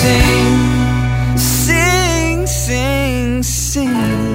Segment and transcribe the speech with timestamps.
[0.00, 4.28] sing, sing, sing, sing.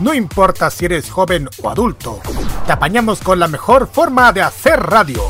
[0.00, 2.20] No importa si eres joven o adulto,
[2.66, 5.22] te apañamos con la mejor forma de hacer radio.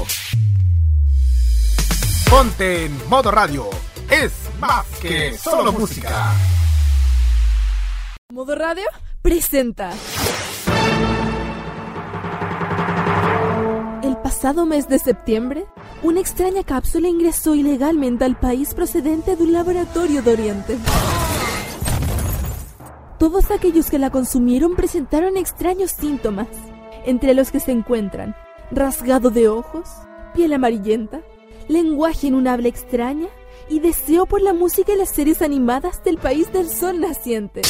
[2.32, 3.68] Ponte en modo radio.
[4.10, 6.32] Es más que solo música.
[8.32, 8.84] Modo Radio
[9.20, 9.90] presenta.
[14.02, 15.66] El pasado mes de septiembre,
[16.02, 20.78] una extraña cápsula ingresó ilegalmente al país procedente de un laboratorio de Oriente.
[23.18, 26.48] Todos aquellos que la consumieron presentaron extraños síntomas,
[27.04, 28.34] entre los que se encuentran
[28.70, 29.86] rasgado de ojos,
[30.34, 31.20] piel amarillenta,
[31.68, 33.28] lenguaje en un habla extraña
[33.68, 37.62] y deseo por la música y las series animadas del país del sol naciente.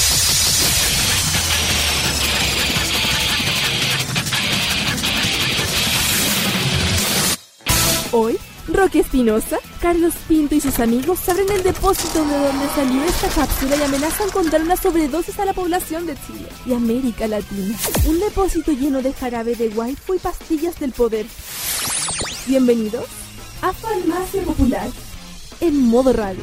[8.14, 8.36] Hoy,
[8.68, 13.76] Roque Espinosa, Carlos Pinto y sus amigos abren el depósito de donde salió esta cápsula
[13.76, 17.74] y amenazan con dar una sobredosis a la población de Chile y América Latina.
[18.06, 21.26] Un depósito lleno de jarabe de waifu y pastillas del poder.
[22.46, 23.21] Bienvenidos
[23.62, 24.88] a Farmacia Popular
[25.60, 26.42] en modo radio.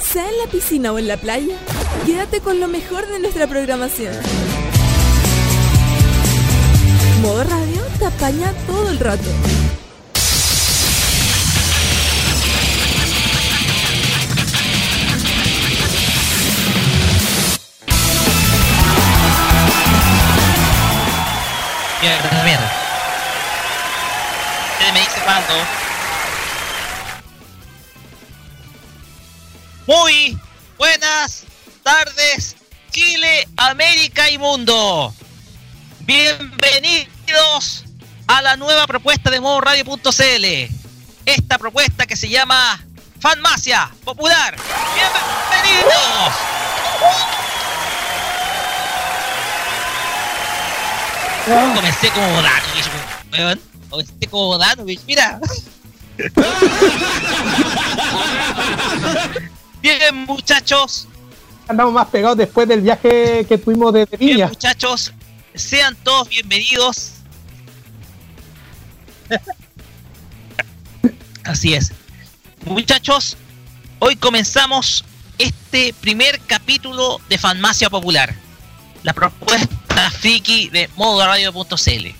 [0.00, 1.56] Sea en la piscina o en la playa,
[2.06, 4.14] quédate con lo mejor de nuestra programación.
[7.20, 9.28] Modo radio te apaña todo el rato.
[22.00, 22.81] Mierda, mierda.
[29.86, 30.38] Muy
[30.78, 31.44] buenas
[31.82, 32.56] tardes,
[32.90, 35.14] Chile, América y mundo.
[36.00, 37.84] Bienvenidos
[38.26, 40.44] a la nueva propuesta de modo radio.cl.
[41.24, 42.84] Esta propuesta que se llama
[43.20, 44.56] Fanmacia Popular.
[44.94, 46.32] Bienvenidos.
[51.74, 52.42] Comencé como.
[53.30, 53.71] Comencé
[54.32, 55.38] como Danovich, mira.
[59.82, 61.06] Bien, muchachos.
[61.68, 64.48] Andamos más pegados después del viaje que tuvimos de Bien, Viña.
[64.48, 65.12] muchachos.
[65.54, 67.12] Sean todos bienvenidos.
[71.44, 71.92] Así es.
[72.64, 73.36] Muchachos,
[73.98, 75.04] hoy comenzamos
[75.36, 78.34] este primer capítulo de Farmacia Popular.
[79.02, 82.14] La propuesta friki de modoradio.cl.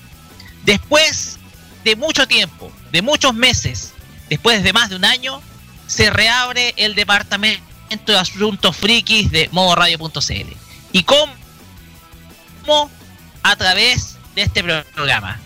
[0.64, 1.38] Después
[1.84, 3.92] de mucho tiempo, de muchos meses,
[4.28, 5.42] después de más de un año,
[5.86, 7.62] se reabre el departamento
[8.06, 10.56] de asuntos frikis de modoradio.cl.
[10.92, 12.90] ¿Y cómo?
[13.42, 15.40] A través de este programa.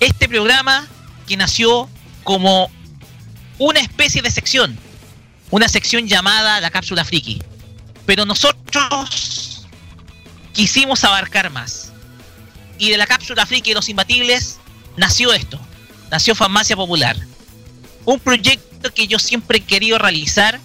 [0.00, 0.86] Este programa
[1.26, 1.88] que nació
[2.22, 2.70] como
[3.58, 4.78] una especie de sección,
[5.50, 7.42] una sección llamada la cápsula friki.
[8.06, 9.66] Pero nosotros
[10.52, 11.92] quisimos abarcar más.
[12.78, 14.58] Y de la cápsula friki de los imbatibles
[14.98, 15.58] nació esto,
[16.10, 17.16] nació Farmacia Popular.
[18.04, 20.60] Un proyecto que yo siempre he querido realizar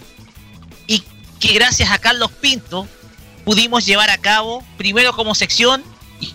[0.88, 1.04] y
[1.40, 2.88] que gracias a Carlos Pinto
[3.46, 5.84] pudimos llevar a cabo primero como sección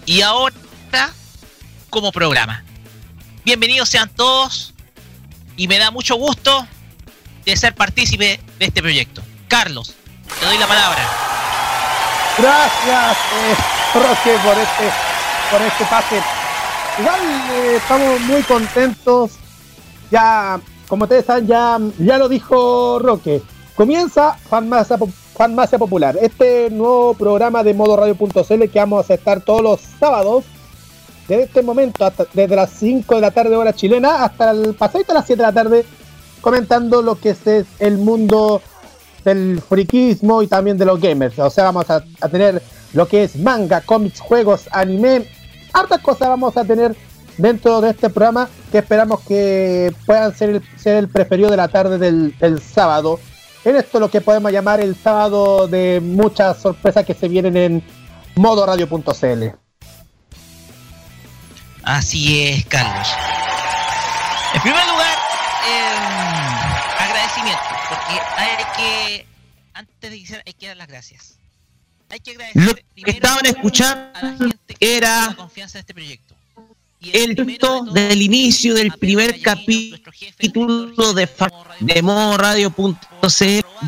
[0.06, 0.54] y, ahora
[1.90, 2.64] como programa.
[3.44, 4.74] Bienvenidos sean todos
[5.56, 6.66] y me da mucho gusto
[7.44, 9.22] de ser partícipe de este proyecto.
[9.48, 9.94] Carlos,
[10.38, 11.08] te doy la palabra.
[12.36, 13.56] Gracias, eh,
[13.94, 14.92] Roque, por este,
[15.50, 16.37] por este pase.
[16.98, 17.20] Igual
[17.52, 19.32] eh, estamos muy contentos.
[20.10, 23.40] Ya, como ustedes saben, ya, ya lo dijo Roque.
[23.76, 24.98] Comienza Farmacia,
[25.36, 30.44] Farmacia Popular, este nuevo programa de modo radio.cl que vamos a estar todos los sábados.
[31.28, 35.16] Desde este momento, desde las 5 de la tarde hora chilena hasta el pasadito a
[35.16, 35.84] las 7 de la tarde,
[36.40, 38.60] comentando lo que es el mundo
[39.24, 41.38] del friquismo y también de los gamers.
[41.38, 42.60] O sea, vamos a, a tener
[42.94, 45.37] lo que es manga, cómics, juegos, anime,
[45.72, 46.96] hartas cosas vamos a tener
[47.38, 51.68] dentro de este programa que esperamos que puedan ser el, ser el preferido de la
[51.68, 53.18] tarde del, sábado.
[53.64, 57.82] En esto lo que podemos llamar el sábado de muchas sorpresas que se vienen en
[58.34, 59.44] modoradio.cl.
[61.82, 63.08] Así es, Carlos.
[64.54, 65.18] En primer lugar,
[65.68, 69.26] eh, agradecimiento, porque hay que,
[69.74, 71.37] antes de iniciar, hay que dar las gracias.
[72.10, 72.74] Hay que agradecer Lo
[73.04, 76.34] que estaban escuchando a la gente que era- la confianza en este proyecto.
[77.00, 81.28] el punto del inicio del primer capítulo de,
[81.80, 82.02] de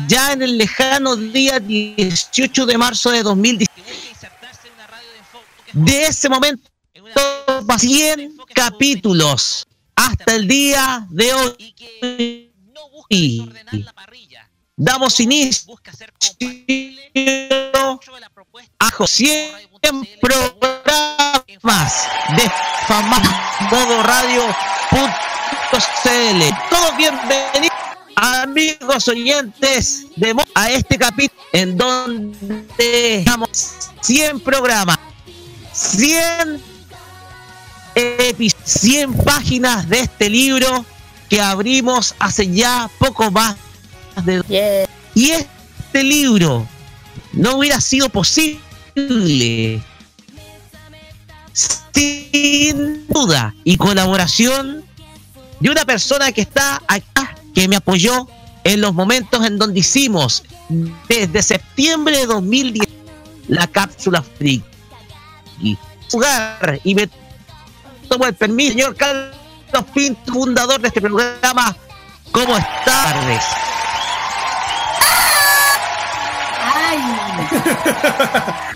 [0.07, 3.81] ya en el lejano día 18 de marzo de 2017.
[5.73, 6.69] De ese momento,
[7.77, 11.75] 100 capítulos hasta el día de hoy.
[14.83, 15.75] Damos inicio
[18.79, 19.69] a 100
[20.19, 22.51] programas de
[22.87, 23.21] fama
[23.69, 24.41] modo radio.cl.
[26.71, 27.69] Todos bienvenidos
[28.15, 34.97] amigos oyentes de a este capítulo en donde estamos 100 programas,
[35.73, 36.59] 100
[38.65, 40.83] 100 páginas de este libro
[41.29, 43.55] que abrimos hace ya poco más
[44.23, 46.67] de y este libro
[47.33, 49.81] no hubiera sido posible
[51.93, 54.83] sin duda y colaboración
[55.59, 58.27] de una persona que está acá, que me apoyó
[58.63, 60.43] en los momentos en donde hicimos
[61.07, 62.87] desde septiembre de 2010
[63.47, 64.63] la cápsula free.
[66.11, 67.09] Jugar y me
[68.09, 69.35] tomo el permiso, señor Carlos
[69.93, 71.75] Pinto, fundador de este programa.
[72.31, 72.83] ¿Cómo está?
[72.85, 73.43] Tardes.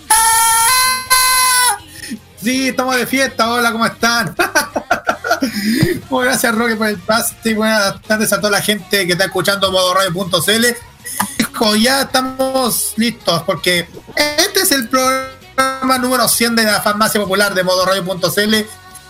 [2.45, 3.49] Sí, estamos de fiesta.
[3.49, 4.35] Hola, ¿cómo están?
[6.11, 7.55] Muchas gracias, Roque, por el pase.
[7.55, 10.65] Buenas tardes a toda la gente que está escuchando modoradio.cl.
[11.81, 17.63] Ya estamos listos porque este es el programa número 100 de la farmacia popular de
[17.63, 18.55] modoradio.cl.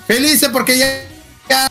[0.07, 1.69] Felices porque ya,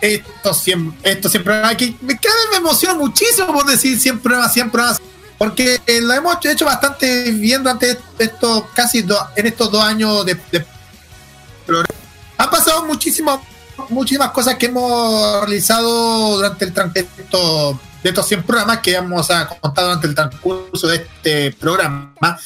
[0.00, 4.70] esto siempre, esto siempre aquí cada vez me emociona muchísimo por decir 100 pruebas, 100
[4.70, 5.00] pruebas
[5.40, 8.98] porque eh, lo hemos hecho bastante bien durante estos casi
[9.36, 10.38] en estos dos años de,
[12.36, 13.40] han pasado muchísimas
[13.88, 19.48] muchísimas cosas que hemos realizado durante el transcurso de estos 100 programas que hemos ah,
[19.58, 22.38] contado durante el transcurso de este programa.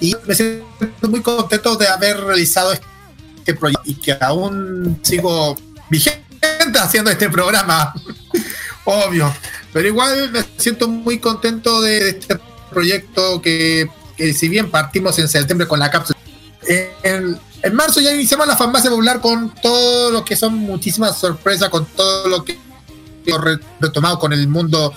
[0.00, 5.56] Y me siento muy contento de haber realizado este proyecto y que aún sigo
[5.90, 7.92] vigente haciendo este programa.
[8.84, 9.34] Obvio
[9.78, 12.36] pero igual me siento muy contento de este
[12.68, 13.88] proyecto que,
[14.34, 16.18] si bien partimos en septiembre con la cápsula,
[17.04, 17.38] en,
[17.76, 22.26] marzo ya iniciamos la farmacia popular con todo lo que son muchísimas sorpresas, con todo
[22.26, 22.58] lo que
[23.78, 24.92] retomado con el mundo,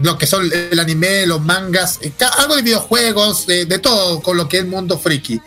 [0.00, 4.46] lo que son el anime, los mangas, eh, algo de videojuegos, de, todo con lo
[4.46, 5.40] que es el mundo friki.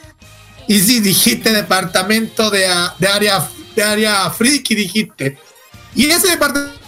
[0.67, 2.67] Y si dijiste departamento de,
[2.97, 5.37] de área de área friki, dijiste.
[5.93, 6.84] Y ese departamento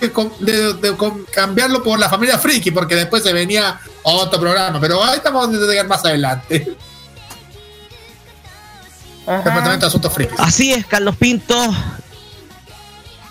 [0.00, 0.96] de,
[1.32, 5.50] cambiarlo por la familia Friki, porque después se venía otro programa, pero ahí estamos a
[5.50, 6.76] llegar más adelante.
[9.26, 10.34] Departamento de Asuntos Friki.
[10.38, 11.56] Así es, Carlos Pinto.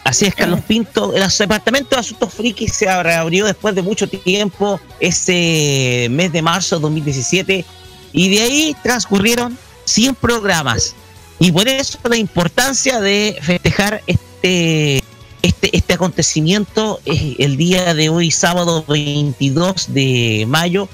[0.04, 1.16] Así es, Carlos Pinto.
[1.16, 6.76] El Departamento de Asuntos Friki se reabrió después de mucho tiempo, ese mes de marzo
[6.76, 7.66] de 2017,
[8.12, 10.96] y de ahí transcurrieron 100 programas.
[11.40, 15.04] Y por eso la importancia de festejar este
[15.46, 20.90] este, este acontecimiento es el día de hoy, sábado 22 de mayo.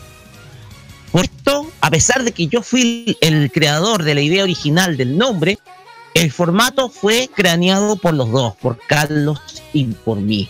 [1.13, 5.18] Por esto, a pesar de que yo fui el creador de la idea original del
[5.18, 5.57] nombre,
[6.13, 9.39] el formato fue craneado por los dos, por Carlos
[9.71, 10.50] y por mí.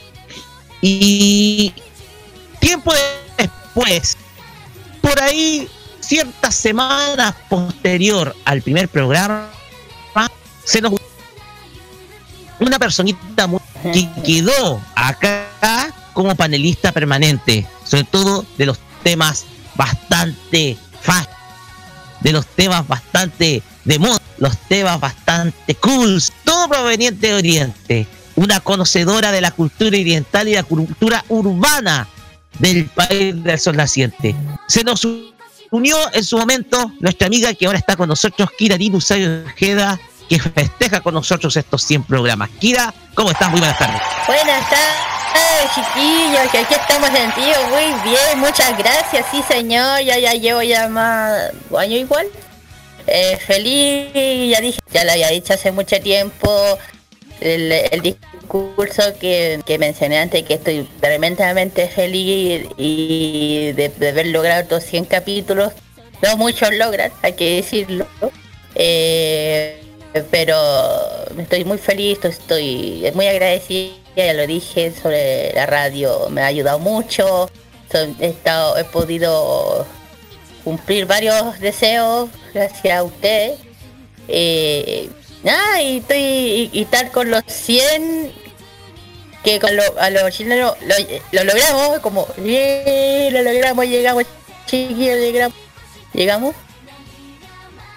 [0.81, 1.71] Y
[2.59, 2.93] tiempo
[3.37, 4.17] después,
[4.99, 5.67] por ahí,
[5.99, 9.51] ciertas semanas posterior al primer programa,
[10.63, 10.93] se nos
[12.59, 13.47] una personita
[13.81, 19.45] que quedó acá como panelista permanente, sobre todo de los temas
[19.75, 21.35] bastante fáciles,
[22.21, 28.59] de los temas bastante de moda, los temas bastante cool, todo proveniente de Oriente, una
[28.59, 32.07] conocedora de la cultura oriental y la cultura urbana
[32.59, 34.35] del país del sol naciente.
[34.67, 35.07] Se nos
[35.71, 39.99] unió en su momento nuestra amiga que ahora está con nosotros, Kira Dinusayo Ojeda,
[40.31, 42.49] que festeja con nosotros estos 100 programas.
[42.51, 43.51] Kira, ¿cómo estás?
[43.51, 44.01] Muy buenas tardes.
[44.25, 50.31] Buenas tardes, chiquillos, que aquí estamos sentidos muy bien, muchas gracias, sí señor, ya ya
[50.31, 52.27] llevo ya más año igual.
[53.07, 56.79] Eh, feliz, ya dije, ya lo había dicho hace mucho tiempo,
[57.41, 65.05] el, discurso que, mencioné antes, que estoy tremendamente feliz y de, haber logrado estos 100
[65.05, 65.73] capítulos.
[66.21, 68.07] No muchos logran, hay que decirlo.
[68.75, 69.80] Eh,
[70.29, 70.55] pero
[71.37, 76.79] estoy muy feliz, estoy muy agradecida, ya lo dije, sobre la radio, me ha ayudado
[76.79, 77.49] mucho,
[78.19, 79.85] he, podido
[80.63, 83.53] cumplir varios deseos gracias a usted.
[84.27, 85.09] Eh,
[85.45, 88.31] Ah, y estoy y, estar con los 100
[89.43, 94.25] que con lo, a los chilenos lo, logramos, como bien, lo logramos, llegamos,
[94.67, 95.57] chiquillos, llegamos,
[96.13, 96.55] llegamos.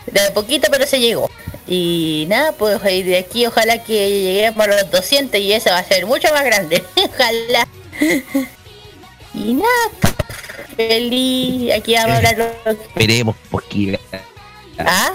[0.06, 1.30] De poquito, pero se llegó.
[1.66, 5.85] Y nada, pues de aquí ojalá que lleguemos a los 200 y eso va a
[5.85, 6.85] ser mucho más grande.
[6.97, 7.66] ojalá.
[9.35, 9.90] y nada,
[10.76, 11.73] feliz.
[11.73, 12.54] Aquí vamos a hablar.
[12.66, 13.99] Esperemos, porque.
[14.78, 15.12] ¿Ah?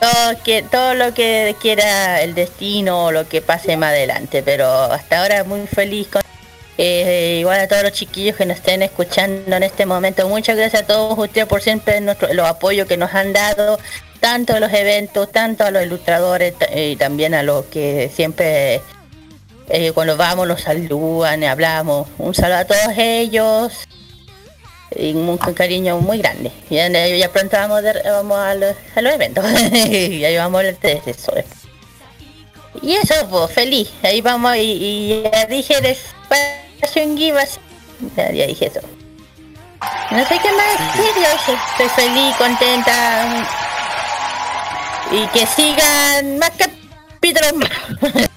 [0.00, 4.66] todo, que, todo lo que quiera el destino o lo que pase más adelante, pero
[4.66, 6.22] hasta ahora muy feliz con
[6.80, 10.28] eh, igual a todos los chiquillos que nos estén escuchando en este momento.
[10.28, 13.80] Muchas gracias a todos ustedes por siempre nuestro, los apoyos que nos han dado,
[14.20, 18.80] tanto a los eventos, tanto a los ilustradores y también a los que siempre
[19.68, 22.08] eh, cuando vamos nos saludan y hablamos.
[22.18, 23.86] Un saludo a todos ellos
[24.96, 26.50] y un, cariño muy grande.
[26.70, 29.44] Ya, ya pronto vamos, vamos a, los, a los eventos.
[29.72, 31.32] ya llevamos el eso.
[32.82, 33.90] Y eso, pues, feliz.
[34.02, 35.96] Ahí vamos y, y ya dije de
[36.80, 37.60] Fashion Givas.
[38.16, 38.80] Ya, dije eso.
[40.10, 43.46] No sé qué más decir, estoy feliz, contenta.
[45.10, 48.28] Y que sigan más capítulos más.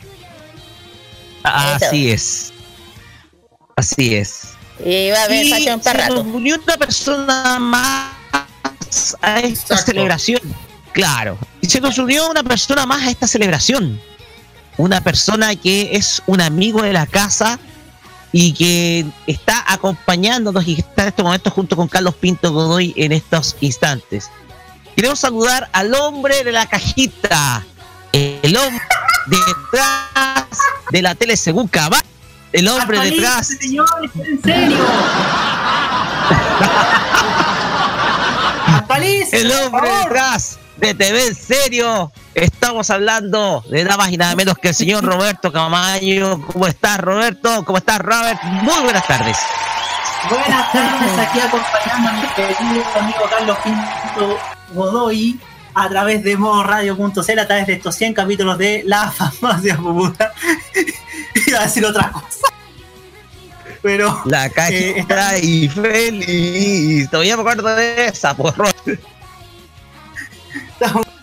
[1.44, 2.54] Así es.
[3.76, 4.54] Así es.
[4.84, 6.22] Y va a haber Fashion para rato.
[6.22, 10.42] unió una persona más a esta celebración.
[10.94, 11.38] Claro.
[11.62, 14.00] Y se nos unió una persona más a esta celebración.
[14.78, 17.60] Una persona que es un amigo de la casa
[18.32, 23.12] y que está acompañándonos y está en este momento junto con Carlos Pinto Godoy en
[23.12, 24.30] estos instantes.
[24.96, 27.64] Queremos saludar al hombre de la cajita,
[28.12, 28.84] el hombre
[29.28, 30.60] detrás
[30.92, 32.02] de la tele según Cabal,
[32.52, 33.48] el hombre detrás.
[33.60, 34.86] Señor, en serio.
[39.32, 42.12] el hombre detrás de TV en serio.
[42.34, 46.42] Estamos hablando de nada más y nada menos que el señor Roberto Camayo.
[46.48, 47.64] ¿Cómo estás, Roberto?
[47.66, 48.42] ¿Cómo estás, Robert?
[48.44, 49.38] Muy buenas tardes.
[50.30, 54.38] Buenas tardes, aquí acompañando a mi querido amigo Carlos Pinto
[54.74, 55.40] Godoy
[55.74, 60.34] a través de modoradio.cl, a través de estos 100 capítulos de La Farmacia Popular.
[61.48, 62.48] Iba a decir otra cosa.
[63.82, 64.22] Pero.
[64.26, 67.10] La calle eh, está ahí feliz.
[67.10, 68.70] Todavía me acuerdo de esa, porro.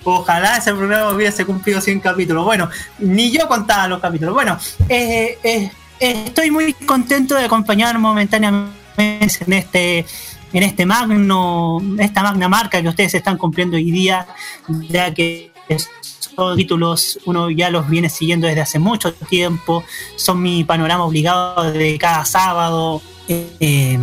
[0.05, 2.45] Ojalá ese programa hubiese cumplido 100 capítulos.
[2.45, 4.35] Bueno, ni yo contaba los capítulos.
[4.35, 8.78] Bueno, eh, eh, estoy muy contento de acompañar momentáneamente
[9.41, 10.07] en este
[10.53, 14.27] en este magno, esta magna marca que ustedes están cumpliendo hoy día,
[14.89, 15.53] ya que
[16.37, 19.85] son títulos, uno ya los viene siguiendo desde hace mucho tiempo,
[20.17, 23.03] son mi panorama obligado de cada sábado.
[23.29, 23.99] Eh,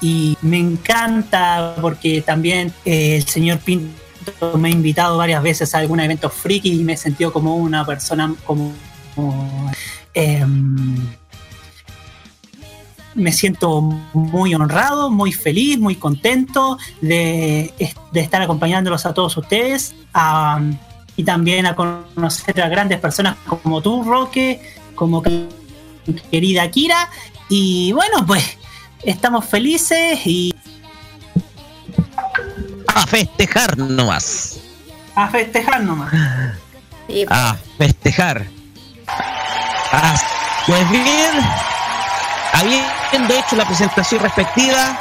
[0.00, 5.78] y me encanta porque también eh, el señor Pinto me ha invitado varias veces a
[5.78, 8.72] algún evento friki y me he sentido como una persona como,
[10.14, 10.96] em,
[13.14, 17.72] me siento muy honrado, muy feliz, muy contento de,
[18.14, 19.94] estar acompañándolos a todos ustedes
[21.16, 24.60] y también a conocer a grandes personas como tú, Roque,
[24.94, 25.22] como
[26.30, 27.08] querida Kira.
[27.48, 28.58] Y bueno, pues
[29.02, 30.54] estamos felices y...
[32.94, 34.60] A festejar nomás.
[35.14, 36.12] A festejar nomás.
[37.28, 38.46] A festejar.
[39.92, 40.14] Ah,
[40.66, 41.79] pues bien
[42.52, 44.98] habiendo hecho la presentación respectiva,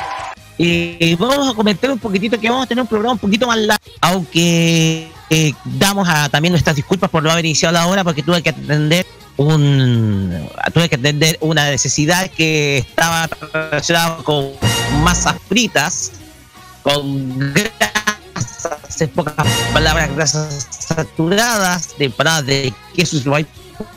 [0.57, 3.57] eh, vamos a comentar un poquitito que vamos a tener un programa un poquito más
[3.57, 8.23] largo, aunque eh, damos a, también nuestras disculpas por no haber iniciado la hora porque
[8.23, 9.05] tuve que atender
[9.37, 14.51] un tuve que atender una necesidad que estaba relacionada con
[15.01, 16.11] masas fritas,
[16.83, 23.45] con grasas, pocas palabras, grasas saturadas, de empanadas de queso y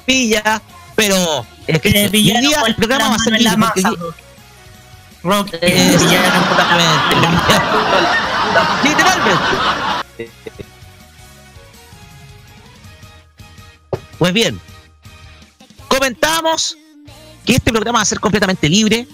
[0.06, 0.62] pilla,
[0.94, 3.92] pero es que el, villano día, el programa va a ser la masa,
[5.22, 6.02] Rock, es,
[8.82, 9.44] Literalmente.
[14.18, 14.60] Pues bien,
[15.88, 16.76] comentamos
[17.44, 19.06] que este programa va a ser completamente libre.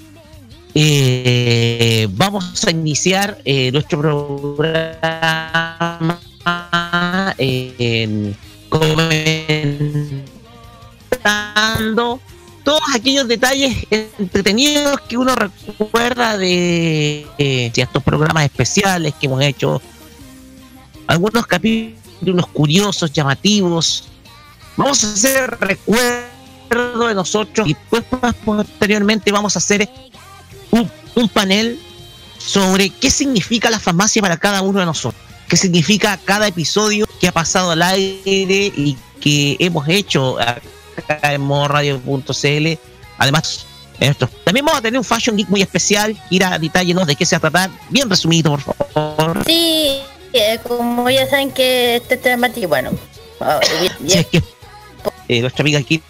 [0.75, 3.99] Eh, vamos a iniciar eh, nuestro
[4.57, 6.19] programa
[7.39, 8.35] eh,
[8.69, 9.41] comentando
[12.69, 19.81] todos aquellos detalles entretenidos que uno recuerda de eh, ciertos programas especiales que hemos hecho,
[21.07, 24.09] algunos capítulos curiosos, llamativos.
[24.77, 28.05] Vamos a hacer recuerdo de nosotros y después
[28.45, 29.89] posteriormente vamos a hacer
[30.71, 31.81] un, un panel
[32.37, 35.23] sobre qué significa la farmacia para cada uno de nosotros.
[35.49, 40.37] qué significa cada episodio que ha pasado al aire y que hemos hecho
[41.01, 42.79] acá en modoradio.cl.
[43.19, 43.67] Además,
[44.45, 46.17] también vamos a tener un Fashion Geek muy especial.
[46.31, 47.71] Ir a detalles de qué se va a tratar.
[47.91, 49.45] Bien resumido, por favor.
[49.45, 50.01] Sí,
[50.33, 52.91] eh, como ya saben que este tema, bueno,
[53.41, 53.61] ah,
[54.07, 54.43] es que
[55.29, 56.03] eh, nuestra amiga aquí.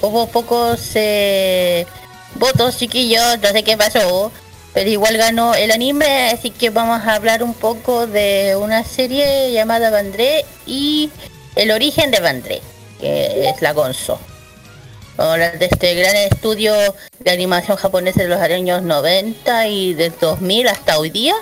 [0.00, 1.86] Hubo pocos eh,
[2.34, 4.32] votos, chiquillos, no sé qué pasó,
[4.72, 9.52] pero igual ganó el anime, así que vamos a hablar un poco de una serie
[9.52, 11.10] llamada Bandré y
[11.54, 12.62] el origen de Bandré,
[13.00, 14.18] que es la Gonzo.
[15.18, 16.74] Ahora, de este gran estudio
[17.20, 21.34] de animación japonesa de los años 90 y del 2000 hasta hoy día.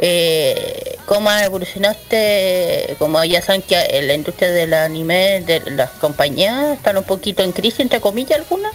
[0.00, 5.90] Eh, cómo ha evolucionado este, como ya saben que la industria del anime, de las
[5.90, 8.72] compañías, están un poquito en crisis, entre comillas algunas.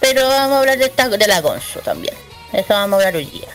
[0.00, 2.14] Pero vamos a hablar de, esta, de la Gonzo también.
[2.52, 3.48] Eso vamos a hablar hoy día.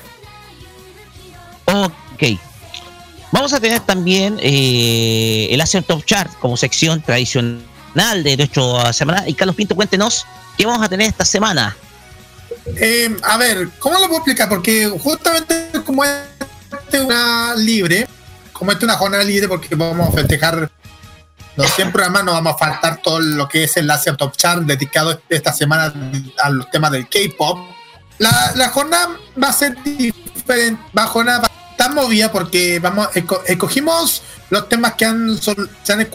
[1.68, 2.51] Ok.
[3.32, 7.64] Vamos a tener también eh, el Acer Top Chart como sección tradicional
[8.24, 9.24] de nuestra semana.
[9.28, 10.26] Y Carlos Pinto, cuéntenos
[10.58, 11.76] qué vamos a tener esta semana.
[12.76, 14.50] Eh, a ver, ¿cómo lo puedo explicar?
[14.50, 16.12] Porque justamente como es
[17.00, 18.06] una libre,
[18.52, 20.70] como es una jornada libre, porque vamos a festejar
[21.56, 24.62] los 100 programas, no vamos a faltar todo lo que es el Asia Top Chart
[24.64, 25.94] dedicado esta semana
[26.38, 27.60] a los temas del K-pop.
[28.18, 31.51] La, la, jornada va a ser diferente, va a jornada
[31.92, 33.10] tan movida porque vamos,
[33.46, 36.08] escogimos los temas que han, se han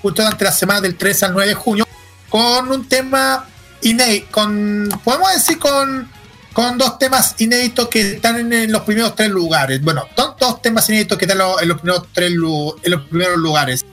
[0.00, 1.88] justo durante la semana del 3 al 9 de junio,
[2.28, 3.46] con un tema
[3.82, 6.08] inédito, con, podemos decir con,
[6.52, 9.80] con dos temas inéditos que están en, los primeros tres lugares.
[9.82, 13.84] Bueno, son dos temas inéditos que están en los primeros tres en los primeros lugares.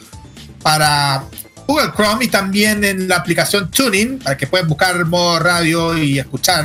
[0.62, 1.22] para
[1.66, 6.18] Google Chrome y también en la aplicación Tuning, para que puedan buscar modo radio y
[6.18, 6.64] escuchar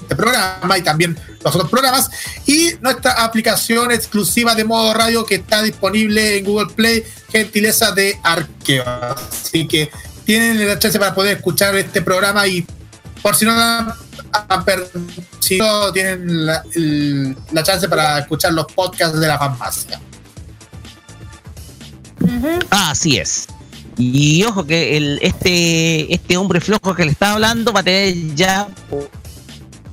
[0.00, 2.10] este programa y también los otros programas.
[2.46, 8.18] Y nuestra aplicación exclusiva de modo radio que está disponible en Google Play, gentileza de
[8.22, 8.84] Arqueo.
[8.86, 9.90] Así que
[10.24, 12.64] tienen la chance para poder escuchar este programa y
[13.22, 13.52] por si no
[15.40, 16.62] si no tienen la,
[17.50, 20.00] la chance para escuchar los podcasts de la farmacia.
[22.70, 23.48] Así es.
[24.00, 28.66] Y ojo que este, este hombre flojo que le estaba hablando va a tener ya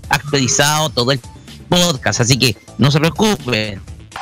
[0.07, 1.19] actualizado todo el
[1.67, 3.81] podcast, así que no se preocupen.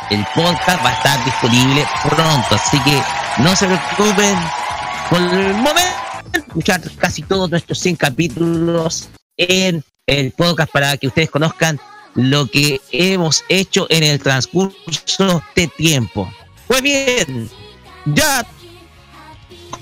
[0.10, 3.00] El podcast va a estar disponible pronto, así que
[3.38, 4.36] no se preocupen.
[5.08, 5.84] Por el momento,
[6.34, 11.80] escuchar casi todos nuestros 100 capítulos en el podcast para que ustedes conozcan
[12.15, 16.28] lo que hemos hecho en el transcurso de tiempo.
[16.65, 17.52] Pues bien,
[18.06, 18.43] ya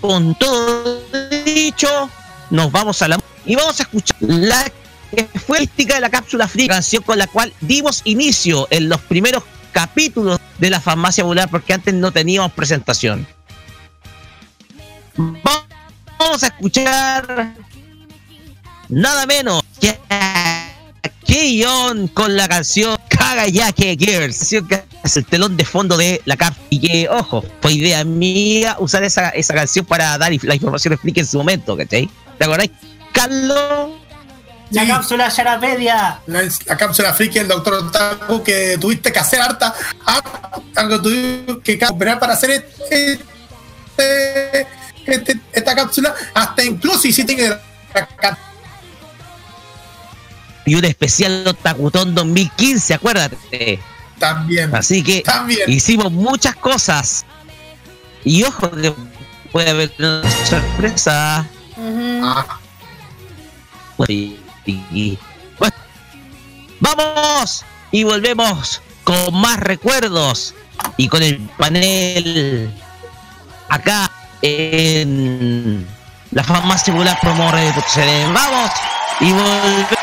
[0.04, 1.02] con todo
[1.46, 1.88] dicho,
[2.50, 4.70] nos vamos a la y vamos a escuchar la
[5.10, 9.44] que fue de la cápsula fría, canción con la cual dimos inicio en los primeros
[9.72, 13.26] capítulos de la farmacia popular porque antes no teníamos presentación.
[15.16, 17.54] Vamos a escuchar
[18.89, 19.98] nada menos que
[21.26, 26.58] Keyon con la canción Kagayake Girls, que es el telón de fondo de la CAF.
[26.70, 31.22] Y que, ojo, fue idea mía usar esa, esa canción para dar la información explique
[31.22, 32.10] en su momento, ¿cachai?
[32.38, 32.72] ¿Te acordáis?
[33.12, 33.92] Carlos.
[34.72, 36.20] La cápsula Sharapedia.
[36.26, 39.74] La, la, cápsula friki del doctor Otaku que tuviste que hacer harta,
[40.76, 43.20] algo tuviste que operar para hacer este,
[43.98, 44.68] este,
[45.06, 46.16] este, esta cápsula.
[46.34, 47.62] Hasta incluso hiciste la,
[47.94, 48.38] la
[50.65, 53.80] y un especial Otakutón 2015, acuérdate.
[54.19, 54.73] También.
[54.73, 55.69] Así que también.
[55.69, 57.26] hicimos muchas cosas.
[58.23, 58.93] Y ojo que
[59.52, 61.45] puede haber una sorpresa.
[61.76, 62.45] Uh ah.
[63.97, 64.08] -huh.
[64.08, 65.17] y,
[65.60, 65.76] bueno.
[66.80, 70.56] Vamos y volvemos con más recuerdos
[70.97, 72.71] y con el panel
[73.69, 74.10] acá
[74.41, 75.86] en
[76.32, 78.71] la fama singular promo Vamos
[79.19, 80.03] y volvemos.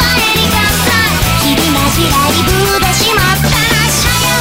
[1.99, 2.15] 「はや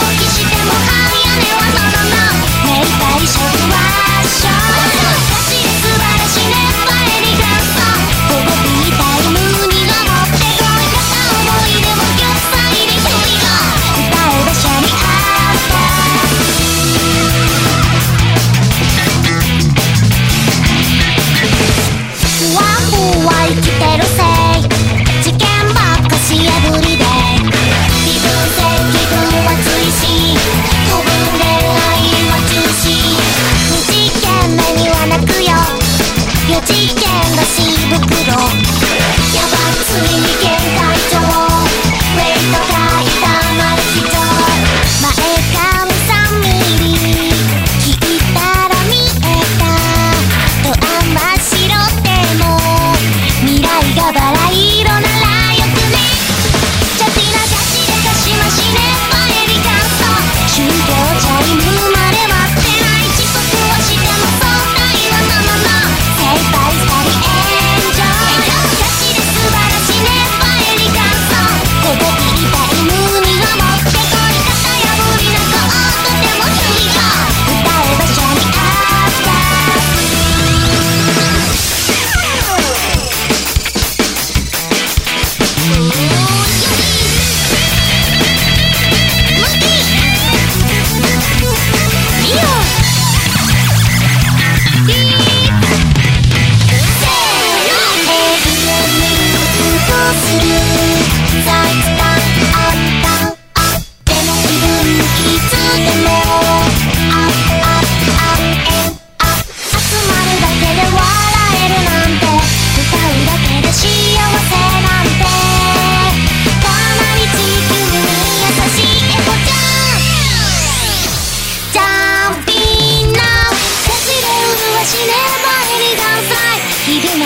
[0.02, 0.86] おきしてもは
[1.18, 2.16] や根はまだのだ」
[2.64, 4.50] 「めいたいしょくはしょ」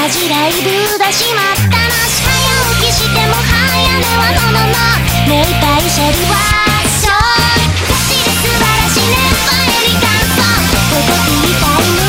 [0.04, 2.28] 同ライブだしまったな早
[2.78, 4.76] 起きしても早寝はののの
[5.26, 6.36] 目いっぱシェルは
[7.00, 7.16] そう。
[7.88, 9.16] ガチ素晴らしいね。
[9.16, 10.44] ファイリ感想
[10.92, 11.08] 届
[11.40, 12.03] きたいの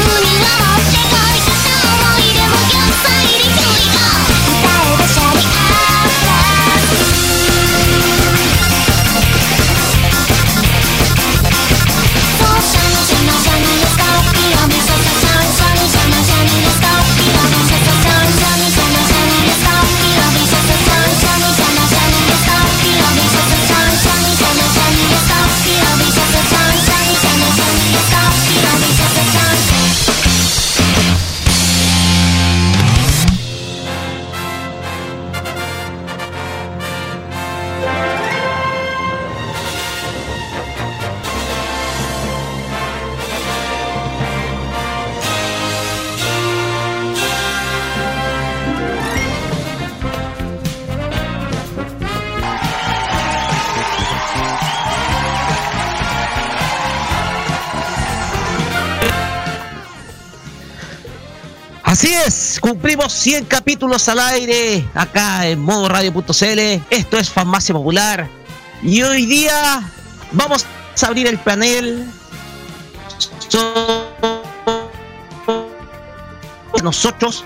[62.96, 66.82] cumplimos 100 capítulos al aire acá en modo radio.cl.
[66.90, 68.30] Esto es Farmacia Popular.
[68.82, 69.82] Y hoy día
[70.32, 70.66] vamos
[71.02, 72.10] a abrir el panel.
[76.82, 77.44] Nosotros,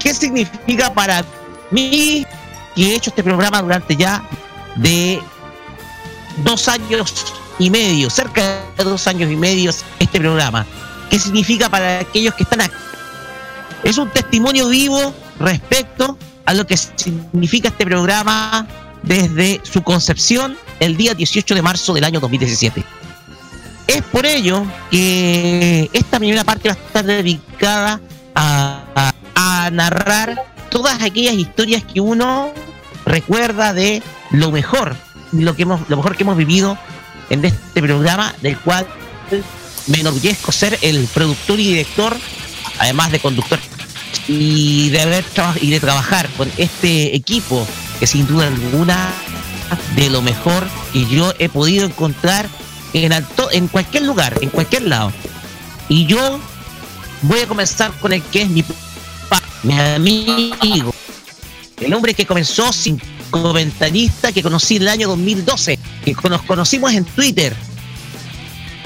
[0.00, 1.24] ¿qué significa para
[1.70, 2.26] mí
[2.74, 4.24] que he hecho este programa durante ya
[4.74, 5.22] de
[6.38, 7.26] dos años
[7.60, 8.42] y medio, cerca
[8.76, 10.66] de dos años y medio este programa?
[11.10, 12.89] ¿Qué significa para aquellos que están aquí?
[13.90, 18.64] Es un testimonio vivo respecto a lo que significa este programa
[19.02, 22.84] desde su concepción el día 18 de marzo del año 2017.
[23.88, 28.00] Es por ello que esta primera parte va a estar dedicada
[28.36, 29.12] a,
[29.72, 32.52] narrar todas aquellas historias que uno
[33.06, 34.94] recuerda de lo mejor,
[35.32, 36.78] lo lo mejor que hemos vivido
[37.28, 38.86] en este programa, del cual
[39.88, 42.16] me enorgullezco ser el productor y director,
[42.78, 43.58] además de conductor,
[44.28, 45.24] y de haber
[45.60, 47.66] y de trabajar con este equipo
[47.98, 49.12] que sin duda alguna
[49.94, 52.48] de lo mejor que yo he podido encontrar
[52.92, 55.12] en, alto, en cualquier lugar, en cualquier lado.
[55.88, 56.40] Y yo
[57.22, 58.64] voy a comenzar con el que es mi,
[59.62, 60.94] mi amigo,
[61.80, 66.92] el hombre que comenzó sin comentarista que conocí en el año 2012, que nos conocimos
[66.92, 67.54] en Twitter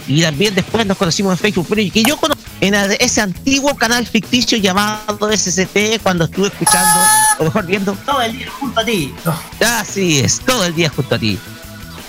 [0.06, 4.06] y también después nos conocimos en Facebook, pero que yo conocí en ese antiguo canal
[4.06, 7.00] ficticio llamado SCT cuando estuve escuchando,
[7.38, 9.14] o mejor viendo, Todo el día junto a ti.
[9.60, 11.38] Así es, todo el día junto a ti.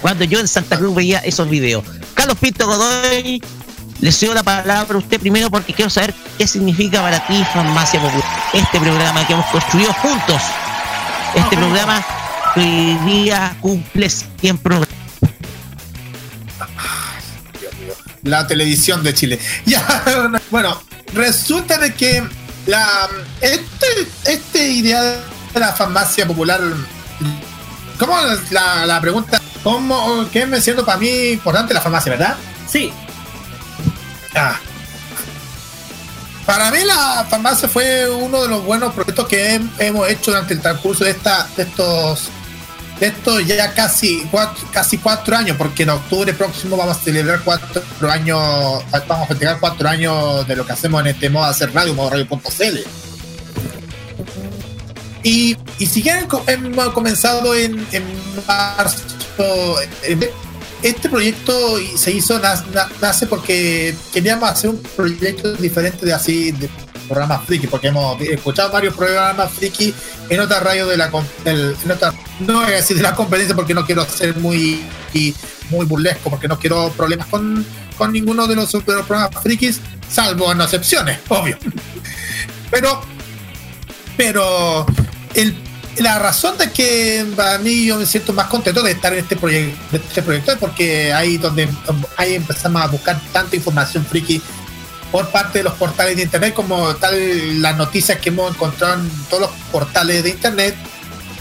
[0.02, 1.84] Cuando yo en Santa Cruz veía esos videos.
[2.14, 3.42] Carlos Pinto Godoy,
[4.02, 8.00] le cedo la palabra a usted primero porque quiero saber qué significa para ti Farmacia
[8.00, 8.26] Popular.
[8.54, 10.42] Este programa que hemos construido juntos.
[11.34, 12.06] Este programa
[12.54, 14.95] que hoy día cumple 100 programas.
[18.26, 19.40] La televisión de Chile.
[19.66, 20.02] Ya,
[20.52, 20.82] bueno,
[21.14, 22.24] resulta de que
[22.66, 23.08] la
[23.42, 23.88] este,
[24.26, 25.02] este idea
[25.54, 26.60] de la farmacia popular,
[27.98, 28.18] ¿cómo
[28.52, 29.42] la, la pregunta?
[29.64, 32.36] ¿Cómo, ¿Qué me siento para mí importante la farmacia, verdad?
[32.70, 32.92] Sí,
[34.38, 34.60] Ah.
[36.46, 40.54] Para mí la farmacia fue uno de los buenos proyectos que hem- hemos hecho durante
[40.54, 42.30] el transcurso de, esta, de estos
[43.00, 47.42] de estos ya casi cuatro, casi cuatro años, porque en octubre próximo vamos a celebrar
[47.44, 48.40] cuatro años,
[49.08, 51.94] vamos a festejar cuatro años de lo que hacemos en este modo de hacer radio,
[51.94, 52.80] modo radio.cl.
[55.24, 57.86] Y, y si co- hemos comenzado en,
[58.48, 59.00] marzo.
[60.84, 62.40] este proyecto se hizo,
[63.02, 66.54] nace porque queríamos hacer un proyecto diferente de así,
[67.06, 69.94] programas friki, porque hemos escuchado varios programas friki
[70.30, 71.10] en otras radios de la
[71.46, 74.84] en otra- no voy a decir de la competencia porque no quiero ser muy
[75.70, 77.66] muy burlesco, porque no quiero problemas con,
[77.98, 81.58] con ninguno de los de los programas frikis, salvo en excepciones, obvio.
[82.72, 83.02] Pero
[84.18, 84.86] pero
[85.34, 85.56] el,
[85.98, 89.36] la razón de que para mí yo me siento más contento de estar en este
[89.36, 91.70] proyecto, este proyecto es porque ahí donde
[92.18, 94.42] ahí empezamos a buscar tanta información friki
[95.16, 99.10] por parte de los portales de internet como tal las noticias que hemos encontrado en
[99.30, 100.76] todos los portales de internet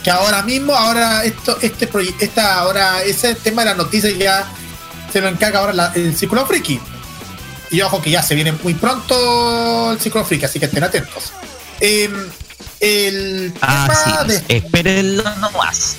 [0.04, 1.88] que ahora mismo ahora esto este
[2.20, 4.46] esta ahora ese tema de las noticias ya
[5.12, 6.78] se lo encarga ahora la- el círculo friki
[7.72, 11.32] y ojo que ya se viene muy pronto el círculo friki así que estén atentos
[11.80, 12.12] Em,
[12.78, 15.96] el tema Así de es, espérenlo nomás.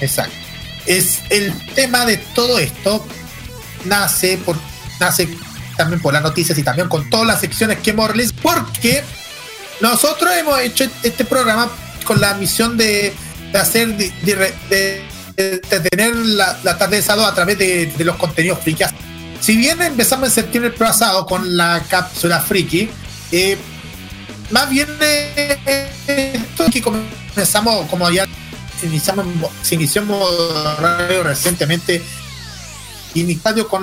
[0.00, 0.34] Exacto.
[0.86, 3.04] Es el tema de todo esto
[3.84, 4.56] nace por
[4.98, 5.28] nace
[5.76, 9.02] también por las noticias y también con todas las secciones que hemos realizado porque
[9.80, 11.70] nosotros hemos hecho este programa
[12.04, 13.12] con la misión de,
[13.54, 15.04] hacer de,
[15.36, 18.84] tener la, tarde de sábado a través de, los contenidos friki.
[19.40, 22.88] Si bien empezamos en septiembre pasado con la cápsula friki,
[23.32, 23.58] eh,
[24.50, 28.26] más bien eh, esto que comenzamos como ya
[28.82, 29.26] iniciamos
[29.62, 30.08] se inició en
[30.80, 32.00] radio recientemente
[33.14, 33.82] iniciado con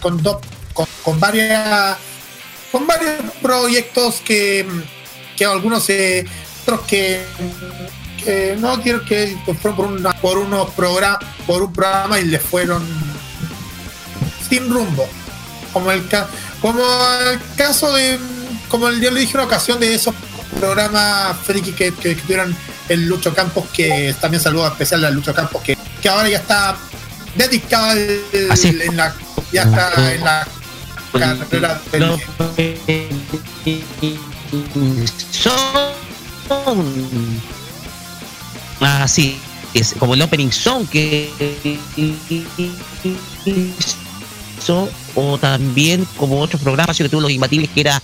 [0.00, 0.38] con dos
[0.78, 1.96] con, con varias
[2.70, 4.64] con varios proyectos que
[5.36, 6.24] que algunos eh,
[6.62, 7.24] otros que,
[8.22, 12.38] que no quiero que fueron por una, por unos programas por un programa y le
[12.38, 12.86] fueron
[14.48, 15.08] sin rumbo
[15.72, 16.04] como el
[16.60, 16.80] como
[17.32, 18.18] el caso de
[18.68, 20.14] como el yo le dije una ocasión de esos
[20.60, 22.56] programas friki que, que, que tuvieron
[22.88, 26.76] el Lucho Campos que también saludo especial al Lucho Campos que, que ahora ya está
[27.34, 28.64] dedicado es.
[28.64, 29.12] en la
[29.52, 30.46] ya está en la
[31.18, 31.80] carrera
[35.30, 35.68] son
[38.80, 39.38] así
[39.74, 41.30] es como el opening song que
[43.44, 48.02] hizo o también como otros programas que tuvo los imbatibles que era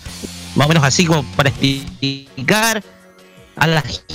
[0.54, 2.82] más o menos así como para explicar
[3.56, 4.14] a la gente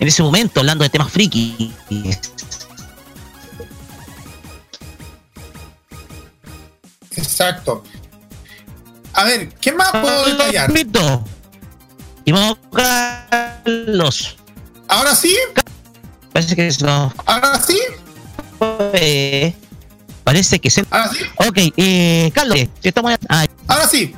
[0.00, 1.74] en ese momento hablando de temas friki
[7.16, 7.82] Exacto.
[9.14, 10.70] A ver, ¿qué más puedo detallar?
[12.24, 14.36] Y vamos Carlos.
[14.88, 15.36] ¿Ahora sí?
[16.32, 17.12] Parece que no.
[17.26, 17.78] ¿Ahora sí?
[18.94, 19.54] Eh,
[20.24, 20.84] parece que se.
[20.90, 21.18] ¿Ahora sí?
[21.36, 23.12] Ok, eh, Carlos, estamos.
[23.28, 24.14] Ah, Ahora sí.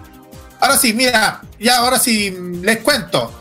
[0.61, 3.33] Ahora sí, mira, ya ahora sí les cuento.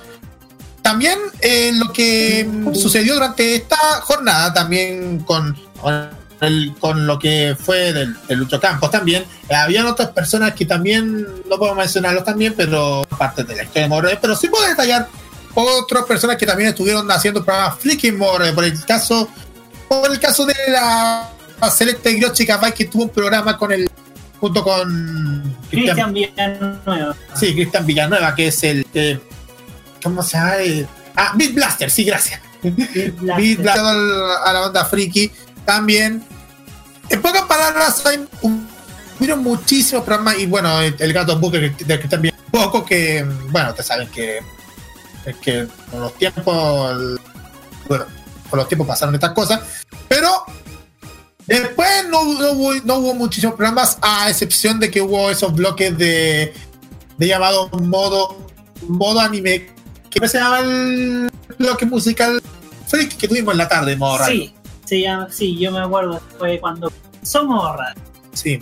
[0.81, 6.09] También eh, lo que sucedió durante esta jornada, también con, con,
[6.41, 10.65] el- con lo que fue del, del Lucho Campos también, eh, habían otras personas que
[10.65, 14.67] también, no puedo mencionarlos también, pero parte de la historia de Morre, pero sí puedo
[14.67, 15.07] detallar
[15.53, 19.29] otras personas que también estuvieron haciendo programas Freaking Morre, por el caso,
[19.99, 23.89] por el caso de la, la Celeste Griochica Vai, que tuvo un programa con el
[24.39, 27.15] junto con Cristian Villanueva.
[27.35, 28.85] Sí, Cristian Villanueva, que es el.
[28.93, 29.19] eh,
[30.01, 30.55] ¿Cómo se llama?
[30.59, 32.39] Eh, ah, Beat Blaster, sí, gracias.
[32.63, 35.29] Beat Blaster al- a la banda Friki.
[35.65, 36.23] También.
[37.09, 38.67] En pocas palabras, hay un-
[39.19, 40.39] hubieron muchísimos programas.
[40.39, 42.49] Y bueno, el, el gato Booker de Cristian Villanueva.
[42.51, 43.23] Poco que.
[43.49, 44.39] Bueno, ustedes saben que.
[45.25, 46.91] Es que con los tiempos.
[46.91, 47.19] el-
[47.89, 48.05] bueno,
[48.51, 49.61] con los tiempos pasaron estas cosas.
[50.07, 50.29] Pero
[51.47, 55.97] Después no, no hubo, no hubo muchísimos programas, a excepción de que hubo esos bloques
[55.97, 56.53] de,
[57.17, 58.37] de llamado modo,
[58.87, 59.67] modo anime.
[60.09, 62.41] ¿Qué se llama el bloque musical
[62.87, 64.23] freak que tuvimos en la tarde, modo?
[64.27, 64.53] Sí,
[64.85, 66.91] se llama, sí, yo me acuerdo, fue cuando
[67.23, 68.01] somos radio.
[68.33, 68.61] Sí.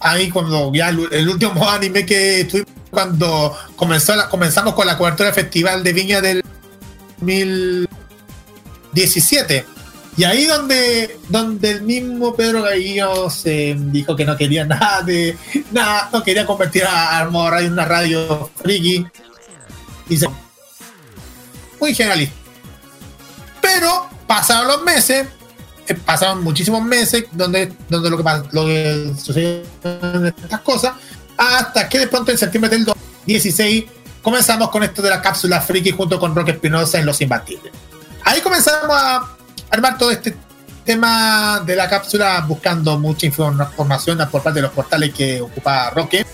[0.00, 4.86] Ahí cuando ya el, el último modo anime que tuvimos cuando comenzó la- comenzamos con
[4.86, 6.42] la cobertura del Festival de Viña del
[8.96, 9.64] 2017.
[10.18, 15.36] Y ahí donde, donde el mismo Pedro Gallo se dijo que no quería nada de
[15.72, 19.06] nada, no quería convertir a Armo Radio en una radio friki.
[20.16, 20.28] Se-
[21.78, 22.34] muy generalista.
[23.60, 25.26] Pero pasaron los meses,
[25.86, 30.94] eh, pasaron muchísimos meses donde, donde lo que lo que sucedieron estas cosas,
[31.36, 33.84] hasta que de pronto en septiembre del 2016
[34.22, 37.72] comenzamos con esto de la cápsula friki junto con Roque Espinosa en Los Imbatibles.
[38.26, 39.24] Ahí comenzamos a
[39.70, 40.36] armar todo este
[40.84, 46.26] tema de la cápsula buscando mucha información por parte de los portales que ocupa Roque.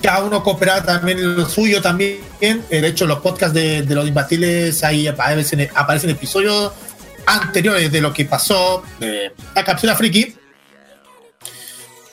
[0.00, 2.20] Cada uno cooperaba también lo suyo también.
[2.40, 6.72] Eh, De hecho, los podcasts de, los imbatibles ahí aparecen, episodios
[7.26, 10.36] anteriores de lo que pasó de la cápsula friki.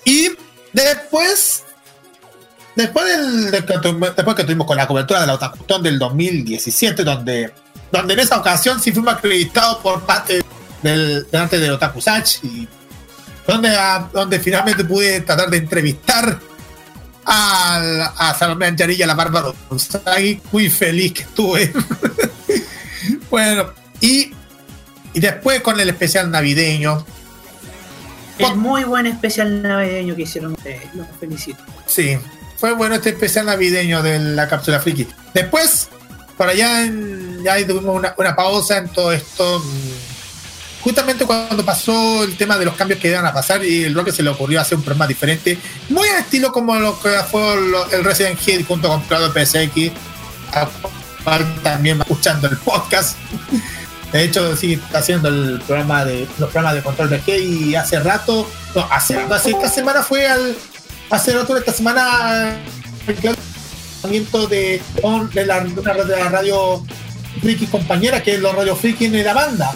[0.05, 0.31] Y
[0.73, 1.63] después,
[2.75, 3.73] después, del, de que
[4.15, 7.53] después que tuvimos con la cobertura de la Otakutón del 2017, donde,
[7.91, 10.43] donde en esa ocasión sí fuimos acreditados por parte
[10.81, 12.67] del, delante de Otaku Sach y
[13.47, 16.39] donde, a- donde finalmente pude tratar de entrevistar
[17.25, 21.71] al- a Salomé Anjarilla, la Bárbara Usagi, muy feliz que estuve.
[23.29, 23.71] bueno,
[24.01, 24.31] y,
[25.13, 27.05] y después con el especial navideño,
[28.37, 31.61] Es muy buen especial navideño que hicieron ustedes, los felicito.
[31.85, 32.17] Sí,
[32.57, 35.07] fue bueno este especial navideño de la cápsula friki.
[35.33, 35.89] Después,
[36.39, 39.59] por allá en, ya tuvimos una, pausa en todo esto.
[39.59, 43.93] mm, Justamente cuando pasó el tema de los cambios que iban a pasar y el
[43.93, 45.57] Roque se le ocurrió hacer un programa diferente,
[45.89, 47.41] muy al estilo como lo que fue
[47.91, 49.91] el Resident Evil junto con Claudio PSX,
[51.61, 53.17] también escuchando el podcast.
[54.13, 57.75] De hecho, sí, está haciendo el programa de los programas de control de G y
[57.75, 60.55] hace rato, no, hace rato, esta semana fue al
[61.09, 62.57] hace rato esta semana
[64.03, 64.81] de,
[65.33, 66.83] de, la, de la- la radio
[67.41, 69.71] Friki compañera, que es la radio Friki de la banda.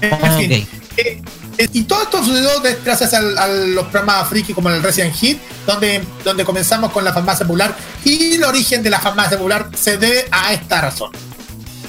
[0.00, 1.22] En fin, eh,
[1.58, 2.50] eh, y todo esto sucedió
[2.84, 7.12] gracias al- a los programas friki como el Resident Hit, donde, donde comenzamos con la
[7.12, 11.10] farmacia popular y el origen de la farmacia popular se debe a esta razón.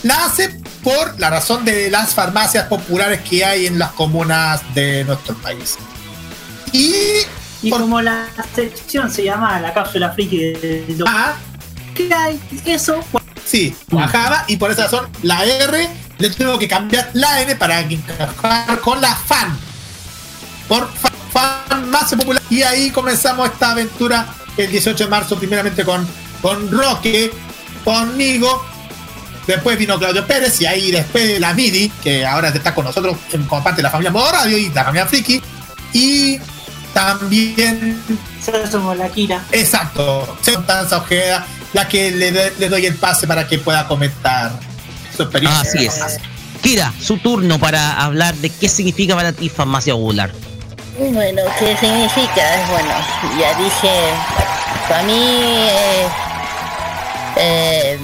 [0.04, 5.36] Nace por la razón de las farmacias populares que hay en las comunas de nuestro
[5.36, 5.78] país.
[6.72, 6.94] Y,
[7.62, 11.34] Y como la sección se llama la cápsula friki del Ah,
[11.93, 12.39] ¿Qué hay?
[12.66, 13.03] Eso.
[13.45, 15.89] Sí, bajaba y por esa razón la R
[16.20, 19.57] le tuvo que cambiar la N para encajar con la fan.
[20.68, 21.10] Por fa-
[21.68, 22.41] fan más popular.
[22.49, 26.07] Y ahí comenzamos esta aventura el 18 de marzo, primeramente con,
[26.41, 27.32] con Roque,
[27.84, 28.66] conmigo.
[29.47, 33.64] Después vino Claudio Pérez y ahí después la Midi, que ahora está con nosotros como
[33.64, 35.41] parte de la familia Modo Radio y la familia Friki.
[35.93, 36.38] Y
[37.00, 38.02] también,
[38.39, 39.41] Nosotros somos la Kira.
[39.54, 44.52] exacto, Constanza Ojeda, la que le, doy el pase para que pueda comentar
[45.16, 45.62] su experiencia.
[45.62, 46.20] Así es.
[46.62, 50.32] Kira, su turno para hablar de qué significa para ti farmacia popular.
[50.97, 52.68] Bueno, ¿qué significa?
[52.70, 52.89] Bueno,
[53.39, 53.91] ya dije,
[54.89, 56.08] para mí, eh,
[57.38, 57.97] eh,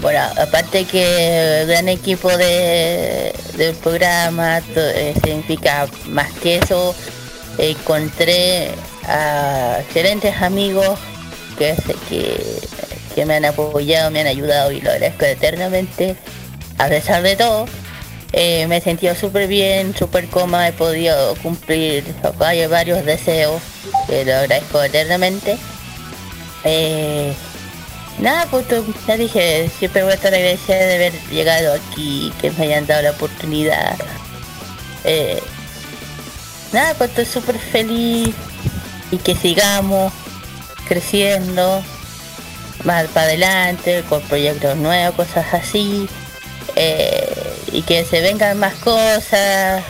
[0.00, 6.94] bueno, aparte que gran equipo de, del programa, to- eh, significa más que eso,
[7.58, 8.70] encontré
[9.04, 10.98] a excelentes amigos
[11.58, 11.74] que,
[13.14, 16.16] que, me han apoyado, me han ayudado y lo agradezco eternamente,
[16.78, 17.66] a pesar de todo.
[18.32, 22.04] Eh, me he sentido súper bien, súper cómoda, he podido cumplir
[22.38, 23.62] varios, deseos,
[24.06, 25.56] que lo agradezco eternamente.
[26.64, 27.32] Eh,
[28.18, 28.66] nada, pues
[29.06, 33.02] ya dije, siempre voy a estar agradecida de haber llegado aquí, que me hayan dado
[33.02, 33.96] la oportunidad.
[35.04, 35.40] Eh,
[36.76, 38.34] nada, pues estoy súper feliz
[39.10, 40.12] y que sigamos
[40.86, 41.82] creciendo
[42.84, 46.06] más para adelante, con proyectos nuevos, cosas así
[46.76, 47.26] eh,
[47.72, 49.82] y que se vengan más cosas.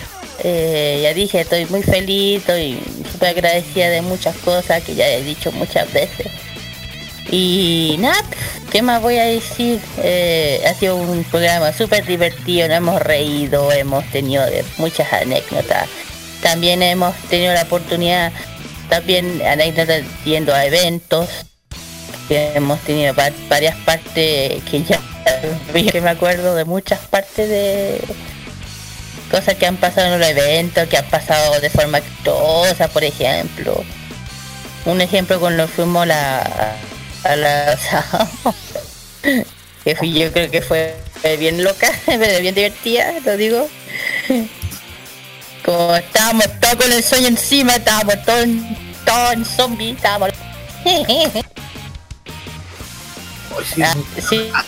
[0.45, 2.79] Eh, ya dije, estoy muy feliz, estoy
[3.11, 6.29] súper agradecida de muchas cosas que ya he dicho muchas veces.
[7.33, 8.23] Y nada,
[8.71, 9.81] ¿qué más voy a decir?
[9.99, 14.45] Eh, ha sido un programa súper divertido, nos hemos reído, hemos tenido
[14.79, 15.89] muchas anécdotas.
[16.47, 18.31] También hemos tenido la oportunidad,
[18.89, 21.29] también anécdotas yendo a eventos,
[22.29, 25.01] que hemos tenido va- varias partes que ya
[25.93, 28.01] que me acuerdo de muchas partes de
[29.29, 33.83] cosas que han pasado en los eventos, que han pasado de forma exitosa, por ejemplo.
[34.85, 36.77] Un ejemplo cuando fuimos a la
[37.25, 37.77] a la
[39.85, 40.95] que yo creo que fue
[41.41, 43.69] bien loca, pero bien divertida, lo digo.
[45.67, 50.31] Como estábamos todos con el sueño encima, estábamos todos en, todos en zombies, estábamos
[53.83, 53.95] Ah,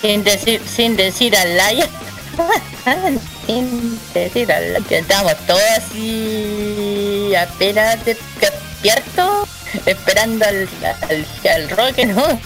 [0.00, 1.88] sin decir sin decir al Lion
[3.46, 9.48] sin decir al Lion estábamos todos así apenas de- despiertos
[9.86, 10.68] esperando al,
[11.08, 12.40] al, al rock no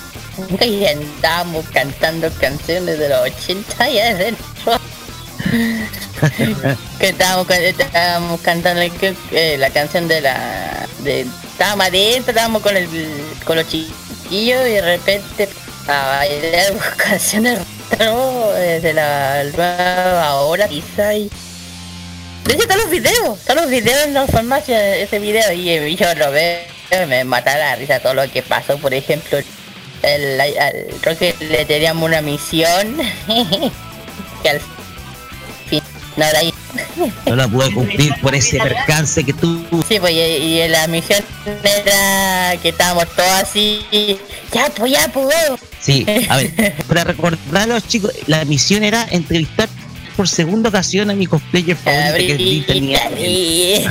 [0.65, 4.79] y andábamos cantando canciones de los 80 y adentro
[6.99, 12.77] que estábamos, estábamos cantando que- eh, la canción de la de estábamos adentro estábamos con
[12.77, 12.89] el
[13.45, 15.49] con los chiquillos y de repente
[15.89, 17.61] a bailar canciones
[17.99, 21.31] eh, de la nueva hora quizá y
[22.45, 26.15] de hecho están los videos están los videos en la farmacia ese video y, yo
[26.15, 26.61] lo veo
[27.09, 29.39] me mata la risa todo lo que pasó por ejemplo
[30.03, 32.97] el, al Roque le teníamos una misión
[34.43, 34.61] que al
[37.27, 39.65] no la pude cumplir por ese percance que tú.
[39.89, 41.23] Sí, pues y, y la misión
[41.63, 43.81] era que estábamos todos así,
[44.53, 45.35] ya pues ya pues.
[45.81, 49.69] Sí, a ver, para recordar a los chicos, la misión era entrevistar
[50.17, 53.01] por segunda ocasión a mi cosplayer favorito que es Little Niña.
[53.19, 53.85] Y-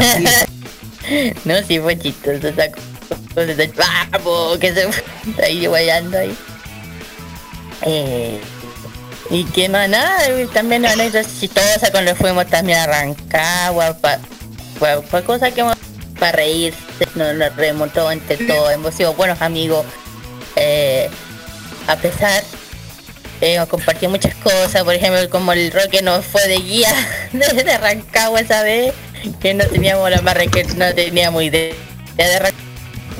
[1.45, 2.85] no, sí fue chistoso esa cosa.
[4.11, 6.35] Vamos, que se ahí guayando ahí.
[7.83, 8.39] Eh,
[9.31, 10.19] y que más nada,
[10.53, 14.19] también anécdotas chistosas cuando fuimos también a Rancagua, pa,
[14.77, 15.63] fue, cosa que
[16.19, 16.77] para reírse,
[17.15, 19.85] nos, remontó entre todos, hemos sido buenos amigos,
[20.57, 21.09] eh,
[21.87, 22.43] a pesar,
[23.39, 23.57] eh,
[24.09, 26.93] muchas cosas, por ejemplo como el Roque nos fue de guía
[27.31, 28.93] desde Rancagua esa vez,
[29.39, 31.73] que no teníamos la marra que no teníamos idea
[32.17, 32.61] de Rancagua.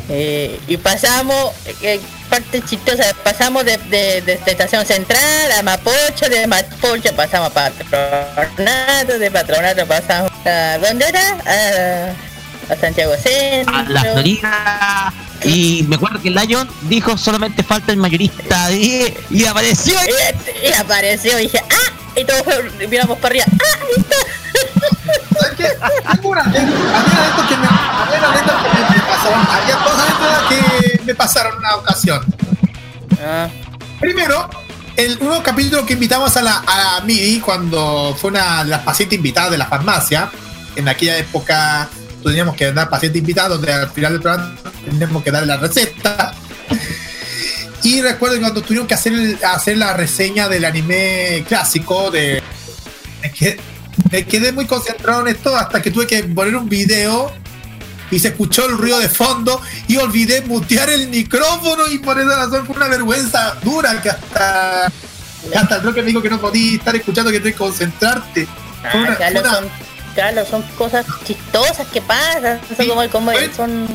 [0.10, 2.02] Eh, y pasamos, eh,
[2.32, 9.20] parte chistosa, pasamos de, de, de Estación Central a Mapocho, de Mapocho pasamos a Patronato,
[9.20, 10.78] de Patronato pasamos a...
[10.78, 11.38] ¿Dónde era?
[11.46, 13.76] A, a Santiago Centro.
[13.76, 15.14] A la Florida.
[15.44, 19.96] Y me acuerdo que el Lion dijo solamente falta el mayorista y, y apareció.
[20.64, 21.92] Y, y apareció y dije, ¡ah!
[22.16, 22.46] Y todos
[22.90, 23.80] miramos para arriba, ¡ah!
[23.84, 24.16] ahí está!
[25.34, 25.68] ¿Sabes qué?
[26.12, 29.78] Tengo una anécdota, había anécdotas que me, había anécdotas que me, me pasaron, había
[30.38, 30.50] anécdotas
[30.98, 32.26] que me pasaron una ocasión.
[33.24, 33.50] Ah,
[34.00, 34.50] Primero,
[34.98, 38.82] el nuevo capítulo que invitamos a la, a la MIDI cuando fue una de las
[38.82, 40.32] pacientes invitadas de la farmacia.
[40.76, 41.88] En aquella época
[42.24, 44.56] teníamos que dar paciente invitado, donde al final del programa
[44.86, 46.34] teníamos que darle la receta.
[47.84, 52.42] Y recuerdo que cuando tuvieron que hacer, el- hacer la reseña del anime clásico, de,
[53.22, 53.60] me, quedé,
[54.12, 57.32] me quedé muy concentrado en esto hasta que tuve que poner un video
[58.12, 62.36] y se escuchó el ruido de fondo y olvidé mutear el micrófono y por esa
[62.36, 64.92] razón fue una vergüenza dura que hasta
[65.56, 68.48] Hasta el Roque me dijo que no podía estar escuchando, que tenés que concentrarte.
[68.84, 69.70] Ah, una- Carlos, una- son,
[70.16, 72.60] Carlos, son cosas chistosas que pasan.
[72.68, 73.88] Son Sí, como, como fue- son.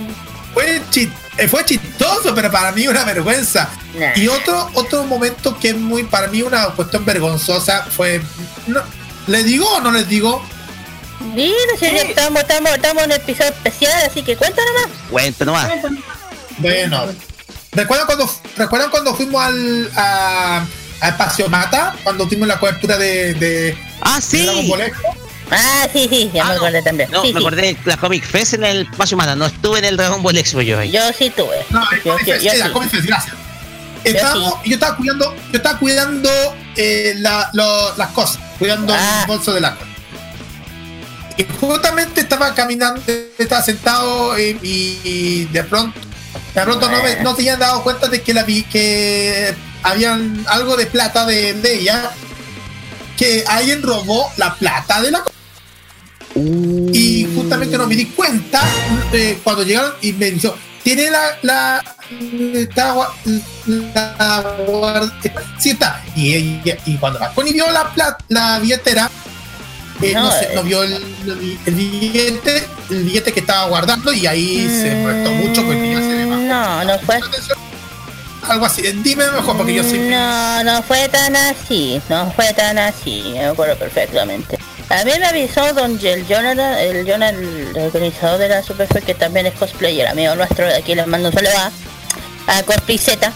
[0.55, 3.69] fue, chi- eh, fue chistoso, pero para mí una vergüenza.
[3.95, 4.17] Nah.
[4.17, 8.21] Y otro, otro momento que es muy, para mí una cuestión vergonzosa fue.
[8.67, 8.81] no,
[9.29, 10.43] ¿Les digo o no les digo?
[11.21, 14.87] Mira, ya estamos, estamos, estamos en un episodio especial, así que cuéntanos más.
[15.11, 15.69] Cuenta nomás.
[16.59, 17.07] Bueno,
[17.73, 20.65] ¿recuerdan cuando, ¿recuerdan cuando fuimos al a,
[21.01, 21.95] a Espacio Mata?
[22.03, 24.73] Cuando tuvimos la cobertura de, de Ah, de Dragon sí.
[24.83, 25.17] Expo?
[25.51, 26.61] Ah, sí, sí, ya Ah, me no.
[26.63, 27.11] acordé también.
[27.11, 27.47] No, sí, me sí.
[27.47, 29.37] acordé de la Comic Fest en el Espacio Mata.
[29.37, 30.91] No estuve en el Dragon Ball Expo yo ahí.
[30.91, 31.65] Yo sí tuve.
[31.71, 32.73] No, el yo, Comic yo, Fest, yo sí, la sí.
[32.73, 33.35] Comic Fest, gracias.
[34.05, 36.31] Estábamos, yo estaba cuidando, yo estaba cuidando
[36.77, 39.21] eh, la- lo- las cosas, cuidando Ah.
[39.23, 39.87] el bolso del agua.
[41.37, 43.03] Y justamente estaba caminando,
[43.39, 45.99] estaba sentado y, y de pronto,
[46.55, 50.45] de pronto no, me, no se habían dado cuenta de que la vi que habían
[50.49, 52.11] algo de plata de, de ella,
[53.19, 55.23] que alguien robó la plata de la
[56.93, 58.61] y justamente no me di cuenta
[59.13, 61.83] eh, cuando llegaron y me dijo tiene la la
[62.95, 63.13] gua-
[63.95, 65.13] la guard-
[65.59, 67.91] sí está y ella- y cuando Marconi vio la
[68.29, 69.11] la billetera
[70.03, 70.51] eh, no, sé, eh.
[70.55, 70.95] no vio el,
[71.67, 76.07] el billete el billete que estaba guardando y ahí se molestó mucho porque ya se
[76.09, 77.21] le bajó Mm, No, no fue.
[78.49, 82.79] algo así dime mejor porque yo sí No, no fue tan así, no fue tan
[82.79, 84.59] así, me acuerdo perfectamente.
[84.89, 87.43] A mí me avisó don el Jonathan, el Jonathan,
[87.75, 91.29] el organizador de la Superfest, que también es cosplayer, amigo nuestro, de aquí les mando
[91.31, 91.51] un saludo
[92.47, 93.33] a, a Cosplay Z.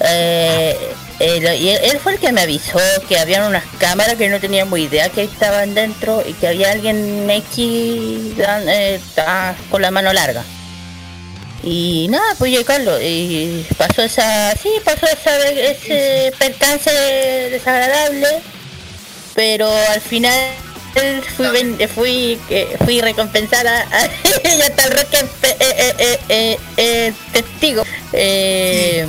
[0.00, 0.76] Eh,
[1.20, 5.10] él, él, fue el que me avisó que habían unas cámaras que no teníamos idea
[5.10, 9.00] que estaban dentro y que había alguien X eh,
[9.70, 10.42] con la mano larga.
[11.62, 12.60] Y nada, pues yo
[13.02, 16.90] y pasó esa, sí, pasó esa, ese percance
[17.50, 18.40] desagradable,
[19.34, 20.34] pero al final
[21.36, 23.86] fui ven- fui eh, fui recompensada,
[24.44, 29.06] ya está el Roque eh, eh, eh, eh, eh, testigo, eh,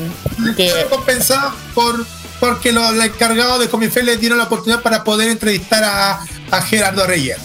[0.58, 2.06] que compensado por
[2.40, 7.06] porque los encargados de Comife les dieron la oportunidad para poder entrevistar a, a Gerardo
[7.06, 7.38] Reyes.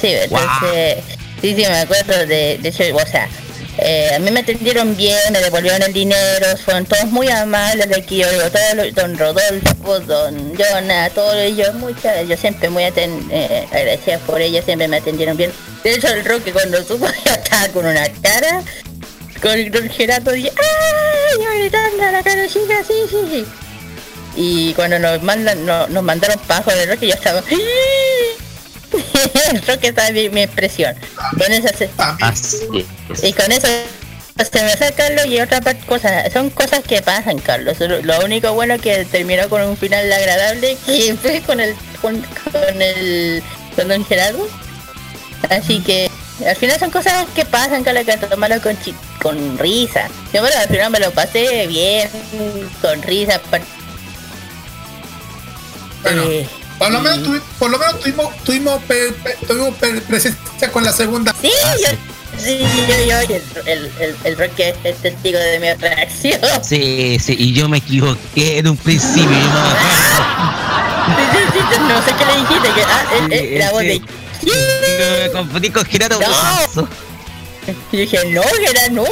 [0.00, 1.04] Sí, entonces,
[1.42, 3.28] sí, sí, me acuerdo de, de eso, o sea,
[3.78, 7.96] eh, a mí me atendieron bien, me devolvieron el dinero, fueron todos muy amables de
[7.96, 12.82] aquí, yo digo, todos los- don Rodolfo, don Jonah, todos ellos, muchas, yo siempre muy
[12.84, 15.52] eh, agradecida por ellos, siempre me atendieron bien.
[15.84, 18.62] De hecho, el Roque cuando supo yo estaba con una cara,
[19.40, 21.60] con don Gerardo dije, ¡ay!
[21.60, 23.44] Gritando la cara chica, sí, sí, sí.
[24.36, 27.42] Y cuando nos mandan, no- nos mandaron para abajo del Roque, yo estaba,
[29.64, 30.94] Creo que está mi, mi expresión.
[31.32, 31.90] Con eso se-
[33.22, 33.66] y con eso
[34.50, 37.76] se me saca Carlos y otra parte cosas son cosas que pasan Carlos.
[37.80, 42.20] Lo, único bueno es que terminó con un final agradable que fue con el con,
[42.52, 43.42] con el
[43.76, 44.46] con don Gerardo.
[45.50, 46.10] Así que
[46.46, 50.08] al final son cosas que pasan Carlos que tomarlo con chi- con risa.
[50.32, 52.08] Yo bueno al final me lo pasé bien
[52.80, 53.40] con risa
[56.02, 56.46] Bueno, Eh,
[56.78, 60.84] por lo menos, tuvi- por lo menos tuvimos, tuvimos, per- per- tuvimos per- presencia con
[60.84, 61.34] la segunda.
[61.40, 61.50] Sí,
[61.80, 61.88] yo,
[62.42, 62.58] sí,
[62.88, 66.40] yo, yo, el, el, el, el Roque es testigo de mi reacción.
[66.62, 69.30] Sí, sí, y yo me equivoqué en un principio.
[69.30, 69.36] yo.
[71.08, 73.80] Sí, sí, sí, sí, no sé qué le dijiste, que ah, eh, eh, la voz
[73.82, 73.98] de...
[74.42, 74.54] Yo
[75.24, 76.26] me confundí con Gerardo No.
[76.26, 76.88] Bolazo.
[77.92, 79.04] Y dije, no, era no.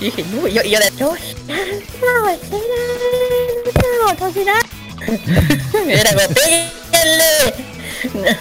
[0.00, 1.14] Y dije, no, yo, yo era, no, no,
[1.48, 2.58] no, no,
[4.14, 6.28] no, no, Era como,
[7.02, 7.78] péguenle.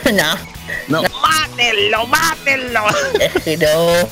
[0.13, 2.81] No, No, mátenlo, mátenlo.
[3.19, 4.07] es que no.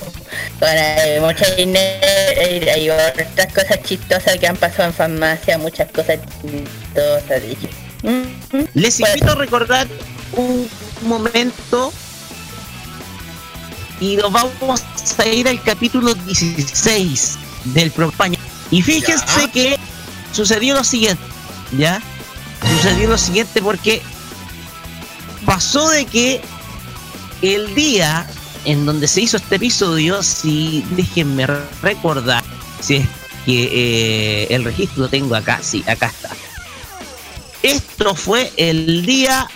[0.60, 6.20] Bueno, hay muchas hay, hay otras cosas chistosas que han pasado en farmacia, muchas cosas
[6.42, 7.42] chistosas.
[7.42, 7.70] dije.
[8.04, 9.88] Mm, Les invito a recordar
[10.34, 10.70] un
[11.04, 11.92] momento
[14.00, 14.82] y nos vamos
[15.18, 18.36] a ir al capítulo 16 del programa.
[18.72, 19.52] Y fíjense Ya.
[19.52, 19.80] que
[20.32, 21.24] sucedió lo siguiente,
[21.78, 22.02] ¿ya?
[22.82, 24.02] Sucedió lo siguiente porque
[25.46, 26.42] pasó de que
[27.42, 28.28] el día
[28.66, 31.46] en donde se hizo este episodio, si déjenme
[31.82, 32.44] recordar,
[32.82, 33.08] si es
[33.46, 33.70] que
[34.44, 36.30] eh, el registro lo tengo acá, sí, acá está.
[37.62, 39.48] Esto fue el día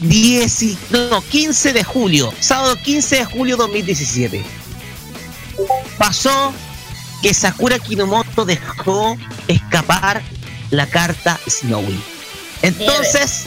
[0.00, 4.44] 10, y- no, 15 de julio, sábado 15 de julio 2017.
[5.96, 6.52] Pasó
[7.22, 10.22] que Sakura Kinomoto dejó escapar
[10.70, 12.00] la carta Snowy.
[12.62, 13.44] Entonces,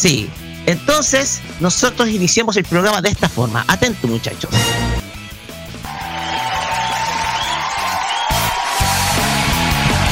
[0.00, 0.30] sí,
[0.66, 3.64] entonces nosotros iniciamos el programa de esta forma.
[3.68, 4.50] Atento muchachos.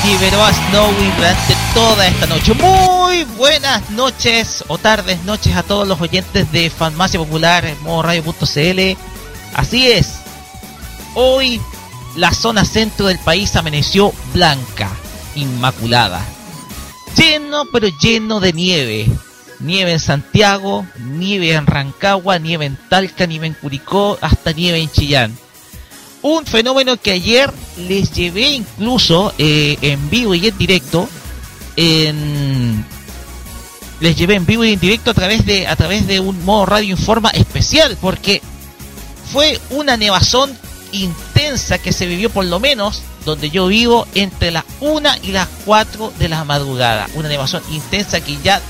[0.05, 2.55] liberó a Snowy durante toda esta noche.
[2.55, 8.03] Muy buenas noches o tardes, noches a todos los oyentes de Farmacia Popular en modo
[8.05, 8.97] radio.cl.
[9.55, 10.15] Así es,
[11.15, 11.61] hoy
[12.17, 14.89] la zona centro del país amaneció blanca,
[15.35, 16.25] inmaculada.
[17.15, 19.11] Lleno, pero lleno de nieve.
[19.61, 24.91] Nieve en Santiago, nieve en Rancagua, nieve en Talca, nieve en Curicó, hasta nieve en
[24.91, 25.37] Chillán.
[26.23, 31.09] Un fenómeno que ayer les llevé incluso eh, en vivo y en directo
[31.77, 32.85] en
[34.01, 36.67] les llevé en vivo y en directo a través de a través de un modo
[36.67, 38.43] radio informa especial porque
[39.33, 40.57] fue una nevazón
[40.93, 45.49] intensa que se vivió por lo menos donde yo vivo entre las 1 y las
[45.65, 48.61] 4 de la madrugada una nevazón intensa que ya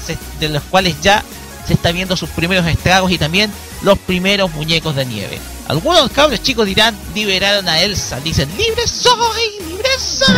[0.40, 1.22] de los cuales ya
[1.66, 3.52] se está viendo sus primeros estragos y también
[3.82, 5.38] los primeros muñecos de nieve
[5.68, 8.18] algunos cabros chicos dirán, liberaron a Elsa.
[8.20, 10.34] Dicen, libre soy, libre soy.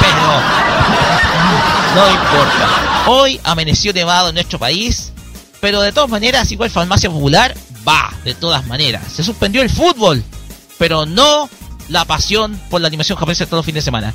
[0.00, 0.42] Pero
[1.94, 3.04] no importa.
[3.06, 5.12] Hoy amaneció nevado en nuestro país.
[5.60, 7.56] Pero de todas maneras, igual Farmacia Popular
[7.88, 9.02] va, de todas maneras.
[9.10, 10.22] Se suspendió el fútbol,
[10.82, 11.48] pero no
[11.90, 14.12] la pasión por la animación japonesa todo fin de semana.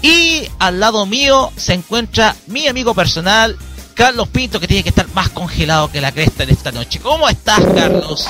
[0.00, 3.54] Y al lado mío se encuentra mi amigo personal,
[3.92, 7.00] Carlos Pinto, que tiene que estar más congelado que la cresta en esta noche.
[7.00, 8.26] ¿Cómo estás, Carlos?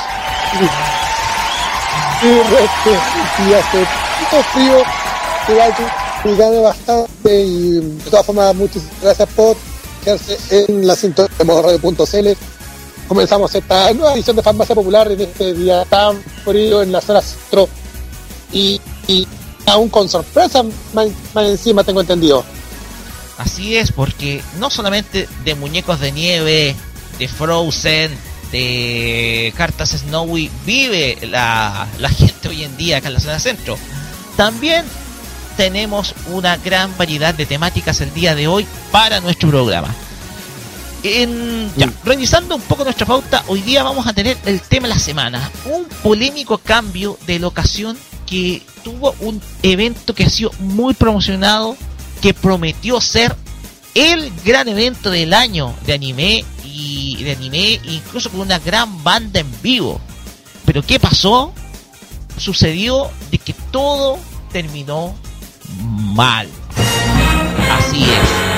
[3.38, 3.86] Y hace
[4.52, 4.82] frío,
[6.36, 9.56] gane bastante y de todas formas muchas gracias por
[10.02, 12.59] quedarse en la sintonía de modoradio.cl.
[13.10, 17.20] Comenzamos esta nueva edición de Farmacia Popular en este día tan frío en la zona
[17.20, 17.68] centro
[18.52, 19.26] y, y
[19.66, 22.44] aún con sorpresa más, encima tengo entendido.
[23.36, 26.76] Así es, porque no solamente de muñecos de nieve,
[27.18, 28.16] de Frozen,
[28.52, 33.76] de cartas Snowy vive la, la gente hoy en día acá en la zona centro.
[34.36, 34.84] También
[35.56, 39.92] tenemos una gran variedad de temáticas el día de hoy para nuestro programa.
[41.02, 44.94] En, ya, revisando un poco nuestra pauta, hoy día vamos a tener el tema de
[44.94, 45.50] la semana.
[45.64, 47.96] Un polémico cambio de locación
[48.26, 51.76] que tuvo un evento que ha sido muy promocionado
[52.20, 53.34] que prometió ser
[53.94, 59.40] el gran evento del año de anime y de anime, incluso con una gran banda
[59.40, 60.00] en vivo.
[60.64, 61.52] Pero ¿qué pasó?
[62.36, 64.18] Sucedió de que todo
[64.52, 65.14] terminó
[65.80, 66.48] mal.
[67.70, 68.50] Así es.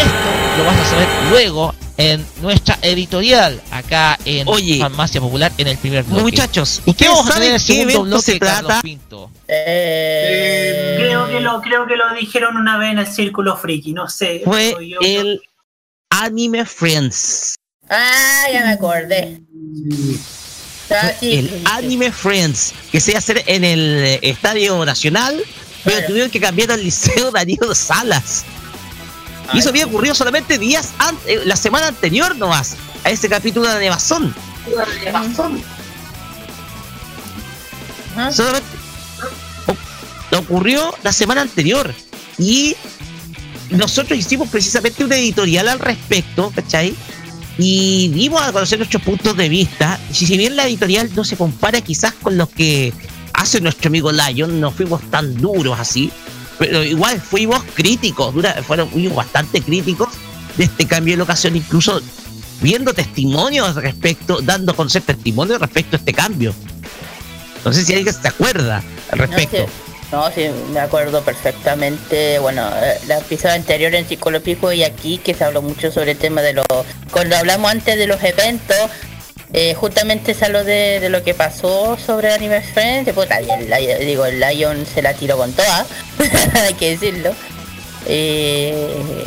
[0.00, 4.46] Esto lo vas a saber luego en nuestra editorial acá en
[4.78, 6.22] Farmacia Popular en el primer bloque.
[6.22, 8.80] Muchachos, ¿ustedes saben el segundo bloque, se trata?
[9.48, 14.08] Eh, creo, que lo, creo que lo dijeron una vez en el Círculo Friki, no
[14.08, 14.42] sé.
[14.44, 15.40] Fue el
[16.10, 17.56] Anime Friends.
[17.90, 19.40] Ah, ya me acordé.
[21.20, 25.42] el Anime Friends, que se iba a hacer en el Estadio Nacional,
[25.84, 28.44] pero tuvieron que cambiar al Liceo Darío Salas.
[29.54, 33.68] Y eso había ocurrido solamente días antes, eh, la semana anterior nomás, a ese capítulo
[33.68, 34.34] de Nevazón.
[38.30, 38.66] Solamente
[40.36, 41.94] ocurrió la semana anterior.
[42.38, 42.76] Y
[43.70, 46.94] nosotros hicimos precisamente una editorial al respecto, ¿cachai?
[47.56, 49.98] Y dimos a conocer nuestros puntos de vista.
[50.10, 52.92] Y si bien la editorial no se compara quizás con los que
[53.32, 56.10] hace nuestro amigo Lion, no fuimos tan duros así
[56.58, 58.34] pero igual fuimos críticos,
[58.66, 60.08] fueron fuimos bastante críticos
[60.56, 62.00] de este cambio de locación, incluso
[62.60, 66.54] viendo testimonios respecto, dando con testimonios respecto a este cambio.
[67.64, 69.66] No sé si alguien se acuerda al respecto.
[70.10, 72.38] No, sí, me acuerdo perfectamente.
[72.38, 76.18] Bueno, eh, la episodio anterior en Psicológico y aquí que se habló mucho sobre el
[76.18, 76.66] tema de los...
[77.10, 78.76] Cuando hablamos antes de los eventos,
[79.52, 83.12] eh, justamente algo de, de, lo que pasó sobre Anime Friends.
[83.14, 85.86] Pues, el, digo, el Lion se la tiró con toda,
[86.54, 87.34] hay que decirlo.
[88.06, 89.24] Eh,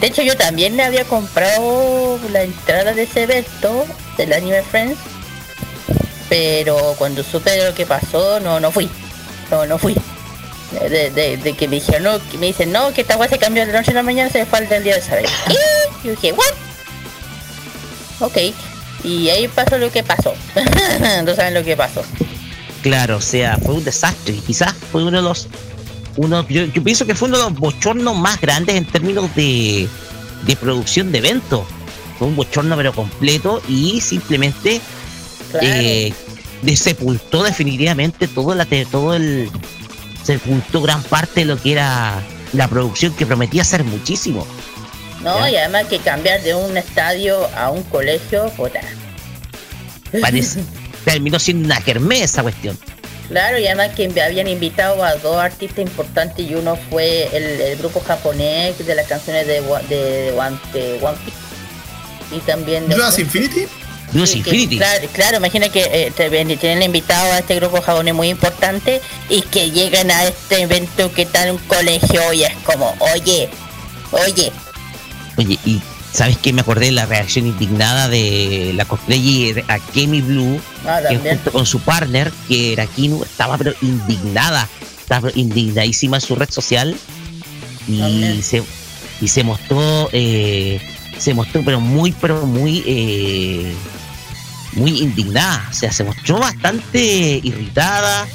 [0.00, 3.86] de hecho, yo también me había comprado la entrada de ese evento
[4.16, 4.98] del Anime Friends,
[6.28, 8.88] pero cuando supe de lo que pasó, no, no fui.
[9.50, 9.94] No, no fui.
[10.72, 13.94] De, que me dijeron, me dicen, no, que esta guay se cambió de noche a
[13.94, 15.26] la mañana, se falta el día de saber.
[15.48, 16.44] Y yo dije, ¿what?
[18.20, 18.38] Ok.
[19.04, 20.34] Y ahí pasó lo que pasó.
[21.24, 22.02] no saben lo que pasó.
[22.82, 24.34] Claro, o sea, fue un desastre.
[24.46, 25.48] Quizás fue uno de los.
[26.16, 29.88] Uno, yo, pienso que fue uno de los bochornos más grandes en términos de,
[30.46, 31.66] de producción de eventos.
[32.18, 34.80] Fue un bochorno pero completo y simplemente
[35.60, 36.12] eh,
[36.76, 39.50] sepultó definitivamente todo, la, todo el.
[40.22, 44.46] Sepultó gran parte de lo que era la producción que prometía ser muchísimo.
[45.24, 48.80] No, y además que cambiar de un estadio a un colegio, puta.
[50.20, 50.60] Parece,
[51.04, 52.78] terminó siendo una kermés esa cuestión.
[53.28, 57.78] Claro, y además que habían invitado a dos artistas importantes y uno fue el, el
[57.78, 62.36] grupo japonés de las canciones de, de, One, de One Piece.
[62.36, 62.94] Y también de...
[62.94, 63.60] ¿Judas Infinity?
[64.26, 64.76] Sí, que- Infinity.
[64.76, 69.00] Claro, claro, imagina que eh, te- ven- tienen invitado a este grupo japonés muy importante
[69.30, 73.48] y que llegan a este evento que está en un colegio y es como, oye,
[74.12, 74.52] oye,
[75.36, 75.80] Oye, y
[76.12, 76.52] ¿sabes qué?
[76.52, 81.50] Me acordé de la reacción indignada de la cosplayer a Kemi Blue, ah, que junto
[81.50, 84.68] con su partner, que era Kinu, estaba pero indignada,
[84.98, 86.96] estaba indignadísima en su red social
[87.88, 88.42] y También.
[88.42, 88.62] se,
[89.20, 90.80] y se mostró, eh,
[91.18, 93.74] se mostró pero muy, pero muy, eh,
[94.74, 98.26] muy indignada, o sea, se mostró bastante irritada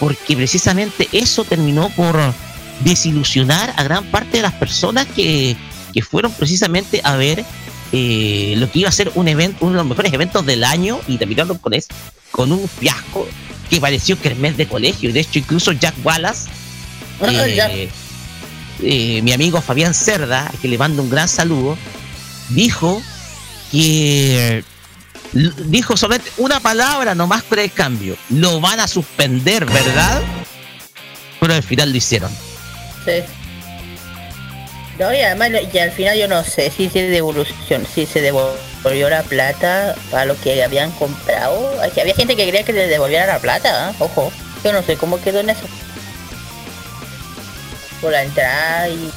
[0.00, 2.18] porque precisamente eso terminó por
[2.80, 5.56] desilusionar a gran parte de las personas que,
[5.92, 7.44] que fueron precisamente a ver
[7.92, 11.00] eh, lo que iba a ser un evento, uno de los mejores eventos del año
[11.08, 11.88] y terminaron con, es,
[12.30, 13.26] con un fiasco
[13.68, 15.12] que pareció que mes de colegio.
[15.12, 16.48] De hecho, incluso Jack Wallace,
[17.22, 17.90] Ah, eh,
[18.82, 21.76] eh, mi amigo Fabián Cerda, a que le mando un gran saludo,
[22.48, 23.02] dijo
[23.70, 24.64] que
[25.66, 28.16] dijo solamente una palabra nomás por el cambio.
[28.30, 30.22] Lo van a suspender, ¿verdad?
[31.38, 32.30] Pero al final lo hicieron.
[33.04, 33.22] Sí.
[35.00, 39.08] No, y además, y al final yo no sé si se devolución, si se devolvió
[39.08, 41.80] la plata a lo que habían comprado.
[41.82, 43.92] Aquí había gente que quería que le devolviera la plata, ¿ah?
[43.98, 44.30] ojo.
[44.62, 45.66] Yo no sé cómo quedó en eso.
[48.02, 49.10] Por la entrada y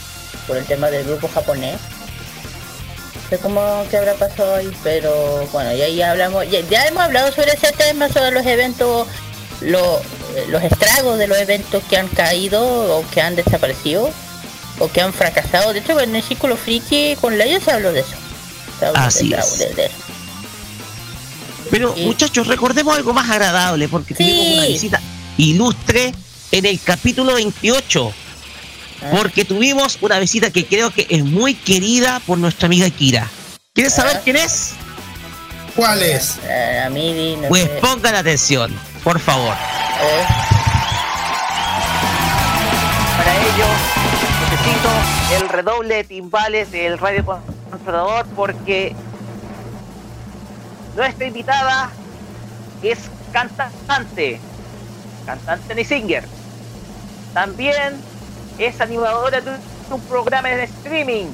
[0.48, 1.78] por el tema del grupo japonés.
[3.24, 7.30] No sé cómo qué habrá pasado ahí, pero bueno, ya, ya hablamos, ya, hemos hablado
[7.34, 9.06] sobre ese tema, sobre los eventos,
[9.60, 10.02] lo-
[10.48, 12.64] los estragos de los eventos que han caído
[13.00, 14.10] o que han desaparecido
[14.84, 15.74] o que han fracasado.
[15.74, 18.16] De hecho, en el círculo friki con Leia se habló de eso.
[18.80, 19.60] Se habló de Así estragos, es.
[19.60, 19.96] de- de eso.
[21.72, 24.24] Pero muchachos, recordemos algo más agradable porque Sí.
[24.24, 25.02] tuvimos una visita
[25.38, 26.14] ilustre
[26.52, 28.14] en el capítulo 28.
[29.02, 29.10] Ah.
[29.12, 33.30] Porque tuvimos una visita que creo que es muy querida por nuestra amiga Kira.
[33.74, 34.22] ¿Quieres saber Ah.
[34.24, 34.72] quién es?
[35.76, 36.36] ¿Cuál es?
[36.48, 37.70] Eh, a mí, no Pues sé.
[37.82, 38.72] pongan atención,
[39.04, 39.56] por favor.
[39.56, 40.26] Eh,
[45.34, 48.96] el redoble de timbales del radio controlador porque
[50.96, 51.90] nuestra invitada
[52.82, 54.40] es cantante,
[55.26, 56.26] cantante ni singer.
[57.34, 58.00] También
[58.58, 59.58] es animadora de
[59.90, 61.26] un programa de streaming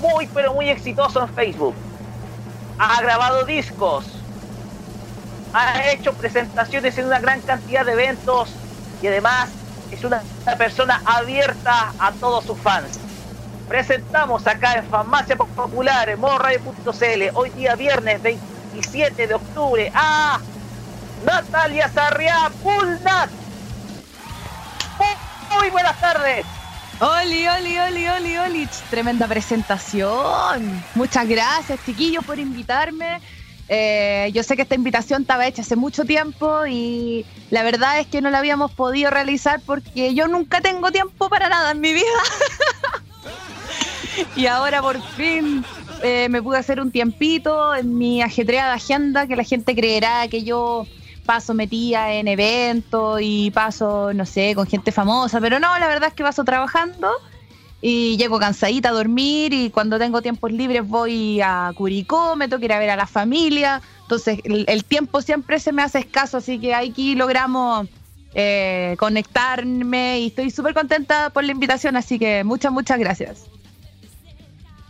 [0.00, 1.74] muy pero muy exitoso en Facebook.
[2.78, 4.06] Ha grabado discos,
[5.52, 8.50] ha hecho presentaciones en una gran cantidad de eventos
[9.02, 9.50] y además
[9.90, 10.22] es una,
[10.56, 12.98] persona abierta a todos sus fans.
[13.68, 16.20] Presentamos acá en Farmacia Popular, en
[17.34, 20.40] hoy día viernes 27 de octubre, a
[21.24, 23.30] Natalia Sarriá Pulnat.
[24.98, 26.46] Muy- buenas tardes.
[27.00, 28.68] Oli, oli, oli, oli, oli.
[28.90, 30.84] Tremenda presentación.
[30.94, 33.20] Muchas gracias, chiquillos, por invitarme.
[33.72, 38.08] Eh, yo sé que esta invitación estaba hecha hace mucho tiempo y la verdad es
[38.08, 41.92] que no la habíamos podido realizar porque yo nunca tengo tiempo para nada en mi
[41.92, 42.04] vida.
[44.36, 45.64] y ahora por fin
[46.02, 50.42] eh, me pude hacer un tiempito en mi ajetreada agenda que la gente creerá que
[50.42, 50.84] yo
[51.24, 56.08] paso metida en eventos y paso, no sé, con gente famosa, pero no, la verdad
[56.08, 57.08] es que paso trabajando
[57.82, 62.60] y llego cansadita a dormir y cuando tengo tiempos libres voy a Curicó, me tengo
[62.60, 66.00] que ir a ver a la familia, entonces el, el tiempo siempre se me hace
[66.00, 67.88] escaso, así que aquí logramos
[68.34, 73.46] eh, conectarme y estoy súper contenta por la invitación, así que muchas, muchas gracias.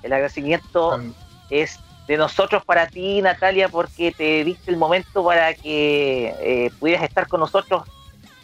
[0.03, 1.01] El agradecimiento
[1.49, 7.05] es de nosotros para ti, Natalia, porque te diste el momento para que eh, pudieras
[7.05, 7.85] estar con nosotros,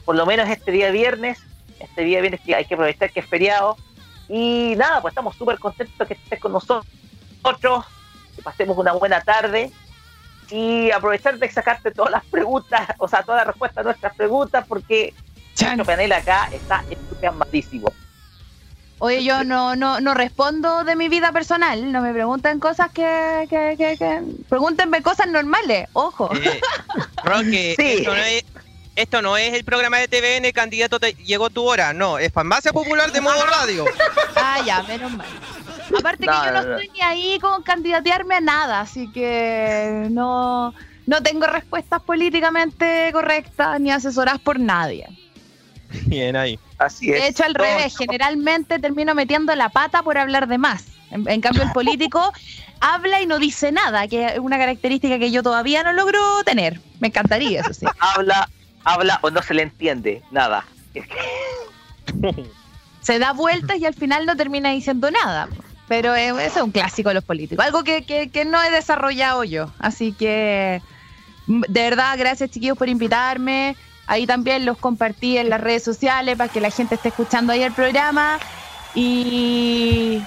[0.05, 1.39] por lo menos este día viernes,
[1.81, 3.77] este día viernes que hay que aprovechar que es feriado.
[4.29, 6.85] Y nada, pues estamos súper contentos que estés con nosotros,
[8.35, 9.71] que pasemos una buena tarde
[10.51, 14.65] y aprovechar de sacarte todas las preguntas, o sea, todas las respuestas a nuestras preguntas,
[14.69, 15.15] porque
[15.61, 17.93] nuestro panel acá está entusiasmadísimo.
[18.99, 23.47] Oye, yo no, no, no respondo de mi vida personal, no me pregunten cosas que,
[23.51, 26.35] que, que, que- Pregúntenme cosas normales, ojo.
[26.35, 26.61] Eh,
[27.23, 27.87] Roque, Sí.
[27.99, 28.43] esto, no es,
[28.97, 31.93] esto no es el programa de TVN, candidato, te- llegó tu hora.
[31.93, 33.85] No, es Farmacia Popular de modo radio.
[34.35, 35.27] Ah, ya, menos mal.
[35.97, 40.75] Aparte que yo no estoy ni ahí con candidatearme a nada, así que no,
[41.07, 45.07] no tengo respuestas políticamente correctas ni asesoradas por nadie.
[46.07, 46.59] Bien ahí.
[46.79, 47.21] Así es.
[47.23, 50.87] De hecho, al revés, generalmente termino metiendo la pata por hablar de más.
[51.11, 52.33] En, en cambio, el político
[52.81, 56.81] habla y no dice nada, que es una característica que yo todavía no logro tener.
[56.99, 57.87] Me encantaría, eso sí.
[58.01, 58.49] habla,
[58.87, 60.65] habla o no se le entiende nada.
[63.03, 65.49] Se da vueltas y al final no termina diciendo nada.
[65.87, 67.65] Pero eh, eso es un clásico de los políticos.
[67.65, 69.71] Algo que, que- que no he desarrollado yo.
[69.79, 70.83] Así que,
[71.47, 73.77] mm, de verdad, gracias chiquillos por invitarme.
[74.09, 77.63] Ahí también los compartí en las redes sociales para que la gente esté escuchando ahí
[77.63, 78.39] el programa.
[78.97, 80.21] Y,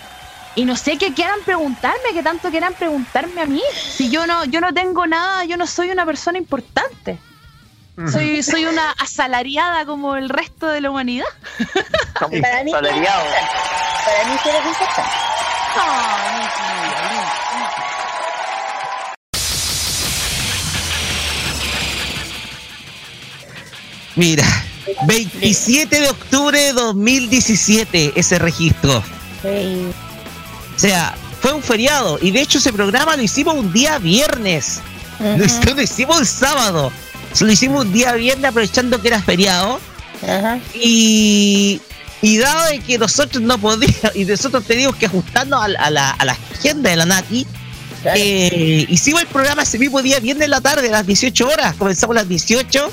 [0.56, 3.62] y no sé qué quieran preguntarme, que tanto quieran preguntarme a mí.
[3.76, 7.18] Si yo no, yo no tengo nada, yo no soy una persona importante.
[8.08, 11.26] Soy, soy una asalariada como el resto de la humanidad.
[12.14, 15.02] Para mí, para mí sí eres importante.
[24.16, 24.46] Mira,
[25.06, 28.98] 27 de octubre de 2017 ese registro.
[28.98, 34.82] O sea, fue un feriado y de hecho ese programa lo hicimos un día viernes.
[35.20, 36.92] Lo hicimos el sábado.
[37.34, 39.80] Se lo hicimos un día viernes aprovechando que era feriado.
[40.76, 41.82] Y,
[42.22, 45.90] y dado de que nosotros no podíamos, y nosotros teníamos que ajustarnos a, la- a
[45.90, 47.48] la, a la agenda de la Nati,
[48.16, 51.76] eh, hicimos el programa ese mismo día, viernes en la tarde, a las 18 horas.
[51.76, 52.92] Comenzamos a las 18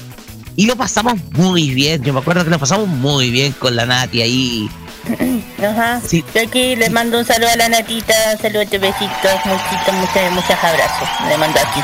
[0.57, 2.03] y lo pasamos muy bien.
[2.05, 4.69] Yo me acuerdo que lo pasamos muy bien con la Nati ahí.
[5.63, 6.01] Ajá.
[6.35, 11.09] Yo aquí le mando un saludo a la Natita, saludos, besitos, muchitos, muchos, muchos abrazos.
[11.29, 11.81] Le mando aquí.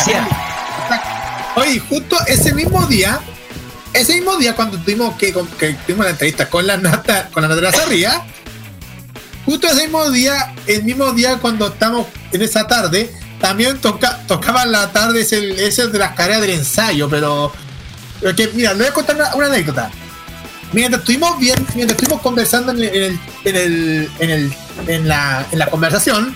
[0.00, 0.49] Así es.
[1.56, 3.20] Oye, justo ese mismo día,
[3.92, 7.72] ese mismo día cuando tuvimos que, tuvimos la entrevista con la Nata, con la Natalia
[7.72, 8.22] Sarria,
[9.44, 14.64] justo ese mismo día, el mismo día cuando estamos en esa tarde, también toca, tocaba
[14.64, 17.52] la tarde ese, ese de las carreras del ensayo, pero,
[18.54, 19.90] mira, le voy a contar una, anécdota.
[20.72, 24.52] Mientras estuvimos bien, mientras estuvimos conversando en el, en el,
[24.86, 26.32] en la conversación,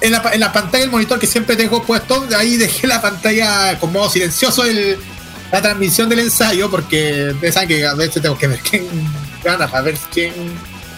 [0.00, 3.78] en la, en la pantalla del monitor que siempre dejo puesto, ahí dejé la pantalla
[3.78, 4.98] con modo silencioso el,
[5.52, 8.86] la transmisión del ensayo, porque ustedes saben que a veces tengo que ver quién
[9.42, 10.32] gana, para ver quién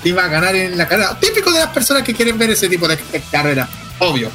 [0.05, 1.19] iba a ganar en la carrera.
[1.19, 2.99] Típico de las personas que quieren ver ese tipo de,
[3.31, 4.31] carrera, obvio.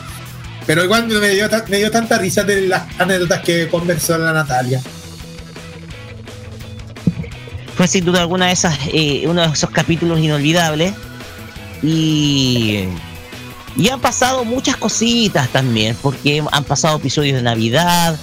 [0.65, 4.81] Pero igual me dio, me dio tanta risa de las anécdotas que conversó la Natalia.
[7.75, 10.93] Fue sin duda alguna de esas, eh, uno de esos capítulos inolvidables.
[11.83, 12.85] Y,
[13.77, 18.19] y han pasado muchas cositas también, porque han pasado episodios de Navidad,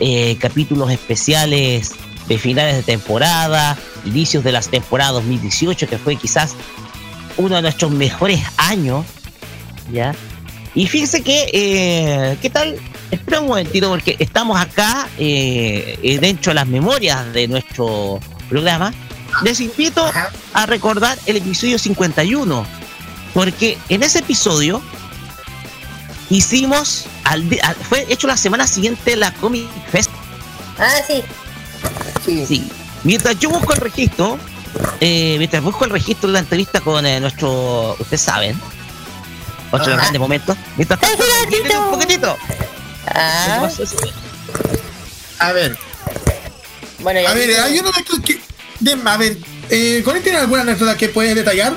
[0.00, 1.92] eh, capítulos especiales
[2.26, 6.54] de finales de temporada, inicios de las temporadas 2018, que fue quizás
[7.36, 9.04] uno de nuestros mejores años.
[9.92, 10.14] ¿Ya?
[10.74, 12.76] Y fíjense que, eh, ¿qué tal?
[13.10, 18.92] Espera un momentito, porque estamos acá eh, eh, dentro de las memorias de nuestro programa.
[19.44, 20.04] Les invito
[20.52, 22.66] a recordar el episodio 51,
[23.34, 24.80] porque en ese episodio
[26.30, 30.10] hicimos, al al- fue hecho la semana siguiente la Comic Fest.
[30.78, 31.22] Ah, sí.
[32.46, 32.70] Sí.
[33.04, 34.38] Mientras yo busco el registro,
[35.00, 38.58] eh, mientras busco el registro de la entrevista con eh, nuestro, ustedes saben,
[39.70, 40.56] otro de los grandes momentos.
[40.76, 42.36] Mientras tanto, un poquitito.
[43.06, 43.68] Ah.
[45.40, 45.76] A ver.
[47.00, 48.40] Bueno, A ver, hay una anécdota que.
[48.80, 49.36] de- a ver,
[49.68, 51.74] eh, ¿Connie tiene alguna anécdota que puedes detallar?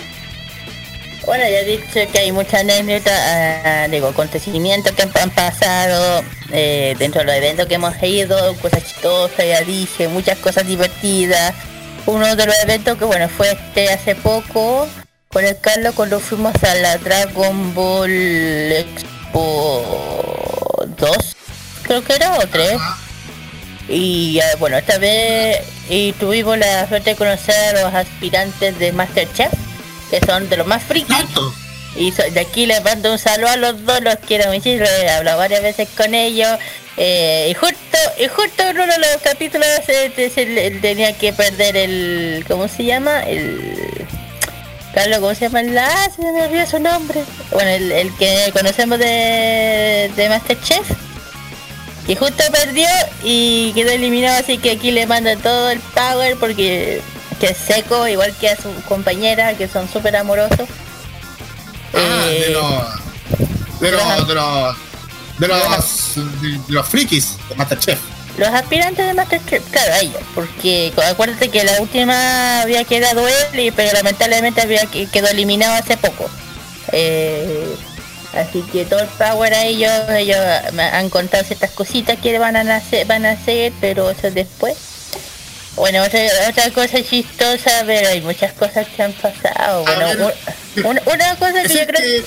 [1.28, 6.24] Bueno, ya he dicho que hay muchas anécdotas, ah, digo, acontecimientos que han, pasado
[6.54, 11.54] eh, dentro de los eventos que hemos ido, cosas chistosas, ya dije, muchas cosas divertidas.
[12.06, 14.88] Uno de los eventos que, bueno, fue este hace poco
[15.28, 18.10] con el Carlos cuando fuimos a la Dragon Ball
[18.72, 19.84] Expo
[20.98, 21.36] 2,
[21.84, 22.80] creo que era, o 3.
[23.90, 25.60] Y bueno, esta vez
[25.90, 29.67] y tuvimos la suerte de conocer a los aspirantes de Masterchef,
[30.10, 31.16] que son de los más frikis.
[31.96, 35.10] Y so- de aquí les mando un saludo a los dos, los quiero muchísimo, he
[35.10, 36.58] hablado varias veces con ellos.
[36.98, 41.78] eh, y justo y justo en uno de los capítulos eh, se tenía que perder
[41.78, 42.44] el...
[42.48, 43.22] ¿Cómo se llama?
[43.24, 44.06] El...
[44.94, 45.62] Carlos, ¿cómo se llama?
[45.62, 47.24] el- Ah, se me olvidó su nombre.
[47.52, 50.90] Bueno, el, el que conocemos de, de Masterchef.
[52.08, 52.88] Y justo perdió
[53.24, 57.02] y quedó eliminado, así que aquí le mando todo el power porque
[57.40, 60.68] que es seco, igual que a su compañera, que son súper amorosos.
[61.94, 63.80] Ah, Eh, de los.
[63.80, 64.28] De los.
[64.28, 64.76] De los.
[65.40, 68.00] De los, de los frikis de Masterchef.
[68.38, 73.28] Los aspirantes de Masterchef, claro, a ellos, porque cu- acuérdate que la última había quedado
[73.28, 76.30] él, y, pero lamentablemente había que- quedó eliminado hace poco.
[76.92, 77.76] Eh,
[78.36, 80.38] así que todo el power a ellos, ellos
[80.74, 84.76] me han contado ciertas cositas que van a hacer, van a hacer, pero eso después.
[85.78, 86.20] Bueno, otra,
[86.50, 89.84] otra cosa chistosa, pero hay muchas cosas que han pasado.
[89.86, 90.32] Bueno,
[90.76, 92.26] un- un- una cosa que yo creo que...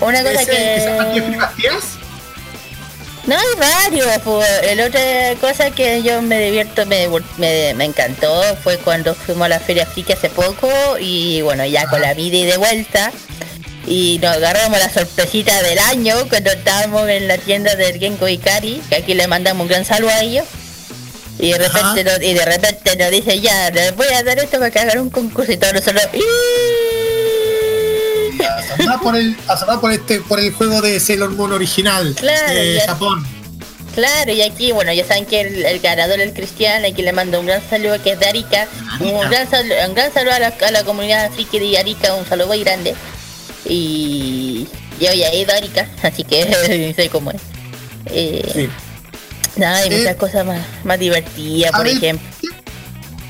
[0.00, 1.38] Una cosa ¿Ese que?
[3.26, 4.06] No, hay varios.
[4.22, 4.46] pues.
[4.62, 9.48] El otra cosa que yo me divierto, me, me, me encantó, fue cuando fuimos a
[9.48, 10.68] la Feria Friki hace poco
[11.00, 13.10] y bueno, ya con la vida y de vuelta.
[13.86, 18.82] Y nos agarramos la sorpresita del año cuando estábamos en la tienda del Genko Ikari,
[18.90, 20.44] que aquí le mandamos un gran saludo a ellos.
[21.38, 24.58] Y de repente, nos, y de repente nos dice ya, les voy a dar esto
[24.58, 26.02] para que hagan un concurso y todos nosotros.
[28.58, 29.36] Asombrado por el,
[29.80, 33.26] por este, por el juego de Sailor Moon original Claro, de ya- Japón.
[33.94, 37.12] Claro, y aquí, bueno, ya saben que el, el ganador es el Cristian, aquí le
[37.14, 38.68] mando un gran saludo que es de Arica.
[39.00, 42.26] Un gran, saludo, un gran saludo a la, a la comunidad friki de Arica, un
[42.26, 42.94] saludo muy grande.
[43.64, 44.68] Y
[45.00, 47.40] yo ya he ido a Arica, así que sé cómo es.
[48.06, 48.68] Eh,
[49.56, 52.28] Nada, Eh, muchas cosas más, más divertidas, por ver, ejemplo.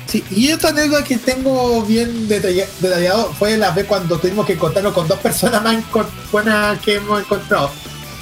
[0.07, 4.53] Sí, y otra anécdota que tengo bien detalla- detallado fue la vez cuando tuvimos que
[4.53, 5.75] encontrarnos con dos personas más
[6.31, 7.69] buenas que hemos encontrado.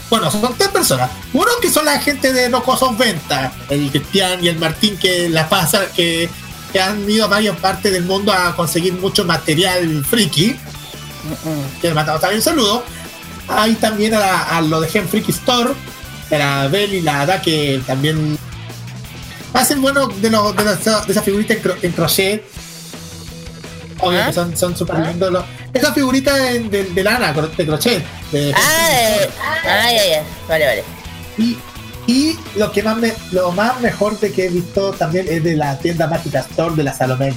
[0.09, 1.09] Bueno, son tres personas.
[1.33, 5.29] Uno que son la gente de No Cosos Venta, el Cristian y el Martín que
[5.29, 6.29] la pasa, que,
[6.71, 10.55] que han ido a varias partes del mundo a conseguir mucho material friki.
[11.81, 12.83] Que le mandamos también un saludo.
[13.47, 15.71] Hay también a, a lo de Gen Freaky Store,
[16.31, 18.37] la Bel y la Ada que también
[19.53, 22.43] hacen bueno de, los de, los- de esas figuritas en, cro- en crochet.
[23.99, 25.31] Obvio que son son súper lindos.
[25.31, 28.03] los- Esas figuritas en- de, de lana, de crochet.
[28.31, 29.17] de- Ah,
[29.65, 30.23] ah, ya, ya.
[30.49, 30.83] Vale, vale.
[31.37, 31.57] y,
[32.07, 35.55] y lo que más me, lo más mejor de que he visto también es de
[35.55, 37.33] la tienda Mágica Store de la Salomé.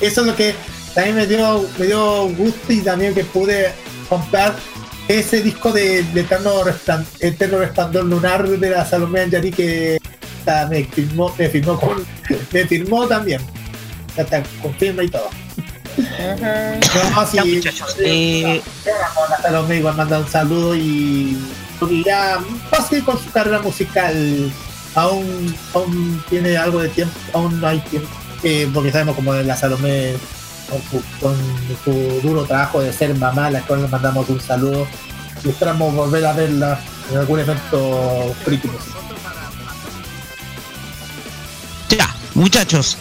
[0.00, 0.54] Eso es lo que
[0.94, 3.72] también me dio, me dio gusto y también que pude
[4.08, 4.56] comprar
[5.08, 9.98] ese disco de, de Eterno, Resplan- Eterno Resplandor Lunar de la Salomé Anjari que
[10.38, 12.04] hasta me firmó, me firmó con,
[12.52, 13.40] me firmó también.
[14.16, 15.28] Hasta confirma y todo.
[17.14, 17.38] No, sí,
[18.00, 18.62] Eh,
[19.30, 21.36] la Salomé igual manda un saludo y,
[21.90, 22.38] y ya
[22.88, 24.50] seguir con su carrera musical.
[24.94, 28.10] Aún, aún tiene algo de tiempo, aún no hay tiempo,
[28.42, 30.14] eh, porque sabemos como la Salomé
[31.20, 31.36] con
[31.84, 34.86] su, duro trabajo de ser mamá, a la cual le mandamos un saludo
[35.44, 38.68] y esperamos volver a verla en algún evento friki.
[41.88, 42.96] Ya, muchachos.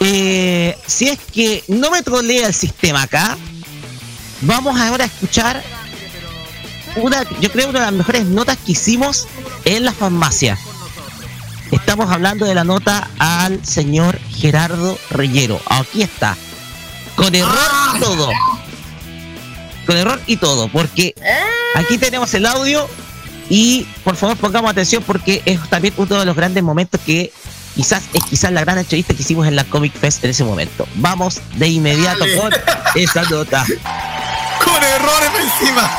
[0.00, 3.36] eh, si es que no me trolea el sistema acá,
[4.42, 5.62] vamos ahora a escuchar
[6.96, 9.26] una, yo creo una de las mejores notas que hicimos
[9.64, 10.58] en la farmacia.
[11.70, 15.60] Estamos hablando de la nota al señor Gerardo Reyero.
[15.66, 16.36] Aquí está.
[17.16, 17.56] Con error
[17.96, 18.30] y todo.
[19.86, 20.68] Con error y todo.
[20.68, 21.14] Porque
[21.74, 22.88] aquí tenemos el audio
[23.48, 27.32] y por favor pongamos atención porque es también uno de los grandes momentos que
[27.74, 30.86] quizás es quizás la gran entrevista que hicimos en la Comic Fest en ese momento.
[30.96, 32.36] Vamos de inmediato Dale.
[32.36, 32.52] con
[32.94, 33.64] esa nota.
[34.64, 35.90] Con errores encima.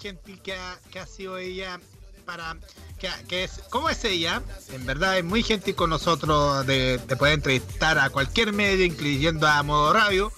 [0.00, 1.78] Gentil que ha, que ha sido ella
[2.24, 2.56] para
[3.00, 4.42] que, que es cómo es ella
[4.72, 9.46] en verdad es muy gentil con nosotros de, de poder entrevistar a cualquier medio incluyendo
[9.48, 10.32] a modo radio.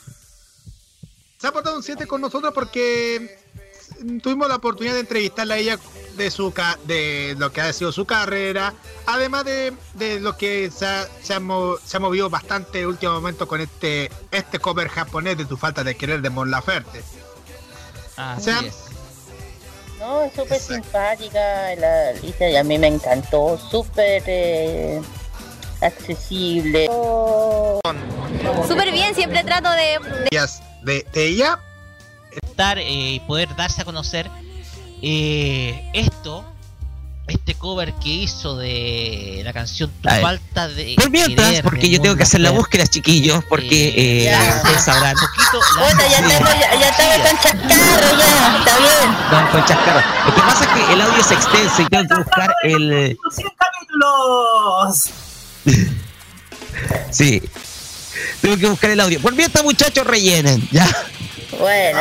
[1.38, 3.38] Se ha portado un 7 con nosotros porque
[4.22, 5.78] tuvimos la oportunidad de entrevistarla a ella
[6.16, 6.52] de su
[6.84, 8.74] de lo que ha sido su carrera
[9.06, 12.82] además de, de lo que se ha, se, ha mo- se ha movido bastante en
[12.84, 16.50] el último momento con este este cover japonés de tu falta de querer de Mon
[16.50, 17.02] Laferte.
[18.16, 18.74] Así es.
[20.02, 25.00] No, es súper simpática la Alicia y a mí me encantó, súper eh,
[25.80, 26.88] accesible.
[28.66, 29.98] Súper bien, siempre trato de...
[30.32, 31.60] ellas- de, de ella
[32.42, 34.28] estar eh, y poder darse a conocer
[35.02, 36.44] eh, esto,
[37.28, 40.94] este cover que hizo de la canción Tu falta de.
[40.96, 44.56] Por mientras, querer porque yo tengo que hacer la búsqueda, chiquillos, porque eh, Ya.
[44.56, 45.14] ustedes sabrán.
[45.16, 49.14] Puta, ya estamos, ya, ya estamos con chascarro, ya, está bien.
[49.30, 50.02] Con, con chascarro.
[50.26, 53.18] Lo que pasa es que el audio es extenso y tengo que buscar el.
[53.58, 55.10] capítulos!
[57.10, 57.42] Sí.
[58.40, 59.20] Tengo que buscar el audio.
[59.20, 60.66] Por mientras, muchachos, rellenen.
[60.72, 60.86] Ya.
[61.58, 62.00] Bueno,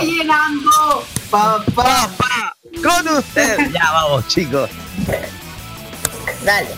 [0.00, 1.04] sigamos.
[1.32, 1.64] Llenando!
[1.74, 2.56] ¡Papá!
[2.82, 3.58] Con ustedes.
[3.72, 4.70] Ya, vamos, chicos.
[6.44, 6.68] Dale.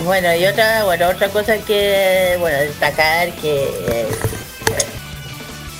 [0.00, 4.08] Bueno, y otra, bueno, otra cosa que, bueno, destacar que, eh,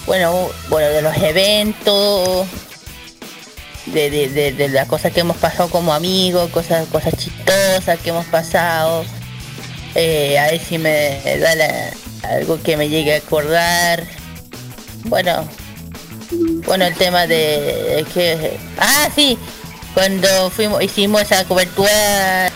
[0.07, 2.47] bueno, bueno, de los eventos,
[3.87, 8.11] de, de, de, de las cosas que hemos pasado como amigos, cosas, cosas chistosas que
[8.11, 9.05] hemos pasado,
[9.97, 11.91] eh, a ver si me da la-
[12.37, 14.05] algo que me llegue a acordar.
[15.05, 15.49] Bueno,
[16.67, 19.39] bueno, el tema de que, ah, sí,
[19.95, 22.51] cuando fuimos, hicimos esa cobertura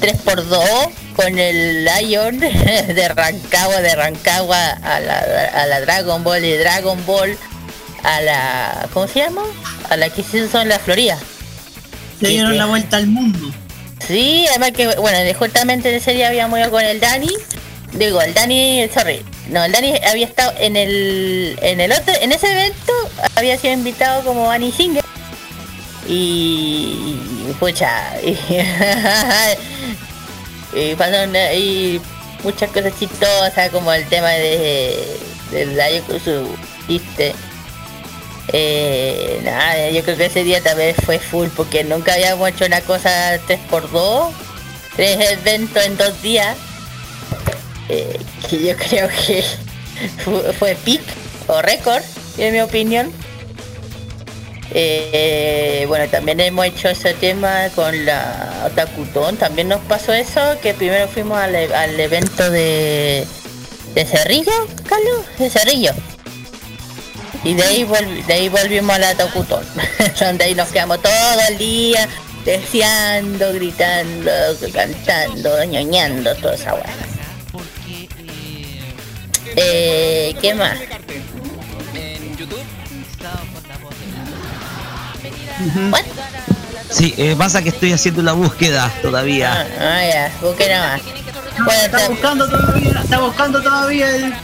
[0.00, 5.18] 3x2 con el Lion de Rancagua, de Rancagua a la,
[5.54, 7.38] a la Dragon Ball y Dragon Ball
[8.02, 9.42] a la, ¿cómo se llama?
[9.88, 11.18] A la que se hizo en la Florida.
[12.20, 13.52] Se dieron la vuelta al mundo.
[14.06, 17.30] Sí, además que, bueno, justamente en ese día habíamos ido con el Dani.
[17.94, 19.24] Digo, el Dani, sorry.
[19.48, 22.92] No, el Dani había estado en el, en el otro, en ese evento
[23.36, 25.04] había sido invitado como Annie Singer.
[26.08, 27.16] Y,
[27.60, 28.36] pucha, y,
[30.78, 32.00] y pasaron ahí
[32.42, 35.16] muchas cosas chistosas como el tema de,
[35.50, 36.46] de la Yokuzu,
[36.88, 37.34] ¿viste?
[38.48, 42.80] Eh, nada, yo creo que ese día también fue full porque nunca habíamos hecho una
[42.82, 44.30] cosa 3x2,
[44.96, 46.56] tres eventos en dos días.
[47.88, 48.18] Eh,
[48.48, 49.44] que yo creo que
[50.58, 51.02] fue, peak
[51.48, 52.02] o récord,
[52.38, 53.12] en mi opinión.
[54.76, 60.74] Eh, bueno, también hemos hecho ese tema con la Otakutón, también nos pasó eso, que
[60.74, 63.24] primero fuimos al, e- al evento de,
[63.94, 64.52] de Cerrillo,
[64.88, 65.92] Carlos, de Cerrillo.
[67.44, 69.64] Y de ahí, volvi- de ahí volvimos a la Tocutón,
[70.20, 71.12] donde ahí nos quedamos todo
[71.48, 72.08] el día
[72.44, 74.30] deseando, gritando,
[74.72, 76.84] cantando, ñoñando, toda esa weá.
[79.56, 80.76] Eh, ¿qué más?
[86.90, 89.66] Sí, eh, pasa que estoy haciendo la búsqueda todavía.
[89.80, 91.02] Ah, ya, busque nada más.
[91.64, 94.34] Bueno, Está buscando todavía, está buscando todavía el...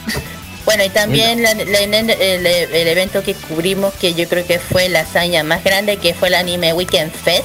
[0.65, 4.59] Bueno, y también la- la- el, el- el evento que cubrimos, que yo creo que
[4.59, 7.43] fue la hazaña más grande, que fue el Anime Weekend Fest,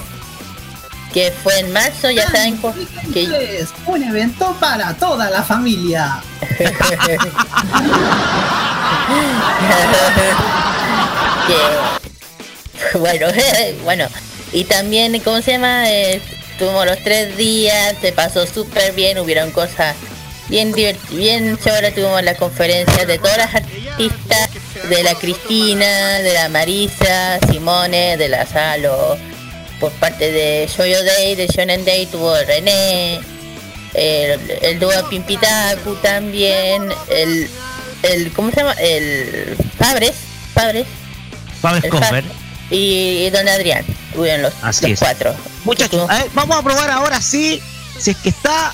[1.12, 2.58] que fue en marzo, ya saben
[3.12, 6.20] que Es un evento para toda la familia.
[11.46, 13.26] que- bueno,
[13.84, 14.06] bueno,
[14.52, 15.90] y también, ¿cómo se llama?
[15.90, 16.20] Eh,
[16.58, 19.94] tuvimos los tres días, se pasó súper bien, hubieron cosas
[20.48, 24.50] bien divertidas, bien chéveres, tuvimos las conferencias de todas las artistas,
[24.88, 29.16] de la Cristina, de la Marisa, Simone, de la Salo,
[29.80, 33.20] por parte de Shoyo Day, de Shonen Day, tuvo René,
[33.94, 37.48] el, el dúo Pimpitaku también, el,
[38.02, 38.72] el, ¿cómo se llama?
[38.74, 40.14] El Fabres,
[40.54, 40.86] Fabres,
[41.60, 42.24] Pablo el Comer.
[42.24, 42.30] Fa-
[42.70, 44.98] y, y Don Adrián, tuvieron los, Así los es.
[44.98, 45.34] cuatro.
[45.64, 47.62] Muchachos, a ver, vamos a probar ahora sí,
[47.98, 48.72] si es que está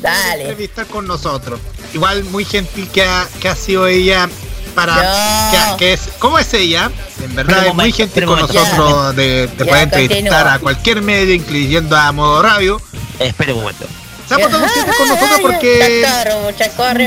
[0.00, 0.42] Dale.
[0.42, 1.60] entrevistar con nosotros.
[1.92, 4.28] Igual muy gentil que ha, que ha sido ella
[4.70, 6.90] para que, es ¿cómo es ella?
[7.22, 8.60] En verdad Pero es muy momento, pero con momento.
[8.62, 12.80] nosotros de, de Ya, poder entrevistar a cualquier medio, incluyendo a Modo Radio.
[13.18, 13.86] Espera un momento.
[14.28, 14.62] Se ha portado
[14.96, 16.06] con nosotros porque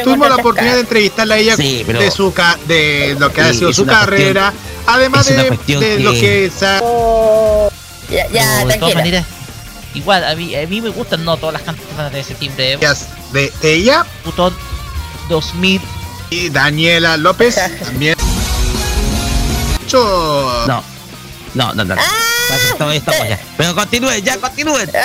[0.03, 3.41] tuvimos la oportunidad de entrevistarla a ella Sí, pero- de su ca- de lo que
[3.41, 4.51] ha sido su carrera,
[4.86, 5.49] además de,
[5.99, 6.80] lo que- se ha-
[8.09, 8.95] Ya, ya, Pero de todas tranquila.
[8.95, 9.26] maneras,
[9.95, 12.78] igual, a mí, a mí me gustan no todas las canciones de septiembre.
[13.32, 14.53] de ella Putón
[15.30, 15.82] 2000.
[16.34, 18.15] Y Daniela López también.
[19.91, 20.84] No, no,
[21.53, 21.84] no, no.
[21.86, 21.95] no.
[21.95, 23.39] Que estamos- estamos ya.
[23.57, 24.88] Pero continúen, ya continúen.
[24.89, 24.97] Sí,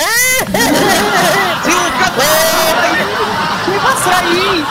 [1.67, 2.23] buscando.
[3.67, 4.65] ¿Qué pasa ahí?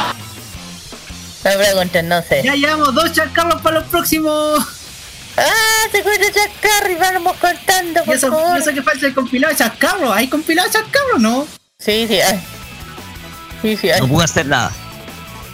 [1.46, 2.42] No pregunten, no sé.
[2.44, 4.60] Ya llevamos dos chascarros para los próximos.
[5.38, 8.58] Ah, se cuenta Chascarro y vamos contando, Y por eso, favor.
[8.58, 10.12] eso que falta el compilado de chascarros.
[10.16, 11.48] ¿Hay compilado de chascarros no?
[11.78, 12.44] Sí, sí, hay.
[13.62, 14.02] Sí, sí, hay.
[14.02, 14.72] No pude hacer nada.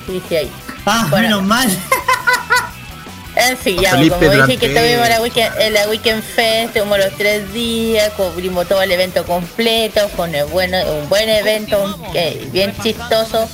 [0.08, 0.52] Sí, sí, hay.
[0.86, 1.28] Ah, Bueno.
[1.28, 1.70] menos mal.
[3.36, 7.00] En fin, ya, Felipe como dije que tuvimos la weekend, en la Weekend Fest, tuvimos
[7.00, 11.96] los tres días, cubrimos todo el evento completo, fue un, bueno, un buen evento, un-
[12.16, 13.50] eh, bien chistoso,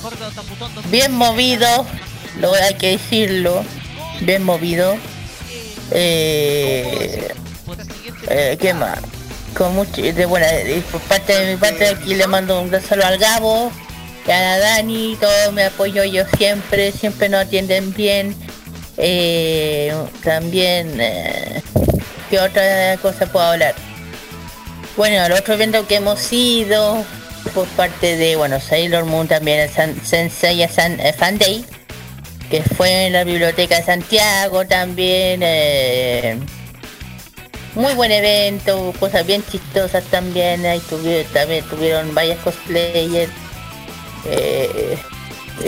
[0.89, 1.85] bien movido,
[2.41, 3.63] lo hay que decirlo,
[4.19, 4.97] bien movido.
[5.91, 7.33] Eh,
[8.27, 8.99] eh, ¿Qué más?
[9.57, 13.07] Con mucho, de, bueno, de- por parte de mi parte aquí le mando un saludo
[13.07, 13.71] al Gabo,
[14.33, 18.35] a Dani, todo me apoyo yo siempre, siempre nos atienden bien.
[18.97, 19.93] Eh,
[20.23, 21.61] también, eh,
[22.29, 23.75] ¿qué otra cosa puedo hablar?
[24.97, 27.03] Bueno, el otro evento que hemos ido
[27.53, 31.65] por parte de, bueno, Sailor Moon también, el San, Sensei San, eh, Fan Day,
[32.49, 35.41] que fue en la Biblioteca de Santiago también.
[35.43, 36.37] eh,
[37.75, 43.31] muy buen evento, cosas bien chistosas también, ahí tuvieron, también tuvieron varias cosplayers.
[44.25, 44.97] Eh,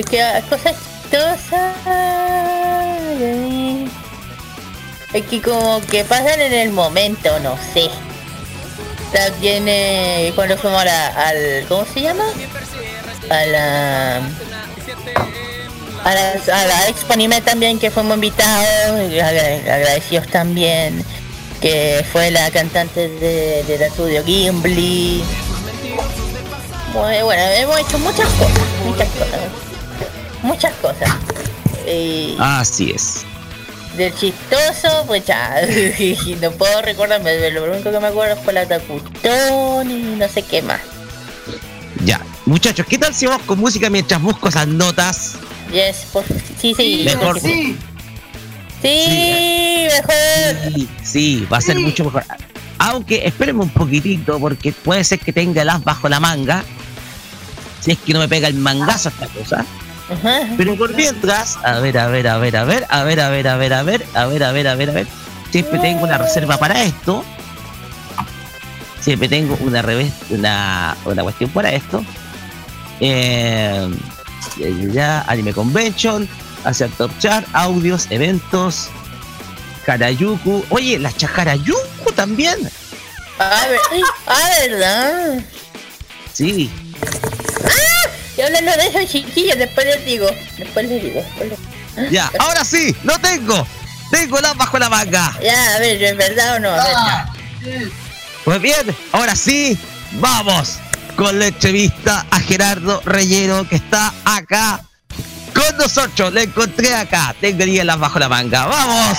[0.10, 1.76] que cosas chistosas.
[5.14, 7.90] eh, que como que pasan en el momento, no sé.
[9.14, 11.66] También eh, cuando fuimos a la, al...
[11.68, 12.24] ¿Cómo se llama?
[13.30, 14.22] A la...
[16.04, 21.06] A la, a la Expo Anime también que fuimos invitados, agradecidos también,
[21.62, 25.24] que fue la cantante de, del estudio Gimli.
[26.94, 29.40] Muy bueno, hemos hecho muchas cosas, muchas cosas,
[30.44, 31.10] muchas cosas.
[31.88, 33.26] Y, Así es.
[33.96, 35.62] Del chistoso, pues ya,
[36.42, 40.62] no puedo recordarme, lo único que me acuerdo fue la Takutón y no sé qué
[40.62, 40.82] más.
[42.04, 45.36] Ya, muchachos, ¿qué tal si vamos con música mientras busco esas notas?
[45.72, 46.26] Yes, por,
[46.60, 47.04] sí, sí.
[47.06, 47.40] Mejor.
[47.40, 47.78] Sí.
[48.82, 50.74] Sí, mejor.
[50.74, 52.26] Sí, sí, va a ser mucho mejor.
[52.80, 56.64] Aunque espérenme un poquitito, porque puede ser que tenga el as bajo la manga.
[57.82, 59.66] Si es que no me pega el mangazo esta cosa.
[60.58, 63.48] Pero por mientras, a ver, a ver, a ver, a ver, a ver, a ver,
[63.48, 65.08] a ver, a ver, a ver, a ver, a ver, a ver.
[65.52, 67.24] Siempre tengo una reserva para esto.
[69.02, 72.06] Siempre tengo una revés, una, una cuestión para esto.
[73.00, 73.90] Eh,
[74.94, 76.28] ya, Anime Convention,
[76.66, 78.90] hacia Top Chart, audios, eventos,
[79.86, 80.64] Karayuku.
[80.70, 82.58] Oye, la Chakarayuku también.
[83.40, 85.40] Ah, ver- ah, ¿verdad?
[86.34, 86.70] Sí.
[88.42, 88.50] ¡Ah!
[88.50, 90.28] Y hablando de eso, chiquillos, después les digo.
[90.58, 91.22] Después les digo.
[91.22, 91.60] después
[91.96, 93.66] les- Ya, ahora sí, lo tengo.
[94.12, 95.34] Tengo el as bajo la manga.
[95.42, 96.70] Ya, a ver, ¿es verdad o no?
[96.70, 97.34] A ver, ya.
[98.44, 99.78] Pues bien, ahora sí,
[100.14, 100.80] vamos
[101.16, 104.82] con la entrevista a Gerardo Reyero que está acá
[105.54, 106.34] con nosotros.
[106.34, 107.36] Le encontré acá.
[107.40, 108.66] Tengo el las bajo la manga.
[108.66, 109.18] ¡Vamos!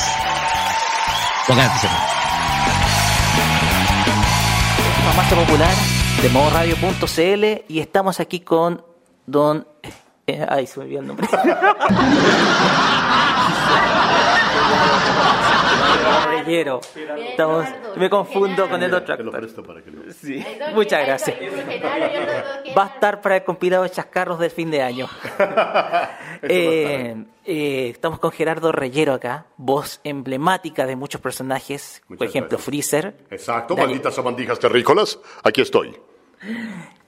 [1.46, 1.92] Pongan atención.
[5.34, 5.74] Popular
[6.20, 8.84] de modoradio.cl y estamos aquí con
[9.26, 9.66] don...
[10.26, 11.26] eh, ay, se me olvidó el nombre.
[16.26, 16.80] Reyero.
[17.30, 17.66] Estamos,
[17.96, 19.48] me confundo con el otro actor.
[20.12, 20.44] Sí,
[20.74, 21.36] muchas gracias.
[22.76, 25.08] Va a estar para el compilado de chascarros del fin de año.
[26.44, 33.14] Eh, eh, estamos con Gerardo Reyero acá, voz emblemática de muchos personajes, por ejemplo Freezer,
[33.30, 33.86] Exacto, Dale.
[33.86, 35.20] malditas sabandijas terrícolas.
[35.44, 35.96] Aquí estoy.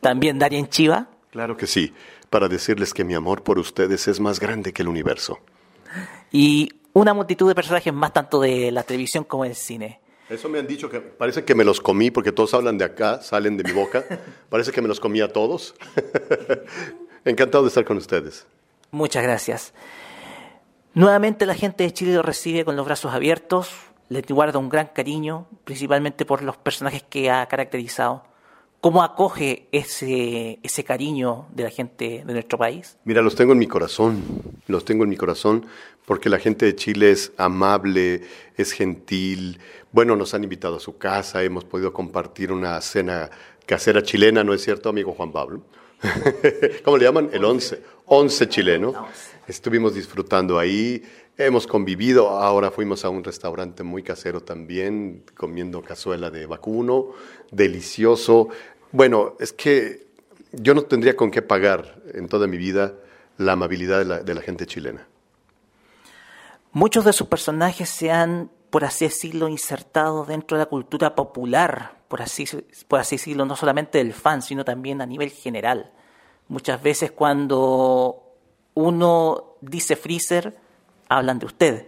[0.00, 1.92] también Darien Chiva, Claro que sí,
[2.30, 5.40] para decirles que mi amor por ustedes es más grande que el universo.
[6.30, 9.98] y una multitud de personajes más tanto de la televisión como del cine.
[10.28, 13.20] Eso me han dicho que parece que me los comí porque todos hablan de acá,
[13.20, 14.04] salen de mi boca.
[14.48, 15.74] Parece que me los comí a todos.
[17.24, 18.46] Encantado de estar con ustedes.
[18.92, 19.74] Muchas gracias.
[20.94, 23.70] Nuevamente la gente de Chile lo recibe con los brazos abiertos,
[24.08, 28.22] le guarda un gran cariño, principalmente por los personajes que ha caracterizado.
[28.84, 32.98] ¿Cómo acoge ese, ese cariño de la gente de nuestro país?
[33.04, 34.22] Mira, los tengo en mi corazón,
[34.66, 35.64] los tengo en mi corazón
[36.04, 38.20] porque la gente de Chile es amable,
[38.58, 39.58] es gentil.
[39.90, 43.30] Bueno, nos han invitado a su casa, hemos podido compartir una cena
[43.64, 45.62] casera chilena, ¿no es cierto, amigo Juan Pablo?
[46.84, 47.30] ¿Cómo le llaman?
[47.32, 49.06] El once, once chileno.
[49.46, 51.02] Estuvimos disfrutando ahí,
[51.36, 57.12] hemos convivido, ahora fuimos a un restaurante muy casero también, comiendo cazuela de vacuno,
[57.50, 58.48] delicioso.
[58.94, 60.06] Bueno, es que
[60.52, 62.94] yo no tendría con qué pagar en toda mi vida
[63.38, 65.04] la amabilidad de la, de la gente chilena.
[66.70, 71.96] Muchos de sus personajes se han, por así decirlo, insertado dentro de la cultura popular,
[72.06, 72.44] por así,
[72.86, 75.90] por así decirlo, no solamente del fan, sino también a nivel general.
[76.46, 78.22] Muchas veces cuando
[78.74, 80.56] uno dice Freezer,
[81.08, 81.86] hablan de usted.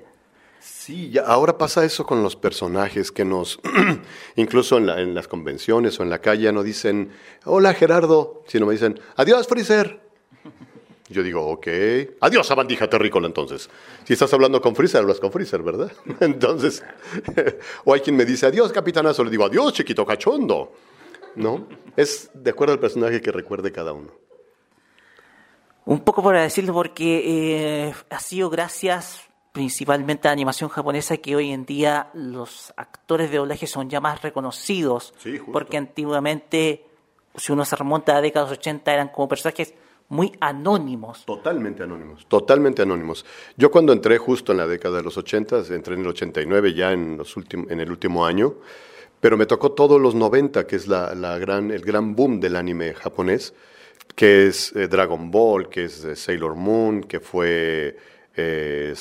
[0.68, 3.60] Sí, ya ahora pasa eso con los personajes que nos,
[4.36, 7.12] incluso en, la- en las convenciones o en la calle, no dicen,
[7.44, 10.00] hola Gerardo, sino me dicen, adiós Freezer.
[11.08, 11.68] Yo digo, ok,
[12.20, 13.70] adiós sabandija terrícola entonces.
[14.04, 15.92] Si estás hablando con Freezer, hablas con Freezer, ¿verdad?
[16.20, 16.82] Entonces,
[17.84, 20.72] o hay quien me dice, adiós capitanazo, le digo, adiós chiquito cachondo.
[21.36, 21.68] ¿No?
[21.96, 24.10] Es de acuerdo al personaje que recuerde cada uno.
[25.84, 27.22] Un poco para decirlo porque
[27.88, 29.20] eh, ha sido gracias
[29.56, 34.20] principalmente la animación japonesa que hoy en día los actores de doblaje son ya más
[34.20, 35.14] reconocidos.
[35.50, 36.84] porque antiguamente,
[37.34, 39.72] si uno se remonta a la década de los 80, eran como personajes
[40.10, 41.24] muy anónimos.
[41.24, 43.24] Totalmente anónimos, totalmente anónimos.
[43.56, 46.92] Yo cuando entré justo en la década de los 80, entré en el 89 ya
[46.92, 48.56] en, los en el último año,
[49.20, 52.56] pero me tocó todos los 90, que es la, la gran, el gran boom del
[52.56, 53.54] anime japonés,
[54.14, 57.96] que es eh, Dragon Ball, que es eh, Sailor Moon, que fue
[58.36, 58.94] eh,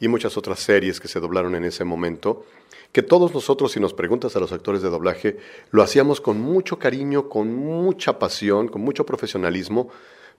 [0.00, 2.44] y muchas otras series que se doblaron en ese momento,
[2.92, 5.36] que todos nosotros, si nos preguntas a los actores de doblaje,
[5.70, 9.88] lo hacíamos con mucho cariño, con mucha pasión, con mucho profesionalismo,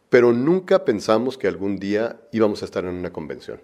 [0.10, 3.62] pero nunca pensamos que algún día íbamos a estar en una convención.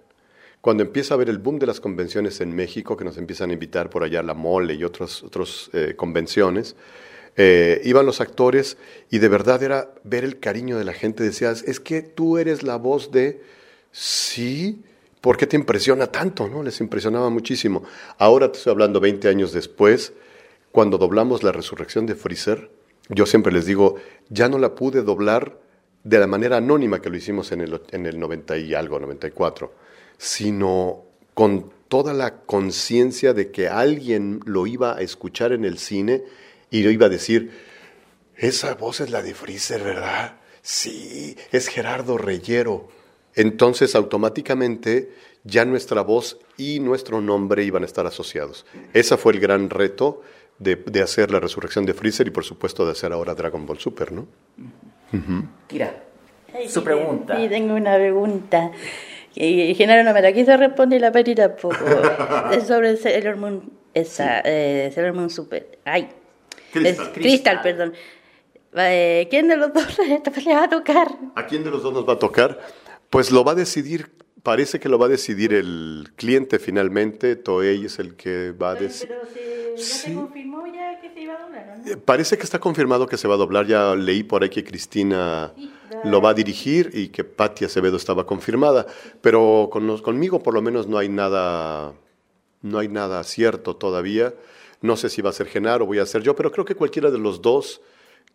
[0.62, 3.54] Cuando empieza a haber el boom de las convenciones en México, que nos empiezan a
[3.54, 6.76] invitar por allá a la Mole y otras otros, eh, convenciones,
[7.38, 8.78] eh, iban los actores
[9.12, 11.24] y de verdad era ver el cariño de la gente.
[11.24, 13.42] Decías, es que tú eres la voz de,
[13.96, 14.84] sí,
[15.22, 16.50] ¿por qué te impresiona tanto?
[16.50, 16.62] ¿no?
[16.62, 17.84] Les impresionaba muchísimo.
[18.18, 20.12] Ahora te estoy hablando 20 años después,
[20.72, 22.70] cuando doblamos la resurrección de Freezer,
[23.08, 23.96] yo siempre les digo,
[24.30, 25.58] ya no la pude doblar
[26.04, 29.74] de la manera anónima que lo hicimos en el, en el 90 y algo, 94,
[30.18, 31.04] sino
[31.34, 36.24] con toda la conciencia de que alguien lo iba a escuchar en el cine
[36.70, 37.52] y lo iba a decir,
[38.36, 40.36] esa voz es la de Freezer, ¿verdad?
[40.62, 42.90] Sí, es Gerardo Reyero.
[43.36, 45.12] Entonces automáticamente
[45.44, 48.66] ya nuestra voz y nuestro nombre iban a estar asociados.
[48.94, 50.22] Ese fue el gran reto
[50.60, 53.78] de, de hacer la resurrección de Freezer y por supuesto de hacer ahora Dragon Ball
[53.80, 54.26] Super, ¿no?
[55.14, 55.46] Ujú.
[55.68, 56.04] Kira,
[56.54, 57.36] Ay, su sí, pregunta.
[57.38, 58.72] Sí, tengo una pregunta.
[59.36, 61.76] Y Genaro no me la quiso responder y la Peri tampoco.
[62.54, 65.78] es sobre Sailor Moon, esa, eh, Sailor Moon Super.
[65.84, 66.08] Ay.
[66.72, 67.06] Crystal.
[67.08, 67.94] Es- Crystal, perdón.
[68.78, 69.98] Eh, ¿Quién de los dos
[70.46, 71.08] le va a tocar?
[71.36, 72.60] ¿A quién de los dos nos va a tocar?
[73.16, 74.12] Pues lo va a decidir,
[74.44, 78.76] parece que lo va a decidir el cliente finalmente, Toei es el que va a
[78.76, 79.16] decidir.
[79.78, 81.98] ¿Ya se confirmó ya que se iba a doblar no?
[82.02, 83.68] Parece que está confirmado que se va a doblar.
[83.68, 85.54] Ya leí por ahí que Cristina
[86.04, 88.86] lo va a dirigir y que Patti Acevedo estaba confirmada.
[89.22, 91.94] Pero con conmigo por lo menos no hay nada,
[92.64, 94.34] no hay nada cierto todavía.
[94.82, 96.76] No sé si va a ser Genaro o voy a ser yo, pero creo que
[96.76, 97.80] cualquiera de los dos,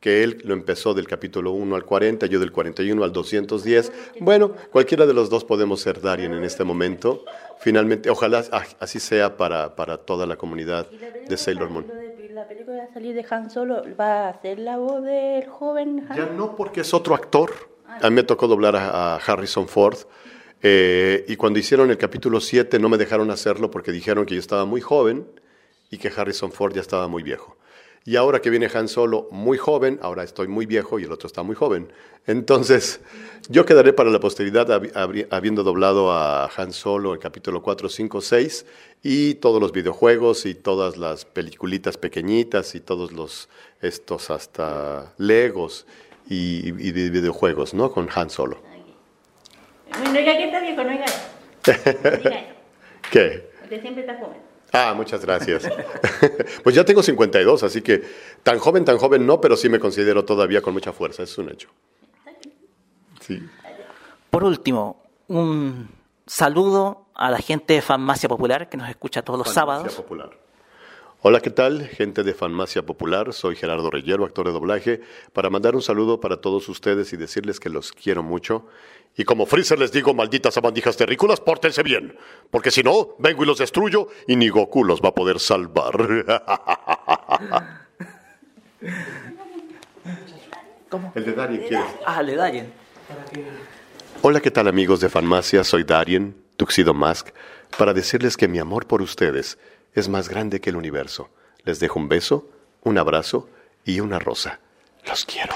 [0.01, 3.93] que él lo empezó del capítulo 1 al 40, yo del 41 al 210.
[4.20, 7.24] Bueno, cualquiera de los dos podemos ser Darien en este momento.
[7.59, 8.43] Finalmente, ojalá
[8.78, 11.86] así sea para, para toda la comunidad de Sailor Moon.
[12.31, 16.06] La película va a salir de Han Solo, ¿va a hacer la voz del joven
[16.09, 16.16] Han?
[16.16, 17.52] Ya no, porque es otro actor.
[18.01, 19.98] A mí me tocó doblar a, a Harrison Ford.
[20.62, 24.40] eh, y cuando hicieron el capítulo 7 no me dejaron hacerlo porque dijeron que yo
[24.40, 25.27] estaba muy joven
[25.90, 27.56] y que Harrison Ford ya estaba muy viejo.
[28.10, 31.28] Y ahora que viene Han Solo muy joven, ahora estoy muy viejo y el otro
[31.28, 31.92] está muy joven.
[32.26, 33.00] Entonces,
[33.48, 34.68] yo quedaré para la posteridad
[35.30, 38.66] habiendo doblado a Han Solo el capítulo 4, 5, 6
[39.04, 43.48] y todos los videojuegos y todas las peliculitas pequeñitas y todos los
[43.80, 45.86] estos hasta Legos
[46.28, 47.92] y, y de videojuegos, ¿no?
[47.92, 48.60] Con Han Solo.
[50.00, 50.82] Bueno, oiga, ¿qué está viejo?
[50.82, 51.20] No eso.
[53.12, 53.50] ¿Qué?
[53.62, 54.49] Usted siempre está joven.
[54.72, 55.68] Ah, muchas gracias.
[56.62, 58.02] pues ya tengo 52, así que
[58.42, 61.51] tan joven, tan joven no, pero sí me considero todavía con mucha fuerza, es un
[61.51, 61.68] hecho.
[63.20, 63.42] Sí.
[64.30, 65.88] Por último, un
[66.26, 69.94] saludo a la gente de Farmacia Popular que nos escucha todos los Farmacia sábados.
[69.94, 70.49] Popular.
[71.22, 71.86] Hola, ¿qué tal?
[71.86, 75.02] Gente de Farmacia Popular, soy Gerardo Reyero, actor de doblaje,
[75.34, 78.68] para mandar un saludo para todos ustedes y decirles que los quiero mucho.
[79.18, 82.16] Y como Freezer les digo, malditas abandijas terrícolas, pórtense bien,
[82.51, 85.92] porque si no, vengo y los destruyo y ni Goku los va a poder salvar.
[90.88, 91.12] ¿Cómo?
[91.14, 91.86] El de Darien, ¿quieres?
[92.06, 92.72] Ah, le Darien.
[94.22, 95.64] Hola, ¿qué tal amigos de Farmacia?
[95.64, 97.28] Soy Darien, Tuxedo Mask,
[97.76, 99.59] para decirles que mi amor por ustedes
[99.94, 101.30] es más grande que el universo.
[101.64, 102.48] Les dejo un beso,
[102.82, 103.48] un abrazo
[103.84, 104.60] y una rosa.
[105.06, 105.54] Los quiero.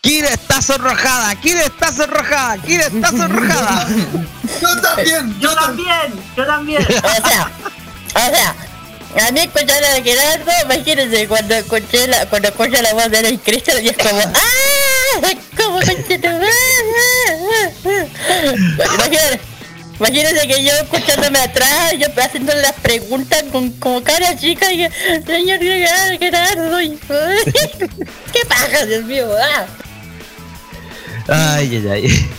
[0.00, 3.86] Kira está sonrojada, Kira está sonrojada, Kira está sonrojada.
[4.60, 6.82] Yo también, yo también, yo también.
[6.82, 7.50] O sea,
[8.08, 8.54] o sea,
[9.18, 13.40] a mí escuchar a Gerardo, imagínense, cuando escuché la, cuando escuché la voz de Eric
[13.44, 15.32] Christian y es como ¡Ah!
[15.56, 15.80] Como
[18.94, 19.40] Imagínense,
[19.98, 24.88] imagínense que yo escuchándome atrás, yo haciéndole las preguntas con como cara chica y
[25.26, 26.98] señor Gerardo, Gerardo, y-
[28.32, 29.28] ¿qué pasa, Dios mío?
[29.42, 29.66] Ah.
[31.58, 32.30] Ay, ay, ay.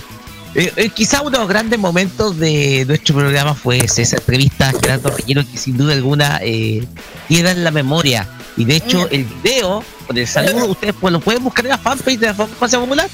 [0.54, 4.74] Eh, eh, quizá uno de los grandes momentos de nuestro programa fue esa entrevista a
[4.74, 6.86] Gerardo Rellero que sin duda alguna eh,
[7.30, 8.28] queda en la memoria.
[8.58, 11.78] Y de hecho el video con el saludo ustedes pues, lo pueden buscar en la
[11.78, 13.10] fanpage de la Farmacia Popular.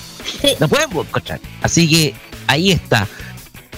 [0.59, 1.39] Lo pueden encontrar.
[1.61, 2.15] Así que
[2.47, 3.07] ahí está.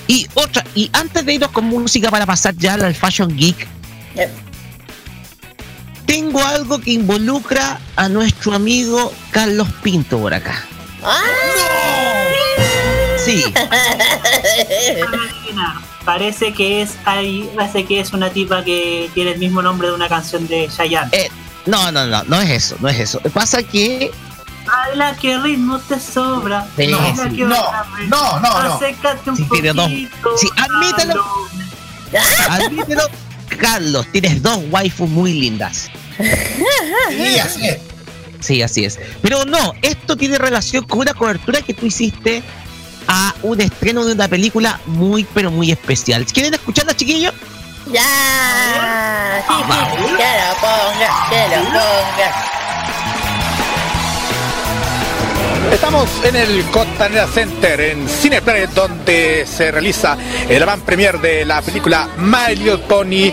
[0.07, 3.67] Y otra, y antes de irnos con música para pasar ya al Fashion Geek,
[6.05, 10.65] tengo algo que involucra a nuestro amigo Carlos Pinto por acá.
[13.25, 13.43] Sí.
[16.05, 19.93] Parece que es ahí, parece que es una tipa que tiene el mismo nombre de
[19.93, 21.09] una canción de Chayanne.
[21.11, 21.29] Eh,
[21.65, 23.19] no, no, no, no es eso, no es eso.
[23.33, 24.11] Pasa que
[24.65, 26.65] Baila que ritmo te sobra.
[26.77, 27.35] Sí, baila sí.
[27.35, 27.71] que No,
[28.07, 28.73] no, no, no.
[28.75, 29.83] Acércate un Sí, no.
[29.83, 30.37] poquito.
[30.37, 31.23] Sí, admítelo.
[32.49, 33.03] Admítelo,
[33.59, 35.89] Carlos, tienes dos waifus muy lindas.
[37.09, 37.77] Sí, así es.
[38.39, 38.99] Sí, así es.
[39.21, 42.41] Pero no, esto tiene relación con una cobertura que tú hiciste
[43.09, 46.25] a un estreno de una película muy, pero muy especial.
[46.27, 47.33] ¿Quieren escucharla, chiquillos?
[47.91, 52.29] Ya, sí, sí, sí, que lo ponga, que lo ponga.
[55.73, 60.17] Estamos en el Costanera Center en Cineplanet donde se realiza
[60.47, 63.31] el avant premier de la película My Little Pony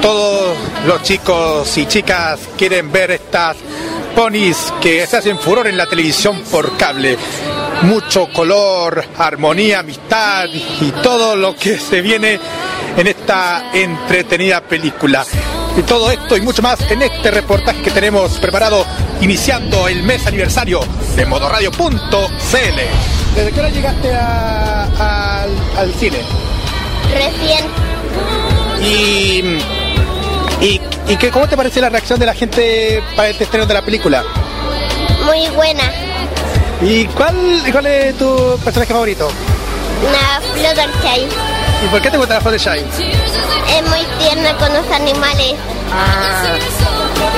[0.00, 3.56] todos los chicos y chicas quieren ver estas
[4.14, 7.18] ponis que se hacen furor en la televisión por cable.
[7.82, 10.46] Mucho color, armonía, amistad
[10.80, 12.40] y todo lo que se viene
[12.96, 15.24] en esta entretenida película.
[15.76, 18.86] Y todo esto y mucho más en este reportaje que tenemos preparado
[19.20, 20.80] iniciando el mes aniversario
[21.16, 22.00] de modoradio.cl.
[23.34, 26.18] ¿Desde qué hora llegaste a- al, al cine?
[27.12, 27.66] Recién.
[28.82, 29.58] ¿Y,
[30.64, 33.74] y, y qué, cómo te parece la reacción de la gente para este estreno de
[33.74, 34.22] la película?
[35.26, 35.82] Muy buena.
[36.82, 37.34] ¿Y cuál,
[37.72, 39.28] cuál es tu personaje favorito?
[40.06, 41.26] Una Fluttershy.
[41.84, 42.80] ¿Y por qué te gusta la Fluttershy?
[42.80, 45.54] Es muy tierna con los animales.
[45.92, 46.56] Ah,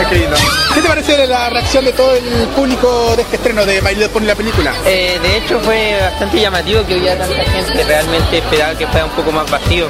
[0.09, 0.37] qué lindo.
[0.75, 4.09] ¿Qué te parece la reacción de todo el público de este estreno de My Little
[4.09, 4.73] Pony la película?
[4.85, 7.85] Eh, de hecho fue bastante llamativo que hubiera tanta gente.
[7.85, 9.89] Realmente esperaba que fuera un poco más vacío.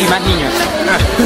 [0.00, 0.52] Y más niños.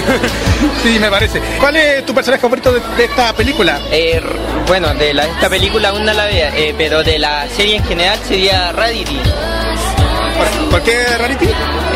[0.82, 1.40] sí, me parece.
[1.60, 3.80] ¿Cuál es tu personaje favorito de, de esta película?
[3.92, 4.20] Eh,
[4.66, 7.84] bueno, de la- esta película aún no la vea, eh, pero de la serie en
[7.84, 9.20] general sería Radity.
[10.36, 11.44] ¿Por, por qué Rarity?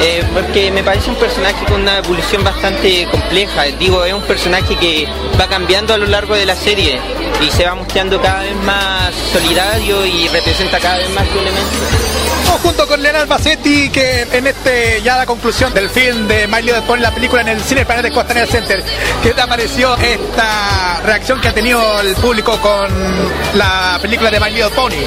[0.01, 3.65] Eh, porque me parece un personaje con una evolución bastante compleja.
[3.81, 5.09] Digo, es un personaje que
[5.41, 7.01] va cambiando a lo largo de la serie
[7.45, 12.08] y se va mostrando cada vez más solidario y representa cada vez más su elemento.
[12.49, 16.63] Estamos junto con Leonard Bassetti, que en este ya la conclusión del film de My
[16.63, 18.83] Little Pony, la película en el Cine Planet Costanera Center.
[19.23, 22.89] ¿Qué te pareció esta reacción que ha tenido el público con
[23.53, 25.05] la película de My Little Pony?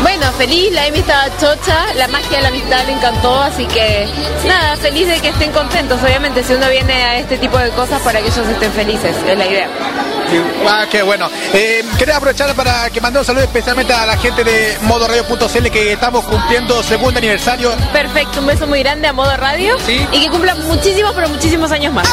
[0.00, 4.08] Bueno, feliz, la Amy estaba chocha, la magia de la amistad le encantó, así que
[4.46, 6.02] nada, feliz de que estén contentos.
[6.02, 9.36] Obviamente, si uno viene a este tipo de cosas para que ellos estén felices, es
[9.36, 9.68] la idea.
[10.66, 11.30] Ah, qué bueno.
[11.52, 15.92] Eh, quería aprovechar para que mande un saludo especialmente a la gente de modoradio.cl que
[15.92, 17.72] estamos cumpliendo segundo aniversario.
[17.92, 19.76] Perfecto, un beso muy grande a modo radio
[20.12, 22.08] y que cumplan muchísimos, pero muchísimos años más.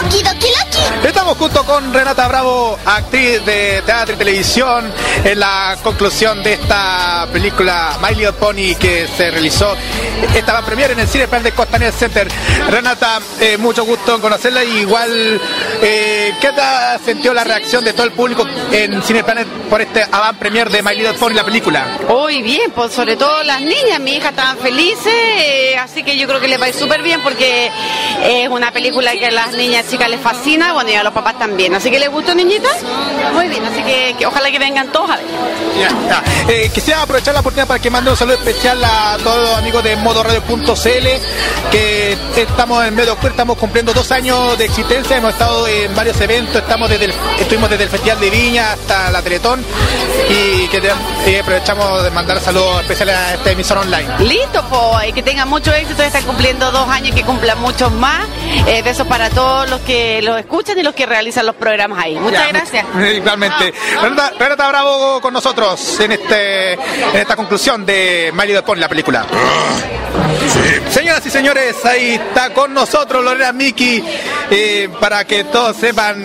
[1.04, 4.92] Estamos junto con Renata Bravo, actriz de teatro y televisión,
[5.24, 9.76] en la conclusión de esta película My Little Pony que se realizó.
[10.34, 12.28] Estaba premier en el Cine Plan de Costanera Center.
[12.70, 14.64] Renata, eh, mucho gusto en conocerla.
[14.64, 15.42] y Igual,
[15.82, 19.82] eh, ¿qué te ha sentido la reacción de todo el público en Cine Planet por
[19.82, 21.98] este avant premier de My Little Pony, la película?
[22.10, 26.28] Uy, bien, pues sobre todo las niñas, mi hija estaban felices, eh, así que yo
[26.28, 27.72] creo que les va a ir súper bien porque
[28.24, 31.38] es una película que a las niñas chicas les fascina, bueno, y a los papás
[31.40, 31.74] también.
[31.76, 32.78] Así que les gustó, niñitas.
[33.34, 35.26] Muy bien, así que, que ojalá que vengan todos a ver.
[35.80, 36.24] Ya, ya.
[36.54, 39.84] Eh, quisiera aprovechar la oportunidad para que mande un saludo especial a todos los amigos
[39.84, 41.08] de modoradio.cl
[41.72, 45.94] que estamos en medio de octubre, estamos cumpliendo dos años de existencia, hemos estado en
[45.96, 49.64] varios eventos, estamos desde el, estuvimos desde el Festival de Viña hasta la Teletón
[50.30, 50.92] y que te-
[51.28, 54.08] eh, aprovechamos de mandar saludos especiales a esta emisora online.
[54.20, 58.28] Listo, pues, y que tengan mucho éxito, están cumpliendo dos años, que cumplan muchos más.
[58.68, 62.16] Eh, besos para todos los que los escuchan y los que realizan los programas ahí.
[62.16, 62.86] Muchas Ya, gracias.
[63.16, 63.74] Igualmente.
[64.02, 68.90] Renata, Renata Bravo con nosotros en este en esta conclusión de My Little Pony, la
[68.90, 69.26] película.
[70.90, 74.04] Señoras y señores, ahí está con nosotros Lorena Miki,
[74.50, 76.24] eh, para que todos sepan,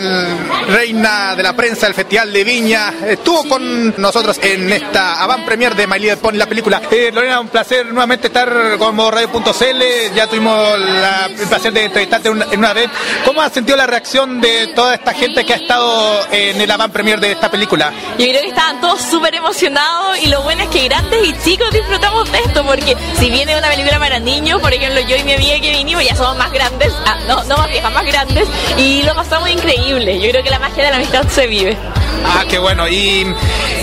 [0.68, 5.74] reina de la prensa del Festival de Viña, estuvo con nosotros en esta avant premier
[5.74, 6.82] de My Little Pony, la película.
[6.90, 12.28] Eh, Lorena, un placer nuevamente estar con Radio.cl, ya tuvimos la- el placer de entrevistarte
[12.28, 12.90] en una, en una vez.
[13.24, 16.92] ¿Cómo has sentido la reacción de toda esta gente que ha estado en el avant
[16.92, 17.92] premier de esta película?
[18.18, 21.70] Yo creo que estaban todos súper emocionados y lo bueno es que grandes y chicos
[21.72, 25.34] disfrutamos de esto porque si viene una película para niños, por ejemplo yo y mi
[25.34, 29.02] amiga que vinimos ya somos más grandes, ah, no, no más viejas, más grandes y
[29.02, 30.18] lo pasamos increíble.
[30.20, 31.76] Yo creo que la magia de la amistad se vive.
[32.24, 32.88] Ah, qué bueno.
[32.88, 33.26] ¿Y,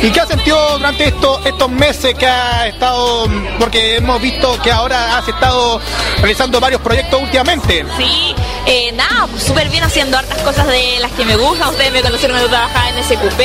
[0.02, 3.28] y qué has sentido durante estos estos meses que ha estado,
[3.60, 5.80] porque hemos visto que ahora has estado
[6.20, 7.86] realizando varios proyectos últimamente?
[7.98, 8.36] Sí,
[8.66, 11.70] eh, nada, pues súper bien haciendo hartas cosas de las que me gustan.
[11.70, 13.40] Ustedes me conocieron cuando trabajaba en SQP.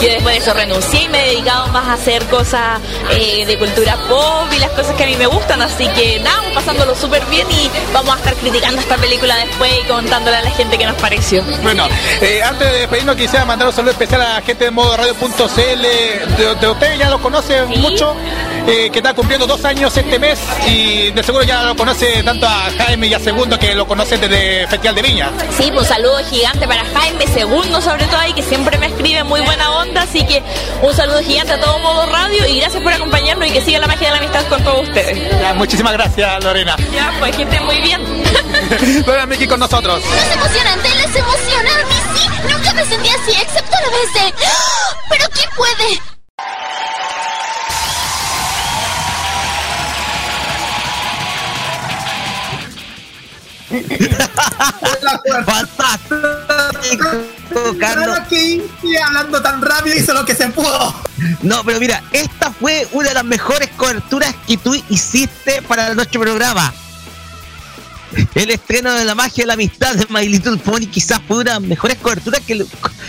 [0.00, 2.80] Yo después de eso renuncié y me he dedicado más a hacer cosas
[3.10, 5.60] eh, de cultura pop y las cosas que a mí me gustan.
[5.60, 9.70] Así que nada, pues, pasándolo súper bien y vamos a estar criticando esta película después
[9.82, 11.42] y contándole a la gente qué nos pareció.
[11.62, 11.86] Bueno,
[12.22, 15.82] eh, antes de despedirnos quisiera mandar un saludo especial a la gente de modo radio.cl.
[16.36, 18.14] De, de ustedes ya lo conocen mucho,
[18.66, 22.46] eh, que está cumpliendo dos años este mes y de seguro ya lo conoce tanto
[22.46, 25.30] a Jaime y a Segundo que lo conocen desde Festival de Viña.
[25.56, 29.24] Sí, pues un saludo gigante para Jaime Segundo, sobre todo ahí, que siempre me escribe
[29.24, 30.02] muy buena onda.
[30.02, 30.42] Así que
[30.82, 33.86] un saludo gigante a todo modo radio y gracias por acompañarnos y que siga la
[33.86, 35.40] magia de la amistad con todos ustedes.
[35.40, 36.76] Ya, muchísimas gracias, Lorena.
[36.94, 38.02] Ya, pues que estén muy bien.
[39.06, 40.02] Lorena Miki con nosotros.
[40.02, 42.28] Es emocionante, les emociona a mí sí.
[42.50, 44.44] Nunca me sentí así, excepto la vez de.
[44.46, 44.96] ¡Ah!
[45.10, 46.13] ¿Pero quién puede?
[55.46, 57.06] Fantástico.
[57.78, 58.18] Carlos.
[58.28, 58.62] que
[59.04, 60.94] hablando tan rápido hizo lo que se pudo.
[61.42, 66.20] No, pero mira, esta fue una de las mejores coberturas que tú hiciste para nuestro
[66.20, 66.72] programa.
[68.34, 71.54] El estreno de la magia de la amistad de My Little Pony quizás fue una
[71.54, 72.64] de las mejores coberturas que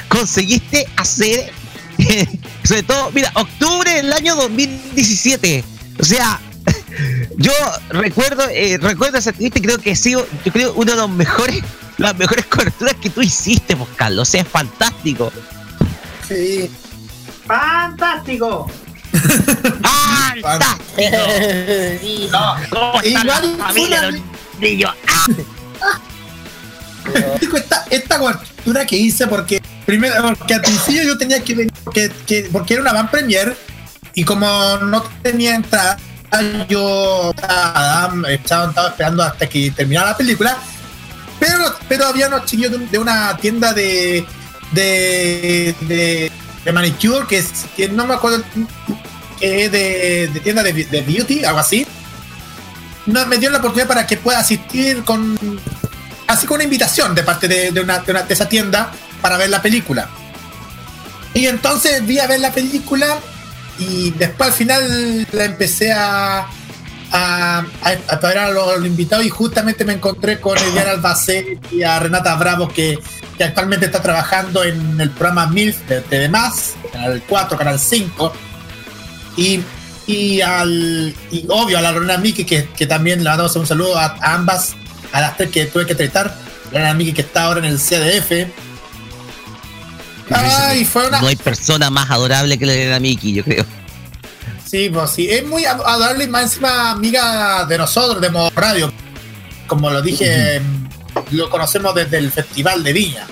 [0.07, 1.51] conseguiste hacer.
[2.63, 5.63] Sobre todo, mira, octubre del año 2017.
[5.99, 6.39] O sea,
[7.37, 7.51] yo
[7.89, 11.09] recuerdo, eh, recuerdo esa entrevista y creo que ha sido, yo creo, uno de los
[11.09, 11.61] mejores,
[11.97, 14.27] las mejores coberturas que tú hiciste, pues, Carlos.
[14.27, 15.31] O sea, es fantástico.
[16.27, 16.69] Sí.
[17.45, 18.71] ¡Fantástico!
[20.41, 21.01] ¡Fantástico!
[22.01, 22.29] Sí.
[22.31, 24.85] No, ¿Cómo está la familia de?
[24.85, 25.99] ¡Ah!
[27.55, 32.11] Esta, esta cobertura que hice porque primero porque al principio yo tenía que venir porque,
[32.25, 33.55] que- porque era una van premier
[34.15, 34.47] y como
[34.77, 35.97] no tenía entrada
[36.67, 40.57] yo estaba, estaba- estaba esperando hasta que terminara la película
[41.39, 44.25] pero pero había unos chiquillos de, un- de una tienda de
[44.71, 46.31] de, de,
[46.71, 48.43] manicure que, es, que no me acuerdo
[49.39, 51.85] que es de, tienda de, beauty algo así
[53.05, 55.37] no, me dio la oportunidad para que pueda asistir con
[56.27, 58.91] así con una invitación de parte de, una, una- de esa tienda
[59.21, 60.09] para ver la película.
[61.35, 63.17] Y entonces vi a ver la película
[63.77, 66.47] y después al final la empecé a
[67.11, 71.59] a, a, a traer a los, los invitados y justamente me encontré con Ediana Albacete
[71.71, 72.99] y a Renata Bravo que,
[73.37, 78.33] que actualmente está trabajando en el programa MILF de TV Más, Canal 4, Canal 5
[79.37, 79.61] y,
[80.07, 83.97] y al y obvio a la Lorena Miki que, que también le mandamos un saludo
[83.97, 84.75] a, a ambas
[85.11, 86.35] a las tres que tuve que tratar
[86.71, 88.49] Lorena Miki que está ahora en el CDF
[90.31, 93.65] Ay, fue una No hay persona más adorable que la de la Miki, yo creo.
[94.65, 98.49] Sí, pues sí, es muy ad- adorable y más encima amiga de nosotros, de Modo
[98.55, 98.91] Radio.
[99.67, 100.61] Como lo dije,
[101.31, 103.27] lo conocemos desde el Festival de Viña.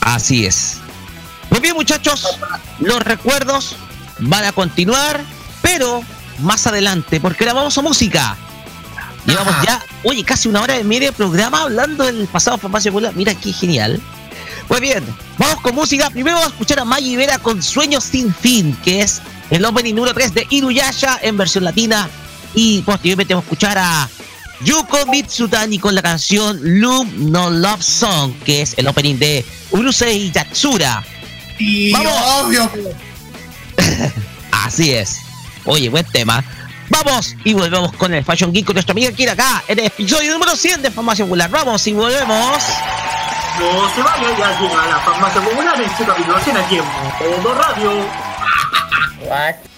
[0.00, 0.78] Así es.
[1.50, 2.38] Muy bien, muchachos,
[2.80, 3.76] los recuerdos
[4.18, 5.20] van a continuar,
[5.62, 6.02] pero
[6.40, 8.36] más adelante, porque ahora vamos a música.
[9.26, 13.12] Llevamos ya, oye, casi una hora y media de programa hablando del pasado farmacia popular.
[13.14, 14.00] Mira qué genial.
[14.68, 15.04] Pues bien,
[15.38, 16.10] vamos con música.
[16.10, 19.20] Primero vamos a escuchar a Maggie Vera con Sueños sin fin, que es
[19.50, 22.08] el opening número 3 de Inuyasha en versión latina.
[22.54, 24.08] Y posteriormente vamos a escuchar a
[24.64, 30.30] Yuko Mitsutani con la canción Loom No Love Song, que es el opening de Urusei
[30.30, 31.04] Yatsura.
[31.58, 32.12] Y ¡Vamos!
[32.42, 32.70] obvio,
[34.50, 35.18] Así es.
[35.64, 36.44] Oye, buen tema.
[36.88, 40.32] Vamos y volvemos con el Fashion Geek con nuestra amiga Kira acá en el episodio
[40.32, 41.50] número 100 de Farmacia Popular.
[41.50, 42.62] Vamos y volvemos.
[43.58, 46.84] No se vaya, ya llega la farmacia popular en su 100 aquí en
[47.42, 47.90] Modo Radio.
[49.28, 49.73] What?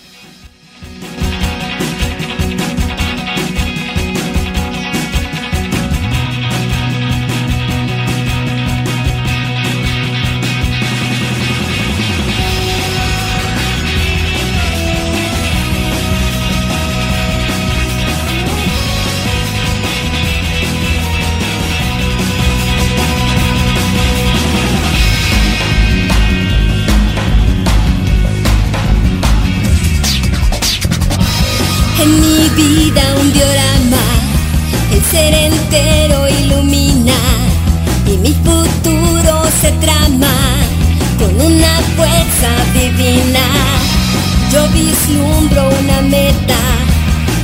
[45.07, 46.59] Vislumbro una meta,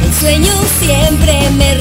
[0.05, 1.72] el sueño siempre me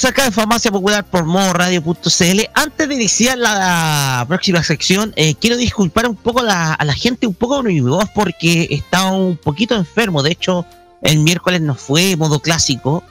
[0.00, 2.40] Estamos acá en Farmacia Popular por Radio.cl.
[2.54, 7.34] Antes de iniciar la próxima sección, eh, quiero disculpar un poco a la gente, un
[7.34, 10.22] poco mi voz, porque estaba un poquito enfermo.
[10.22, 10.64] De hecho,
[11.02, 13.04] el miércoles no fue modo clásico.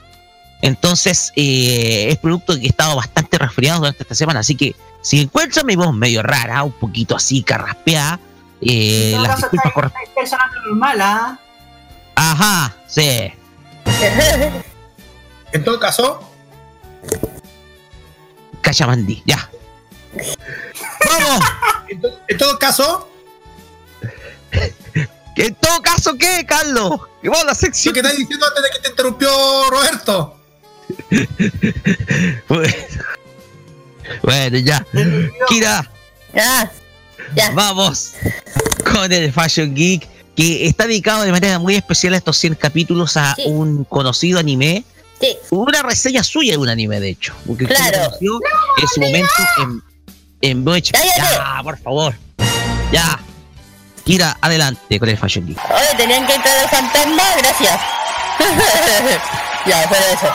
[0.64, 4.40] Entonces, eh, es producto de que he estado bastante resfriado durante esta semana.
[4.40, 8.20] Así que, si encuentran mi voz medio rara, un poquito así, carraspeada,
[8.64, 9.92] eh, las disculpas
[10.66, 11.38] normal.
[12.16, 13.32] Ajá, sí.
[15.52, 16.29] en todo caso,
[18.70, 19.50] Cachamandí, ya.
[20.14, 21.44] ¡Vamos!
[22.28, 23.10] En, todo caso.
[25.36, 27.02] ¿En todo caso qué, Carlos?
[27.24, 27.96] ¿Qué la sección?
[27.96, 29.32] Lo que estás diciendo antes de que te interrumpió
[29.72, 30.40] Roberto.
[34.22, 34.58] bueno.
[34.60, 34.86] ya.
[35.48, 35.92] Kira.
[36.36, 36.72] Ya.
[37.36, 37.50] ya.
[37.56, 38.14] Vamos
[38.94, 43.18] con el Fashion Geek, que está dedicado de manera muy especial a estos 100 capítulos
[43.18, 44.86] a un conocido anime
[45.20, 45.38] Sí.
[45.50, 47.34] Una reseña suya de un anime, de hecho.
[47.46, 47.98] Porque Claro.
[48.06, 48.40] conoció
[48.82, 49.32] en su momento
[49.62, 49.84] en,
[50.42, 50.92] en Boech.
[50.94, 52.16] Ya, por favor.
[52.92, 53.20] Ya.
[54.06, 55.60] Kira, adelante con el Fashion Geek.
[55.70, 57.80] Oye, tenían que entrar el fantasma, gracias.
[59.68, 60.28] ya, fuera de eso.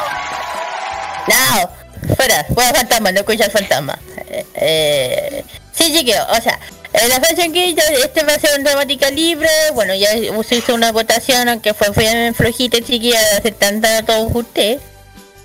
[1.27, 3.99] No, fuera, fuera fantasma, no escucha el fantasma.
[4.29, 6.59] Eh, eh, sí, chiquillo, o sea,
[6.95, 9.49] en la Fashion Geek, este va a ser una temática libre.
[9.75, 14.31] Bueno, ya se hizo una votación, aunque fue bien flojita, chiquilla, hace tanta a todos
[14.33, 14.81] ustedes.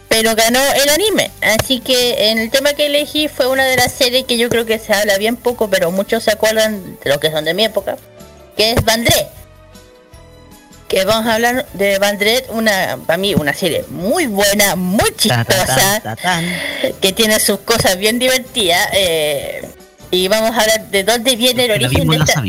[0.07, 1.31] Pero ganó el anime.
[1.41, 4.65] Así que en el tema que elegí fue una de las series que yo creo
[4.65, 7.65] que se habla bien poco, pero muchos se acuerdan de los que son de mi
[7.65, 7.97] época,
[8.55, 9.27] que es Bandré.
[10.87, 16.17] Que vamos a hablar de Bandret, una, para mí, una serie muy buena, muy chistosa,
[16.99, 18.89] que tiene sus cosas bien divertidas.
[18.93, 19.58] eh,
[20.11, 22.41] y vamos a hablar de dónde viene el origen de esta.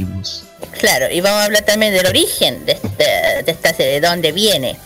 [0.79, 4.33] Claro, y vamos a hablar también del origen de, este- de esta serie, de dónde
[4.33, 4.77] viene.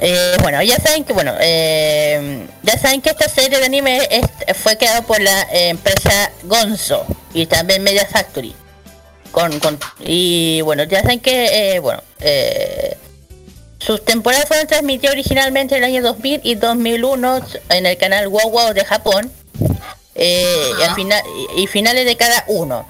[0.00, 4.56] Eh, bueno, ya saben que bueno, eh, ya saben que esta serie de anime es-
[4.56, 7.04] fue creada por la eh, empresa Gonzo
[7.34, 8.54] y también Media Factory.
[9.32, 12.96] Con, con- y bueno, ya saben que eh, bueno, eh,
[13.78, 17.40] sus temporadas fueron transmitidas originalmente en el año 2000 y 2001
[17.70, 19.32] en el canal Wow Wow de Japón
[20.14, 21.22] eh, y, al final,
[21.56, 22.86] y, y finales de cada uno.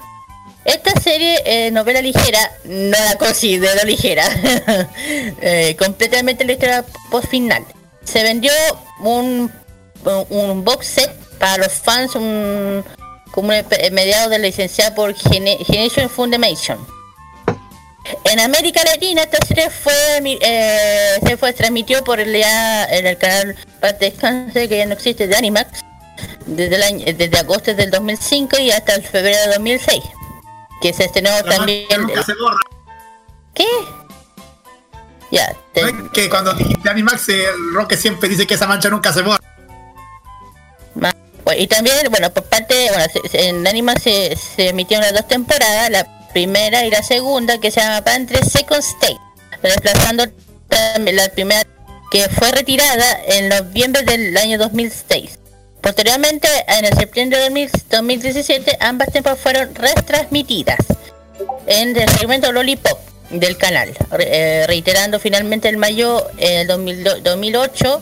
[0.65, 4.23] Esta serie, eh, novela ligera, no la considero ligera.
[5.45, 7.65] Eh, completamente la historia post final.
[8.05, 8.51] Se vendió
[9.01, 9.51] un,
[10.29, 12.83] un, box set para los fans, un,
[13.31, 16.77] como un mediado de licenciada por Gene- Generation Fundamation.
[18.25, 19.93] En América Latina esta serie fue,
[20.41, 25.27] eh, se fue transmitió por el, en el canal Parte Descanse que ya no existe
[25.27, 25.81] de Animax
[26.45, 30.03] desde, el año, desde agosto del 2005 y hasta el febrero de 2006
[30.81, 32.57] que se estrenó también Nunca se borra.
[33.53, 33.65] ¿qué?
[35.31, 39.11] ya ¿No es que cuando dijiste Animax, el Roque siempre dice que esa mancha nunca
[39.13, 39.39] se borra.
[40.93, 45.13] Bueno, y también, bueno, por parte, bueno, se- se- en Anima se, se emitieron las
[45.13, 49.17] dos temporadas, la primera y la segunda, que se llama Pantre Second State,
[49.61, 50.25] reemplazando
[51.11, 51.63] la primera
[52.11, 55.39] que fue retirada en noviembre del año 2006.
[55.83, 60.79] Posteriormente, en el septiembre de 2000 2017, ambas temporadas fueron retransmitidas
[61.67, 62.97] en el segmento Lollipop
[63.31, 64.27] del canal, re-
[64.61, 68.01] eh, reiterando finalmente el mayo eh, 2000 2008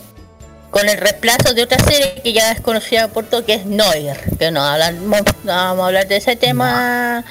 [0.70, 4.16] con el reemplazo de otra serie que ya es conocida por todo, que es Noir,
[4.38, 7.26] que no hablamos, no vamos a hablar de ese tema.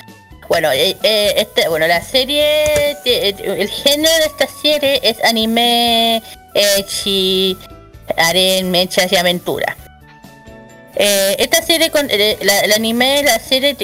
[0.48, 6.22] Bueno, eh, eh, este, bueno, la serie, el género de esta serie es anime,
[6.54, 7.56] echi,
[8.16, 9.76] aren, mechas y aventura.
[10.96, 13.76] Eh, esta serie, con, eh, la, el anime, la serie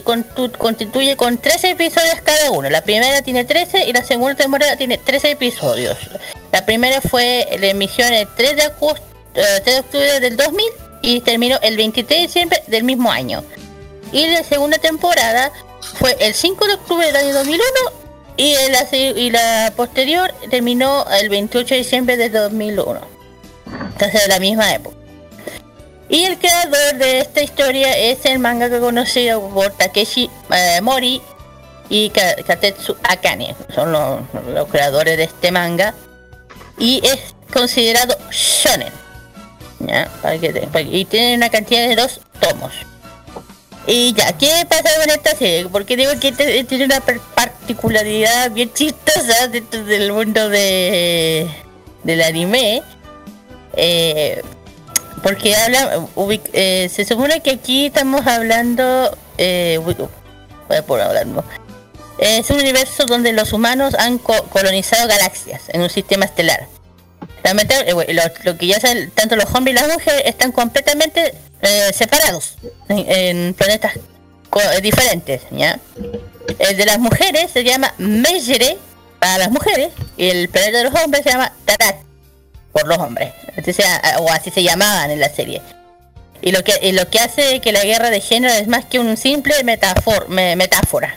[0.59, 2.69] constituye con 13 episodios cada uno.
[2.69, 5.97] La primera tiene 13 y la segunda temporada tiene 13 episodios.
[6.53, 9.03] La primera fue la emisión el 3 de, agosto,
[9.35, 10.66] eh, 3 de octubre del 2000
[11.03, 13.45] y terminó el 23 de diciembre del mismo año.
[14.12, 15.53] Y la segunda temporada
[15.99, 17.65] fue el 5 de octubre del año 2001
[18.37, 23.01] y la, y la posterior terminó el 28 de diciembre del 2001.
[23.93, 25.06] Entonces de la misma época.
[26.09, 31.20] Y el creador de esta historia es el manga conocido por Takeshi eh, Mori
[31.89, 33.55] y Ka- Katetsu Akane.
[33.74, 34.20] Son los,
[34.53, 35.95] los creadores de este manga.
[36.78, 38.93] Y es considerado shonen.
[40.91, 42.73] y tiene una cantidad de dos tomos.
[43.89, 45.69] Y ya, ¿qué pasa con esta serie?
[45.69, 51.49] Porque digo que te- tiene una particularidad bien chistosa dentro del mundo de
[52.03, 52.83] del anime.
[53.74, 54.43] Eh,
[55.22, 59.78] porque habla, ubic- eh, se supone que aquí estamos hablando, eh,
[60.86, 61.44] por hablando.
[62.18, 66.66] Es un universo donde los humanos han co- colonizado galaxias en un sistema estelar.
[67.43, 68.14] Lamentable- eh,
[68.44, 72.55] lo, que ya saben, tanto los hombres y las mujeres están completamente eh, separados
[72.88, 75.78] en, en planetas eh, diferentes, ¿ya?
[76.59, 78.78] El de las mujeres se llama Mejere
[79.20, 81.97] para las mujeres y el planeta de los hombres se llama Tarat
[82.77, 83.32] por los hombres,
[84.19, 85.62] o así se llamaban en la serie.
[86.43, 89.16] Y lo que lo que hace que la guerra de género es más que un
[89.16, 91.15] simple metafor- me- metáfora.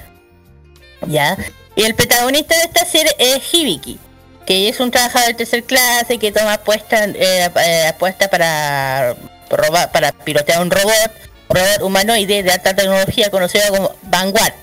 [1.05, 1.35] ¿Ya?
[1.75, 3.99] Y el protagonista de esta serie es Hibiki,
[4.45, 9.15] que es un trabajador de tercer clase que toma apuesta, eh, eh, apuesta para
[9.49, 11.11] robar, para pilotear un robot,
[11.49, 14.53] robot humanoide de alta tecnología conocido como Vanguard.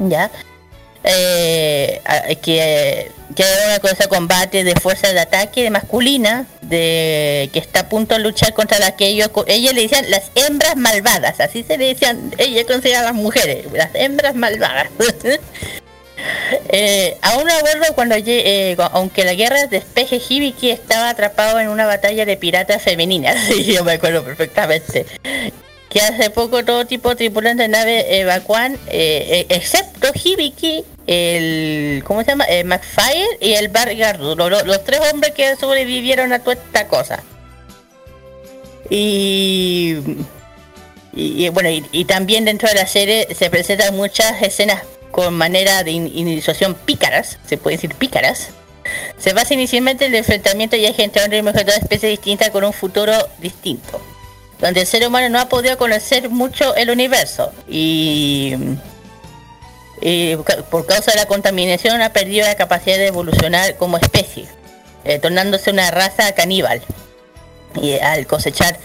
[0.00, 0.30] ¿Ya?
[1.04, 7.48] Eh, a- que, que hay una cosa combate de fuerza de ataque de masculina de
[7.52, 10.76] que está a punto de luchar contra las que ellos ella le decían las hembras
[10.76, 14.88] malvadas así se le decían ella considera a las mujeres las hembras malvadas.
[16.68, 21.86] Eh, aún me acuerdo cuando eh, aunque la guerra despeje Hibiki estaba atrapado en una
[21.86, 25.06] batalla de piratas femeninas yo me acuerdo perfectamente
[25.90, 32.02] que hace poco todo tipo de tripulantes de nave evacuan, eh, eh, excepto Hibiki, el,
[32.06, 32.44] ¿cómo se llama?
[32.44, 36.86] El McFire y el Bargardu, lo- lo- los tres hombres que sobrevivieron a toda esta
[36.86, 37.22] cosa.
[38.88, 39.96] Y,
[41.52, 46.10] bueno, y, también dentro de la serie se presentan muchas escenas con manera de in-
[46.16, 48.50] iniciación pícaras, se puede decir pícaras.
[49.18, 52.50] Se basa inicialmente en el enfrentamiento y hay gente hombre y mujer de especies distintas
[52.50, 54.00] con un futuro distinto
[54.60, 58.54] donde el ser humano no ha podido conocer mucho el universo y,
[60.70, 64.46] por causa de la contaminación ha perdido la capacidad de evolucionar como especie,
[65.04, 66.82] eh, tornándose una raza caníbal.
[67.80, 68.78] Y al cosechar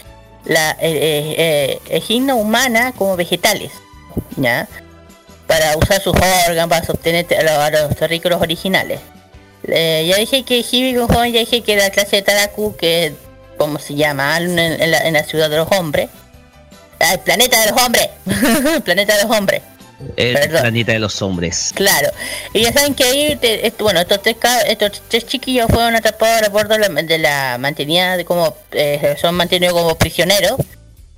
[0.43, 3.71] la eh, eh, eh, humana como vegetales,
[4.35, 4.67] ¿ya?
[5.47, 8.99] Para usar sus órganos, para obtener a los, a los terrícolas originales.
[9.67, 13.15] Eh, ya dije que Hibi ya dije que la clase de Taraku, que
[13.57, 16.09] como se llama en, en la, en la ciudad de los hombres.
[16.99, 18.09] Ah, El planeta de los hombres.
[18.83, 19.61] planeta de los hombres.
[20.17, 20.61] El Perdón.
[20.61, 21.71] planeta de los hombres.
[21.73, 22.09] Claro.
[22.53, 24.35] Y ya saben que ahí, te- bueno, estos tres,
[24.67, 29.15] estos tres chiquillos fueron atrapados a bordo de la, de la mantenida, de como, eh,
[29.19, 30.53] son mantenidos como prisioneros.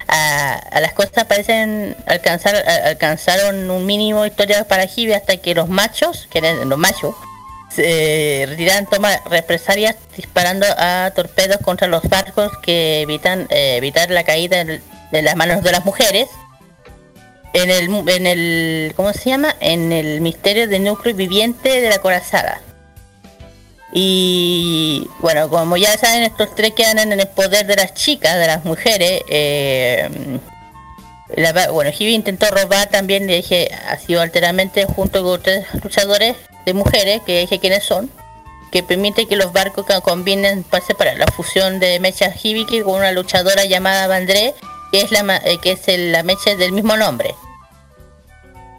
[0.10, 5.38] A, a las cosas parecen alcanzar, a- alcanzaron un mínimo de historia para Hibi hasta
[5.38, 7.16] que los machos, que eran los machos,
[7.78, 14.24] se retiran toma represalias disparando a torpedos contra los barcos que evitan eh, evitar la
[14.24, 14.82] caída de,
[15.22, 16.28] las manos de las mujeres
[17.54, 19.56] en el en el ¿cómo se llama?
[19.60, 22.62] en el misterio del núcleo viviente de la corazada
[23.94, 28.48] y bueno como ya saben estos tres quedan en el poder de las chicas de
[28.48, 30.40] las mujeres eh,
[31.36, 36.38] la bueno, Hibi intentó robar también, le dije, ha sido alteramente junto con tres luchadores
[36.68, 38.12] de mujeres, que dije quiénes son,
[38.72, 42.96] que permite que los barcos ca- combinen para separar la fusión de Mecha Hibiki con
[42.96, 44.54] una luchadora llamada Vandré,
[44.92, 47.34] que es la eh, que es la Mecha del mismo nombre.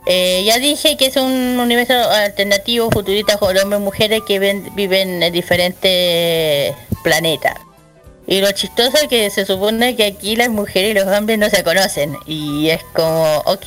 [0.07, 4.71] Eh, ya dije que es un universo alternativo futurista con hombres y mujeres que ven-
[4.75, 7.55] viven en diferentes planetas.
[8.27, 11.49] Y lo chistoso es que se supone que aquí las mujeres y los hombres no
[11.49, 12.15] se conocen.
[12.27, 13.67] Y es como, ok.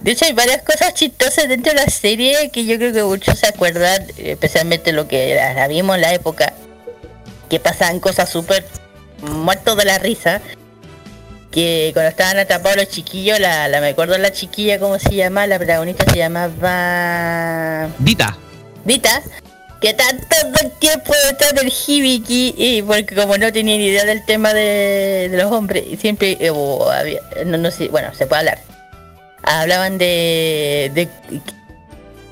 [0.00, 3.38] De hecho hay varias cosas chistosas dentro de la serie que yo creo que muchos
[3.38, 6.52] se acuerdan, especialmente lo que la, la vimos en la época,
[7.50, 8.64] que pasaban cosas súper
[9.22, 10.40] muertos de la risa.
[11.50, 15.46] Que cuando estaban atrapados los chiquillos, la, la me acuerdo la chiquilla, ¿cómo se llama?
[15.46, 17.88] La protagonista se llamaba...
[17.98, 18.36] Dita.
[18.84, 19.22] Dita,
[19.80, 20.36] que tanto
[20.78, 25.36] tiempo detrás del Hibiki, y porque como no tenía ni idea del tema de, de
[25.38, 28.58] los hombres, y siempre, eh, o había- no, no sé, bueno, se puede hablar.
[29.42, 31.08] Hablaban de,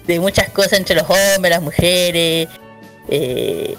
[0.06, 2.48] de, muchas cosas entre los hombres, las mujeres,
[3.08, 3.76] eh,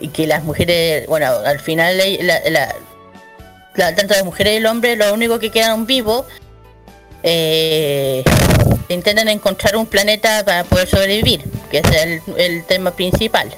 [0.00, 2.40] y que las mujeres, bueno, al final la-
[3.74, 6.26] la- tanto las mujeres y el hombre, lo único que quedaron vivos,
[7.22, 8.22] eh,
[8.88, 13.50] intentan encontrar un planeta para poder sobrevivir, que es el, el tema principal.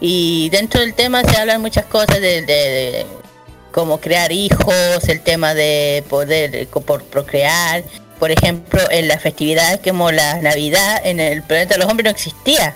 [0.00, 3.06] Y dentro del tema se hablan muchas cosas de, de- de
[3.76, 7.84] cómo crear hijos, el tema de poder por procrear.
[8.18, 12.10] Por ejemplo, en las festividades como la Navidad, en el planeta de los hombres no
[12.10, 12.74] existía.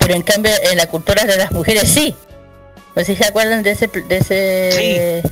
[0.00, 2.16] Pero en cambio en la cultura de las mujeres sí.
[2.96, 3.86] No sé si se acuerdan de ese...
[3.86, 5.22] De ese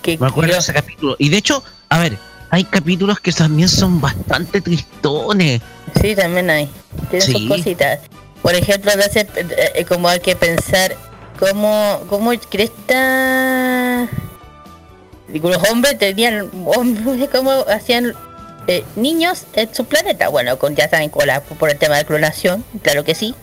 [0.00, 1.16] que, Me acuerdo de ese capítulo.
[1.18, 2.16] Y de hecho, a ver,
[2.48, 5.60] hay capítulos que también son bastante tristones.
[6.00, 6.70] Sí, también hay.
[7.10, 7.98] Tiene sus cositas.
[8.40, 10.96] Por ejemplo, de ese, eh, eh, como hay que pensar
[11.38, 14.08] cómo, cómo Cresta...
[15.32, 18.12] Los hombres tenían, hombres, cómo hacían
[18.66, 20.28] eh, niños en su planeta.
[20.28, 23.34] Bueno, con ya saben, con la- por el tema de clonación, claro que sí.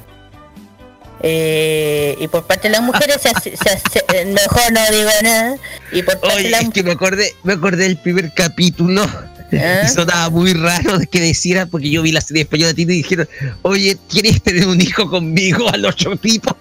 [1.21, 5.09] Eh, y por parte de las mujeres se hace, se hace- eh, mejor no digo
[5.23, 5.55] nada.
[5.91, 9.03] Y por parte de Oye, las es que me acordé, me acordé del primer capítulo.
[9.03, 9.31] ¿Ah?
[9.85, 13.27] Y sonaba muy raro de que decía, porque yo vi la serie española y dijeron,
[13.61, 16.55] oye, ¿quieres tener un hijo conmigo al otro tipo?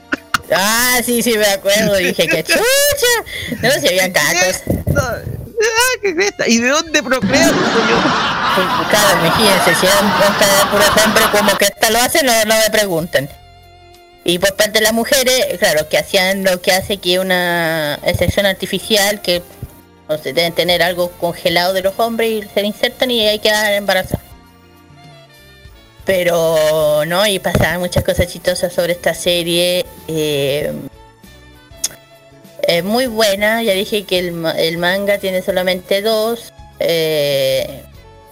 [0.53, 1.97] Ah, sí, sí, me acuerdo.
[1.97, 2.61] Dije que chucha.
[3.63, 4.63] No se habían cacos.
[4.97, 5.19] Ah.
[6.47, 7.53] ¿Y de dónde procrean?
[8.91, 12.71] Claro, imagínense, si eran un puro hombre como que esta lo hacen, no, no me
[12.71, 13.29] preguntan.
[14.25, 18.45] Y por parte de las mujeres, claro, que hacían lo que hace que una excepción
[18.45, 19.43] artificial, que
[20.09, 23.49] no sé, deben tener algo congelado de los hombres y se insertan y hay que
[23.49, 24.26] quedar embarazadas.
[26.07, 29.85] Pero no, y pasaban muchas cosas chistosas sobre esta serie.
[30.07, 30.73] Eh,
[32.85, 37.83] muy buena, ya dije que el manga tiene solamente dos, eh,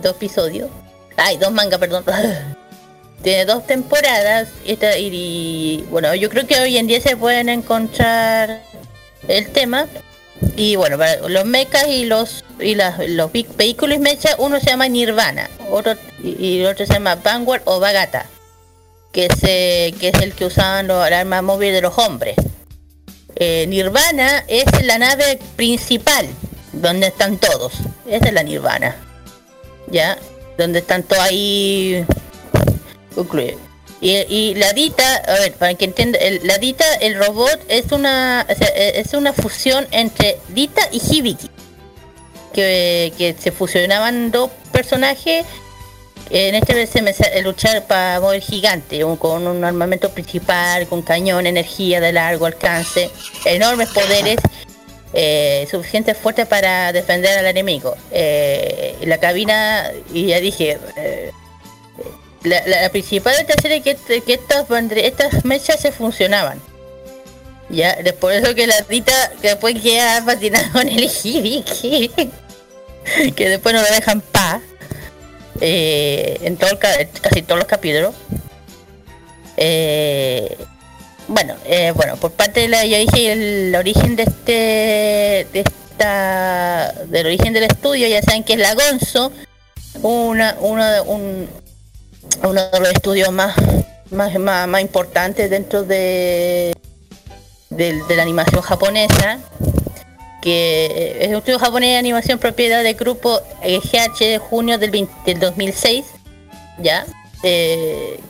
[0.00, 0.70] dos episodios.
[1.16, 2.04] Ay, dos mangas, perdón.
[3.22, 4.48] tiene dos temporadas.
[4.64, 8.62] Esta, y, y, bueno, yo creo que hoy en día se pueden encontrar
[9.28, 9.86] el tema.
[10.56, 10.98] Y bueno,
[11.28, 16.60] los mechas y los y las- los vehículos mecha, uno se llama Nirvana, otro y,
[16.60, 18.26] el otro se llama Vanguard o Bagata,
[19.12, 22.36] que es, eh, que es el que usaban los el arma móvil de los hombres.
[23.36, 26.26] Eh, Nirvana es la nave principal,
[26.72, 27.72] donde están todos.
[28.08, 28.96] Esa es la Nirvana.
[29.90, 30.16] ¿Ya?
[30.56, 32.04] Donde están todos ahí.
[34.04, 37.90] Y, y la Dita, a ver, para que entienda, el- la Dita, el robot, es
[37.90, 41.48] una e- es una fusión entre Dita y Hibiki.
[42.52, 45.46] Que, que se fusionaban dos personajes.
[46.28, 51.46] En este vez se sa- luchar para mover gigante, con un armamento principal, con cañón,
[51.46, 53.10] energía de largo alcance,
[53.46, 54.36] enormes poderes,
[55.14, 57.94] eh, suficiente fuerte para defender al enemigo.
[58.10, 61.30] Eh, la cabina, y ya dije, eh,
[62.44, 64.66] la, la- la principal serie es que, que estas,
[64.96, 66.60] estas mechas se funcionaban.
[67.70, 72.10] Ya, es por eso que la Rita que después queda fascinada con el Hibiki.
[73.36, 74.60] que después no lo dejan paz.
[75.60, 78.14] Eh, en todo el ca- casi todos los capítulos.
[79.56, 80.56] Eh,
[81.28, 86.92] bueno, eh, bueno, por parte de la, yo dije el origen de este, de esta,
[87.06, 89.32] del origen del estudio, ya saben que es la Gonzo,
[90.02, 90.52] una,
[90.92, 91.48] de, un,
[92.42, 93.54] uno de los estudios más,
[94.10, 96.72] más, más, más importantes dentro de,
[97.70, 99.38] del- de la animación japonesa,
[100.42, 105.12] que es un estudio japonés de animación propiedad del grupo GH de junio del, 20
[105.24, 106.04] del 2006,
[106.78, 107.06] ya,
[107.42, 108.20] eh,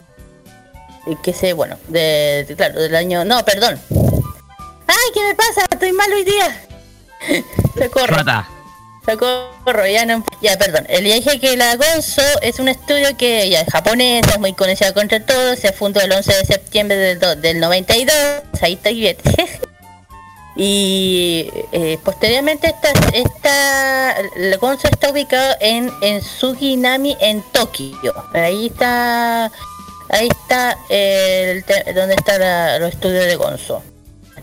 [1.22, 3.80] que se, bueno, de, de- claro, del año, no, perdón.
[4.86, 5.66] ¡Ay, qué me pasa!
[5.70, 6.64] Estoy mal hoy día.
[7.78, 8.16] Socorro.
[8.16, 8.48] Rata.
[10.40, 10.86] Ya perdón.
[10.88, 14.92] El dije que la Gonzo es un estudio que ya es japonesa, es muy conocida
[14.94, 18.14] contra todos, se fundó el 11 de septiembre del, do- del 92,
[18.62, 19.16] ahí está bien.
[20.56, 28.14] y eh, posteriormente esta, esta, la Gonzo está ubicado en, en Suginami, en Tokio.
[28.32, 29.50] Ahí está,
[30.10, 31.64] ahí está el
[31.94, 33.82] donde está la- los estudios de Gonzo.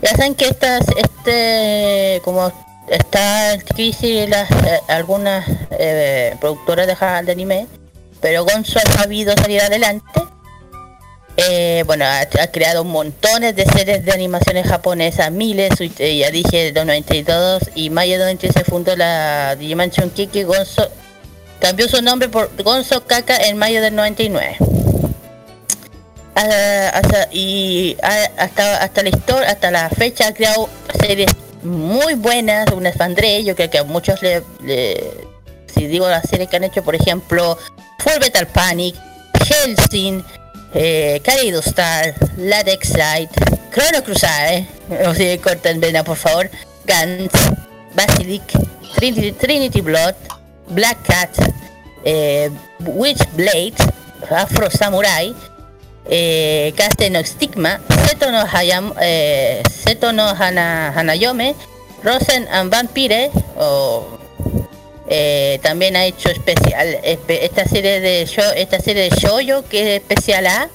[0.02, 2.52] Ya saben que estas, este, como
[2.88, 4.48] está en crisis las,
[4.88, 6.94] algunas eh, productoras de,
[7.24, 7.66] de anime,
[8.20, 10.04] pero Gonzo ha sabido salir adelante.
[11.36, 16.72] Eh, bueno, ha, ha creado montones de series de animaciones japonesas, miles, eh, ya dije,
[16.72, 20.88] de 92 y mayo de 93 se fundó la Digimansion Kiki Gonzo,
[21.58, 24.56] cambió su nombre por Gonzo Kaka en mayo del 99.
[26.34, 30.66] Ah, hasta, y ah, hasta hasta la historia hasta la fecha ha creado
[30.98, 31.30] series
[31.62, 35.26] muy buenas unas Fandre yo creo que a muchos le, le-
[35.74, 37.58] si digo las series que han hecho por ejemplo
[37.98, 38.94] Full Metal Panic
[39.46, 40.22] Helsing
[40.74, 41.20] eh,
[41.64, 43.30] Star Latex Light
[43.72, 44.66] Chrono Crusade
[45.06, 46.50] o si corten vena por favor
[46.84, 47.32] Gantz
[47.94, 48.42] Basilic
[49.38, 50.14] Trinity, Blood
[50.68, 51.30] Black Cat
[52.04, 53.74] eh, Witchblade
[54.30, 55.34] Afro Samurai
[56.08, 61.54] eh, Caste no Stigma, Seto no, Hayam, eh, Seto no Hana, Hanayome,
[62.02, 64.18] Rosen and Vampire, o
[65.08, 69.96] eh, también ha hecho especial espe- esta serie de show, esta serie de Shoujo que
[69.96, 70.68] es especial A.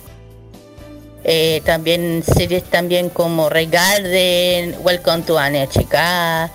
[1.30, 6.50] Eh, también series también como Regarden, Welcome to NHK,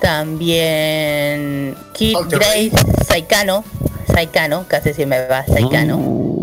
[0.00, 2.70] también Kid Grace,
[3.06, 3.64] Saikano,
[4.12, 6.37] Saikano, casi se me va Saikano.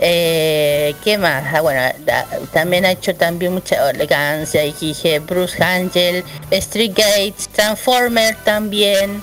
[0.00, 1.44] Eh, ¿Qué más?
[1.54, 7.48] Ah, bueno, da- también ha hecho también mucha elegancia y dije Bruce Angel, Street Gates,
[7.48, 9.22] Transformer también,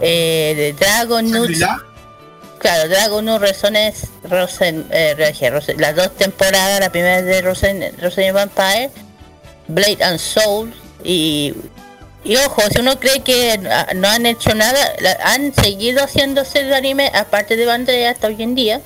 [0.00, 1.58] eh, de Dragon Nuts.
[2.58, 5.14] Claro, Dragon Nuts, Rosones, Rosen, eh,
[5.50, 8.90] Rosen- las dos temporadas, la primera de Rosen, Rosen Vampire,
[9.68, 10.74] Blade and Soul
[11.04, 11.54] y
[12.24, 13.58] y ojo, si uno cree que
[13.94, 14.76] no han hecho nada,
[15.22, 18.80] han seguido haciendo series de anime aparte de Bandai hasta hoy en día.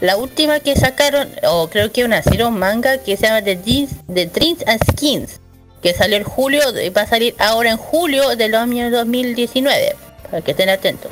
[0.00, 3.92] La última que sacaron, o creo que una hicieron manga que se llama The Jeans,
[4.12, 5.40] The Dreams and Skins,
[5.82, 6.60] que salió en julio,
[6.96, 9.96] va a salir ahora en julio del año 2019,
[10.30, 11.10] para que estén atentos.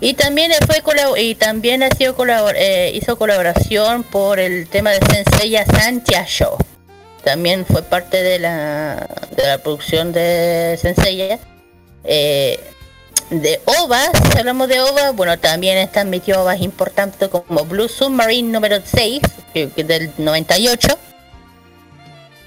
[0.00, 0.82] Y también fue
[1.20, 6.56] y también ha sido colabor- eh, hizo colaboración por el tema de Senseiya Santia Show.
[7.22, 11.38] También fue parte de la, de la producción de Senseiya.
[12.02, 12.58] Eh,
[13.40, 18.78] de OVAs, hablamos de OVAs, bueno, también están metidos OVAs importantes como Blue Submarine número
[18.84, 19.20] 6,
[19.54, 20.98] que, que del 98.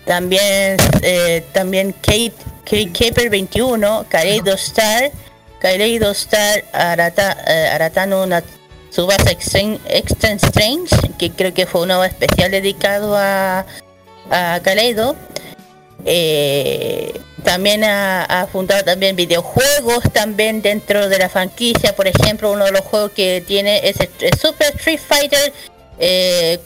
[0.06, 2.34] También, eh, también Kate,
[2.64, 5.12] Kate Caper 21, Kaleido Star,
[5.60, 8.28] Kaleido Star Arata, eh, Aratano
[8.92, 13.66] Tsubasa Extreme, Extra Strange, que creo que fue un OVA especial dedicado a,
[14.30, 15.16] a Kaleido.
[16.06, 21.96] Eh, también ha, ha fundado también videojuegos también dentro de la franquicia.
[21.96, 25.54] Por ejemplo, uno de los juegos que tiene es el, Super Street Fighter
[26.00, 26.60] eh,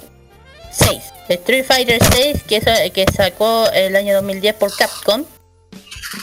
[0.72, 1.04] 6.
[1.30, 5.26] Street Fighter 6 que, que sacó el año 2010 por Capcom.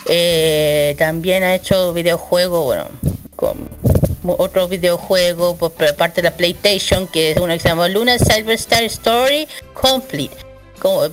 [0.09, 2.89] Eh, también ha hecho videojuegos, bueno,
[3.37, 3.69] con
[4.27, 8.19] otro videojuego por por parte de la PlayStation, que es uno que se llama Luna
[8.19, 10.46] Cyber Star Story Complete.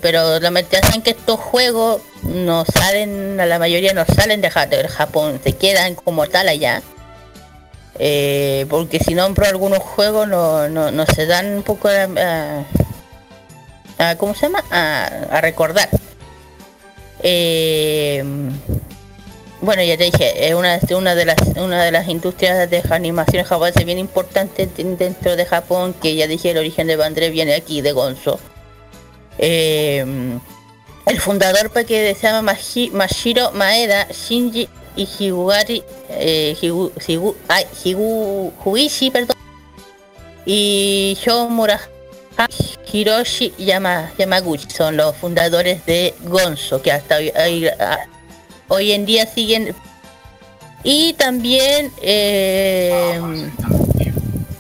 [0.02, 4.50] Pero la verdad es que estos juegos no salen, a la mayoría no salen de,
[4.50, 6.82] Ja- de Japón, se quedan como tal allá.
[8.00, 12.64] Eh, porque si nombro algunos juegos no, no, no se dan un poco a,
[14.00, 14.64] a- ¿cómo se llama?
[14.72, 15.90] A, recordar.
[17.22, 18.24] Eh,
[19.62, 23.46] bueno, ya te dije, es una, una, de las, una de las industrias de animación
[23.46, 27.54] japonesa bien importantes den- dentro de Japón, que ya dije el origen de Bandre viene
[27.56, 28.40] aquí, de Gonzo.
[29.38, 30.06] Eh,
[31.06, 37.66] el fundador que se llama Mashi- Mashiro Maeda, Shinji y Higugari, eh, Higu- Higu- ay,
[37.84, 39.36] Higu- Huishi, perdón,
[40.46, 41.80] y Shomura
[42.92, 47.32] Hiroshi Yama, Yamaguchi son los fundadores de Gonzo, que hasta hoy,
[48.70, 49.76] hoy- en día siguen.
[50.84, 51.92] Y también.
[52.02, 53.20] Eh,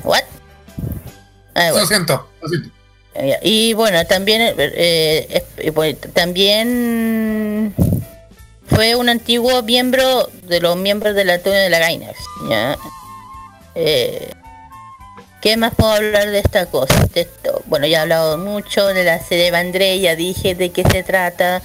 [0.03, 0.21] ¿What?
[1.55, 1.79] Ah, bueno.
[1.79, 2.69] Lo siento, lo siento.
[3.15, 7.73] Ya, Y bueno, también eh, eh, bueno, también
[8.67, 12.17] fue un antiguo miembro de los miembros de la Antonio de la Gainax.
[12.49, 12.77] ¿ya?
[13.75, 14.31] Eh,
[15.41, 17.05] ¿Qué más puedo hablar de esta cosa?
[17.13, 17.61] De esto?
[17.65, 21.61] Bueno, ya he hablado mucho de la serie Bandré, ya dije de qué se trata.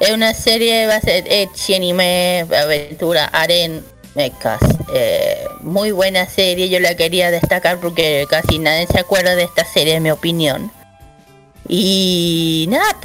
[0.00, 3.82] Es una serie, va a ser Echi anime, aventura, aren,
[4.14, 4.60] mechas.
[4.92, 9.64] Eh, muy buena serie, yo la quería destacar porque casi nadie se acuerda de esta
[9.64, 10.70] serie, en mi opinión.
[11.68, 12.96] Y nada,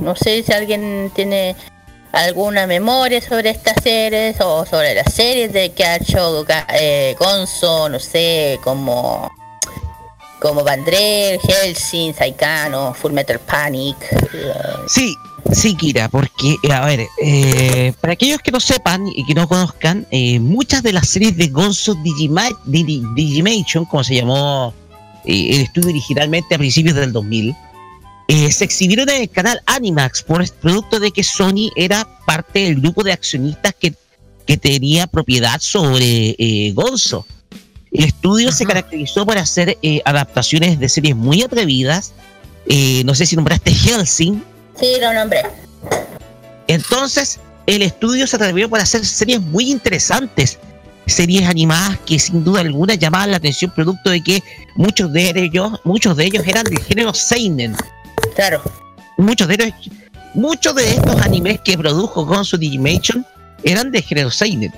[0.00, 1.54] no sé si alguien tiene
[2.12, 6.44] alguna memoria sobre estas series o sobre las series de que ha hecho
[6.74, 9.30] eh, Gonzo, no sé, como
[10.40, 13.96] como Bandrel, Helsing, Saikano, Full Metal Panic.
[14.86, 15.14] Sí,
[15.50, 19.48] sí, Kira, porque, eh, a ver, eh, para aquellos que no sepan y que no
[19.48, 24.74] conozcan, eh, muchas de las series de Gonzo Digima- Digi- Digimation, como se llamó
[25.24, 27.56] eh, el estudio originalmente a principios del 2000,
[28.28, 32.60] eh, se exhibieron en el canal Animax por el producto de que Sony era parte
[32.60, 33.94] del grupo de accionistas que,
[34.46, 37.26] que tenía propiedad sobre eh, Gonzo.
[37.92, 42.12] El estudio se caracterizó por hacer eh, adaptaciones de series muy atrevidas.
[42.68, 44.42] Eh, no sé si nombraste Helsing,
[44.78, 45.42] Sí, lo nombré.
[46.66, 50.58] entonces, el estudio se atrevió por hacer series muy interesantes,
[51.06, 54.42] series animadas que sin duda alguna llamaban la atención producto de que
[54.74, 57.74] muchos de ellos, muchos de ellos eran del género seinen.
[58.36, 58.62] Claro.
[59.18, 59.72] Muchos de ellos,
[60.34, 63.26] muchos de estos animes que produjo Gonzo Digimation
[63.64, 64.72] eran de género seinen.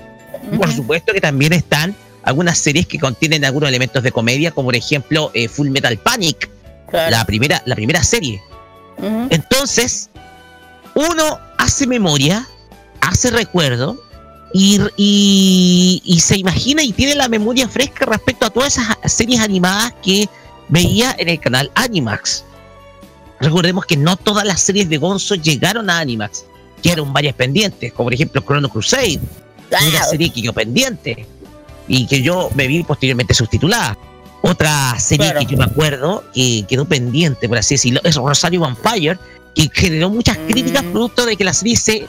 [0.57, 4.75] Por supuesto que también están algunas series que contienen algunos elementos de comedia, como por
[4.75, 6.49] ejemplo eh, Full Metal Panic,
[7.11, 8.41] la primera, la primera serie.
[9.29, 10.09] Entonces,
[10.95, 12.47] uno hace memoria,
[13.01, 14.01] hace recuerdo
[14.53, 19.39] y, y- y se imagina y tiene la memoria fresca respecto a todas esas series
[19.41, 20.27] animadas que
[20.69, 22.43] veía en el canal Animax.
[23.41, 26.45] Recordemos que no todas las series de Gonzo llegaron a Animax,
[26.81, 29.19] quedaron varias pendientes, como por ejemplo Chrono Crusade,
[29.69, 31.25] una serie que yo pendiente
[31.87, 33.97] y que yo me vi posteriormente subtitulada.
[34.41, 39.17] Otra serie que yo me acuerdo que quedó pendiente, por así decirlo, es Rosario Vampire,
[39.55, 42.07] que generó muchas críticas producto de que la serie se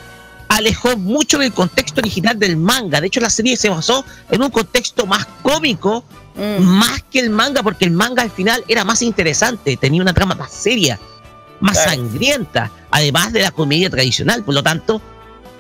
[0.48, 3.00] alejó mucho del contexto original del manga.
[3.00, 6.04] De hecho, la serie se basó en un contexto más cómico,
[6.60, 10.34] más que el manga, porque el manga al final era más interesante, tenía una trama
[10.34, 10.98] más seria,
[11.60, 14.42] más sangrienta, además de la comedia tradicional.
[14.44, 15.00] Por lo tanto,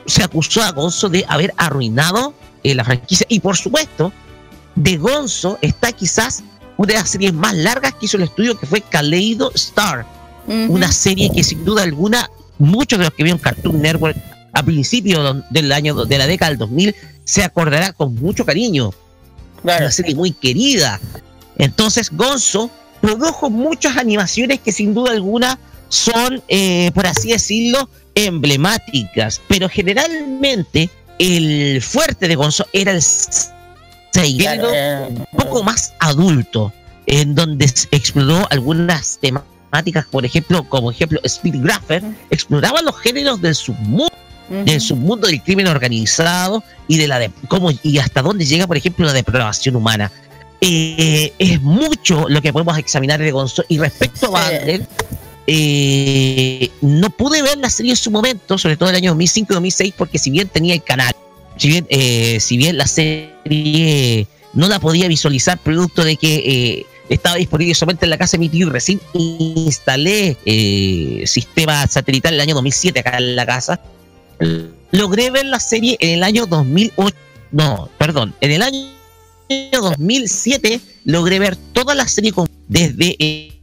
[0.06, 3.26] se acusó a Gonzo de haber arruinado eh, la franquicia.
[3.28, 4.12] Y por supuesto,
[4.74, 6.42] de Gonzo está quizás
[6.76, 10.06] una de las series más largas que hizo el estudio, que fue Kaleido Star.
[10.46, 12.28] Una serie que sin duda alguna,
[12.58, 14.16] muchos de los que vieron Cartoon Network
[14.52, 18.92] a principios del año de la década del 2000 se acordará con mucho cariño.
[19.62, 20.98] Una serie muy querida.
[21.56, 22.70] Entonces, Gonzo
[23.00, 25.58] produjo muchas animaciones que sin duda alguna
[25.90, 30.88] son, eh, por así decirlo, emblemáticas, pero generalmente
[31.18, 33.02] el fuerte de Gonzo era el
[34.14, 34.70] género
[35.08, 36.72] un poco más adulto,
[37.06, 44.16] en donde exploró algunas temáticas, por ejemplo, como ejemplo, Speedgrapher exploraba los géneros del submundo
[44.50, 48.76] del submundo del crimen organizado y de la de cómo y hasta dónde llega, por
[48.76, 50.10] ejemplo, la depravación humana.
[50.60, 53.64] Eh, es mucho lo que podemos examinar de Gonzo.
[53.68, 54.86] Y respecto a Bandler,
[55.46, 59.94] eh, no pude ver la serie en su momento, sobre todo en el año 2005-2006,
[59.96, 61.14] porque si bien tenía el canal,
[61.56, 67.36] si bien, eh, si bien la serie no la podía visualizar, producto de que estaba
[67.36, 70.36] disponible solamente en la casa de mi tío y recién instalé
[71.26, 73.80] sistema satelital en el año 2007 acá en la casa,
[74.90, 77.16] logré ver la serie en el año 2008,
[77.52, 78.86] no, perdón, en el año
[79.72, 82.32] 2007 logré ver toda la serie
[82.68, 83.16] desde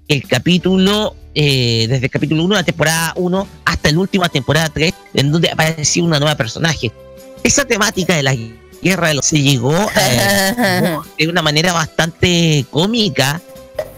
[0.08, 4.70] el capítulo eh, desde el capítulo 1 de la temporada 1 hasta la última temporada
[4.74, 6.92] 3 en donde apareció una nueva personaje
[7.44, 8.36] esa temática de la
[8.82, 13.40] guerra de los se llegó eh, de una manera bastante cómica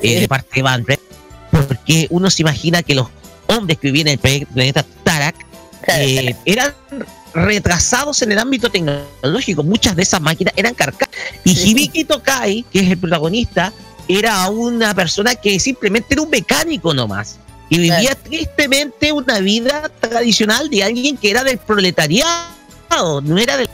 [0.02, 0.86] eh, de parte de Van
[1.50, 3.08] porque uno se imagina que los
[3.48, 5.36] hombres que vivían en el planeta Tarak
[5.88, 6.74] eh, eran
[7.34, 9.64] retrasados en el ámbito tecnológico.
[9.64, 11.16] Muchas de esas máquinas eran carcasas.
[11.44, 13.72] Y Hibiki Tokai, que es el protagonista,
[14.10, 17.38] era una persona que simplemente era un mecánico nomás.
[17.70, 23.22] Y vivía tristemente una vida tradicional de alguien que era del proletariado.
[23.24, 23.70] No era del.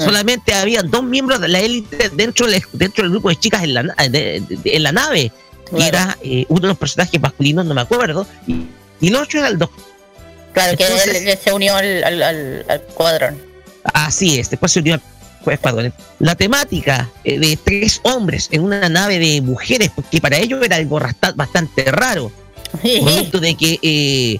[0.00, 3.94] Solamente habían dos miembros de la élite dentro, dentro del grupo de chicas en la,
[3.98, 5.30] en la nave.
[5.76, 8.26] Y era eh, uno de los personajes masculinos, no me acuerdo.
[8.46, 8.66] Y,
[9.00, 9.84] y el otro era el doctor
[10.56, 13.38] Claro, que él, se unió al, al, al, cuadrón.
[13.92, 15.02] Así es, después se unió al
[15.54, 15.92] escuadrón.
[16.18, 20.76] La temática eh, de tres hombres en una nave de mujeres, porque para ellos era
[20.76, 21.00] algo
[21.34, 22.30] bastante raro.
[22.82, 24.38] producto de que eh,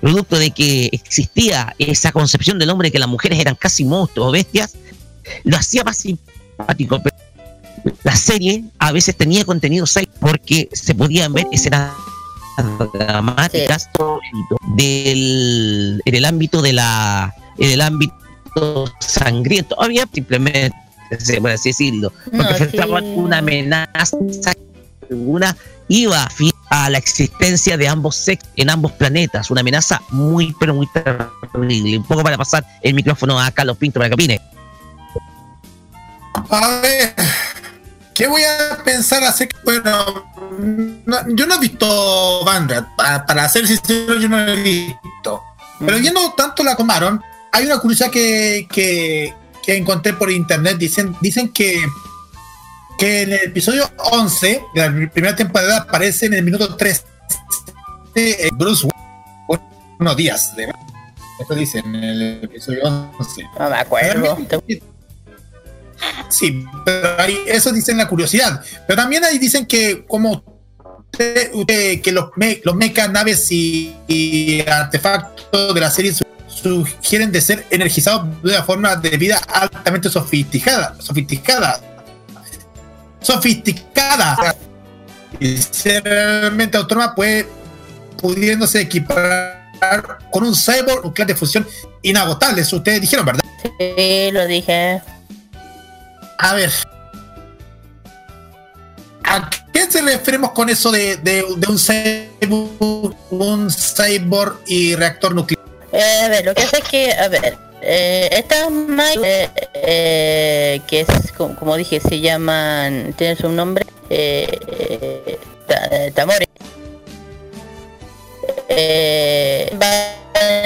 [0.00, 4.32] producto de que existía esa concepción del hombre que las mujeres eran casi monstruos o
[4.32, 4.76] bestias,
[5.44, 7.00] lo hacía más simpático.
[7.02, 7.16] Pero
[8.02, 9.86] la serie a veces tenía contenido
[10.20, 11.92] porque se podían ver escenas
[12.92, 13.88] dramáticas
[14.74, 18.14] del, en el ámbito de la en el ámbito
[19.00, 20.76] sangriento había simplemente
[21.40, 24.16] por así decirlo porque se una amenaza
[25.10, 25.56] una
[25.88, 26.28] iba
[26.68, 31.98] a la existencia de ambos sexos en ambos planetas una amenaza muy pero muy terrible
[31.98, 34.40] un poco para pasar el micrófono a Carlos Pinto para que opine
[36.50, 37.14] a ver
[38.18, 39.48] ¿Qué voy a pensar hacer?
[39.62, 40.26] Bueno,
[41.28, 45.40] yo no he visto Vanguard, para, para ser sincero, yo no he visto.
[45.78, 47.22] Pero no tanto la comaron,
[47.52, 49.34] hay una curiosidad que, que,
[49.76, 50.78] encontré por internet.
[50.78, 51.84] Dicen, dicen que,
[52.98, 57.04] que en el episodio 11 de la primera temporada aparece en el minuto 3
[58.14, 58.88] de Bruce
[59.98, 60.56] unos días.
[60.56, 60.72] De,
[61.38, 63.42] eso dicen en el episodio 11.
[63.58, 64.38] No me acuerdo.
[66.28, 68.62] Sí, pero ahí, eso dicen la curiosidad.
[68.86, 70.42] Pero también ahí dicen que como
[71.10, 72.30] que los,
[72.64, 76.12] los mechas, naves y, artefactos de la serie
[76.62, 81.80] sugieren de ser energizados de una forma de vida altamente sofisticada, sofisticada,
[83.20, 84.56] sofisticada.
[85.40, 87.48] Y ser realmente autónoma puede
[88.20, 91.66] pudiéndose equipar con un cyborg un clase de fusión
[92.02, 92.62] inagotable.
[92.62, 93.42] Eso ustedes dijeron, ¿verdad?
[93.78, 95.00] Sí, lo dije.
[96.38, 96.72] A ver.
[99.24, 105.67] ¿A qué se referimos con eso de, de, un, cyborg, un cyborg y reactor nuclear?
[105.92, 111.00] Eh, a ver, lo que pasa es que, a ver, eh, estas máquinas, eh, que
[111.00, 115.38] es, como, dije, se llaman, tienen su nombre, eh,
[116.14, 116.48] Tamores.
[118.68, 119.70] Eh,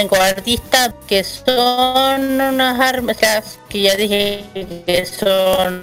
[0.09, 3.17] con artistas que son unas armas
[3.69, 4.45] que ya dije
[4.85, 5.83] que son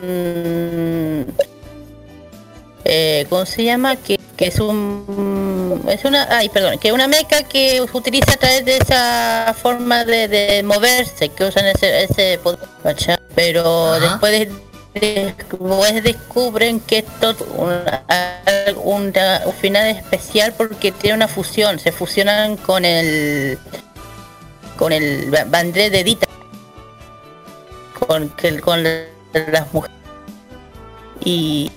[2.85, 3.95] eh, ¿cómo se llama?
[3.95, 8.37] Que, que, es un es una ay perdón que una meca que se utiliza a
[8.37, 12.39] través de esa forma de, de moverse que usan ese, ese
[13.35, 17.37] pero después de después descubren que esto es
[18.83, 19.13] un,
[19.59, 23.57] final especial porque tiene una fusión, se fusionan con el
[24.77, 26.27] con el bandre de Dita.
[27.99, 28.33] Con,
[28.63, 29.97] con las mujeres.
[31.23, 31.69] Y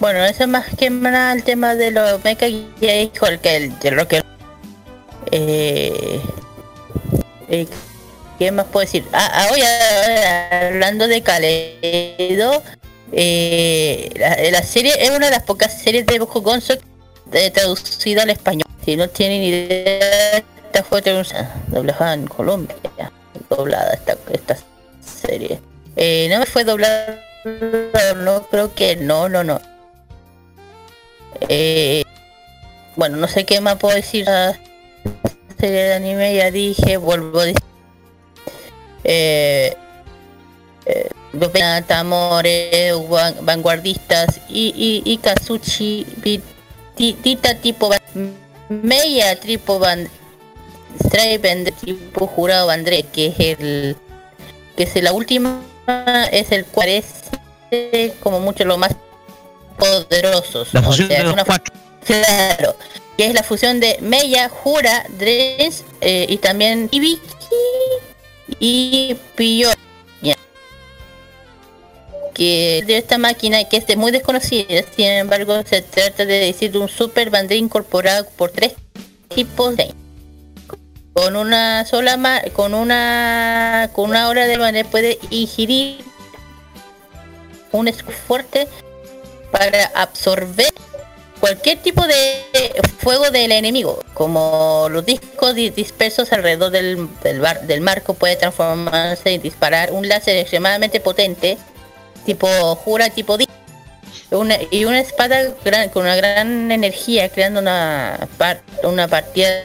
[0.00, 3.56] bueno eso es más que nada el tema de los mecha y dijo el que
[3.56, 4.24] el, el rocker
[5.30, 6.20] eh,
[7.48, 7.66] eh
[8.38, 9.04] ¿Qué más puedo decir?
[9.12, 12.62] Ah, ah oye, hablando de Kaleido,
[13.10, 14.10] eh,
[14.52, 16.74] la, serie es una de las pocas series de Bojo Gonzo
[17.32, 18.68] eh, traducida al español.
[18.84, 22.76] Si no tienen idea, esta fue doblada en Colombia,
[23.50, 24.56] doblada esta, esta
[25.00, 25.60] serie.
[25.96, 27.18] Eh, no fue doblada
[28.16, 29.60] no, creo que no, no, no.
[31.48, 32.04] Eh,
[32.96, 34.58] bueno, no sé qué más puedo decir la
[35.58, 37.62] serie de anime, ya dije, vuelvo a decir.
[39.04, 39.76] Eh,
[40.86, 41.08] eh,
[41.86, 44.72] Tamore, van- vanguardistas y,
[45.04, 46.06] y, y Kazuchi,
[46.96, 47.90] Tita tipo
[48.68, 50.08] Meia tipo Van
[51.04, 53.96] Stripe tipo Jurado Vandré, que es el
[54.76, 55.60] que es la última,
[56.32, 57.04] es el cual es
[57.70, 58.94] eh, como mucho lo más
[59.78, 60.74] poderosos.
[60.74, 61.74] La o fusión sea, de los una- cuatro.
[62.04, 62.76] Claro,
[63.16, 67.20] que es la fusión de Meia, Jura, Dres eh, y también Ibiki
[68.60, 69.68] y Piyo.
[70.22, 70.36] Ya.
[72.34, 76.72] Que de esta máquina que es de muy desconocida, sin embargo, se trata de decir
[76.72, 78.74] de un super bandera incorporado por tres
[79.34, 79.92] tipos de
[81.12, 85.98] con una sola ma- con una con una hora de bandera puede ingerir
[87.72, 87.92] un
[88.28, 88.68] fuerte
[89.50, 90.72] para absorber
[91.40, 92.42] cualquier tipo de
[92.98, 99.38] fuego del enemigo, como los discos di- dispersos alrededor del, del, marco puede transformarse y
[99.38, 101.56] disparar un láser extremadamente potente,
[102.26, 103.38] tipo Jura, tipo
[104.30, 108.28] una, y una espada gran- con una gran energía, creando una,
[108.82, 109.62] una partida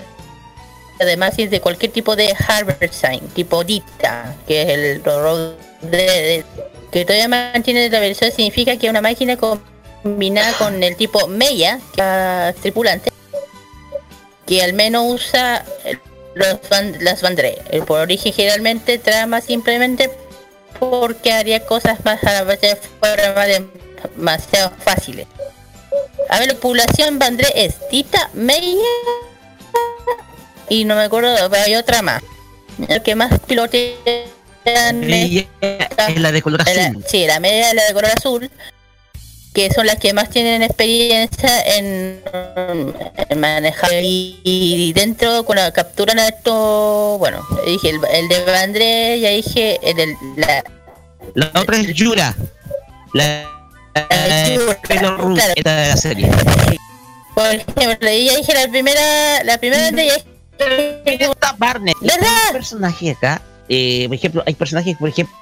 [0.99, 5.03] además es de cualquier tipo de Harvard Sign, tipo Dicta, que es el
[5.81, 6.45] de, de-
[6.91, 9.35] que todavía mantiene la versión significa que una máquina
[10.03, 13.11] combinada con el tipo Meia, que es tripulante,
[14.45, 15.97] que al menos usa eh,
[16.35, 17.57] los van- las bandre.
[17.71, 20.11] El por origen generalmente trama simplemente
[20.79, 22.59] porque haría cosas más a la vez
[22.99, 23.65] fuera más de-
[24.15, 25.27] demasiado fáciles.
[26.29, 28.75] A ver, la población bandre es Tita, Meia
[30.69, 32.21] y no me acuerdo, pero hay otra más.
[32.87, 34.13] El que más pilotean
[35.03, 37.05] es la de color la- azul.
[37.07, 38.51] sí, la media es la de color azul,
[39.53, 42.21] que son las que más tienen experiencia en,
[43.29, 48.43] en manejar y, y dentro con la capturan a esto, bueno, dije el, el de
[48.45, 50.63] Bandré, ya dije el, del- la,
[51.35, 52.35] La otra es Yura.
[53.13, 53.43] La,
[53.95, 55.35] la claro.
[55.55, 56.31] esta de la serie.
[57.35, 60.25] por ejemplo, ya dije la primera, la primera de ellas
[61.57, 61.93] Barney.
[62.01, 62.51] ¿Verdad?
[62.51, 65.35] Personajes acá, eh, por ejemplo, hay personajes que, por ejemplo,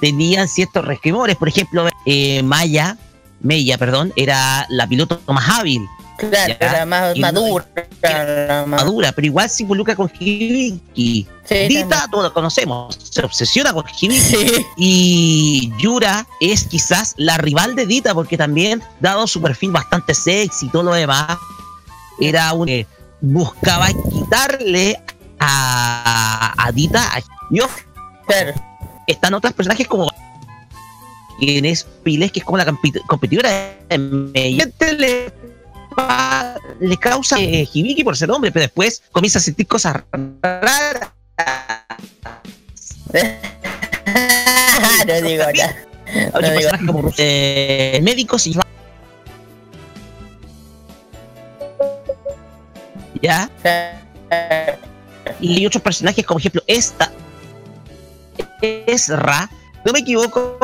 [0.00, 1.36] tenían ciertos resquemores.
[1.36, 2.96] Por ejemplo, eh, Maya,
[3.40, 5.86] Mella, perdón, era la piloto más hábil.
[6.18, 7.66] claro, era más Y madura,
[8.02, 11.26] la más- Madura, pero igual se involucra con Hibiki.
[11.44, 14.66] Sí, Dita, todos lo conocemos, se obsesiona con Hibiki.
[14.76, 20.66] Y Yura es quizás la rival de Dita, porque también, dado su perfil bastante sexy
[20.66, 21.36] y todo lo demás,
[22.20, 22.68] era un.
[22.68, 22.86] eh,
[23.20, 24.98] buscaba quitarle
[25.38, 27.02] a, a Dita.
[27.14, 27.74] A, y ojo,
[29.06, 30.08] Están otros personajes como.
[31.38, 32.66] Quien es Piles, que es como la
[33.06, 33.50] competidora
[33.88, 35.32] de Mediante le,
[36.98, 40.02] causa eh, Hibiki por ser hombre, pero después comienza a sentir cosas
[40.42, 41.10] raras.
[45.06, 45.76] no digo nada.
[46.40, 48.54] No digo- como eh, médicos y
[53.22, 53.50] ya
[55.40, 57.10] y hay otros personajes como ejemplo esta
[58.60, 59.50] Ezra
[59.84, 60.58] no me equivoco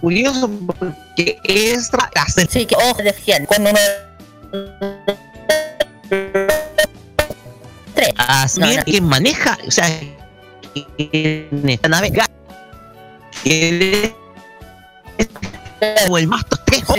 [0.00, 3.78] curioso porque Ezra hace sí que ojo decían cuando uno
[8.16, 8.84] así no.
[8.84, 9.88] que maneja o sea
[10.98, 12.12] en esta nave
[13.44, 14.12] es
[16.04, 16.94] como el más tosquejo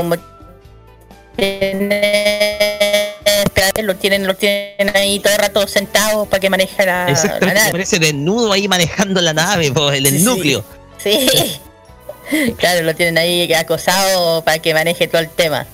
[3.55, 7.07] como lo tienen lo tienen ahí todo el rato sentados para que maneje la,
[7.41, 7.71] la nave.
[7.71, 10.23] parece desnudo ahí manejando la nave, po, el, el Sí.
[10.25, 10.63] núcleo.
[11.01, 11.59] Sí.
[12.57, 15.65] claro, lo tienen ahí acosado para que maneje todo el tema.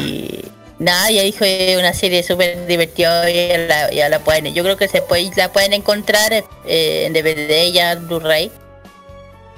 [0.00, 0.44] Y
[0.78, 1.44] nada, ya dijo
[1.78, 5.30] una serie súper divertida y ya la, ya la pueden, yo creo que se puede,
[5.36, 6.32] la pueden encontrar
[6.66, 8.50] eh, en DVD ya en Blu-ray.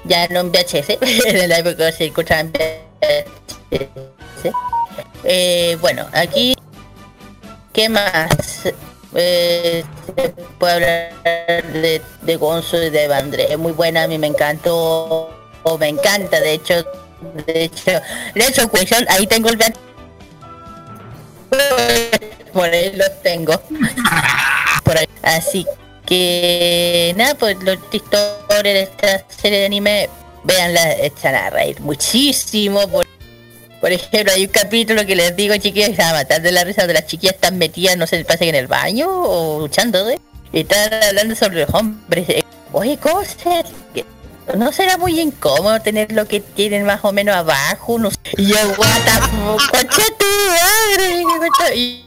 [0.05, 4.53] Ya no en VHS, en la época se escuchaba en VHS.
[5.25, 6.55] Eh, bueno, aquí
[7.77, 8.27] ¿qué más?
[9.15, 9.85] Eh,
[10.17, 10.35] se
[10.67, 11.13] hablar
[11.73, 13.53] de, de Gonzo y de Bandré.
[13.53, 15.31] Es muy buena, a mí me encantó.
[15.63, 16.75] o me encanta, de hecho.
[17.47, 17.93] De hecho,
[18.35, 19.59] de hecho, cuestión, ahí tengo el.
[22.53, 23.61] Por ahí los tengo.
[24.85, 25.09] Por ahí.
[25.23, 25.67] Así
[26.05, 30.09] que nada, pues los historias de esta serie de anime,
[30.45, 32.87] veanla, echan a reír muchísimo.
[32.89, 33.07] Por,
[33.81, 35.55] por ejemplo, hay un capítulo que les digo,
[36.03, 38.51] va a matar de la risa donde las chiquillas están metidas, no sé, parece que
[38.51, 40.19] en el baño o luchando, ¿eh?
[40.53, 42.29] y están hablando sobre los hombres.
[42.29, 43.37] eh, Oye, cosas
[43.95, 44.05] que
[44.57, 47.99] ¿No será muy incómodo tener lo que tienen más o menos abajo?
[47.99, 48.17] No sé.
[48.37, 49.85] Y yo, what the
[50.19, 51.75] tu madre.
[51.75, 52.06] Y-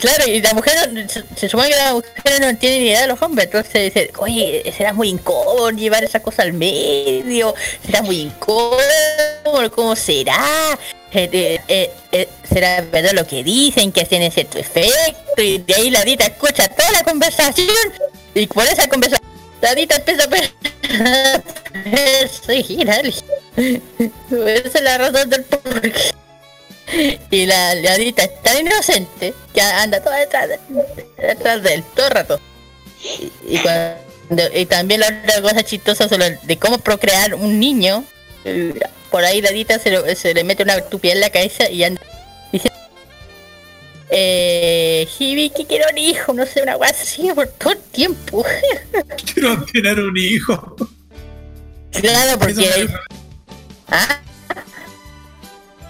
[0.00, 3.00] claro, y la mujer, no- se, se supone que la mujer no entiende ni idea
[3.02, 7.54] de los hombres, entonces dice, oye, será muy incómodo llevar esa cosa al medio,
[7.84, 8.78] será muy incómodo,
[9.74, 10.78] ¿cómo será?
[11.12, 15.42] Eh, eh, eh, ¿Será verdad lo que dicen, que hacen ese efecto?
[15.42, 17.68] Y de ahí la Dita escucha toda la conversación,
[18.34, 19.26] y por esa conversación,
[19.60, 20.52] la Dita empieza a per-
[21.84, 23.24] perseguir a alguien.
[23.56, 26.12] Esa es la razón del por qué.
[27.30, 30.58] Y la leadita es tan inocente que anda toda detrás de,
[31.18, 32.40] detrás de él, todo el rato.
[33.02, 33.98] Y, y cuando-
[34.54, 38.04] y también la otra cosa chistosa sobre de cómo procrear un niño,
[38.44, 38.74] eh,
[39.10, 41.84] por ahí la Dita se, lo- se le mete una estupidez en la cabeza y
[41.84, 42.00] anda
[42.52, 42.70] dice
[44.10, 48.44] eh, Hibiki quiero un hijo, no sé, una cosa así por todo el tiempo.
[49.34, 50.76] Quiero tener un hijo.
[51.92, 52.88] Claro, porque
[53.90, 54.20] ¿Ah?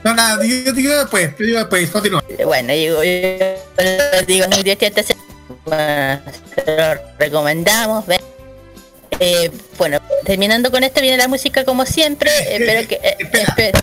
[0.04, 2.22] No, nada, digo, digo después, digo después, continúa.
[2.44, 5.16] Bueno, digo, yo digo, muy bien, este se-
[5.64, 6.20] bueno,
[6.54, 8.06] se lo recomendamos.
[8.06, 8.20] ¿ven?
[9.20, 12.30] Eh, bueno, terminando con esto viene la música como siempre.
[12.54, 12.94] espero que.
[13.02, 13.80] eh, espera.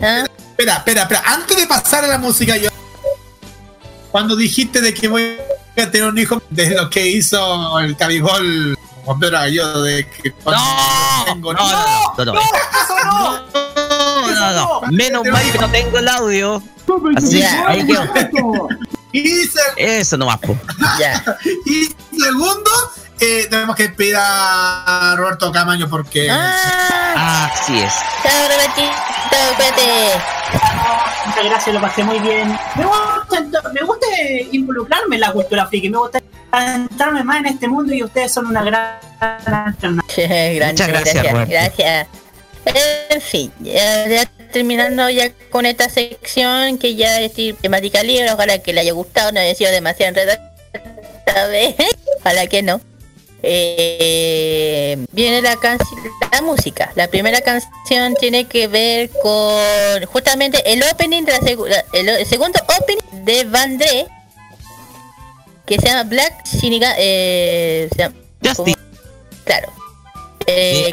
[0.00, 0.24] ¿Ah?
[0.50, 1.22] Espera, espera, espera.
[1.26, 2.70] Antes de pasar a la música, yo.
[4.10, 5.36] Cuando dijiste de que voy
[5.76, 8.78] a tener un hijo, desde lo que hizo el Cabigol,
[9.22, 10.62] era yo, de que cuando
[11.26, 12.32] tengo No, no, no, no, no.
[12.34, 12.42] No,
[13.04, 13.63] no, no.
[14.90, 16.62] Menos mal que no tengo el audio.
[17.16, 18.68] Así ahí quedó.
[19.12, 20.56] Y, se- Eso nomás, po.
[21.66, 21.86] y
[22.18, 22.70] segundo,
[23.20, 26.28] eh, tenemos que pedir a Roberto Camaño porque.
[26.30, 27.92] Ah, Así es.
[28.24, 28.92] Chao, Robertito,
[29.56, 30.20] cuídate.
[31.26, 32.58] Muchas gracias, lo pasé muy bien.
[32.74, 34.06] Me gusta, me gusta
[34.52, 36.20] involucrarme en la cultura friki, me gusta
[36.52, 40.04] entrarme más en este mundo y ustedes son una gran alternativa.
[40.56, 41.50] Gran- Muchas gracias, Roberto.
[41.52, 42.08] gracias.
[42.66, 48.58] En fin, ya, ya terminando ya con esta sección que ya es temática libre, ojalá
[48.58, 50.54] que le haya gustado, no haya sido demasiado enredada
[51.26, 51.74] esta vez,
[52.20, 52.80] ojalá que no.
[53.46, 56.00] Eh, viene la canción,
[56.32, 56.90] la música.
[56.94, 62.08] La primera canción tiene que ver con justamente el opening de la segu- la- el,
[62.08, 64.06] el segundo opening de Vandré
[65.66, 68.14] que se llama Black Shiniga, eh, se llama-.
[69.44, 69.72] Claro.
[70.46, 70.90] Eh,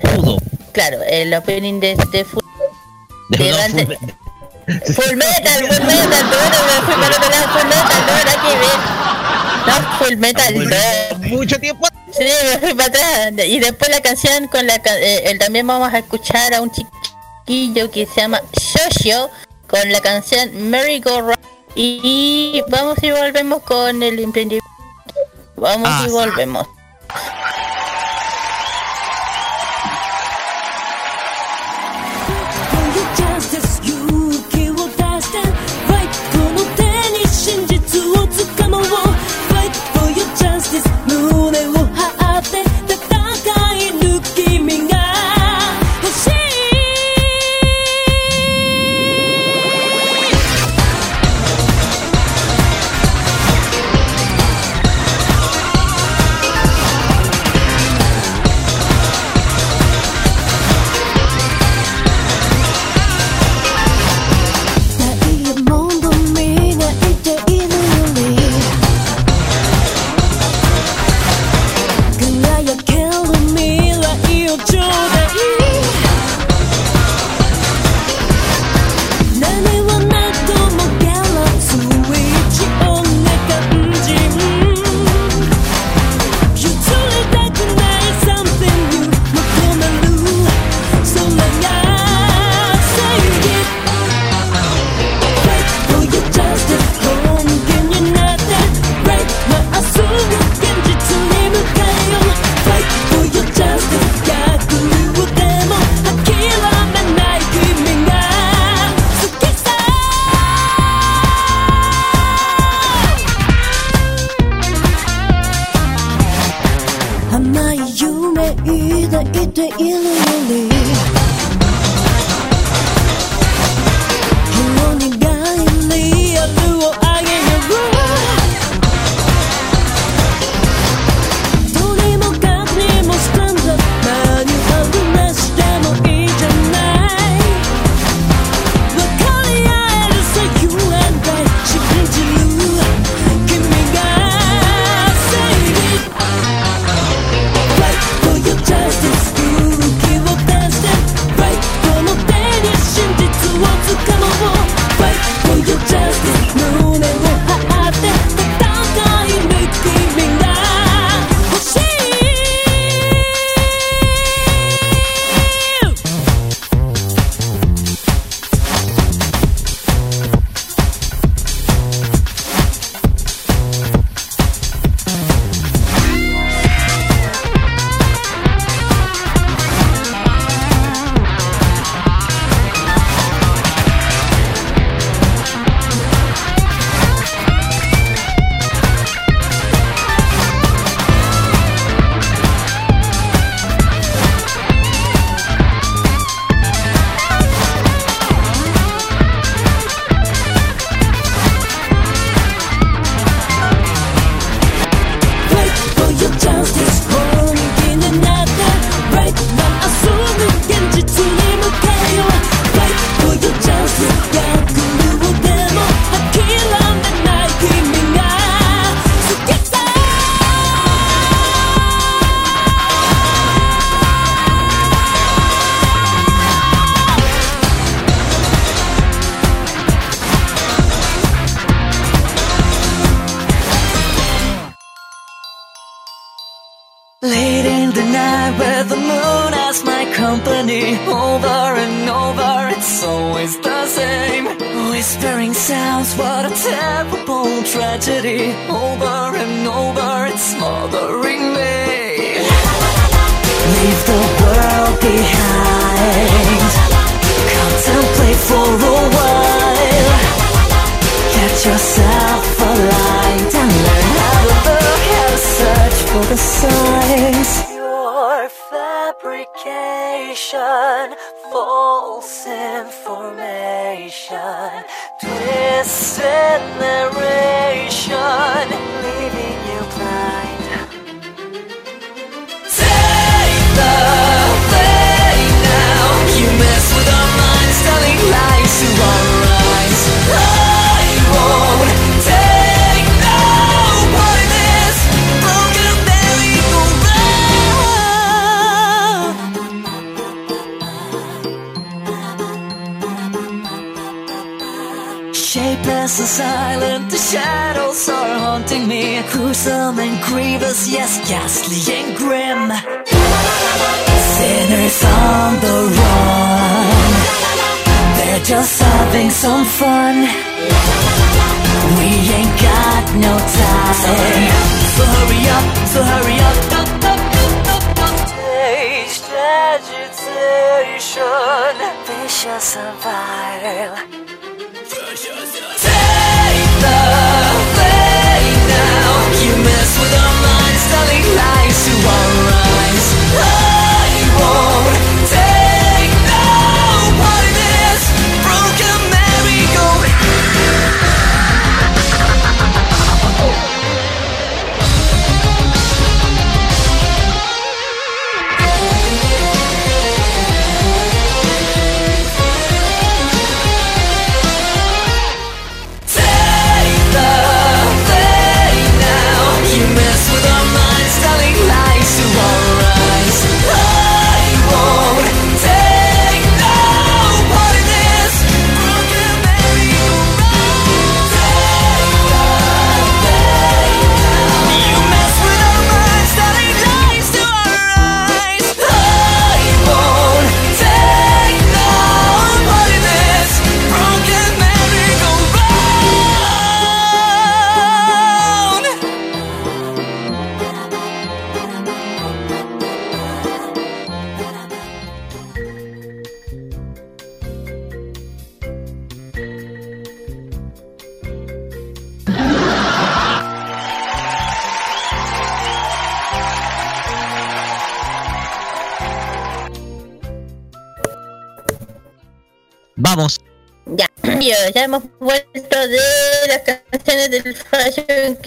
[0.00, 0.38] con-
[0.74, 2.40] claro, el opening de, de, Fu-
[3.30, 3.96] De no, full-
[4.94, 8.56] Full metal, full metal, no, me fui para otro lado, full metal, no, nada que
[8.56, 8.78] ver.
[9.66, 10.54] No, full metal,
[11.30, 11.36] no.
[11.36, 11.86] Mucho tiempo.
[12.12, 13.46] Sí, me fui para atrás.
[13.46, 17.90] Y después la canción con la eh, el- también vamos a escuchar a un chiquillo
[17.90, 19.28] que se llama Shoshio
[19.68, 21.38] con la canción Merry Go Round.
[21.74, 24.66] Y vamos y volvemos con el emprendimiento.
[25.56, 26.10] Vamos Ah, y sí.
[26.12, 26.66] volvemos.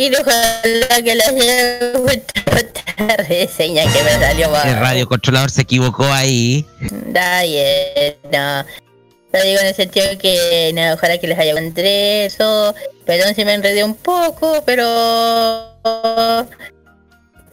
[0.09, 0.15] Kid.
[0.19, 2.33] Ojalá que las haya vuelto
[2.97, 3.47] tarde.
[3.55, 4.67] Seña que me salió mal.
[4.67, 6.65] El radiocontrolador se equivocó ahí.
[7.07, 8.65] Da bien, no.
[9.33, 12.73] Lo digo en el sentido que no, ojalá que les haya encontré eso.
[13.05, 15.75] Perdón si me enredé un poco, pero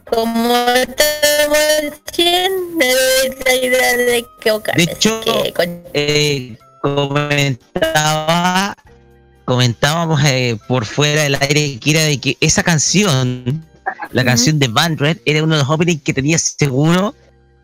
[0.04, 4.86] como estamos en 100, me doy la idea de equivocarme.
[4.86, 8.73] De hecho, que con- eh, comentaba,
[9.54, 13.64] comentábamos eh, por fuera del aire que era de que esa canción,
[14.10, 17.14] la canción de Van Red, era uno de los openings que tenía seguro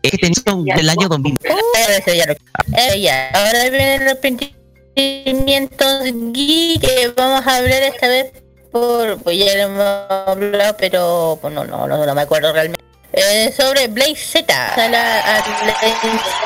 [0.01, 1.37] que tenía del año 2000.
[1.43, 2.33] Eso ya lo-
[2.77, 3.29] eh, ya.
[3.33, 6.03] Ahora vienen los sentimientos
[6.33, 8.31] geek que vamos a hablar esta vez
[8.71, 9.85] por pues ya lo hemos
[10.27, 14.75] hablado pero pues, no, no, no, no me acuerdo realmente Eh, sobre Blaze Z O
[14.75, 15.95] sea, la- a Blaze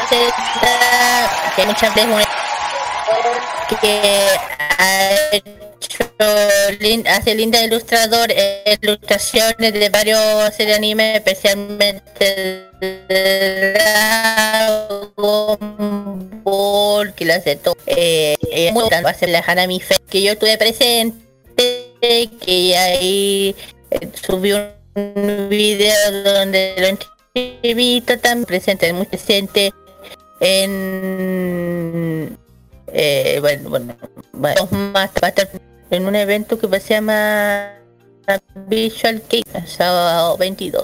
[0.09, 2.25] Z que muchas veces una-
[3.67, 3.75] que
[7.07, 12.69] hace linda ilustrador eh, ilustraciones de varios series anime especialmente
[14.39, 15.57] Dragon
[16.43, 17.77] Ball que las de todo.
[17.87, 21.23] Eh, eh, va a ser la Hanami Fest que yo estuve presente
[22.41, 23.55] que ahí
[23.91, 26.87] eh, subí un video donde lo
[27.33, 29.73] entrevista tan presente muy presente
[30.39, 32.37] en
[32.87, 33.95] Eh, bueno, bueno,
[34.95, 35.49] va a estar
[35.89, 37.73] en un evento que se llama
[38.67, 40.83] Visual Cake, sábado 22.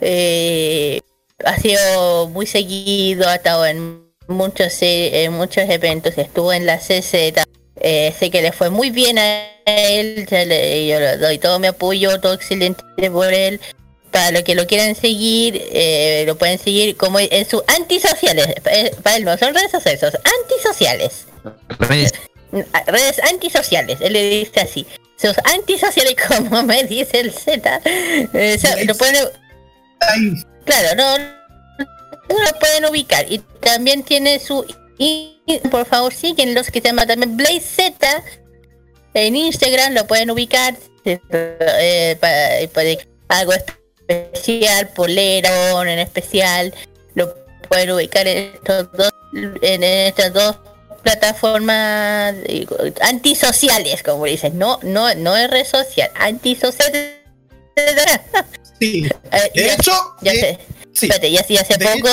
[0.00, 1.00] Eh,
[1.44, 6.78] ha sido muy seguido, ha estado en muchos eh, en muchos eventos, estuvo en la
[6.78, 7.44] CZ.
[7.82, 12.20] Eh, sé que le fue muy bien a él, yo le doy todo mi apoyo,
[12.20, 13.60] todo excelente por él.
[14.10, 18.48] Para los que lo quieran seguir, eh, lo pueden seguir como en sus antisociales.
[18.70, 20.12] Eh, Para él no son redes sociales, son
[20.42, 21.26] antisociales.
[22.50, 24.86] Mm, Redes antisociales, él le dice así.
[25.16, 29.28] Sus antisociales, como me dice el Z, eh, lo pueden.
[30.64, 33.26] Claro, no, no lo pueden ubicar.
[33.30, 34.64] Y también tiene su.
[34.98, 35.36] y-
[35.70, 38.24] por favor, siguen los que se llama también Blaze Z.
[39.14, 40.76] En Instagram lo pueden ubicar.
[41.04, 42.88] eh, para, para
[43.28, 43.79] algo especial,
[44.94, 46.74] polerón en especial.
[47.14, 47.34] Lo
[47.68, 49.12] pueden ubicar en estos dos,
[49.62, 50.56] en estas dos
[51.02, 52.34] plataformas
[53.00, 54.58] antisociales, como dicen.
[54.58, 56.92] No, no, no es red social, antisocial.
[58.78, 59.02] Sí.
[59.54, 60.58] de hecho, ya sé.
[60.92, 62.08] Espérate, y así hace poco,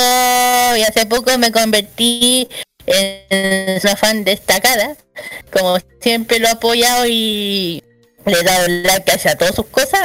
[0.77, 2.48] y hace poco me convertí
[2.85, 4.95] en una fan destacada.
[5.51, 7.84] Como siempre lo he apoyado y
[8.28, 10.00] le he dado like a todas sus cosas.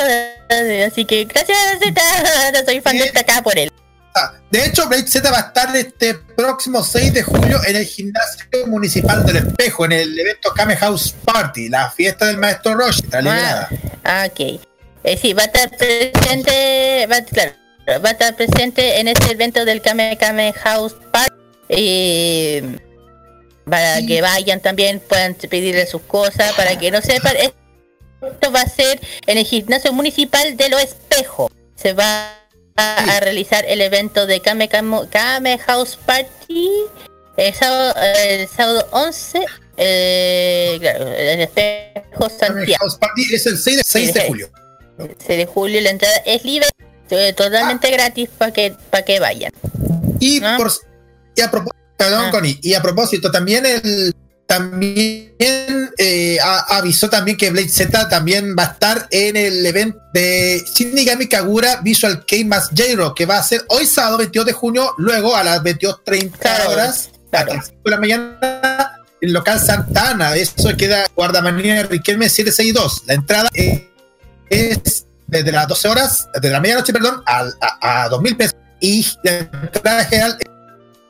[0.86, 2.64] Así que gracias, Z.
[2.64, 3.70] Soy fan destacada por él.
[4.14, 7.86] Ah, De hecho, Blade Z va a estar este próximo 6 de julio en el
[7.86, 13.02] gimnasio municipal del Espejo, en el evento Kame House Party, la fiesta del maestro Roshi,
[13.10, 13.70] celebrada.
[14.04, 14.60] Ah, ok.
[15.04, 17.52] Eh, sí, va a estar presente, va, claro,
[18.04, 21.32] va a estar presente en este evento del Kame Kame House Park.
[21.70, 22.76] eh,
[23.64, 27.34] para que vayan también, puedan pedirle sus cosas, para que no sepan.
[28.54, 31.50] Va a ser en el gimnasio municipal de Lo Espejo.
[31.74, 32.38] Se va
[32.76, 36.70] a, a realizar el evento de Kame, Kame, Kame House Party
[37.36, 37.94] el sábado,
[38.24, 39.44] el sábado 11.
[39.76, 42.80] Eh, claro, el Espejo Santiago.
[42.80, 44.50] House Party es el 6 de, 6 de julio.
[44.98, 46.68] 6 de julio la entrada es libre,
[47.10, 49.52] eh, totalmente gratis para que para que vayan.
[50.20, 50.70] Y por
[51.34, 54.14] y a propósito, perdón, Connie, y a propósito, también el
[54.56, 55.34] también
[55.96, 60.62] eh, a- avisó también que Blade Z también va a estar en el evento de
[60.74, 64.94] Shinigami Kagura Visual Kei más J-Rock, que va a ser hoy sábado 22 de junio,
[64.98, 70.36] luego a las 22.30 horas, a las 5 de la mañana, en local Santana.
[70.36, 73.04] Eso queda Guardamanía Riquelme 762.
[73.06, 73.82] La entrada es,
[74.50, 77.46] es desde las 12 horas, desde la medianoche, perdón, a,
[77.80, 78.56] a, a 2.000 pesos.
[78.80, 80.46] Y la entrada general es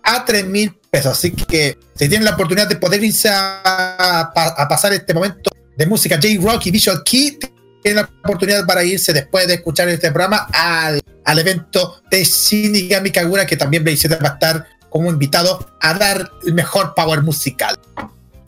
[0.03, 1.13] a 3 mil pesos.
[1.13, 5.87] Así que si tienen la oportunidad de poder irse a, a pasar este momento de
[5.87, 7.39] música J-Rock y Visual Key,
[7.83, 13.11] tienen la oportunidad para irse después de escuchar este programa al, al evento de Shinigami
[13.11, 17.79] Kagura, que también Blaze va a estar como invitado a dar el mejor power musical.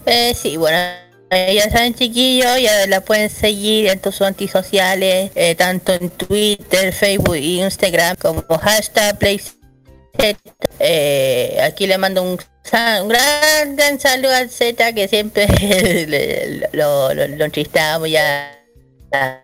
[0.06, 0.76] Eh, sí, bueno,
[1.30, 7.36] ya saben chiquillos, ya la pueden seguir en tus antisociales, eh, tanto en Twitter, Facebook
[7.36, 9.53] y Instagram como hashtag PlayZ.
[10.78, 12.36] Eh, aquí le mando un,
[13.08, 15.46] gran, gran saludo al Z que siempre
[16.08, 18.50] le- lo, lo, lo entristamos ya.
[19.12, 19.40] a-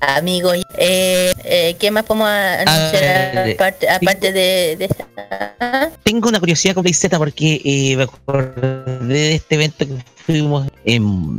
[0.00, 5.90] a amigos, eh, eh, ¿qué más podemos anunciar ver, aparte, aparte de, de esa?
[6.02, 9.94] Tengo una curiosidad con Play Z porque eh, me acordé de este evento que
[10.26, 11.38] fuimos en,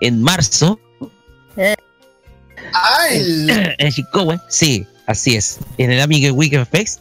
[0.00, 0.80] en marzo.
[2.72, 3.50] Ah, el.
[3.78, 5.58] En Chicago, sí, así es.
[5.78, 7.00] En el Amiga Weekend Fest.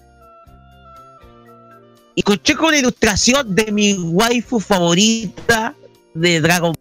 [2.15, 5.73] Y escuché con una ilustración de mi waifu favorita
[6.13, 6.75] de Dragon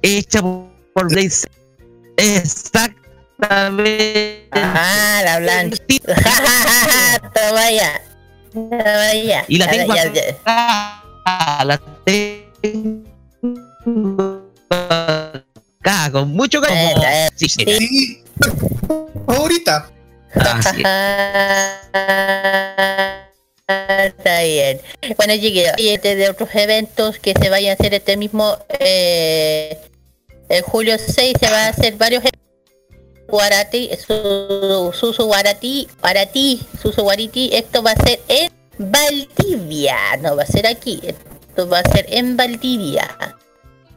[0.00, 1.46] hecha por Z.
[2.16, 4.48] Exactamente.
[4.52, 5.76] Ah, la blanca.
[7.34, 8.00] Toma ya.
[8.52, 9.44] Toma ya.
[9.48, 10.22] Y la tengo Ya, ya.
[10.44, 13.02] acá, la tengo
[14.70, 16.94] acá, con mucho cariño.
[17.36, 18.22] Sí, sí.
[19.26, 19.90] Ahorita.
[24.04, 24.80] Está bien.
[25.16, 29.78] Bueno, y este de otros eventos que se vayan a hacer este mismo eh,
[30.52, 32.22] el julio 6 se va a hacer varios.
[33.28, 40.42] Guarati, su, Susu Guarati, Guarati, Susu Guariti, esto va a ser en Valdivia, no va
[40.42, 43.08] a ser aquí, esto va a ser en Valdivia.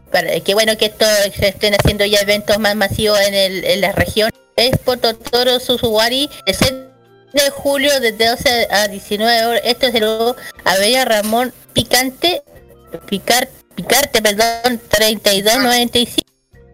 [0.09, 1.05] Para, qué bueno que esto
[1.37, 4.31] se estén haciendo ya eventos más masivos en, el, en la región.
[4.57, 6.73] Expo Totoro Susuwari, el 6
[7.33, 9.61] de julio desde 12 a 19 horas.
[9.65, 10.07] Esto es el
[10.63, 12.43] Avenida Ramón Picante,
[13.07, 16.21] Picar, Picarte, perdón, 3295.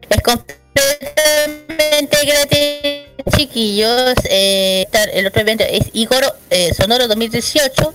[0.09, 4.13] Es completamente gratis, chiquillos.
[4.29, 7.93] Eh, el otro evento es Igoro eh, Sonoro 2018.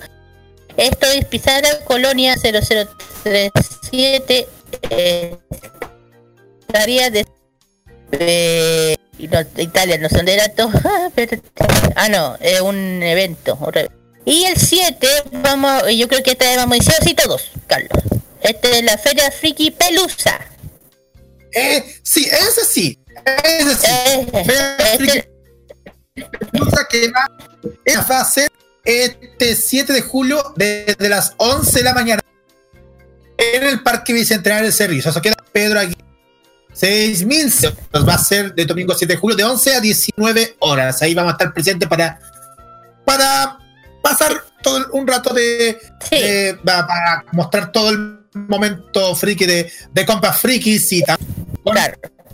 [0.77, 4.49] Esto es Pizarra Colonia 0037.
[4.91, 5.37] Eh,
[6.75, 7.27] área de
[8.13, 10.71] eh, y no, de Italia, no son de datos.
[11.95, 13.59] ah, no, es un evento.
[14.25, 15.09] Y el 7,
[15.43, 18.03] vamos, yo creo que esta vez vamos a decir así todos, Carlos.
[18.41, 20.41] Este es la Feria Friki Pelusa.
[21.53, 22.99] Eh, sí, ese sí.
[23.25, 24.27] Ese sí.
[24.45, 25.25] Feria Friki
[26.53, 27.29] Pelusa que va,
[28.11, 28.51] va a ser
[28.85, 32.23] este 7 de julio desde las 11 de la mañana
[33.39, 35.11] en el Parque Bicentenario del Servicio.
[35.11, 35.97] Eso queda Pedro aquí.
[36.81, 41.01] 6.000 nos va a ser de domingo 7 de julio de 11 a 19 horas.
[41.03, 42.19] Ahí vamos a estar presentes para,
[43.05, 43.59] para
[44.03, 44.33] pasar
[44.63, 45.79] todo un rato de,
[46.65, 51.75] para mostrar todo el momento friki de, de compas frikis y también con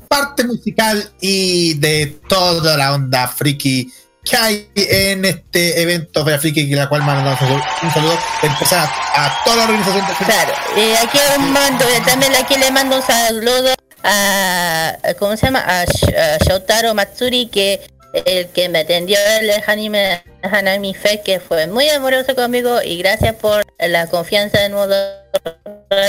[0.09, 3.93] parte musical y de toda la onda friki
[4.25, 9.27] que hay en este evento Feria Friki, la cual mandamos un saludo- de empezar a,
[9.27, 13.03] a toda la organización de Claro, eh, aquí mando, eh, también aquí le mando un
[13.03, 15.65] saludo a, ¿cómo se llama?
[15.67, 17.81] A, a Shotaro Matsuri, que
[18.13, 23.35] el que me atendió el anime Hanami Fest, que fue muy amoroso conmigo y gracias
[23.37, 24.95] por la confianza de nuevo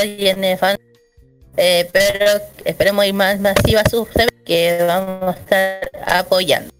[0.03, 0.77] y en el fan.
[1.55, 4.07] Eh, pero esperemos ir más masiva sus
[4.45, 6.73] que vamos a estar apoyando.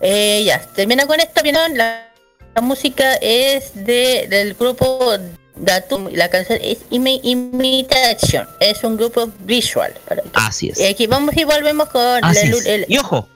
[0.00, 2.12] Eh, ya, termina con esto, bien, la,
[2.54, 5.16] la música es de del grupo
[5.56, 9.92] Datum, la canción es Imi- Imitation, es un grupo visual.
[10.08, 10.80] para que- Así es.
[10.80, 12.66] Y aquí vamos y volvemos con Así el- es.
[12.66, 13.28] el- Y ojo,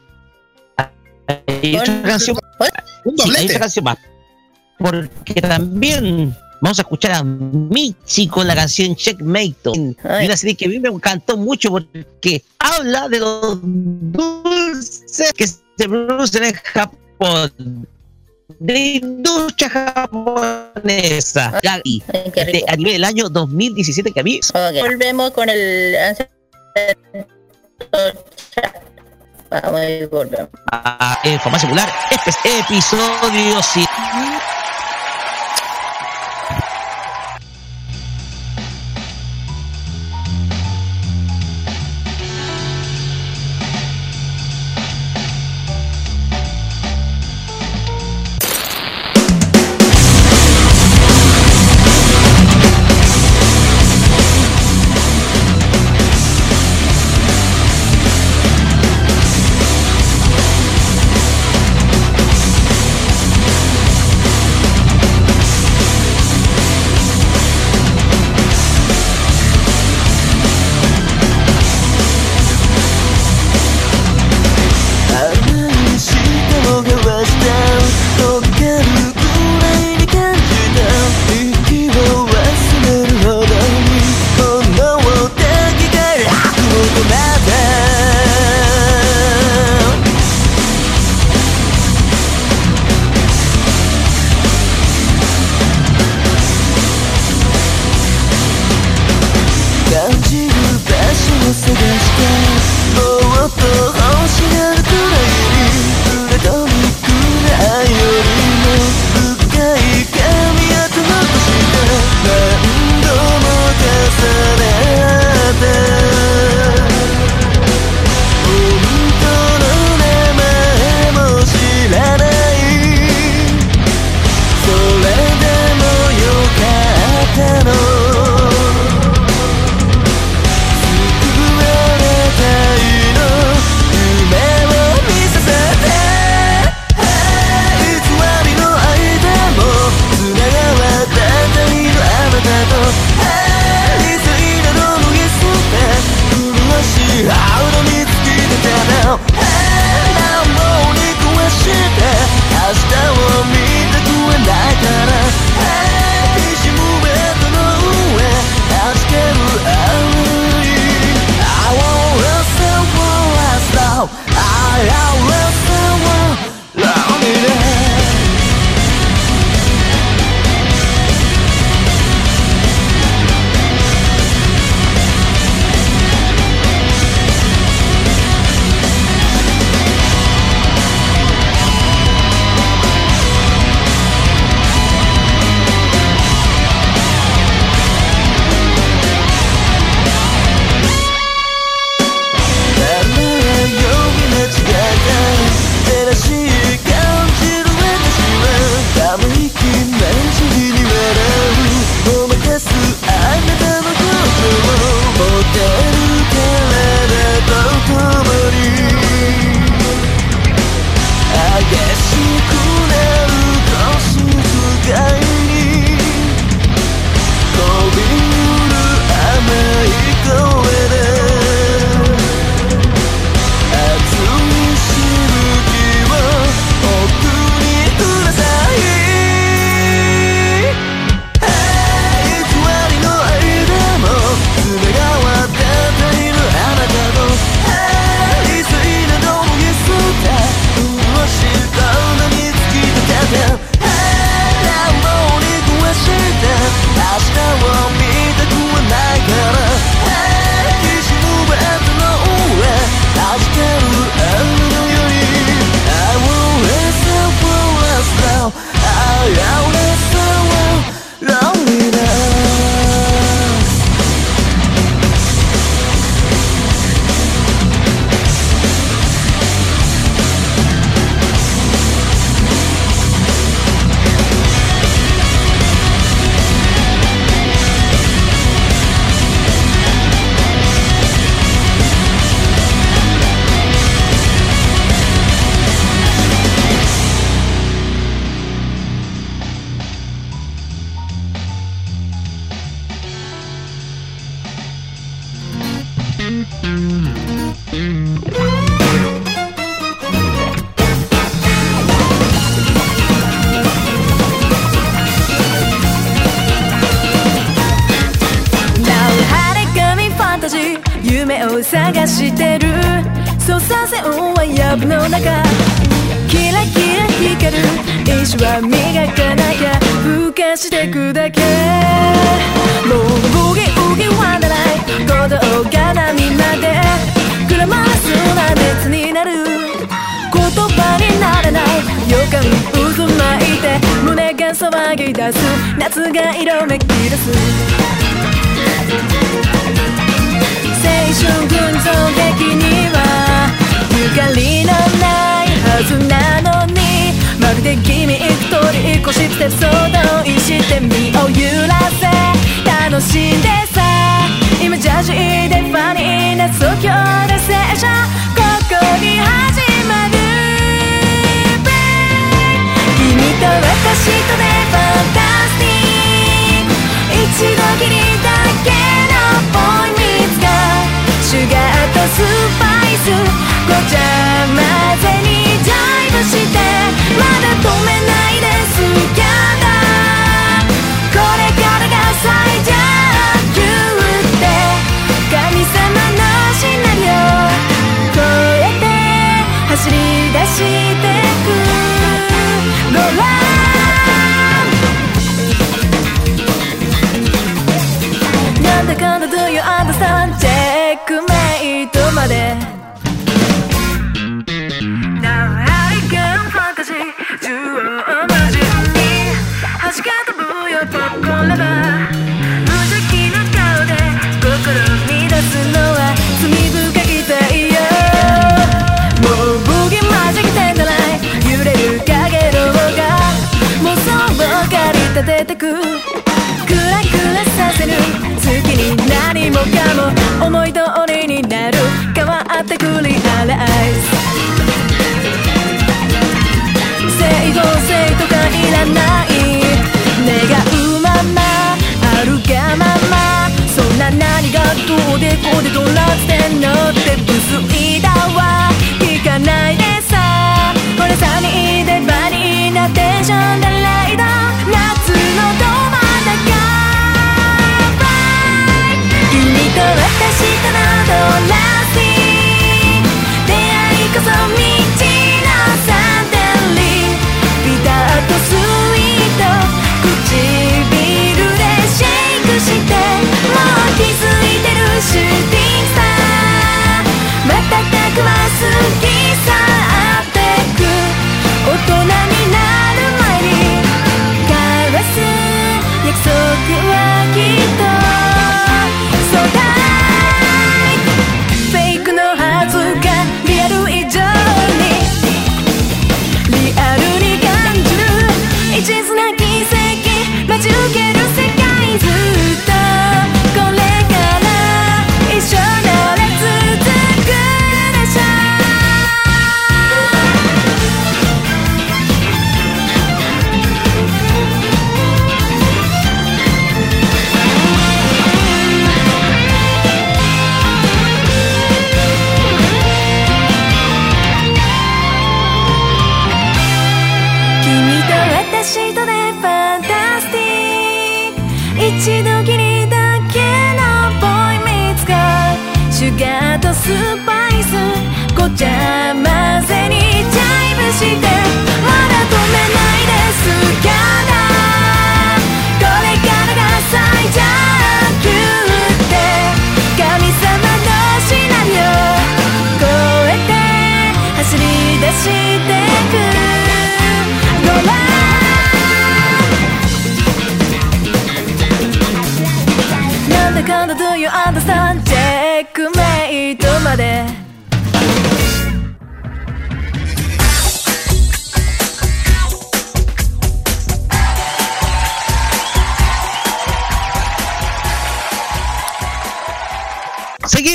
[0.79, 2.37] hay otra canción,
[3.17, 3.99] sí, hay otra canción más.
[4.79, 9.71] Porque también vamos a escuchar a Michi con la canción Checkmate.
[9.75, 15.47] Y una serie que a mí me encantó mucho porque habla de los dulces que
[15.47, 17.89] se producen en Japón.
[18.49, 21.59] De industria japonesa.
[21.63, 25.97] Ya, y, este, a nivel del año 2017 que a mí Ok, Volvemos con el
[29.51, 30.49] Vamos y volvemos.
[30.73, 33.63] a en Farmacia Popular, este es episodio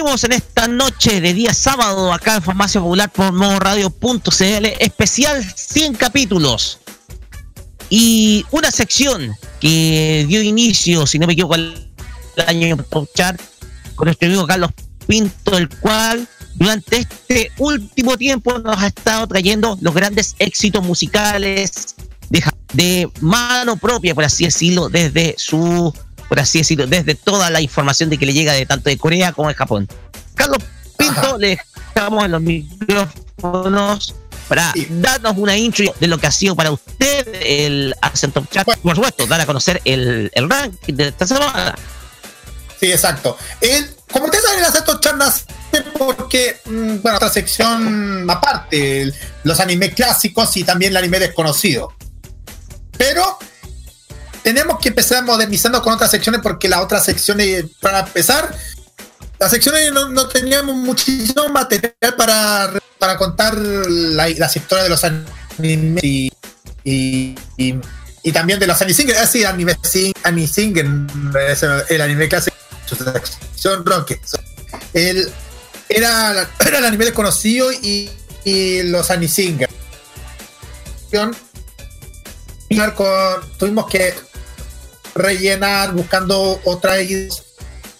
[0.02, 5.94] Seguimos en esta noche de día sábado acá en Farmacia Popular por Radio.cl especial 100
[5.94, 6.80] capítulos.
[7.88, 11.94] Y una sección que dio inicio, si no me equivoco, al
[12.48, 13.08] año con
[14.06, 14.72] nuestro amigo Carlos
[15.06, 21.96] Pinto, el cual durante este último tiempo nos ha estado trayendo los grandes éxitos musicales
[22.32, 25.94] de, de mano propia, por así decirlo, desde su
[26.32, 29.34] por así decirlo, desde toda la información de que le llega de tanto de Corea
[29.34, 29.85] como de Japón.
[30.34, 30.60] Carlos
[30.95, 31.60] Pinto, le
[31.93, 34.16] dejamos en los micrófonos
[34.48, 38.66] para darnos una intro de lo que ha sido para usted el Accent Chat.
[38.82, 41.76] Por supuesto, dar a conocer el, el ranking de esta semana.
[42.80, 43.35] Sí, exacto.
[43.60, 45.43] El, como ustedes saben, el Accent Chat nace
[45.98, 51.93] porque, mm, bueno, otra sección aparte, el- los animes clásicos y también el anime desconocido.
[52.98, 53.38] Pero
[54.44, 58.56] tenemos que empezar modernizando con otras secciones porque las otras secciones, para empezar,
[59.40, 65.03] las secciones no, no teníamos muchísimo material para, para contar la- las historias de los
[65.03, 66.32] animes y,
[66.84, 67.36] y,
[68.32, 69.76] también de los anime Ah, sí, anime
[71.90, 72.56] el, anime clásico,
[72.88, 74.14] su sección rock.
[74.94, 75.32] El,
[75.90, 78.10] era, era el anime desconocido y,
[78.45, 79.68] y los anime.
[81.11, 81.36] Con-
[83.58, 84.14] tuvimos que
[85.16, 86.96] rellenar buscando otra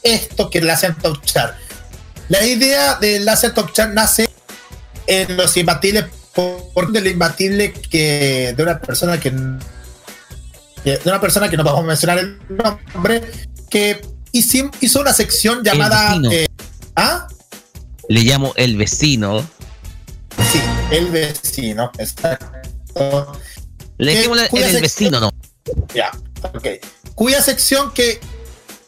[0.04, 1.56] esto que le hacen Top Chart.
[2.30, 4.30] La idea del Laser Top Chart nace
[5.08, 11.50] en los imbatibles por de lo imbatible que de una persona que, de una persona
[11.50, 12.40] que no vamos a mencionar el
[12.94, 13.30] nombre
[13.70, 16.48] que hizo, una sección llamada eh,
[16.96, 17.28] ¿ah?
[18.08, 19.46] Le llamo el vecino.
[20.52, 23.34] Sí, el vecino, exacto.
[23.98, 25.32] Le dijimos el, sección- vecino, no.
[25.94, 26.68] Ya, ok.
[27.16, 28.20] Cuya sección que.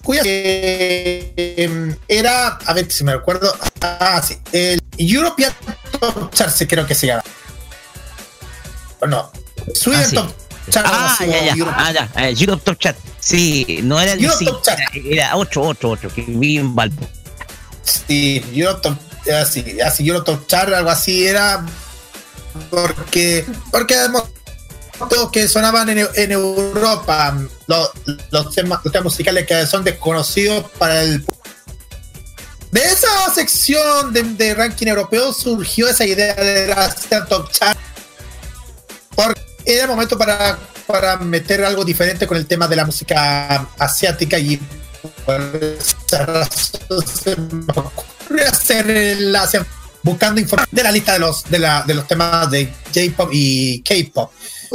[0.03, 2.58] Cuya que em, era.
[2.66, 3.56] A ver si me recuerdo.
[3.82, 4.38] Ah, sí.
[4.52, 5.53] El European
[6.00, 7.24] Top Chart, sí, creo que se llama.
[9.00, 9.32] O no.
[9.76, 10.16] Sweden Ah, sí.
[10.16, 10.34] Top
[10.69, 10.88] Chart.
[10.90, 11.53] Ah, ya, ya.
[11.53, 12.10] Europe- Ah, ya.
[12.18, 12.95] Eh, Europe Top Chat.
[13.19, 14.52] Sí, no era el Europe vecino.
[14.58, 14.80] Top Chat.
[14.80, 17.08] Era, era otro, otro, otro, que vi en Valpo.
[17.84, 18.98] Sí, Europe Top.
[19.42, 21.66] Así, así, Europe Top Chart, algo así era.
[22.69, 23.45] Porque.
[23.72, 23.95] Porque
[25.31, 27.91] que sonaban en, Europa, los,
[28.53, 31.25] temas, los temas musicales que son desconocidos para el
[32.72, 37.77] de esa sección de, ranking europeo surgió esa idea de hacer top chart
[39.15, 40.57] porque era momento para,
[40.88, 44.59] para meter algo diferente con el tema de la música asiática y
[45.23, 49.38] por esa razón se me ocurrió hacer el
[50.01, 53.83] buscando información de la lista de los de, la, de los temas de J-pop y
[53.83, 54.31] K-pop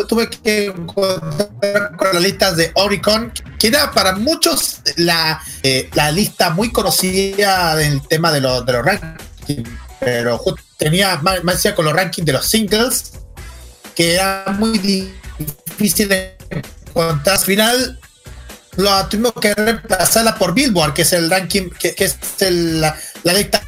[0.07, 6.11] tuve que encontrar con las listas de Oricon, que era para muchos la, eh, la
[6.11, 9.69] lista muy conocida del tema de, los de los rankings,
[10.01, 10.41] pero
[10.77, 13.13] tenía más, más con los rankings de los singles,
[13.95, 17.37] que era muy difícil de encontrar.
[17.37, 18.01] Al final,
[18.77, 22.97] lo tuvimos que reemplazarla por Billboard, que es el ranking, que, que es el- la,
[23.25, 23.63] la lista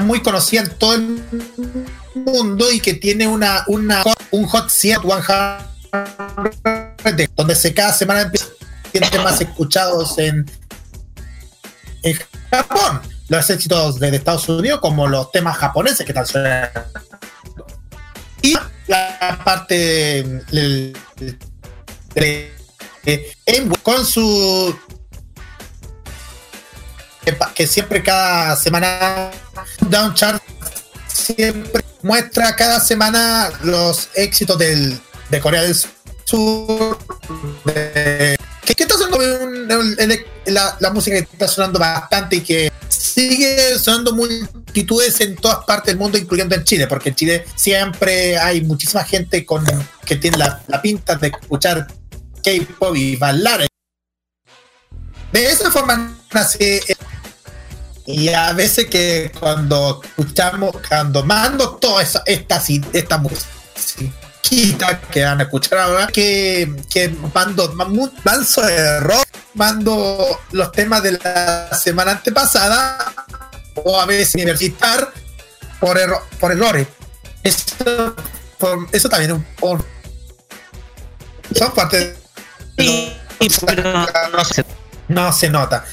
[0.00, 1.90] muy conocida en todo el mundo
[2.72, 5.00] y que tiene una, una un hot 100
[7.02, 8.46] 100 donde se cada semana empieza
[8.94, 10.48] tiene temas escuchados en,
[12.04, 12.18] en
[12.48, 13.00] Japón.
[13.28, 16.84] Los éxitos de, Estados Unidos como los temas japoneses que están sonando.
[18.40, 20.18] Y la parte
[23.46, 24.78] en- con su
[27.54, 29.30] que siempre cada semana
[29.80, 30.40] Down Chart
[31.14, 35.74] siempre muestra cada semana los éxitos del, de Corea del
[36.24, 36.98] Sur
[37.64, 38.36] que,
[38.66, 45.36] está sonando el- la música que está sonando bastante y que sigue sonando multitudes en
[45.36, 49.64] todas partes del mundo incluyendo en Chile porque en Chile siempre hay muchísima gente con
[50.04, 51.86] que tiene la, la pinta de escuchar
[52.42, 53.66] K-pop y bailar.
[55.32, 56.82] De esa forma nace
[58.06, 65.40] y a veces que cuando escuchamos, cuando mando toda esa, esta, esta musiquita que van
[65.40, 67.72] a escuchar ahora, que, que mando
[68.24, 69.24] manso error,
[69.54, 72.98] mando los temas de la semana antepasada,
[73.76, 75.12] o a veces universitar
[75.80, 76.86] por, erro- por errores.
[77.42, 78.14] Eso,
[78.58, 79.84] por- eso también es un por-
[81.56, 82.16] son parte
[82.76, 83.16] de
[85.08, 85.84] no se nota.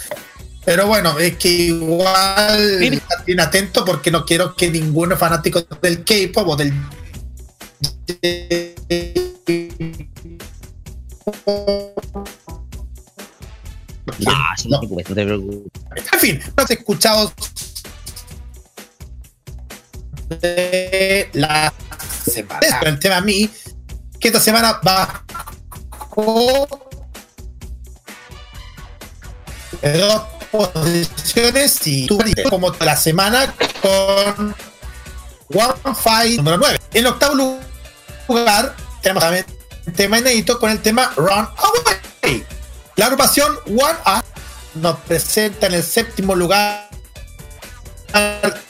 [0.64, 2.78] Pero bueno, es que igual
[3.26, 6.74] bien atento porque no quiero que ninguno fanático del K-pop o del
[14.28, 15.72] Ah, sí, no te preocupes, no te preocupes.
[16.14, 17.34] En fin, no he escuchado
[20.30, 21.74] de la
[22.26, 22.60] semana.
[22.84, 23.50] El tema a mí,
[24.20, 26.68] que esta semana bajó
[29.82, 30.22] de dos
[30.52, 34.56] posiciones y tú como la semana con
[35.54, 36.80] One Fight número 9.
[36.94, 37.60] En octavo
[38.28, 39.46] lugar tenemos también
[39.96, 42.46] tema inédito con el tema Run Away.
[42.96, 44.24] La agrupación One A
[44.76, 46.90] nos presenta en el séptimo lugar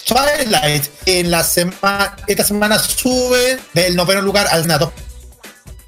[0.05, 0.85] Twilight.
[1.05, 4.93] En la semana, esta semana sube del noveno lugar al nado.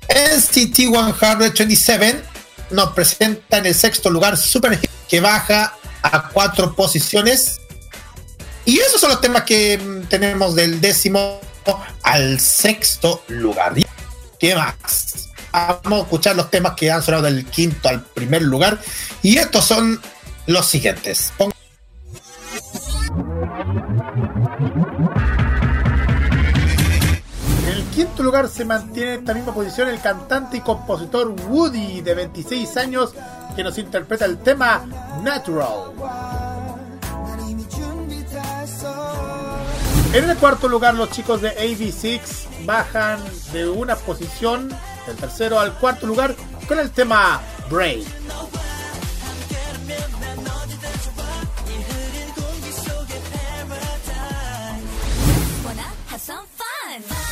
[0.10, 2.24] NCT 127
[2.72, 7.60] nos presenta en el sexto lugar Super que baja a cuatro posiciones.
[8.66, 11.40] Y esos son los temas que mm, tenemos del décimo
[12.04, 13.74] al sexto lugar.
[14.40, 15.30] ¿Qué más?
[15.52, 18.80] Vamos a escuchar los temas que han sonado del quinto al primer lugar.
[19.22, 20.00] Y estos son
[20.48, 21.32] los siguientes.
[27.64, 32.02] En el quinto lugar se mantiene en esta misma posición el cantante y compositor Woody,
[32.02, 33.14] de 26 años,
[33.56, 34.86] que nos interpreta el tema
[35.24, 35.92] Natural.
[40.14, 43.20] En el cuarto lugar, los chicos de AB6 bajan
[43.52, 44.70] de una posición
[45.08, 46.36] del tercero al cuarto lugar
[46.68, 48.06] con el tema Break.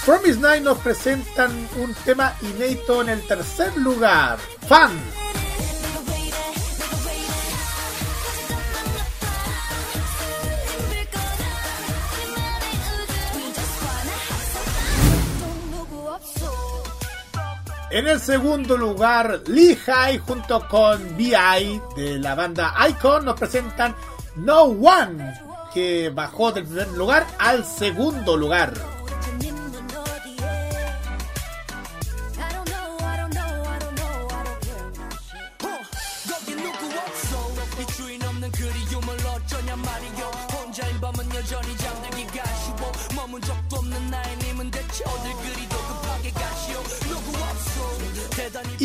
[0.06, 5.21] Promise Night nos presentan un tema inédito en el tercer lugar, Fan.
[17.92, 23.94] En el segundo lugar, Lehigh junto con BI de la banda Icon nos presentan
[24.38, 25.34] No One,
[25.74, 28.74] que bajó del primer lugar al segundo lugar.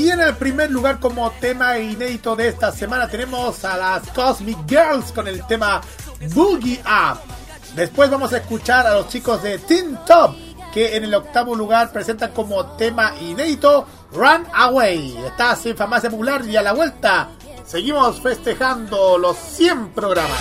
[0.08, 5.10] En el primer lugar como tema inédito de esta semana tenemos a las Cosmic Girls
[5.10, 5.80] con el tema
[6.32, 7.18] Boogie Up.
[7.74, 10.36] Después vamos a escuchar a los chicos de Teen Top
[10.72, 15.18] que en el octavo lugar presentan como tema inédito Run Away.
[15.26, 17.28] Estás en Farmacia Popular y a la vuelta
[17.66, 20.40] seguimos festejando los 100 programas.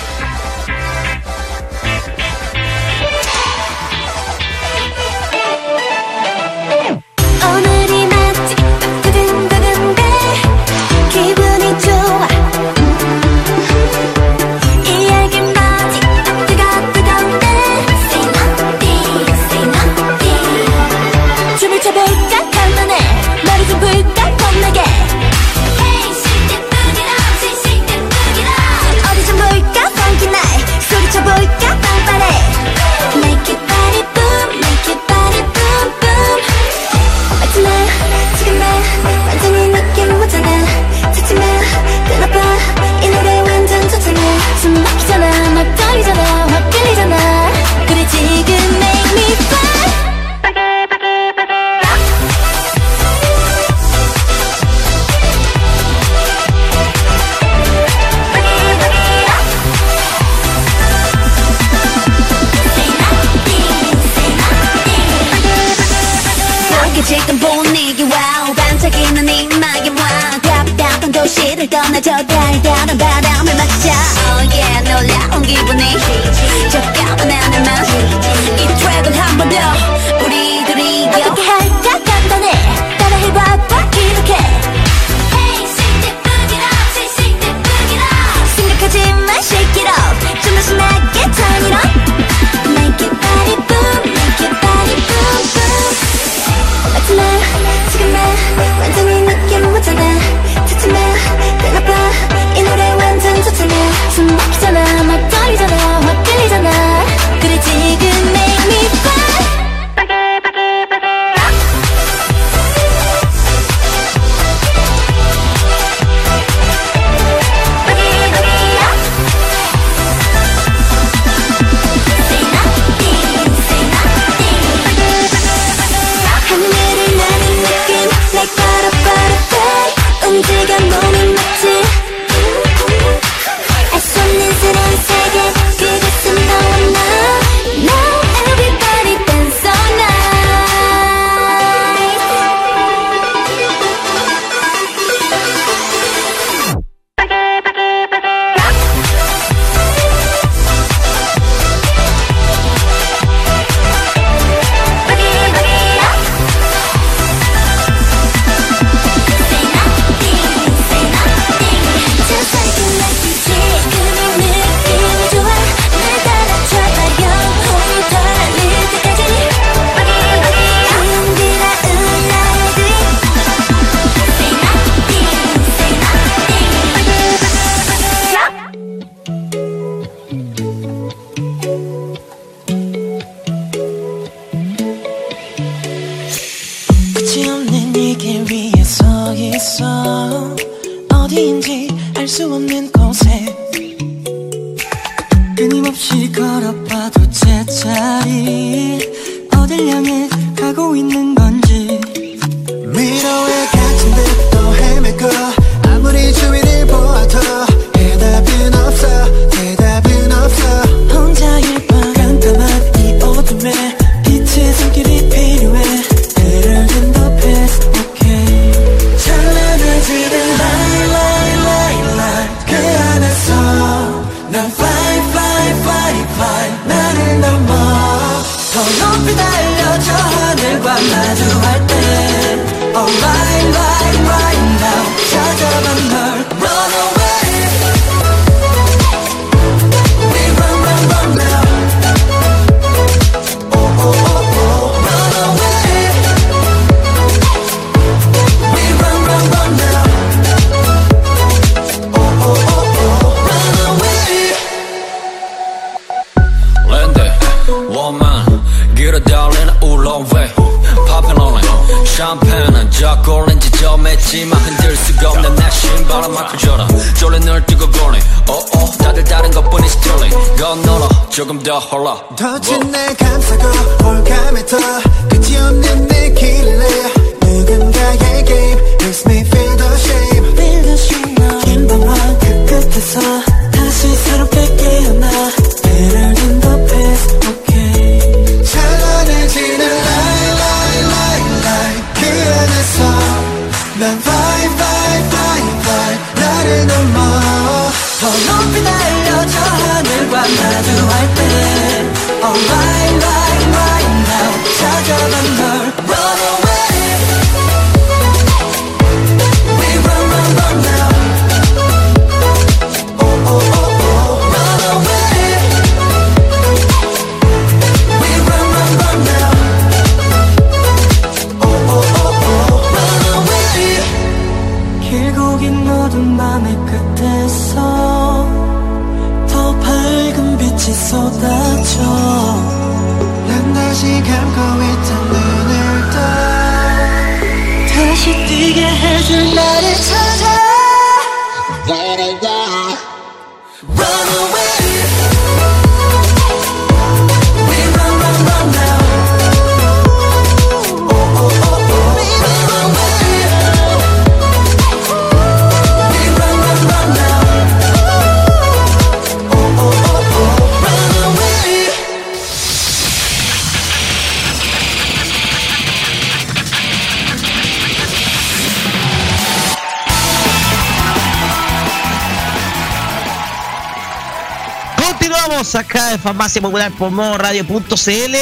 [376.66, 378.36] Popular por modo radio.cl.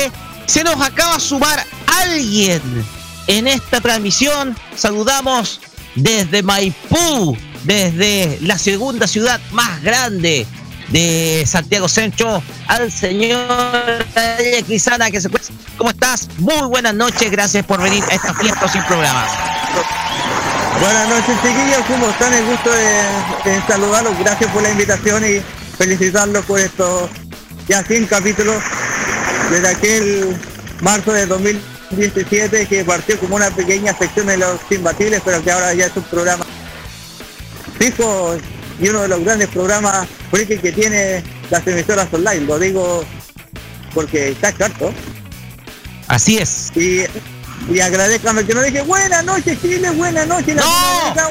[0.45, 1.61] Se nos acaba de sumar
[2.03, 2.61] alguien
[3.27, 4.56] en esta transmisión.
[4.77, 5.60] Saludamos
[5.95, 10.48] desde Maipú, desde la segunda ciudad más grande
[10.88, 14.06] de Santiago Centro, al señor
[14.68, 15.30] Crisana que se.
[15.77, 16.30] ¿Cómo estás?
[16.38, 19.32] Muy buenas noches, gracias por venir a esta fiesta sin programas.
[20.80, 21.84] Buenas noches, chiquillos.
[21.90, 22.34] ¿Cómo están?
[22.34, 24.18] El gusto de, de saludarlos.
[24.18, 25.42] Gracias por la invitación y
[25.77, 27.10] felicitarlos por estos
[27.74, 28.61] ya 100 capítulos
[29.50, 30.38] desde aquel
[30.82, 35.74] marzo de 2017 que partió como una pequeña sección de los imbatibles, pero que ahora
[35.74, 36.45] ya es un programa
[37.80, 38.38] fijo
[38.80, 42.42] y uno de los grandes programas que tiene las emisoras online.
[42.42, 43.03] Lo digo
[43.95, 44.93] porque está harto.
[46.10, 46.72] Así es.
[46.76, 47.06] Y,
[47.74, 51.30] y agradezcame que no dije buenas noches Chile, buenas noches Latinoamérica,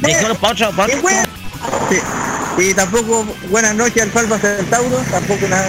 [0.00, 1.35] Déjalo pa' otro, pa' otro.
[2.58, 5.68] Y tampoco buenas noches al Falva Centauro, tampoco nada.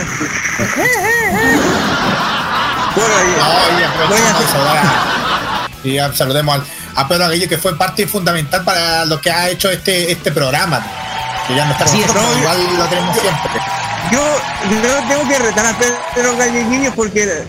[2.96, 3.16] bueno,
[4.10, 6.64] No, y saludar- Y ya saludemos al,
[6.96, 10.86] a Pedro Aguillo, que fue parte fundamental para lo que ha hecho este, este programa.
[11.48, 12.38] Que ya no está es, nosotros, ¿no?
[12.40, 13.52] igual lo tenemos siempre.
[14.12, 14.22] Yo,
[14.70, 17.44] yo tengo que retar a Pedro Galleguillo porque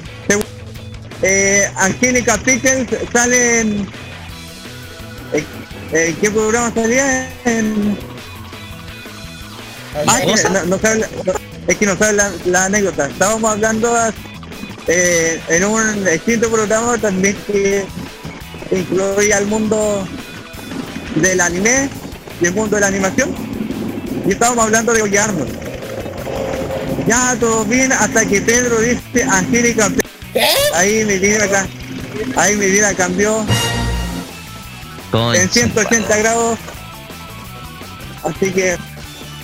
[1.22, 3.88] eh, Angélica Pickens sale en,
[5.32, 5.46] en-
[5.92, 7.28] ¿en qué programa salía?
[7.44, 7.97] En,
[10.06, 11.32] Ah, que no, no sabe la- no,
[11.66, 13.06] es que no sabe la, la anécdota.
[13.06, 13.94] Estábamos hablando
[14.86, 17.84] eh, en un extinto programa también que
[18.70, 20.06] incluía el mundo
[21.16, 21.88] del anime
[22.40, 23.34] y el mundo de la animación.
[24.26, 25.56] Y estábamos hablando de Oye Arnold.
[27.06, 29.90] Ya todo bien hasta que Pedro dice Angélica.
[30.74, 31.66] Ahí mi vida ca-
[32.36, 33.44] ahí mi vida cambió
[35.34, 36.58] en 180 grados
[38.24, 38.76] Así que.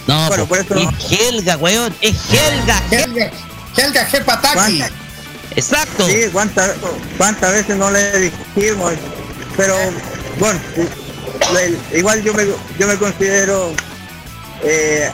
[0.07, 0.75] No, bueno, po, por eso.
[0.75, 1.95] es Helga, weón.
[2.01, 2.83] Es Helga.
[2.91, 3.31] Helga,
[3.77, 4.09] Helga.
[4.55, 4.91] ¿Cuántas-
[5.57, 6.07] Exacto.
[6.07, 6.73] Sí, cuántas
[7.17, 8.19] cuántas veces no le
[8.57, 8.93] dijimos,
[9.57, 9.77] pero
[10.41, 10.59] bueno,
[11.95, 12.45] igual yo me,
[12.79, 13.73] yo me considero,
[14.65, 15.11] eh,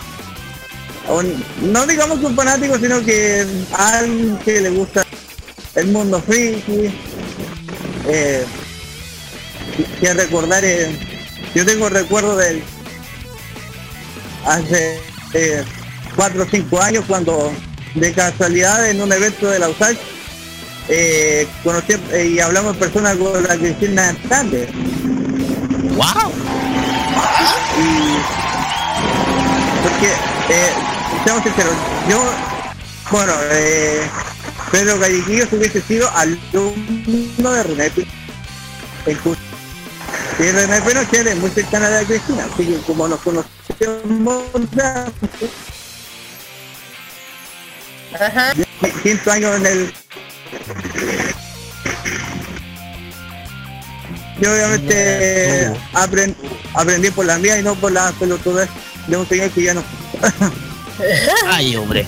[1.08, 5.04] un- no digamos un fanático, sino que a alguien que le gusta
[5.74, 6.90] el mundo friki,
[8.08, 8.44] eh,
[10.00, 10.96] que recordar, eh,
[11.54, 12.62] yo tengo recuerdo del
[14.46, 15.00] hace
[15.34, 15.64] eh,
[16.16, 17.52] cuatro o cinco años cuando
[17.94, 19.96] de casualidad en un evento de la USAC
[20.88, 24.68] eh, conocí eh, y hablamos en persona con la Cristina Hernández.
[25.94, 26.32] ¡Wow!
[27.78, 28.16] Y
[29.82, 30.08] porque,
[30.50, 30.70] eh,
[31.24, 31.74] seamos sinceros,
[32.08, 32.22] yo,
[33.10, 34.02] bueno, eh,
[34.70, 37.90] Pedro Galleguillo hubiese sido alumno de René
[39.06, 39.38] en Cus-
[40.40, 44.44] y René Pinochet es muy cercana a la Cristina, así que como nos conocemos
[44.74, 45.06] ya,
[49.02, 49.92] quinto año en el
[54.40, 56.34] yo obviamente aprend-
[56.74, 58.66] aprendí por la mía y no por la pelotuda
[59.06, 59.84] de un señor que ya no
[61.46, 62.06] Ay, hombre.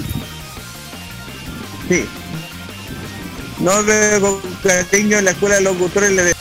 [1.88, 2.04] sí
[3.58, 6.31] no me con cariño en la escuela de locutores le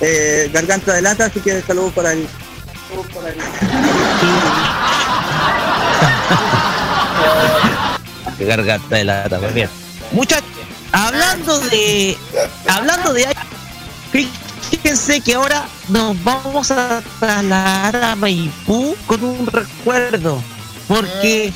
[0.00, 2.26] eh, garganta de lata así que saludos para él
[8.38, 9.68] Qué garganta de lata, pues bien.
[10.12, 10.48] Muchachos,
[10.92, 12.16] hablando de.
[12.68, 13.26] Hablando de.
[14.70, 20.42] Fíjense que ahora nos vamos a trasladar a Maipú con un recuerdo.
[20.88, 21.52] Porque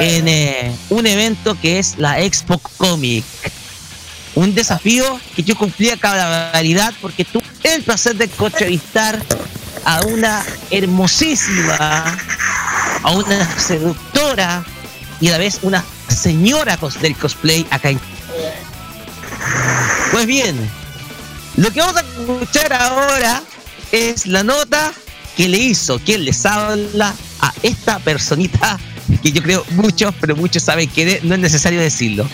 [0.00, 3.24] en eh, un evento que es la Expo Comic.
[4.34, 9.22] Un desafío que yo cumplí a cabalidad porque tuve el placer de entrevistar
[9.84, 12.18] a una hermosísima,
[13.02, 14.64] a una seductora
[15.20, 18.00] y a la vez una señora del cosplay acá en
[20.10, 20.56] Pues bien,
[21.56, 23.42] lo que vamos a escuchar ahora
[23.90, 24.92] es la nota
[25.36, 28.78] que le hizo quien les habla a esta personita
[29.22, 32.28] que yo creo muchos, pero muchos saben que no es necesario decirlo.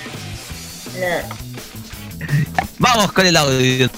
[2.79, 3.91] Vamos con el audio.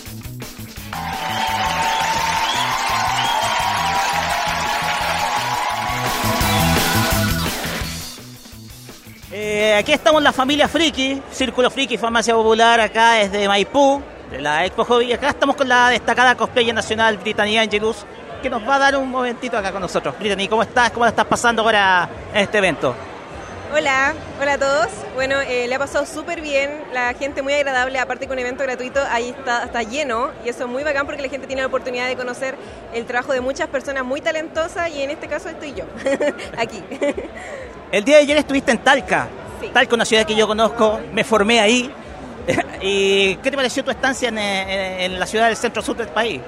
[9.33, 14.65] Eh, aquí estamos la familia Friki, Círculo Friki, Farmacia Popular, acá desde Maipú, de la
[14.65, 15.13] Expo Hobby.
[15.13, 18.07] Acá estamos con la destacada cosplayer nacional Brittany Angelus,
[18.43, 20.15] que nos va a dar un momentito acá con nosotros.
[20.19, 20.91] Brittany, ¿cómo estás?
[20.91, 22.95] ¿Cómo la estás pasando ahora en este evento?
[23.73, 24.89] Hola, hola a todos.
[25.15, 28.65] Bueno, eh, le ha pasado súper bien, la gente muy agradable, aparte que un evento
[28.65, 31.69] gratuito, ahí está, está lleno y eso es muy bacán porque la gente tiene la
[31.69, 32.57] oportunidad de conocer
[32.93, 35.85] el trabajo de muchas personas muy talentosas y en este caso estoy yo,
[36.59, 36.83] aquí.
[37.93, 39.29] El día de ayer estuviste en Talca.
[39.73, 41.93] Talca, una ciudad que yo conozco, me formé ahí.
[42.83, 46.09] ¿Y qué te pareció tu estancia en, eh, en la ciudad del centro sur del
[46.09, 46.41] país?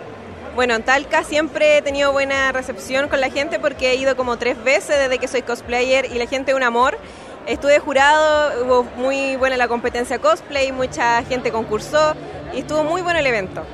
[0.55, 4.37] Bueno, en Talca siempre he tenido buena recepción con la gente porque he ido como
[4.37, 6.99] tres veces desde que soy cosplayer y la gente es un amor.
[7.47, 12.15] Estuve jurado, hubo muy buena la competencia cosplay, mucha gente concursó
[12.53, 13.65] y estuvo muy bueno el evento.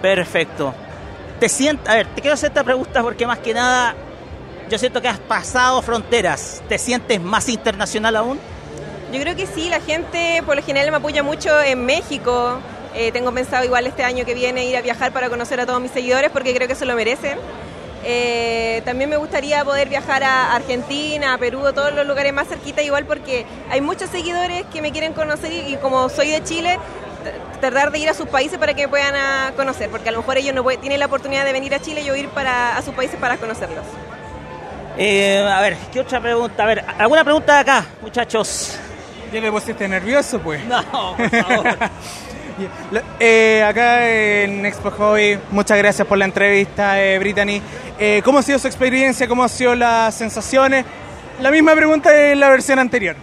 [0.00, 0.72] Perfecto.
[1.40, 3.96] Te sientes, a ver, te quiero hacer esta pregunta porque más que nada
[4.70, 6.62] yo siento que has pasado fronteras.
[6.68, 8.38] ¿Te sientes más internacional aún?
[9.12, 12.60] Yo creo que sí, la gente por lo general me apoya mucho en México.
[12.96, 15.80] Eh, tengo pensado igual este año que viene ir a viajar para conocer a todos
[15.80, 17.38] mis seguidores porque creo que se lo merecen.
[18.04, 22.46] Eh, también me gustaría poder viajar a Argentina, a Perú, a todos los lugares más
[22.48, 26.42] cerquita igual porque hay muchos seguidores que me quieren conocer y, y como soy de
[26.44, 26.78] Chile,
[27.24, 30.12] t- tratar de ir a sus países para que me puedan ah, conocer, porque a
[30.12, 32.28] lo mejor ellos no pueden- tienen la oportunidad de venir a Chile y yo ir
[32.28, 33.84] para, a sus países para conocerlos.
[34.98, 36.62] Eh, a ver, ¿qué otra pregunta?
[36.62, 38.78] A ver, ¿alguna pregunta de acá, muchachos?
[39.32, 40.64] ¿Ya le pusiste nervioso, pues?
[40.64, 41.76] No, por favor.
[43.20, 47.60] Eh, acá en Expo Hobby, muchas gracias por la entrevista, eh, Brittany.
[47.98, 49.28] Eh, ¿Cómo ha sido su experiencia?
[49.28, 50.84] ¿Cómo han sido las sensaciones?
[51.40, 53.16] La misma pregunta en la versión anterior.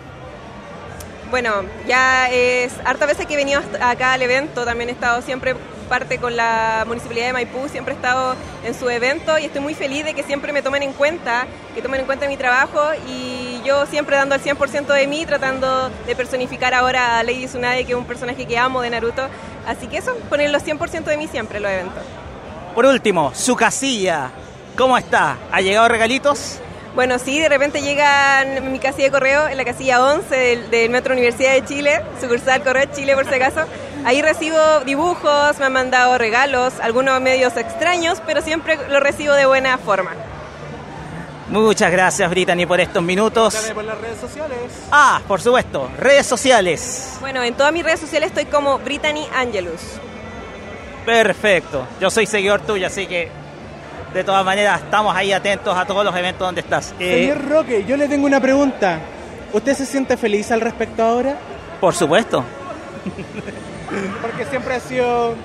[1.31, 5.55] Bueno, ya es harta veces que he venido acá al evento, también he estado siempre
[5.93, 9.75] parte con la Municipalidad de Maipú, siempre he estado en su evento y estoy muy
[9.75, 13.61] feliz de que siempre me tomen en cuenta, que tomen en cuenta mi trabajo y
[13.63, 17.91] yo siempre dando el 100% de mí, tratando de personificar ahora a Lady Tsunade, que
[17.91, 19.22] es un personaje que amo de Naruto.
[19.67, 22.03] Así que eso, poner los 100% de mí siempre en los eventos.
[22.73, 24.31] Por último, su casilla,
[24.75, 25.38] ¿cómo está?
[25.51, 26.59] ¿Ha llegado regalitos?
[26.95, 30.69] Bueno, sí, de repente llega en mi casilla de correo, en la casilla 11 del,
[30.69, 33.61] del Metro Universidad de Chile, sucursal Correo Chile por si acaso.
[34.05, 39.47] Ahí recibo dibujos, me han mandado regalos, algunos medios extraños, pero siempre lo recibo de
[39.47, 40.11] buena forma.
[41.49, 43.53] Muchas gracias, Brittany, por estos minutos.
[43.53, 44.57] Dale por las redes sociales.
[44.91, 47.17] Ah, por supuesto, redes sociales.
[47.22, 49.81] Bueno, en todas mis redes sociales estoy como Brittany Angelus.
[51.05, 51.88] Perfecto.
[51.99, 53.30] Yo soy seguidor tuyo, así que
[54.14, 56.93] de todas maneras estamos ahí atentos a todos los eventos donde estás.
[57.00, 59.00] Eh, Señor Roque, yo le tengo una pregunta.
[59.51, 61.35] ¿Usted se siente feliz al respecto ahora?
[61.80, 62.43] por supuesto.
[64.22, 65.35] Porque siempre ha sido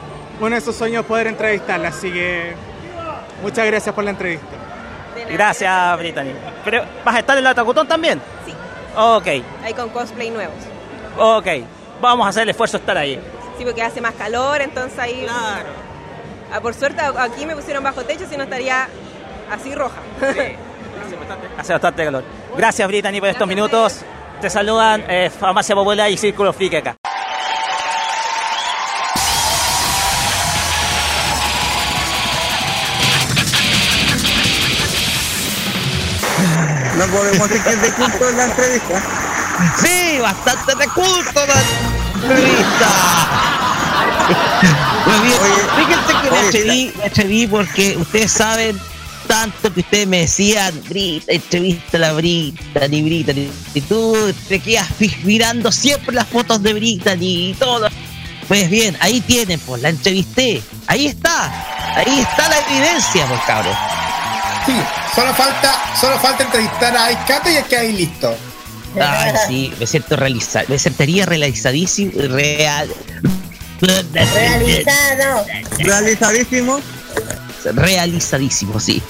[0.41, 2.55] uno de sus sueños poder entrevistarla, así que
[3.43, 4.47] muchas gracias por la entrevista.
[5.31, 6.31] Gracias, Brittany.
[6.65, 8.21] Pero, ¿Vas a estar en la Tacutón también?
[8.47, 8.55] Sí.
[8.97, 9.27] Ok,
[9.65, 10.55] Ahí con cosplay nuevos.
[11.19, 11.47] ok.
[12.01, 13.21] Vamos a hacer el esfuerzo de estar ahí.
[13.59, 15.25] Sí, porque hace más calor, entonces ahí...
[15.25, 15.88] Claro.
[16.53, 18.89] Ah, por suerte aquí me pusieron bajo techo, si no estaría
[19.51, 20.01] así roja.
[21.59, 22.25] Hace bastante calor.
[22.57, 24.01] Gracias, Brittany, por estos minutos.
[24.41, 26.97] Te saludan eh, Farmacia Popular y Círculo Friki acá.
[36.97, 39.03] No podemos decir que es de culto en la entrevista.
[39.79, 43.68] Sí, bastante de culto la entrevista.
[45.07, 45.39] Muy bien.
[45.77, 48.79] Fíjense que me atreví, me atreví porque ustedes saben
[49.27, 53.33] tanto que ustedes me decían, Brita, entrevista a la Brita, ni Brita,
[53.75, 54.17] y tú
[54.49, 54.89] te quedas
[55.23, 57.89] mirando siempre las fotos de Brita y todo.
[58.49, 60.63] Pues bien, ahí tienen, pues la entrevisté.
[60.87, 61.53] Ahí está.
[61.95, 63.77] Ahí está la evidencia, pues cabrón.
[64.65, 64.73] Sí,
[65.15, 68.35] solo falta, solo falta entrevistar a Aikato y es que ahí listo.
[68.99, 72.89] Ay, sí, me siento realizado, me sentiría realizadísimo, real.
[73.81, 75.47] Realizado.
[75.79, 76.81] Realizadísimo.
[77.65, 79.03] Realizadísimo, sí.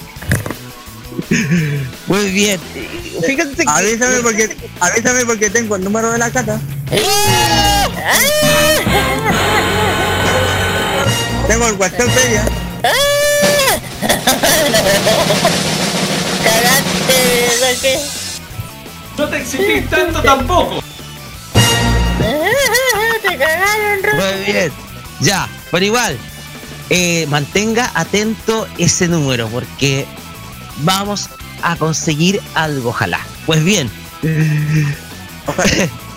[2.07, 2.59] Muy bien.
[3.25, 3.69] Fíjense que.
[3.69, 6.59] Avísame porque, avísame porque tengo el número de la cata.
[11.47, 12.45] Tengo el WhatsApp de ella.
[16.43, 17.99] Cagaste.
[19.17, 20.81] No te exigís tanto tampoco.
[24.01, 24.71] Muy bien.
[25.19, 26.17] Ya, pero igual,
[26.89, 30.05] eh, mantenga atento ese número porque
[30.77, 31.29] vamos
[31.61, 33.19] a conseguir algo, ojalá.
[33.45, 33.89] Pues bien,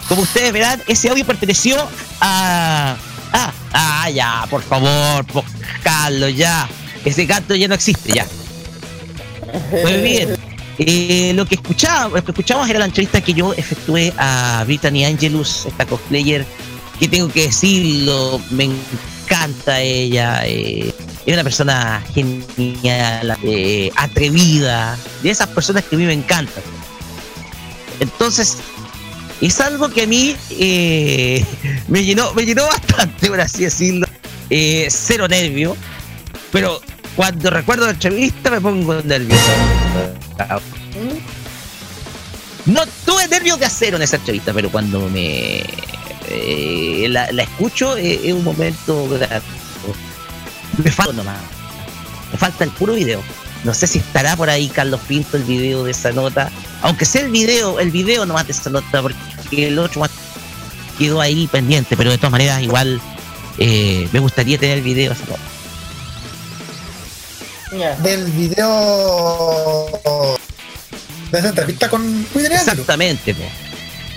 [0.08, 1.76] como ustedes verán, ese audio perteneció
[2.20, 2.96] a...
[3.32, 5.44] Ah, ah, ya, por favor, por
[5.82, 6.68] Carlos, ya.
[7.04, 8.26] Ese gato ya no existe, ya.
[9.70, 10.36] Pues bien,
[10.78, 15.04] eh, lo que escuchaba, lo que escuchamos era la entrevista que yo efectué a Brittany
[15.04, 16.46] Angelus, esta cosplayer,
[17.02, 18.70] que tengo que decirlo, me
[19.26, 20.94] encanta ella, eh,
[21.26, 26.62] es una persona genial, eh, atrevida, de esas personas que a mí me encantan.
[27.98, 28.58] Entonces,
[29.40, 31.44] es algo que a mí eh,
[31.88, 34.06] me llenó, me llenó bastante, por así decirlo.
[34.88, 35.76] Cero nervio,
[36.52, 36.80] pero
[37.16, 39.50] cuando recuerdo la entrevista me pongo nervioso.
[42.66, 45.64] No tuve nervios de acero en esa entrevista, pero cuando me
[46.28, 49.44] eh, la, la escucho eh, es un momento grato.
[50.82, 51.38] Me falta nomás.
[52.32, 53.22] Me falta el puro video.
[53.64, 56.50] No sé si estará por ahí Carlos Pinto el video de esa nota.
[56.82, 60.10] Aunque sea el video, el video nomás de esa nota, porque el otro más
[60.98, 63.00] quedó ahí pendiente, pero de todas maneras igual
[63.58, 65.40] eh, me gustaría tener el video de esa nota.
[68.02, 70.00] Del video
[71.30, 73.44] de esa entrevista con Exactamente, po.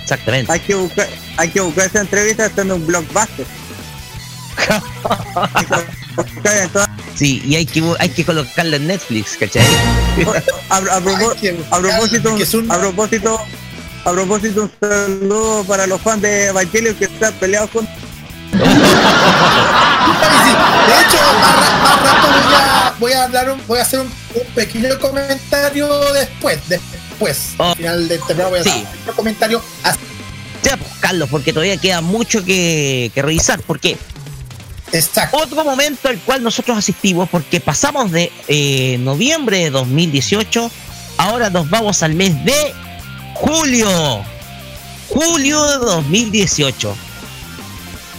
[0.06, 0.52] Exactamente.
[0.52, 3.44] Hay que buscar, hay que buscar esa entrevista estando en un blockbuster.
[7.16, 9.64] Sí, y hay que, hay que colocarla en Netflix, ¿cachai?
[10.70, 11.34] A, a propo-
[11.70, 12.30] a propósito,
[12.70, 13.40] a propósito,
[14.04, 17.84] a propósito, un saludo para los fans de Evangelio que están peleados con.
[17.84, 17.90] De
[21.02, 24.06] hecho, más, ra- más rato voy a, voy a hablar un- voy a hacer un,
[24.06, 26.95] un pequeño comentario después, después.
[27.58, 29.98] Al final de programa voy a hacer un pequeño comentario así.
[30.62, 33.60] Ya, pues, Carlos, porque todavía queda mucho que, que revisar.
[33.62, 33.96] Porque
[35.32, 40.70] otro momento al cual nosotros asistimos, porque pasamos de eh, noviembre de 2018,
[41.18, 42.72] ahora nos vamos al mes de
[43.34, 44.24] julio.
[45.08, 46.96] Julio de 2018.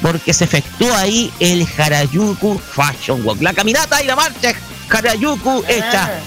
[0.01, 3.41] Porque se efectuó ahí el Harajuku Fashion Walk.
[3.41, 4.53] La caminata y la marcha
[4.89, 6.21] Harajuku hecha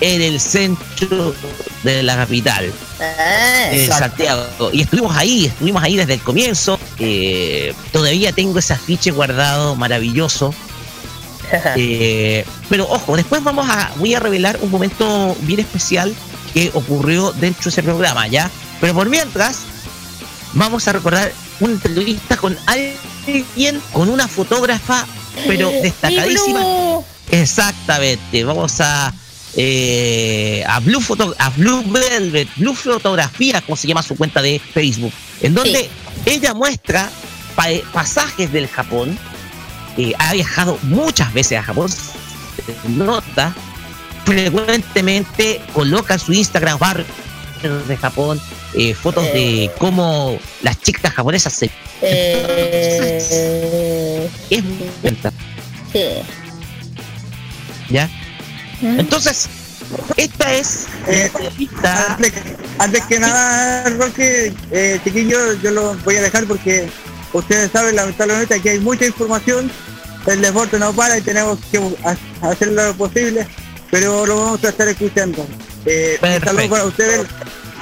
[0.00, 1.34] en el centro
[1.82, 4.46] de la capital eh, Santiago.
[4.72, 6.78] Y estuvimos ahí, estuvimos ahí desde el comienzo.
[6.98, 10.54] Eh, todavía tengo ese afiche guardado, maravilloso.
[11.76, 16.14] Eh, pero ojo, después vamos a, voy a revelar un momento bien especial
[16.52, 18.50] que ocurrió dentro de ese programa, ¿ya?
[18.80, 19.58] Pero por mientras,
[20.54, 25.06] vamos a recordar una entrevista con alguien, con una fotógrafa,
[25.46, 26.64] pero destacadísima.
[27.30, 29.12] Exactamente, vamos a
[29.56, 34.58] eh, a Blue Photo, a Blue Velvet, Blue Fotografía, como se llama su cuenta de
[34.58, 35.88] Facebook, en donde
[36.26, 37.10] ella muestra
[37.54, 39.18] pa- pasajes del Japón.
[39.98, 41.90] eh, ha viajado muchas veces a Japón.
[42.88, 43.54] Nota
[44.26, 47.08] frecuentemente coloca en su Instagram barrios
[47.88, 48.40] de Japón
[48.74, 51.70] eh, fotos de cómo las chicas japonesas se
[54.50, 54.88] es muy.
[57.88, 58.10] ¿ya?
[58.82, 59.48] Entonces,
[60.16, 61.30] esta es Eh,
[62.08, 62.32] antes,
[62.78, 66.88] antes que nada, Roque, eh, chiquillos, yo lo voy a dejar porque
[67.32, 69.70] ustedes saben, lamentablemente, aquí hay mucha información,
[70.26, 73.46] el deporte no para y tenemos que ha- hacer lo posible,
[73.90, 75.46] pero lo vamos a estar escuchando.
[75.84, 77.26] Eh, un saludo para ustedes,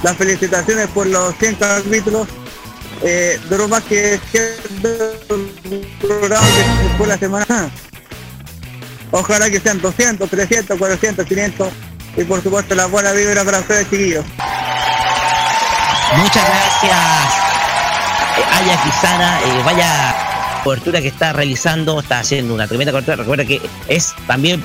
[0.02, 2.28] las felicitaciones por los 100 capítulos.
[3.02, 4.54] Eh, duró más que 100
[6.00, 7.70] programas que fue la semana.
[9.16, 11.68] Ojalá que sean 200, 300, 400, 500
[12.16, 14.24] y por supuesto la buena vibra para ustedes chiquillos.
[16.16, 17.34] Muchas gracias,
[18.38, 19.40] eh, Aya Quisana.
[19.40, 23.14] eh, vaya cobertura que está realizando, está haciendo una tremenda cobertura.
[23.14, 24.64] Recuerda que es también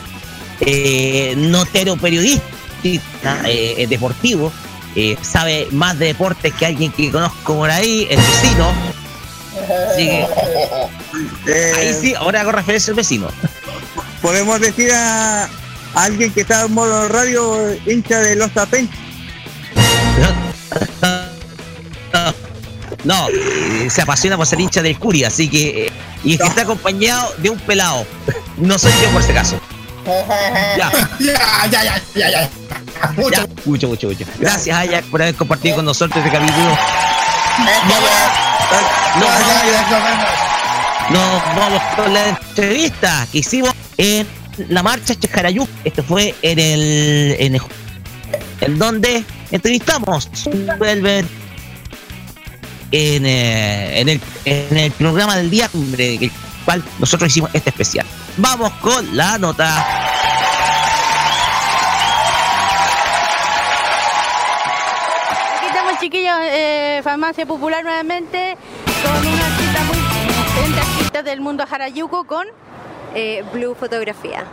[0.61, 4.51] eh, notero periodista, eh, deportivo.
[5.21, 8.73] sabe más de deportes que alguien que conozco por ahí, el vecino.
[9.91, 13.27] Así que, ahí sí, ahora hago referencia al vecino.
[14.21, 15.49] Podemos decir a, a
[15.95, 18.89] alguien que está en modo radio hincha de los Zapen.
[23.05, 23.27] No,
[23.89, 25.85] se apasiona por ser hincha del Curi, así que.
[25.85, 25.91] eh,
[26.23, 28.05] y es que está acompañado de un pelado.
[28.57, 29.59] No soy yo por ese caso.
[30.77, 30.91] Ya.
[31.19, 32.49] Ya, ya, ya, ya, ya.
[33.15, 34.25] Mucho, mucho, mucho, mucho.
[34.37, 36.77] Gracias, Ayak, por haber compartido con nosotros este capítulo.
[41.09, 44.25] Nos vamos con la entrevista que hicimos en
[44.69, 45.67] la marcha Chejarayú.
[45.83, 47.35] Esto fue en el.
[47.39, 50.29] En, el- donde entrevistamos
[50.79, 51.25] Velvet
[52.91, 56.31] en, eh, en, el, en el programa del día, el
[56.65, 58.05] cual nosotros hicimos este especial.
[58.37, 59.85] Vamos con la nota.
[65.57, 68.57] Aquí estamos chiquillos, eh, Farmacia Popular nuevamente,
[69.03, 72.45] con una artista muy artista del mundo Harayuko con
[73.15, 74.45] Eh, Blue Fotografía.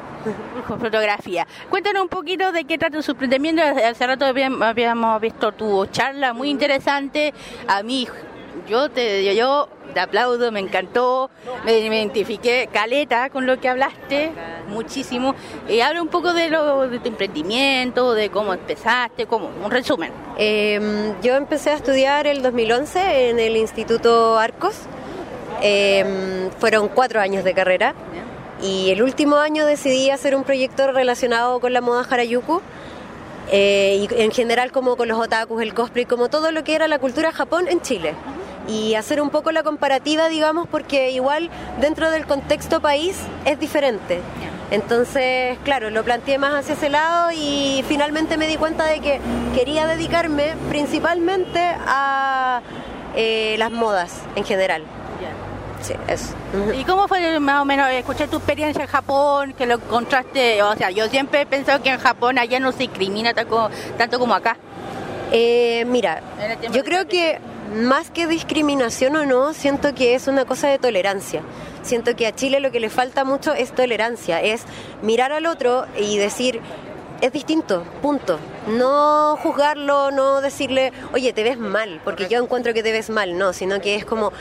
[0.67, 1.47] Fotografía.
[1.71, 3.63] Cuéntanos un poquito de qué trata su emprendimiento.
[3.63, 7.33] Hace rato habíamos visto tu charla muy interesante.
[7.69, 8.09] A mí,
[8.69, 11.31] yo te, yo, yo te aplaudo, me encantó,
[11.65, 14.33] me, identifiqué caleta con lo que hablaste,
[14.69, 15.35] muchísimo.
[15.69, 20.13] Y habla un poco de, lo, de tu emprendimiento, de cómo empezaste, como un resumen.
[20.39, 24.83] Eh, yo empecé a estudiar el 2011 en el Instituto Arcos.
[25.63, 27.95] Eh, fueron cuatro años de carrera.
[28.63, 32.61] Y el último año decidí hacer un proyecto relacionado con la moda Harajuku.
[33.53, 36.89] eh, y en general como con los otakus, el cosplay, como todo lo que era
[36.89, 38.15] la cultura Japón en Chile.
[38.69, 44.21] Y hacer un poco la comparativa, digamos, porque igual dentro del contexto país es diferente.
[44.73, 49.21] Entonces, claro, lo planteé más hacia ese lado y finalmente me di cuenta de que
[49.55, 52.63] quería dedicarme principalmente a
[53.15, 54.83] eh, las modas en general.
[55.87, 56.35] Sí, eso.
[56.77, 57.89] ¿Y cómo fue más o menos?
[57.93, 61.91] Escuché tu experiencia en Japón, que lo encontraste, o sea, yo siempre he pensado que
[61.91, 64.57] en Japón allá no se discrimina tanto, tanto como acá.
[65.31, 66.23] Eh, mira,
[66.73, 67.39] yo creo que
[67.73, 71.43] más que discriminación o no, siento que es una cosa de tolerancia.
[71.83, 74.65] Siento que a Chile lo que le falta mucho es tolerancia, es
[75.03, 76.61] mirar al otro y decir,
[77.21, 78.41] es distinto, punto.
[78.67, 83.39] No juzgarlo, no decirle, oye, te ves mal, porque yo encuentro que te ves mal,
[83.39, 84.33] no, sino que es como,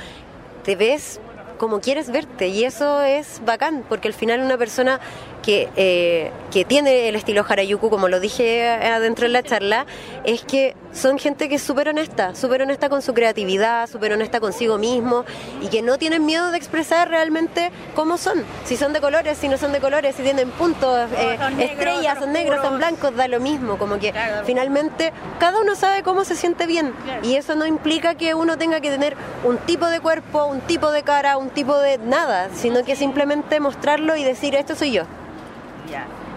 [0.63, 1.19] te ves
[1.57, 4.99] como quieres verte y eso es bacán, porque al final una persona
[5.45, 9.85] que, eh, que tiene el estilo Harajuku, como lo dije adentro en la charla,
[10.23, 14.39] es que son gente que es súper honesta, súper honesta con su creatividad, súper honesta
[14.39, 15.23] consigo mismo
[15.61, 19.47] y que no tienen miedo de expresar realmente cómo son, si son de colores, si
[19.47, 22.77] no son de colores, si tienen puntos, eh, son negros, estrellas, otros son negros, son
[22.77, 24.13] blancos, da lo mismo, como que
[24.45, 28.79] finalmente cada uno sabe cómo se siente bien y eso no implica que uno tenga
[28.79, 32.83] que tener un tipo de cuerpo, un tipo de cara, un tipo de nada, sino
[32.83, 35.03] que simplemente mostrarlo y decir esto soy yo.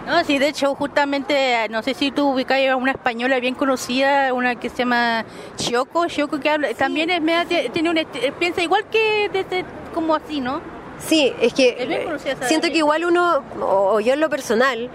[0.05, 4.33] No, sí, de hecho, justamente, no sé si tú ubicas a una española bien conocida,
[4.33, 5.23] una que se llama
[5.57, 10.15] Shoko, Shoko que habla, también es media- tiene un, est- piensa igual que desde, como
[10.15, 10.61] así, ¿no?
[10.97, 14.19] Sí, es que Es bien eh, conocida esa siento que igual uno, o yo en
[14.19, 14.89] lo personal,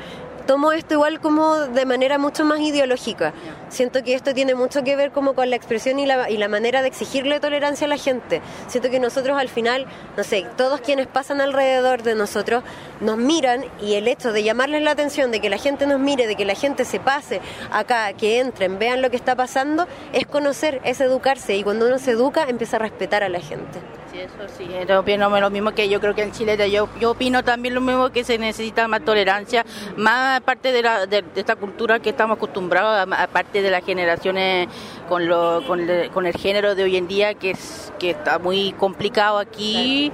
[0.47, 3.33] tomo esto igual como de manera mucho más ideológica.
[3.69, 6.49] Siento que esto tiene mucho que ver como con la expresión y la, y la
[6.49, 8.41] manera de exigirle tolerancia a la gente.
[8.69, 12.63] Siento que nosotros al final, no sé, todos quienes pasan alrededor de nosotros
[13.01, 16.27] nos miran y el hecho de llamarles la atención, de que la gente nos mire,
[16.27, 17.41] de que la gente se pase
[17.71, 21.99] acá, que entren, vean lo que está pasando, es conocer, es educarse y cuando uno
[21.99, 23.81] se educa empieza a respetar a la gente.
[24.13, 27.11] Sí, eso sí, yo opino lo mismo que yo creo que en Chile, yo, yo
[27.11, 29.67] opino también lo mismo que se necesita más tolerancia,
[29.97, 34.69] más parte de, la, de, de esta cultura que estamos acostumbrados, aparte de las generaciones
[35.09, 38.39] con, lo, con, el, con el género de hoy en día, que, es, que está
[38.39, 40.13] muy complicado aquí,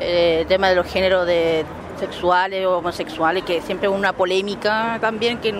[0.00, 1.64] eh, el tema de los géneros de
[1.98, 5.52] sexuales o homosexuales, que siempre es una polémica también, que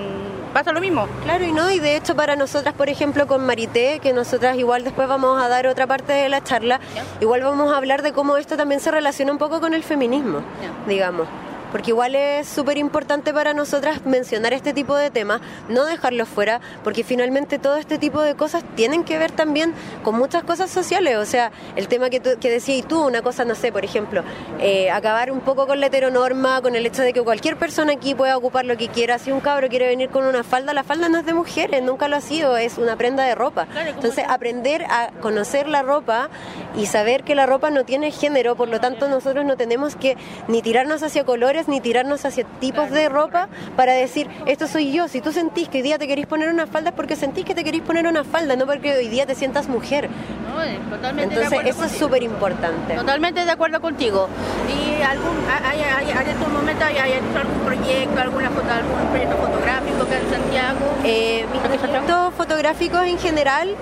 [0.53, 1.07] pasa lo mismo.
[1.25, 4.85] Claro, y no, y de hecho para nosotras, por ejemplo, con Marité, que nosotras igual
[4.85, 6.81] después vamos a dar otra parte de la charla,
[7.21, 10.41] igual vamos a hablar de cómo esto también se relaciona un poco con el feminismo,
[10.87, 11.27] digamos.
[11.71, 16.61] Porque igual es súper importante para nosotras mencionar este tipo de temas, no dejarlos fuera,
[16.85, 21.17] porque finalmente todo este tipo de cosas tienen que ver también con muchas cosas sociales.
[21.17, 24.23] O sea, el tema que, tú, que decías tú, una cosa, no sé, por ejemplo,
[24.61, 28.15] eh, acabar un poco con la heteronorma, con el hecho de que cualquier persona aquí
[28.15, 29.19] pueda ocupar lo que quiera.
[29.19, 32.09] Si un cabro quiere venir con una falda, la falda no es de mujeres, nunca
[32.09, 33.67] lo ha sido, es una prenda de ropa.
[33.87, 36.29] Entonces, aprender a conocer la ropa
[36.77, 40.17] y saber que la ropa no tiene género, por lo tanto nosotros no tenemos que
[40.47, 45.09] ni tirarnos hacia colores ni tirarnos hacia tipos de ropa para decir, esto soy yo.
[45.09, 47.55] Si tú sentís que hoy día te querés poner una falda es porque sentís que
[47.55, 50.09] te querés poner una falda, no porque hoy día te sientas mujer.
[50.47, 52.95] No, totalmente de Entonces, acuerdo eso es súper importante.
[52.95, 54.29] Totalmente de acuerdo contigo.
[54.69, 59.09] ¿Y algún, hay, hay, hay- en estos momentos hay, hay algún proyecto, alguna foto, algún
[59.11, 60.79] proyecto fotográfico acá en Santiago?
[61.05, 63.75] Eh, mis proyectos fotográficos en general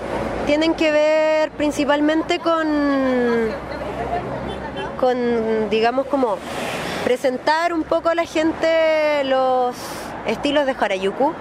[0.45, 2.67] tienen que ver principalmente con,
[4.99, 6.37] con, digamos, como
[7.03, 9.75] presentar un poco a la gente los
[10.25, 11.33] estilos de Harajuku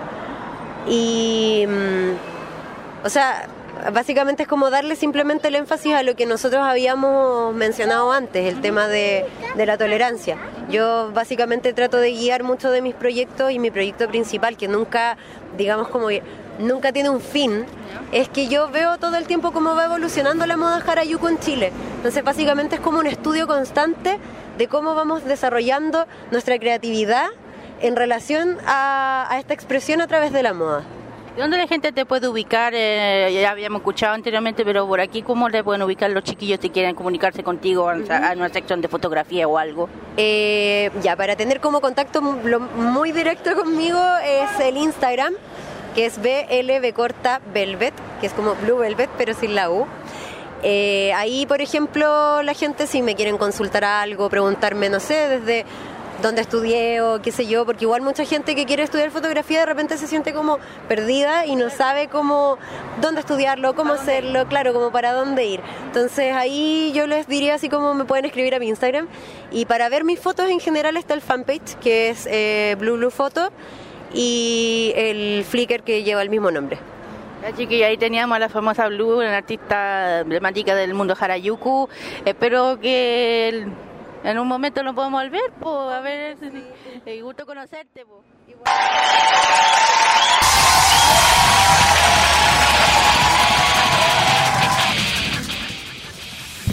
[0.88, 3.48] y, mm, o sea,
[3.92, 8.60] básicamente es como darle simplemente el énfasis a lo que nosotros habíamos mencionado antes, el
[8.60, 9.26] tema de,
[9.56, 10.36] de la tolerancia.
[10.70, 15.16] Yo básicamente trato de guiar mucho de mis proyectos y mi proyecto principal, que nunca,
[15.56, 16.08] digamos como
[16.58, 17.66] nunca tiene un fin,
[18.12, 21.72] es que yo veo todo el tiempo cómo va evolucionando la moda Harajuku en Chile.
[21.96, 24.18] Entonces básicamente es como un estudio constante
[24.58, 27.26] de cómo vamos desarrollando nuestra creatividad
[27.80, 30.82] en relación a, a esta expresión a través de la moda.
[31.36, 32.72] ¿Y ¿Dónde la gente te puede ubicar?
[32.74, 36.70] Eh, ya habíamos escuchado anteriormente, pero por aquí, ¿cómo le pueden ubicar los chiquillos si
[36.70, 39.90] quieren comunicarse contigo a, a una sección de fotografía o algo?
[40.16, 45.34] Eh, ya, para tener como contacto lo- muy directo conmigo es el Instagram,
[45.94, 49.86] que es BLB corta Velvet, que es como Blue Velvet, pero sin la U.
[50.68, 55.64] Eh, ahí, por ejemplo, la gente si me quieren consultar algo, preguntarme, no sé, desde
[56.22, 59.66] dónde estudié o qué sé yo, porque igual mucha gente que quiere estudiar fotografía de
[59.66, 62.58] repente se siente como perdida y no sabe cómo,
[63.00, 65.60] dónde estudiarlo, cómo hacerlo, claro, como para dónde ir.
[65.86, 69.06] Entonces ahí yo les diría así como me pueden escribir a mi Instagram
[69.52, 73.12] y para ver mis fotos en general está el fanpage que es eh, Blue Blue
[73.12, 73.50] Photo
[74.12, 76.95] y el Flickr que lleva el mismo nombre.
[77.46, 81.88] Así que ahí teníamos a la famosa Blue, una artista emblemática del mundo Harajuku.
[82.24, 83.72] Espero que el-
[84.24, 86.36] en un momento nos podamos volver, pues, a ver,
[87.06, 88.04] eh, gusto conocerte.
[88.04, 88.22] po.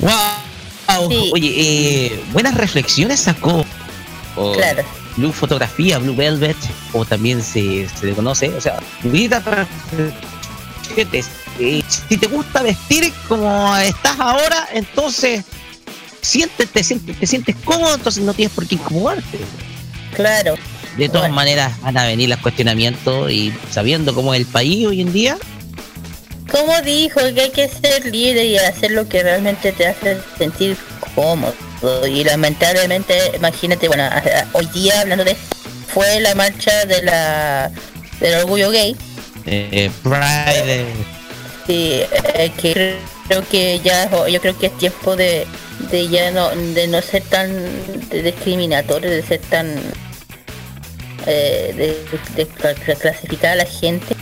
[0.02, 1.10] Wow.
[1.34, 3.66] Oye, eh, buenas reflexiones sacó.
[4.56, 4.84] Claro.
[5.16, 6.58] Blue Fotografía, Blue Velvet,
[6.92, 8.50] o también se, se le conoce.
[8.56, 8.80] O sea,
[12.08, 15.44] si te gusta vestir como estás ahora, entonces
[16.22, 19.40] sientes, te, sientes, te sientes cómodo, entonces no tienes por qué incomodarte.
[20.16, 20.56] Claro.
[20.98, 25.02] De todas maneras van a venir los cuestionamientos y sabiendo cómo es el país hoy
[25.02, 25.38] en día,
[26.52, 30.78] Como dijo, que hay que ser libre y hacer lo que realmente te hace sentir
[31.16, 31.54] cómodo.
[32.08, 34.08] Y lamentablemente, imagínate, bueno,
[34.54, 35.36] hoy día hablando de
[35.94, 37.72] fue la marcha de la
[38.20, 38.96] del orgullo gay.
[39.46, 39.92] Eh,
[40.58, 40.86] eh,
[41.68, 42.04] Sí,
[42.62, 42.98] que
[43.28, 45.48] creo que ya yo creo que es tiempo de,
[45.92, 47.50] de ya no de no ser tan
[48.12, 49.76] discriminatorio, de ser tan
[51.26, 54.16] eh, de, de cla- clasificar a la gente.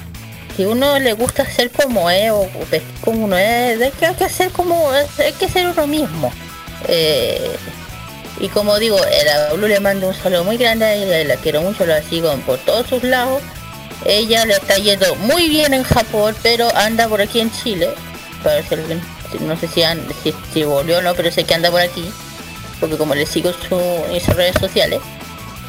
[0.55, 2.47] Si uno le gusta ser como es o
[3.03, 6.31] como uno es, hay que, hay que hacer como hay que ser uno mismo.
[6.87, 7.51] Eh,
[8.39, 11.85] y como digo, a Blue le mando un saludo muy grande ella, la quiero mucho,
[11.85, 13.41] la sigo por todos sus lados.
[14.05, 17.89] Ella le está yendo muy bien en Japón, pero anda por aquí en Chile.
[18.43, 20.05] Parece que- no sé si, an-
[20.53, 22.09] si, volvió o no, pero sé que anda por aquí.
[22.79, 23.79] Porque como le sigo su,
[24.11, 24.99] en sus redes sociales.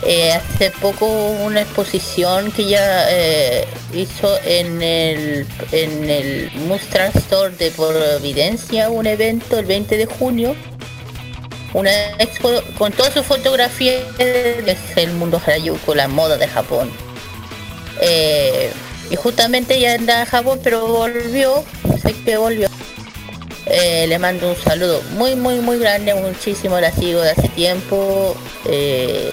[0.04, 7.54] eh, hace poco una exposición que ya eh, hizo en el en el Mustang Store
[7.54, 10.56] de Providencia, un evento el 20 de junio.
[11.72, 16.90] Una expo con todas sus fotografías del mundo Harajuku, la moda de Japón.
[18.02, 18.70] Eh,
[19.10, 21.64] y justamente ya anda en Japón, pero volvió,
[22.02, 22.68] sé que volvió.
[23.66, 28.36] Eh, le mando un saludo muy, muy, muy grande, muchísimo la sigo de hace tiempo.
[28.66, 29.30] Eh,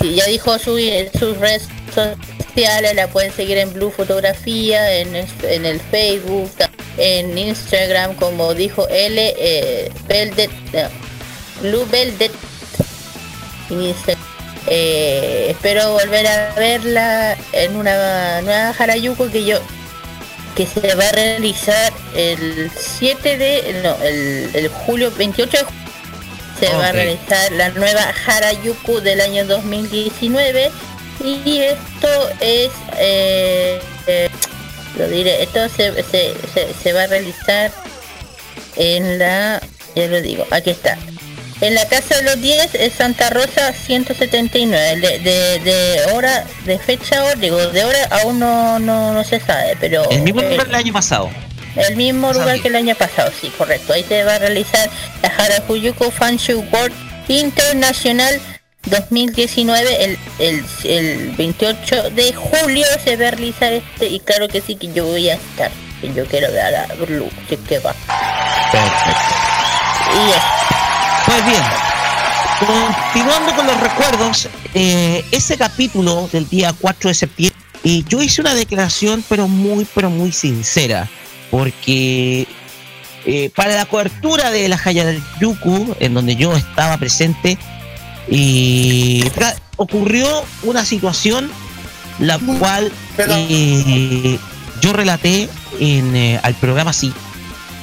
[0.00, 0.78] sí, ya dijo su,
[1.18, 6.50] sus redes sociales, la pueden seguir en Blue Fotografía, en, en el Facebook,
[6.96, 9.90] en Instagram, como dijo L, eh,
[11.60, 12.32] Blue Velvet.
[13.70, 14.29] en Instagram.
[14.66, 19.58] Eh, espero volver a verla en una nueva Harajuku que yo
[20.54, 25.80] que se va a realizar el 7 de no el, el julio 28 de julio.
[26.58, 30.70] Se va a realizar la nueva Harajuku del año 2019
[31.24, 34.28] y esto es eh, eh,
[34.98, 37.70] lo diré esto se, se, se, se va a realizar
[38.76, 39.60] en la
[39.94, 40.98] ya lo digo aquí está
[41.60, 46.78] en la casa de los 10 es Santa Rosa 179 de, de, de hora de
[46.78, 50.74] fecha digo de hora aún no, no, no se sabe pero El mismo lugar del
[50.74, 51.30] año pasado.
[51.76, 53.92] el mismo lugar que el año pasado, sí, correcto.
[53.92, 54.90] Ahí se va a realizar
[55.22, 56.94] la Harajuku Fanshu World
[57.28, 58.40] Internacional
[58.86, 64.60] 2019, el, el, el 28 de julio se va a realizar este, y claro que
[64.60, 67.78] sí que yo voy a estar, que yo quiero ver a la Blue, que, que
[67.78, 67.94] va.
[68.72, 69.34] Perfecto.
[70.26, 70.79] Y eso.
[71.30, 71.62] Pues bien,
[72.58, 78.40] continuando con los recuerdos, eh, ese capítulo del día 4 de septiembre, eh, yo hice
[78.40, 81.08] una declaración, pero muy, pero muy sincera,
[81.48, 82.48] porque
[83.26, 87.56] eh, para la cobertura de la Hayayuku, en donde yo estaba presente,
[88.28, 89.22] y
[89.76, 90.26] ocurrió
[90.64, 91.48] una situación
[92.18, 94.36] la cual eh,
[94.80, 97.12] yo relaté en, eh, al programa sí,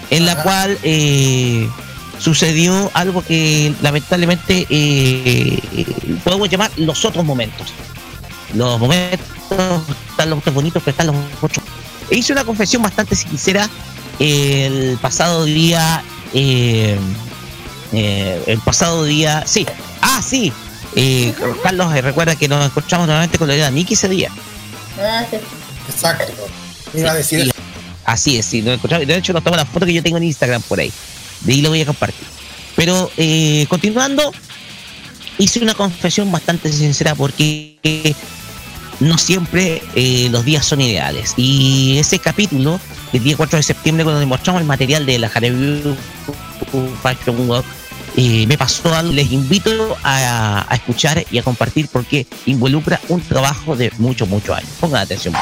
[0.10, 1.70] en la cual eh,
[2.20, 5.60] sucedió algo que lamentablemente eh,
[6.24, 7.68] podemos llamar los otros momentos.
[8.54, 9.28] Los momentos,
[10.10, 11.66] están los momentos bonitos, pero están los otros.
[12.10, 13.70] E hice una confesión bastante sincera
[14.20, 16.98] el pasado día, eh,
[17.94, 19.66] eh, el pasado día, sí,
[20.02, 20.52] ah, sí,
[20.96, 24.32] eh, Carlos, eh, recuerda que nos encontramos nuevamente con la idea Nicky ese día.
[25.00, 25.26] Ah.
[25.88, 26.34] Exacto.
[26.94, 27.52] Iba a decir Sí,
[28.04, 29.06] Así es, sí, nos encontramos.
[29.06, 30.92] De hecho, nos tomamos la foto que yo tengo en Instagram por ahí.
[31.42, 32.26] De ahí lo voy a compartir.
[32.76, 34.32] Pero eh, continuando,
[35.38, 38.16] hice una confesión bastante sincera porque
[39.00, 41.34] no siempre eh, los días son ideales.
[41.38, 42.80] Y ese capítulo,
[43.14, 45.96] el día 4 de septiembre, cuando demostramos el material de la Hareview
[47.02, 47.66] Fashion Walk,
[48.16, 49.14] eh, me pasó algo.
[49.14, 54.58] Les invito a, a escuchar y a compartir porque involucra un trabajo de muchos, muchos
[54.58, 54.70] años.
[54.80, 55.36] Pongan atención.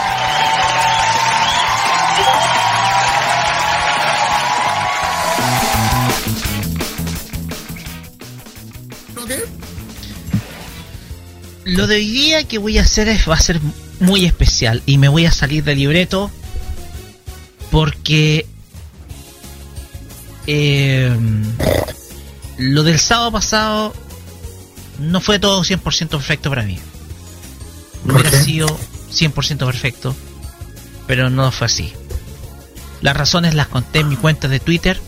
[11.65, 13.59] Lo de hoy día que voy a hacer es, va a ser
[13.99, 16.29] muy especial y me voy a salir del libreto
[17.71, 18.45] porque
[20.45, 21.11] eh,
[22.59, 23.93] lo del sábado pasado
[24.99, 26.77] no fue todo 100% perfecto para mí.
[28.05, 28.67] Hubiera sido
[29.11, 30.15] 100% perfecto,
[31.07, 31.93] pero no fue así.
[33.01, 35.01] Las razones las conté en mi cuenta de Twitter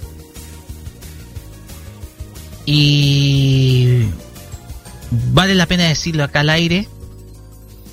[2.65, 4.05] y
[5.11, 6.87] vale la pena decirlo acá al aire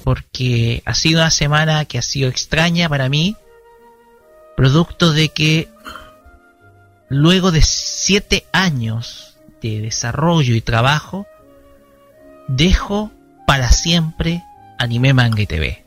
[0.05, 3.37] porque ha sido una semana que ha sido extraña para mí
[4.57, 5.69] producto de que
[7.09, 11.27] luego de siete años de desarrollo y trabajo
[12.49, 13.11] dejo
[13.47, 14.43] para siempre
[14.79, 15.85] anime manga TV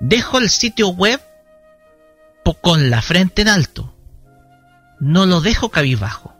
[0.00, 1.20] dejo el sitio web
[2.54, 3.94] con la frente en alto.
[4.98, 6.34] No lo dejo cabizbajo.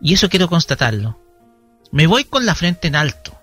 [0.00, 1.18] Y eso quiero constatarlo
[1.94, 3.40] me voy con la frente en alto,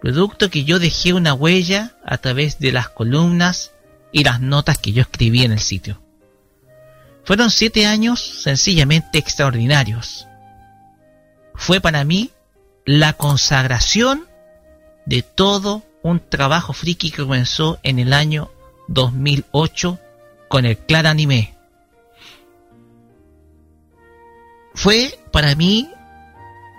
[0.00, 3.70] producto que yo dejé una huella a través de las columnas
[4.10, 6.02] y las notas que yo escribí en el sitio.
[7.22, 10.26] Fueron siete años sencillamente extraordinarios.
[11.54, 12.32] Fue para mí
[12.86, 14.26] la consagración
[15.06, 18.50] de todo un trabajo friki que comenzó en el año
[18.88, 20.00] 2008
[20.48, 21.54] con el Clan Anime.
[24.74, 25.88] Fue para mí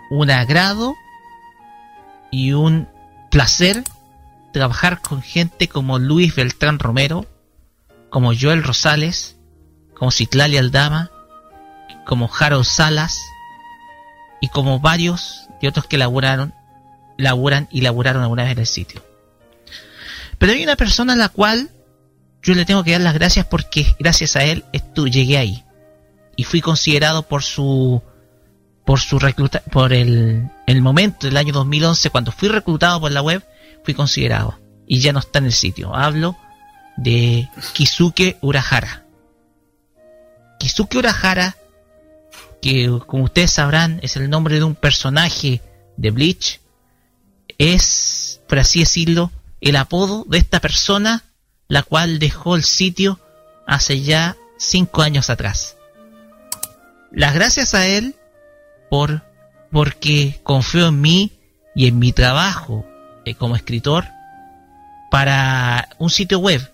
[0.09, 0.95] un agrado
[2.32, 2.88] y un
[3.32, 3.84] placer
[4.53, 7.25] trabajar con gente como Luis Beltrán Romero,
[8.09, 9.38] como Joel Rosales,
[9.95, 11.11] como Citlali Aldama,
[12.06, 13.19] como Harold Salas
[14.40, 16.53] y como varios de otros que elaboraron
[17.17, 19.03] laburan y laburaron alguna vez en el sitio.
[20.38, 21.69] Pero hay una persona a la cual
[22.42, 24.66] yo le tengo que dar las gracias porque gracias a él
[25.06, 25.64] llegué ahí.
[26.35, 28.01] Y fui considerado por su
[28.86, 33.22] por su recluta por el, el momento del año 2011 cuando fui reclutado por la
[33.22, 33.44] web,
[33.84, 35.96] fui considerado y ya no está en el sitio.
[35.96, 36.38] Hablo
[36.96, 39.06] de Kisuke Urahara.
[40.60, 41.58] Kisuke Urahara,
[42.62, 45.62] que como ustedes sabrán es el nombre de un personaje
[45.98, 46.62] de Bleach,
[47.58, 49.32] es, por así decirlo,
[49.62, 51.24] el apodo de esta persona,
[51.68, 53.20] la cual dejó el sitio
[53.66, 55.78] hace ya cinco años atrás.
[57.12, 58.16] Las gracias a él
[58.96, 59.24] por
[59.74, 61.34] porque confió en mí
[61.76, 62.86] y en mi trabajo
[63.26, 64.06] eh, como escritor
[65.12, 66.72] para un sitio web,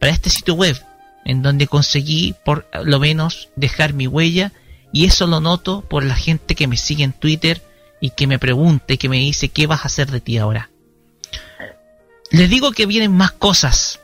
[0.00, 0.82] para este sitio web,
[1.26, 4.52] en donde conseguí por lo menos dejar mi huella
[4.94, 7.60] y eso lo noto por la gente que me sigue en Twitter
[8.00, 10.70] y que me pregunta y que me dice qué vas a hacer de ti ahora.
[12.30, 14.00] Les digo que vienen más cosas.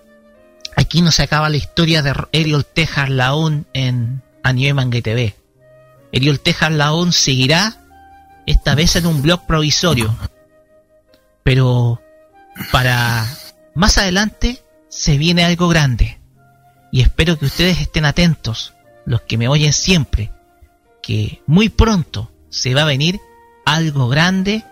[0.77, 5.35] Aquí no se acaba la historia de Ariel Tejas Laón en Anime TV.
[6.13, 7.77] Ariel Tejas Laón seguirá,
[8.47, 10.15] esta vez en un blog provisorio.
[11.43, 12.01] Pero
[12.71, 13.27] para
[13.75, 16.19] más adelante se viene algo grande.
[16.91, 18.75] Y espero que ustedes estén atentos,
[19.07, 20.31] los que me oyen siempre,
[21.03, 23.21] que muy pronto se va a venir
[23.65, 24.65] algo grande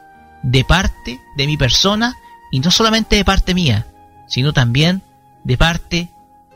[0.43, 2.15] de parte de mi persona
[2.53, 3.87] y no solamente de parte mía,
[4.29, 5.03] sino también
[5.45, 6.11] de parte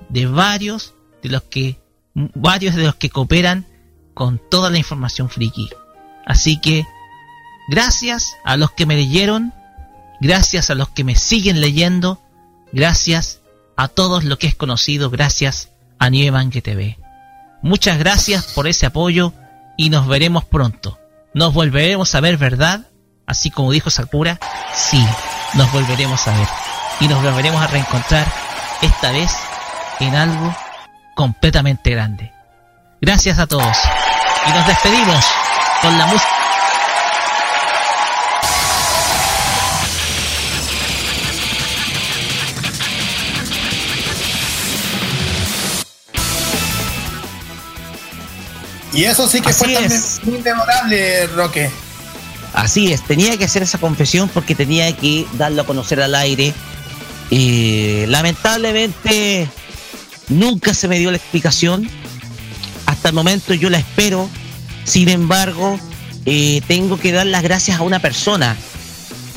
[0.08, 1.80] de varios de los que
[2.14, 3.66] varios de los que cooperan
[4.14, 5.68] con toda la información friki.
[6.24, 6.86] Así que
[7.68, 9.52] gracias a los que me leyeron,
[10.20, 12.22] gracias a los que me siguen leyendo,
[12.72, 13.40] gracias
[13.76, 16.10] a todos los que es conocido, gracias a
[16.50, 16.98] que TV.
[17.62, 19.32] Muchas gracias por ese apoyo
[19.76, 20.98] y nos veremos pronto.
[21.32, 22.88] Nos volveremos a ver, ¿verdad?
[23.26, 24.38] Así como dijo Sakura,
[24.74, 25.04] sí,
[25.54, 26.48] nos volveremos a ver.
[27.00, 28.30] Y nos volveremos a reencontrar,
[28.82, 29.32] esta vez
[30.00, 30.54] en algo
[31.14, 32.32] completamente grande.
[33.00, 33.76] Gracias a todos.
[34.46, 35.24] Y nos despedimos
[35.80, 36.34] con la música.
[48.94, 49.88] Y eso sí que fue
[50.22, 51.70] muy memorable, Roque.
[52.52, 56.54] Así es, tenía que hacer esa confesión porque tenía que darlo a conocer al aire.
[57.28, 59.48] Y lamentablemente
[60.28, 61.90] nunca se me dio la explicación.
[62.86, 64.28] Hasta el momento yo la espero.
[64.84, 65.78] Sin embargo,
[66.26, 68.56] eh, tengo que dar las gracias a una persona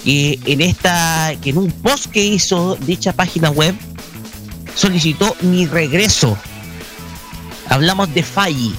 [0.03, 3.76] que en esta, que en un post que hizo dicha página web
[4.76, 6.38] solicitó mi regreso.
[7.69, 8.76] Hablamos de Falli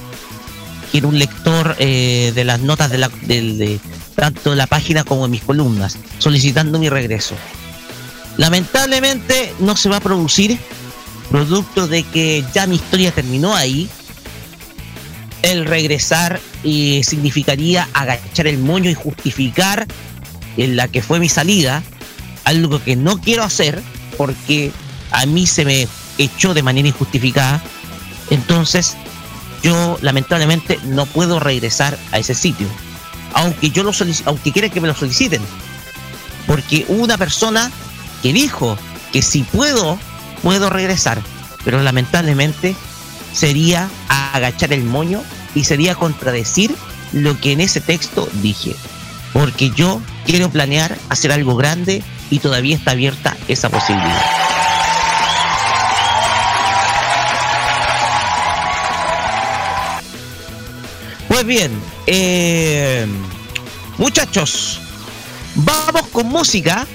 [0.91, 3.11] que era un lector eh, de las notas de, la,
[4.15, 7.35] tanto de la página como de mis columnas, solicitando mi regreso.
[8.37, 10.59] Lamentablemente no se va a producir,
[11.31, 13.89] producto de que ya mi historia terminó ahí.
[15.43, 19.87] El regresar significaría agachar el moño y justificar
[20.57, 21.83] en la que fue mi salida,
[22.45, 23.81] algo que no quiero hacer
[24.17, 24.73] porque
[25.13, 25.87] a mí se me
[26.19, 27.63] echó de manera injustificada.
[28.31, 28.97] Entonces
[29.63, 32.67] yo lamentablemente no puedo regresar a ese sitio.
[33.35, 33.93] Aunque yo lo
[34.25, 35.43] aunque quiera que me lo soliciten.
[36.47, 37.71] Porque una persona
[38.23, 38.77] que dijo
[39.13, 39.99] que si puedo,
[40.43, 41.23] puedo regresar.
[41.65, 42.75] Pero lamentablemente
[43.33, 45.23] sería agachar el moño
[45.55, 46.75] y sería contradecir
[47.13, 48.75] lo que en ese texto dije.
[49.33, 54.23] Porque yo quiero planear hacer algo grande y todavía está abierta esa posibilidad.
[61.29, 61.71] Pues bien,
[62.07, 63.07] eh,
[63.99, 64.81] muchachos,
[65.55, 66.87] vamos con música.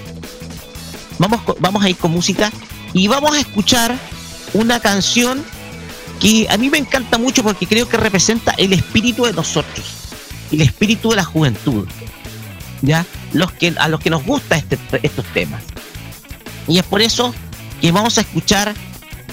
[1.19, 2.51] Vamos, vamos a ir con música
[2.91, 3.95] y vamos a escuchar
[4.53, 5.45] una canción
[6.23, 9.85] que a mí me encanta mucho porque creo que representa el espíritu de nosotros,
[10.53, 11.85] el espíritu de la juventud,
[12.81, 15.61] ya los que a los que nos gusta este, estos temas.
[16.65, 17.35] Y es por eso
[17.81, 18.73] que vamos a escuchar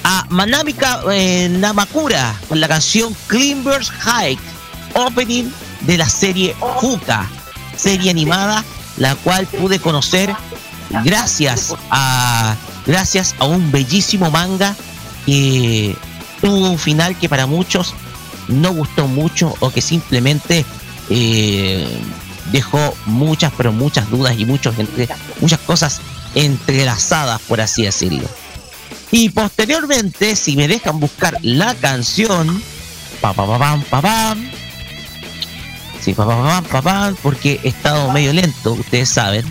[0.03, 4.43] a Manamika eh, Namakura con la canción Climbers Hike
[4.95, 5.45] opening
[5.83, 7.25] de la serie Juka,
[7.77, 8.65] serie animada,
[8.97, 10.35] la cual pude conocer
[11.05, 14.75] gracias a gracias a un bellísimo manga
[15.25, 15.97] que
[16.41, 17.95] tuvo un final que para muchos
[18.49, 20.65] no gustó mucho o que simplemente
[21.09, 21.87] eh,
[22.53, 24.75] dejó muchas pero muchas dudas y muchas
[25.67, 26.01] cosas
[26.35, 28.29] entrelazadas por así decirlo
[29.11, 32.63] y posteriormente si me dejan buscar la canción
[33.21, 34.51] pa pa pa pam pa pam
[36.01, 39.45] Sí, papá, papá, papá, porque he estado medio lento, ustedes saben.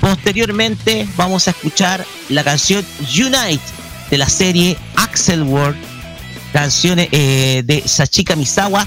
[0.00, 3.62] Posteriormente vamos a escuchar la canción Unite
[4.10, 5.76] de la serie Axel World,
[6.52, 8.86] canciones eh, de Sachika Misawa,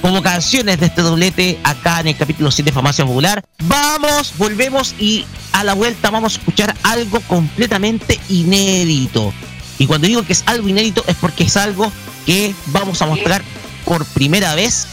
[0.00, 3.42] como canciones de este doblete acá en el capítulo 7 de Farmacia Popular.
[3.60, 9.32] Vamos, volvemos y a la vuelta vamos a escuchar algo completamente inédito.
[9.78, 11.92] Y cuando digo que es algo inédito es porque es algo
[12.24, 13.42] que vamos a mostrar
[13.84, 14.86] por primera vez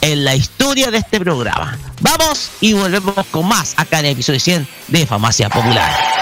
[0.00, 1.78] en la historia de este programa.
[2.00, 6.21] Vamos y volvemos con más acá en el episodio 100 de Farmacia Popular.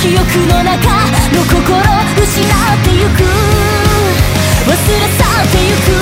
[0.00, 0.88] 記憶の中
[1.36, 1.76] の心
[2.16, 2.48] 失っ
[2.84, 3.20] てゆく。
[4.64, 5.92] 忘れ去ってゆく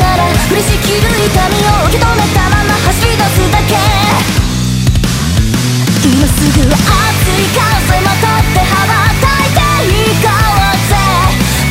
[0.00, 3.78] なら降りしきる痛みを受け止めたまま走り出すだけ。
[6.02, 10.98] 今すぐ熱い風まとって羽ばたいていこうぜ。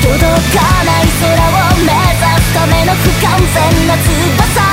[0.01, 0.23] 届
[0.55, 4.72] かない空を目指すための不完全な翼。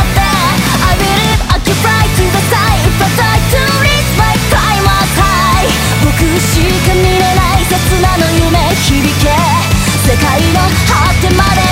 [6.39, 9.31] しか見れない刹那の夢響け
[10.07, 11.71] 世界の果てまで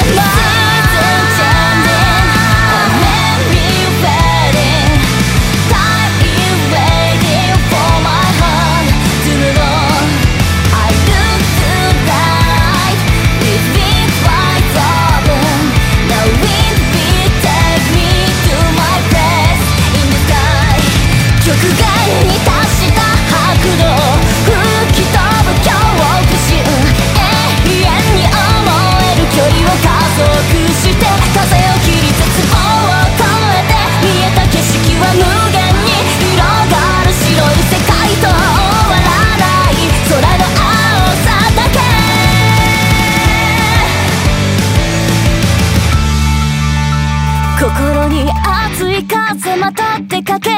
[21.48, 21.86] 曲が
[22.24, 23.98] に達した白道
[30.18, 35.20] して風を切り絶望を越えて見えた景色は無
[35.52, 36.74] 限に広が
[37.05, 39.74] る白い世界と終わらない
[40.08, 40.66] 空の青
[41.24, 41.76] さだけ。
[47.60, 50.50] 心に熱い風また出かけ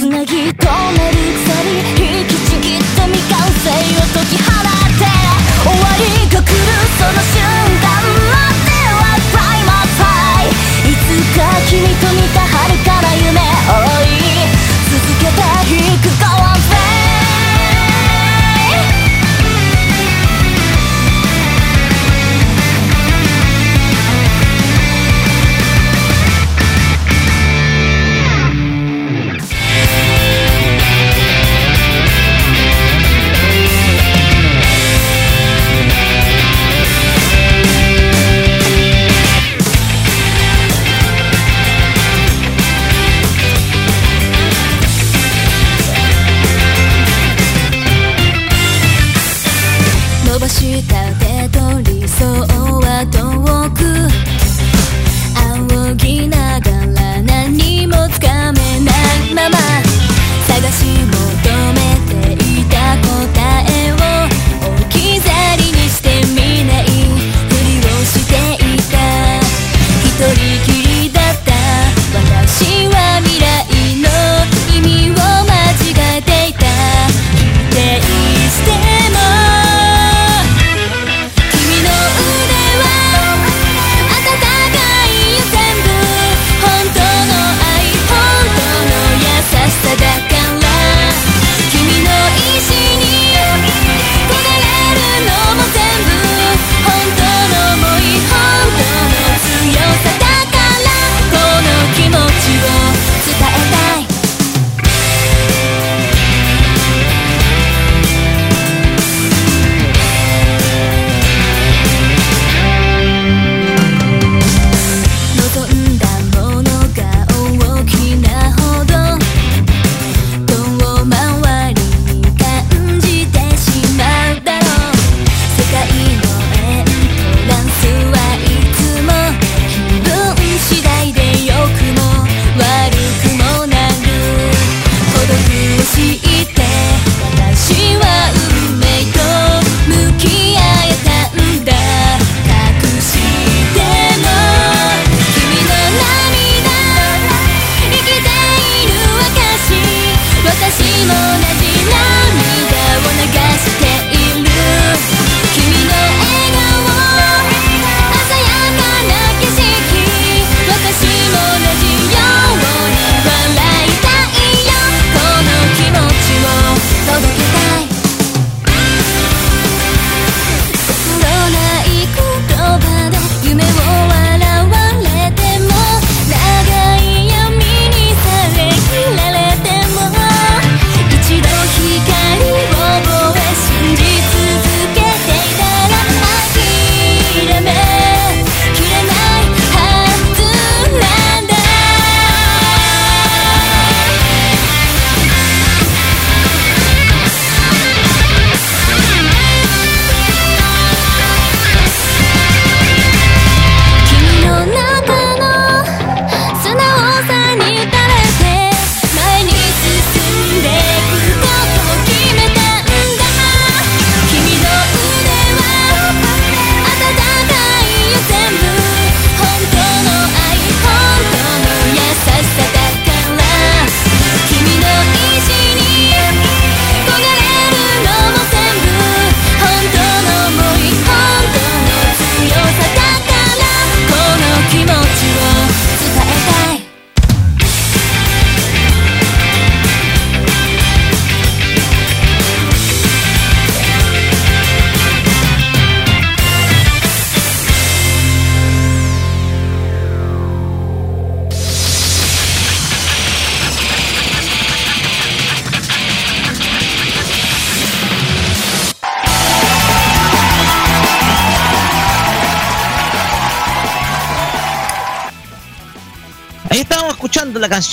[0.00, 4.64] つなぎ止める鎖引きちぎって未完成を解き放っ
[4.96, 5.04] て。
[5.60, 6.64] 終わりが来る
[6.96, 7.44] その瞬
[7.84, 7.92] 間
[8.32, 9.68] までは Prime
[10.00, 10.48] Time
[10.88, 12.09] いつか君と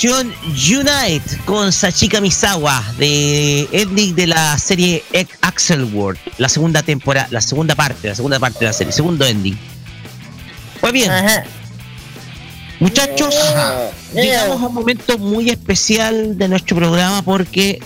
[0.00, 5.02] canción Unite con Sachika Misawa de ending de la serie
[5.40, 9.26] Axel World, la segunda temporada, la segunda parte, la segunda parte de la serie, segundo
[9.26, 9.58] ending.
[10.80, 11.10] Pues bien,
[12.78, 13.34] muchachos,
[14.14, 17.82] llegamos a un momento muy especial de nuestro programa porque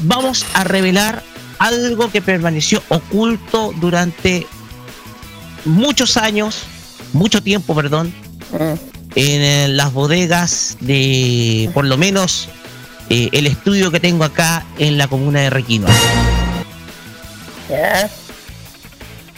[0.00, 1.22] vamos a revelar
[1.58, 4.46] algo que permaneció oculto durante
[5.64, 6.64] muchos años,
[7.14, 8.12] mucho tiempo, perdón,
[9.14, 12.48] en eh, las bodegas de, por lo menos,
[13.08, 15.86] eh, el estudio que tengo acá en la comuna de Requino.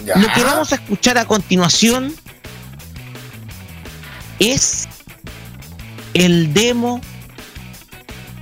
[0.05, 2.15] Lo que vamos a escuchar a continuación
[4.39, 4.89] es
[6.15, 7.01] el demo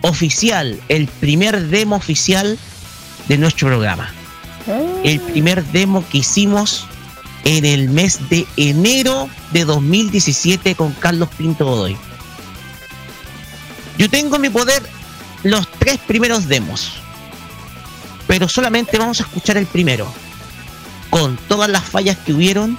[0.02, 2.58] oficial, el primer demo oficial
[3.28, 4.12] de nuestro programa.
[5.04, 6.86] El primer demo que hicimos
[7.44, 11.96] en el mes de enero de 2017 con Carlos Pinto Godoy.
[14.00, 14.82] Yo tengo en mi poder
[15.42, 16.90] los tres primeros demos,
[18.26, 20.10] pero solamente vamos a escuchar el primero,
[21.10, 22.78] con todas las fallas que hubieron,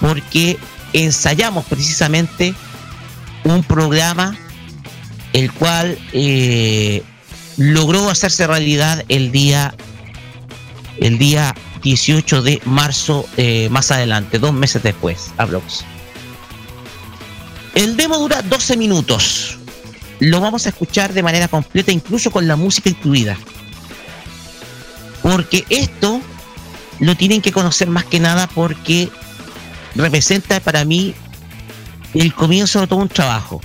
[0.00, 0.56] porque
[0.94, 2.54] ensayamos precisamente
[3.44, 4.34] un programa
[5.34, 7.02] el cual eh,
[7.58, 9.74] logró hacerse realidad el día
[11.02, 15.84] el día 18 de marzo eh, más adelante, dos meses después, aprox.
[17.74, 19.58] El demo dura 12 minutos.
[20.24, 23.36] Lo vamos a escuchar de manera completa, incluso con la música incluida.
[25.22, 26.18] Porque esto
[26.98, 29.10] lo tienen que conocer más que nada porque
[29.94, 31.14] representa para mí
[32.14, 33.60] el comienzo de todo un trabajo.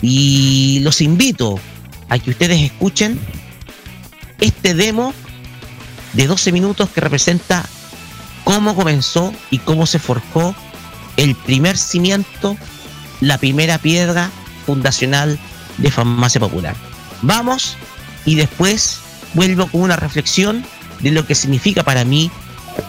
[0.00, 1.60] Y los invito
[2.08, 3.20] a que ustedes escuchen
[4.40, 5.12] este demo
[6.14, 7.68] de 12 minutos que representa
[8.44, 10.54] cómo comenzó y cómo se forjó
[11.18, 12.56] el primer cimiento,
[13.20, 14.30] la primera piedra
[14.70, 15.36] fundacional
[15.78, 16.76] de Farmacia Popular.
[17.22, 17.76] Vamos
[18.24, 19.00] y después
[19.34, 20.64] vuelvo con una reflexión
[21.00, 22.30] de lo que significa para mí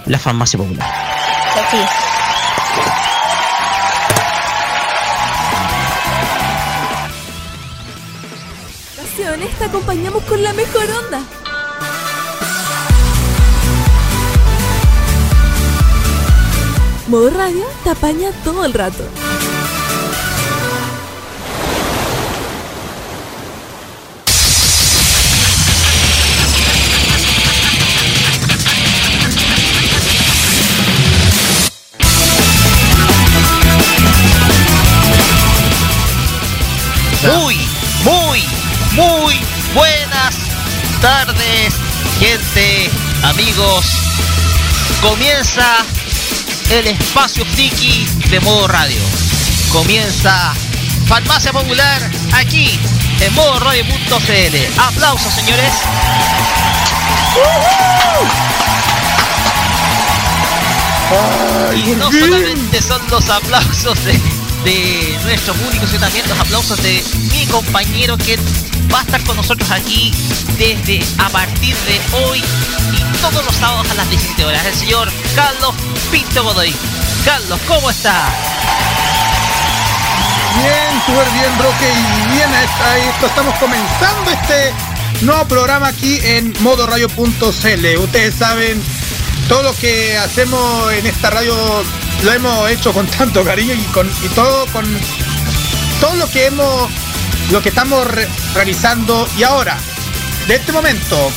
[0.06, 0.88] la Farmacia Popular.
[9.00, 11.24] Ocasiones te acompañamos con la mejor onda.
[17.08, 19.04] Modo radio te apaña todo el rato.
[45.02, 45.84] Comienza
[46.70, 49.02] el espacio friki de modo radio.
[49.72, 50.54] Comienza
[51.08, 52.00] Farmacia Popular
[52.34, 52.80] aquí
[53.20, 54.80] en modo radio.cl.
[54.80, 55.74] Aplausos, señores.
[61.76, 64.14] y no solamente son los aplausos de,
[64.64, 68.38] de nuestro público, sino también los aplausos de mi compañero que
[68.94, 70.12] va a estar con nosotros aquí
[70.58, 75.12] desde a partir de hoy y todos los sábados a las 17 horas, el señor
[75.36, 75.74] Carlos
[76.12, 76.74] Pinto Godoy.
[77.26, 78.30] Carlos, ¿cómo está?
[80.58, 81.90] Bien, súper bien, Roque.
[81.90, 84.74] Y bien, a esto estamos comenzando este
[85.22, 87.98] nuevo programa aquí en modoradio.cl.
[88.00, 88.82] Ustedes saben,
[89.48, 91.56] todo lo que hacemos en esta radio
[92.24, 94.86] lo hemos hecho con tanto cariño y con y todo con
[96.00, 96.90] todo lo que hemos
[97.52, 99.28] lo que estamos re- realizando.
[99.38, 99.78] Y ahora
[100.48, 101.32] de este momento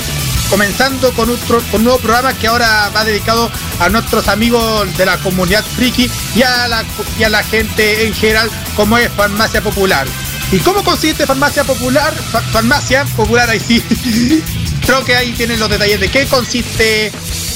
[0.50, 5.06] comenzando con otro con un nuevo programa que ahora va dedicado a nuestros amigos de
[5.06, 6.84] la comunidad friki y a la
[7.18, 10.06] y a la gente en general como es farmacia popular.
[10.52, 13.82] Y cómo consiste farmacia popular Fa- farmacia popular ahí sí.
[14.86, 17.10] Creo que ahí tienen los detalles de qué consiste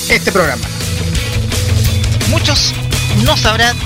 [0.08, 0.62] este programa.
[2.30, 2.72] Muchos
[3.24, 3.76] no sabrán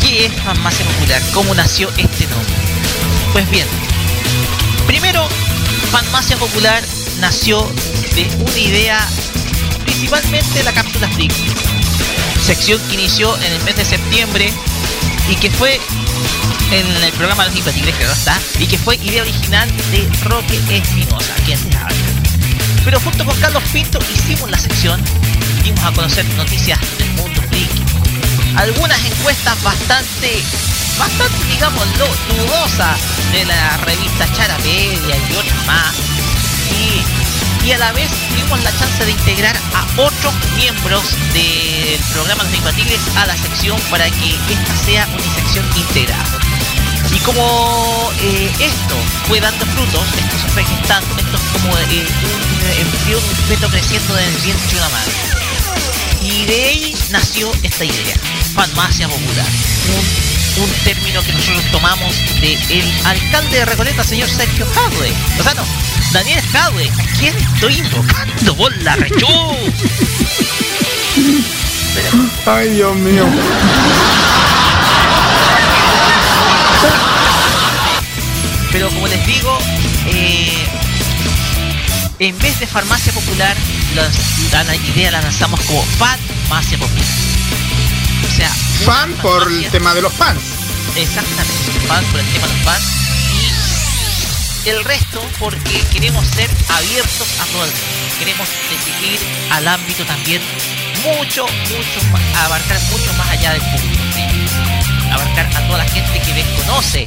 [0.00, 2.54] qué es Farmacia Popular, cómo nació este nombre.
[3.32, 3.66] Pues bien,
[4.98, 5.28] primero,
[5.90, 6.82] Farmacia Popular
[7.20, 7.62] nació
[8.14, 9.06] de una idea
[9.84, 11.44] principalmente la cápsula friki.
[12.42, 14.50] Sección que inició en el mes de septiembre
[15.28, 15.78] y que fue
[16.70, 20.58] en el programa Los Impatibles, que no está, y que fue idea original de Roque
[20.70, 21.96] Espinosa, quien les habla.
[22.84, 25.02] Pero junto con Carlos Pinto hicimos la sección,
[25.62, 27.82] dimos a conocer noticias del mundo friki,
[28.56, 30.42] algunas encuestas bastante,
[30.98, 32.98] bastante, digámoslo, dudosas
[33.32, 35.94] de la revista Charapedia y otras más.
[36.70, 41.02] Y, y a la vez tuvimos la chance de integrar a otros miembros
[41.32, 46.38] del programa Los Incompatibles a la sección para que esta sea una sección integrada.
[47.12, 52.06] Y como eh, esto fue dando frutos, esto se fue gestando, esto es como eh,
[52.22, 55.12] un embrión, un feto creciendo vientre de una madre.
[56.22, 58.16] Y de ahí nació esta idea,
[58.54, 59.46] farmacia popular.
[60.58, 65.12] Un término que nosotros tomamos del alcalde de Recoleta, señor Sergio Jadwe.
[65.38, 65.64] O sea, no,
[66.12, 66.88] Daniel Jadwe.
[66.88, 68.56] ¿A quién estoy invocando?
[68.56, 69.26] ¡Por la rechú!
[72.46, 73.26] Ay, Dios mío.
[78.72, 79.58] Pero como les digo,
[80.06, 80.66] eh,
[82.18, 83.56] en vez de farmacia popular,
[83.94, 87.25] la idea la lanzamos como farmacia popular.
[88.84, 90.40] Fan por el tema de los fans.
[90.96, 93.06] Exactamente, fan por el tema de los fans
[94.66, 98.16] y el resto porque queremos ser abiertos a todo el mundo.
[98.18, 100.42] Queremos exigir al ámbito también
[101.04, 104.02] mucho, mucho más, abarcar mucho más allá del público.
[104.12, 105.12] ¿sí?
[105.12, 107.06] Abarcar a toda la gente que desconoce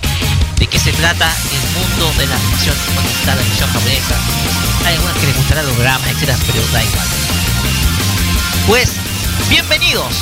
[0.57, 4.15] de qué se trata el mundo de la animación oriental, la animación japonesa.
[4.85, 7.07] Hay algunos que les gustará los etcétera, pero da igual.
[8.67, 8.89] Pues,
[9.47, 10.13] bienvenidos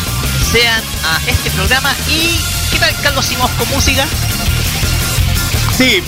[0.52, 2.40] sean a este programa y
[2.72, 4.06] ¿qué tal Carlos Simos con música?
[5.76, 6.04] Sí,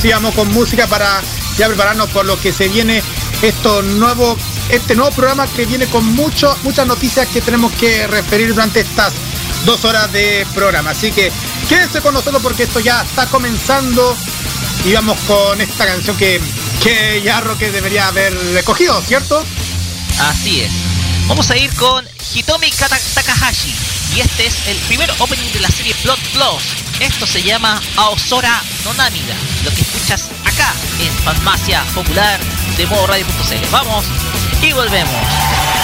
[0.00, 1.20] sigamos con música para
[1.56, 3.02] ya prepararnos por lo que se viene
[3.42, 4.36] esto nuevo,
[4.68, 9.12] este nuevo programa que viene con mucho, muchas noticias que tenemos que referir durante estas
[9.64, 10.90] dos horas de programa.
[10.90, 11.30] Así que
[11.68, 14.16] quédense con nosotros porque esto ya está comenzando
[14.84, 16.40] y vamos con esta canción que,
[16.82, 19.44] que ya Roque debería haber recogido, ¿cierto?
[20.20, 20.95] Así es.
[21.28, 23.74] Vamos a ir con Hitomi Kata- Takahashi.
[24.14, 26.62] Y este es el primer opening de la serie Blood Plus.
[27.00, 29.34] Esto se llama Aosora no Namida.
[29.64, 32.40] Lo que escuchas acá en Farmacia Popular
[32.76, 33.66] de modo radio.cl.
[33.70, 34.04] Vamos
[34.62, 35.75] y volvemos.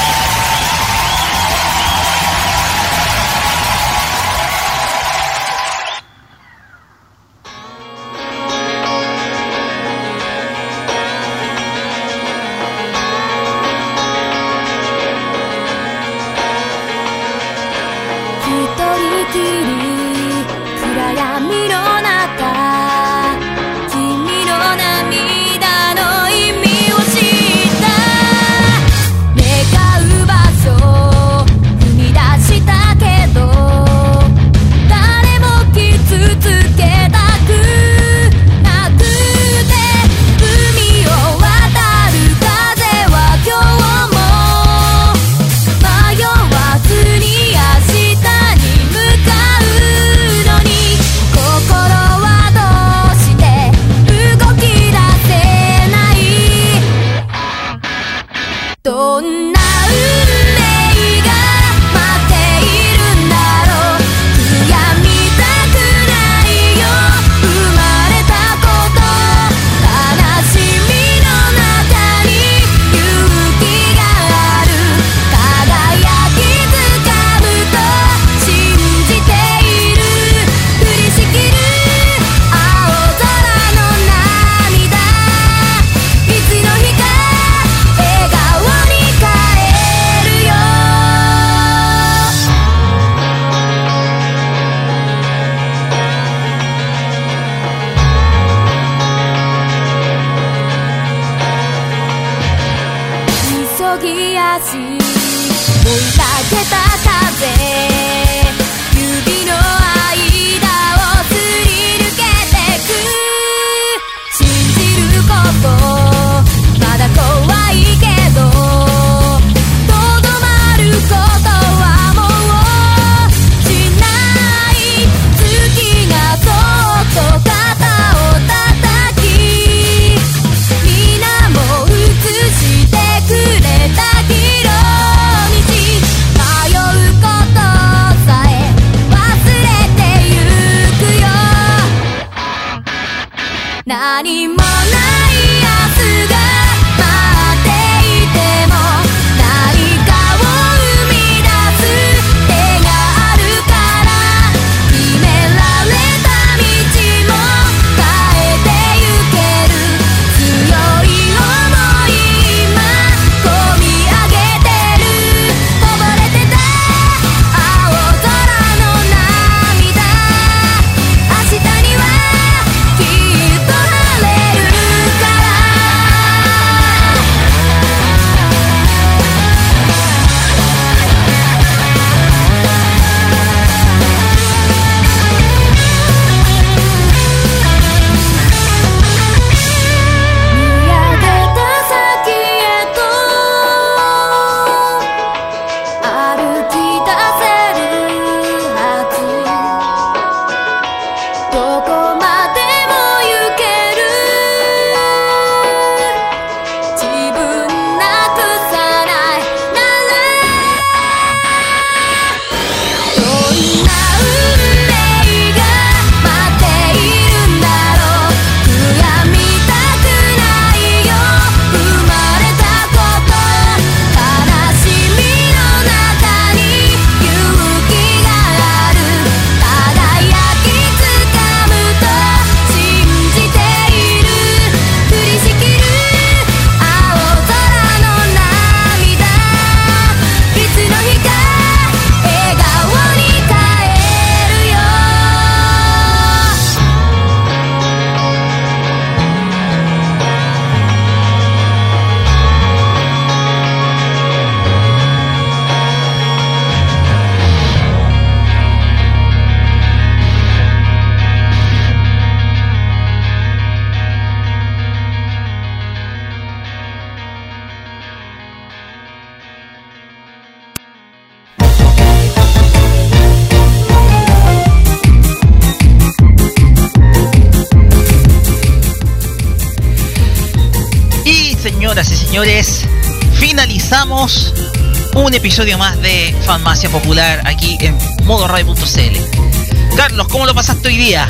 [285.53, 289.95] Episodio más de Farmacia Popular aquí en modoradio.cl.
[289.95, 291.29] Carlos, ¿cómo lo pasaste hoy día?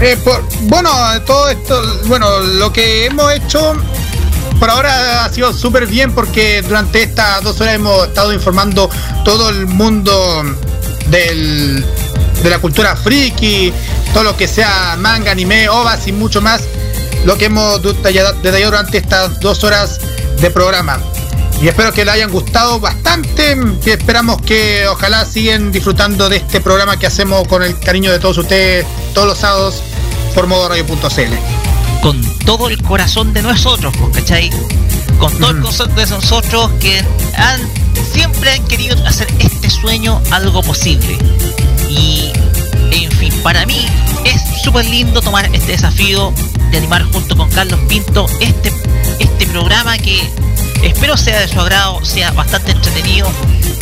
[0.00, 0.90] Eh, por- bueno,
[1.26, 3.76] todo esto, bueno, lo que hemos hecho
[4.58, 8.88] por ahora ha sido súper bien porque durante estas dos horas hemos estado informando
[9.26, 10.42] todo el mundo
[11.10, 11.84] de
[12.44, 13.74] la cultura friki,
[14.14, 16.62] todo lo que sea manga, anime, ovas y mucho más,
[17.26, 18.34] lo que hemos detallado
[18.70, 20.00] durante estas dos horas
[20.40, 20.98] de programa.
[21.64, 26.60] Y espero que les hayan gustado bastante, que esperamos que ojalá siguen disfrutando de este
[26.60, 28.84] programa que hacemos con el cariño de todos ustedes
[29.14, 29.82] todos los sábados
[30.34, 32.02] por modoradio.cl.
[32.02, 34.50] Con todo el corazón de nosotros, pues, ¿cachai?
[35.18, 37.02] Con todo el corazón de nosotros que
[37.34, 37.60] han,
[38.12, 41.16] siempre han querido hacer este sueño algo posible.
[41.88, 42.30] Y,
[42.90, 43.86] en fin, para mí
[44.26, 46.30] es súper lindo tomar este desafío
[46.70, 48.70] de animar junto con Carlos Pinto este,
[49.18, 50.30] este programa que
[50.86, 53.30] espero sea de su agrado, sea bastante entretenido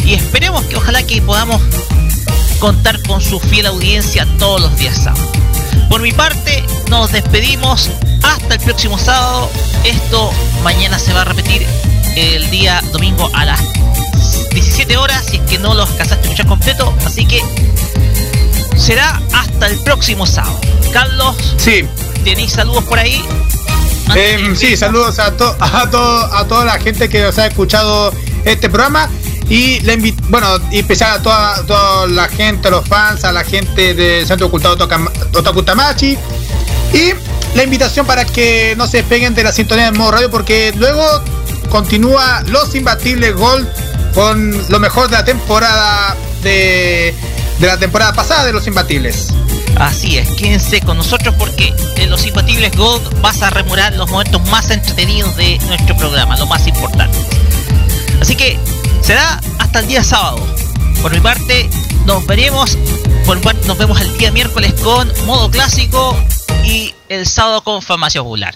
[0.05, 1.61] y esperemos que ojalá que podamos
[2.59, 5.27] contar con su fiel audiencia todos los días sábados.
[5.89, 7.91] Por mi parte, nos despedimos
[8.23, 9.51] hasta el próximo sábado.
[9.85, 10.33] Esto
[10.63, 11.67] mañana se va a repetir
[12.17, 13.61] el día domingo a las
[14.51, 16.95] 17 horas, si es que no los alcanzaste a escuchar completo.
[17.05, 17.43] Así que
[18.77, 20.59] será hasta el próximo sábado.
[20.93, 21.85] Carlos, sí.
[22.25, 23.25] ¿tenéis saludos por ahí?
[24.17, 28.13] Em, sí, saludos a, to- a, to- a toda la gente que os ha escuchado
[28.45, 29.09] este programa.
[29.49, 33.33] Y le invi- bueno, y especial a toda, toda la gente, a los fans, a
[33.33, 36.17] la gente del Centro Ocultado Otakam- Otaku Tamachi.
[36.95, 37.13] Y
[37.55, 41.05] la invitación para que no se despeguen de la sintonía de modo radio porque luego
[41.71, 43.67] continúa Los Imbatibles Gold
[44.15, 47.15] con lo mejor de la temporada de,
[47.59, 49.29] de la temporada pasada de Los Imbatibles.
[49.83, 54.41] Así es, quédense con nosotros porque en Los Impatibles Gold vas a rememorar los momentos
[54.49, 57.19] más entretenidos de nuestro programa, lo más importante.
[58.21, 58.61] Así que
[59.03, 60.39] será hasta el día sábado.
[61.03, 61.69] Por mi parte,
[62.07, 62.79] nos veremos,
[63.27, 66.17] por mi parte, nos vemos el día miércoles con modo clásico
[66.65, 68.55] y el sábado con farmacia popular.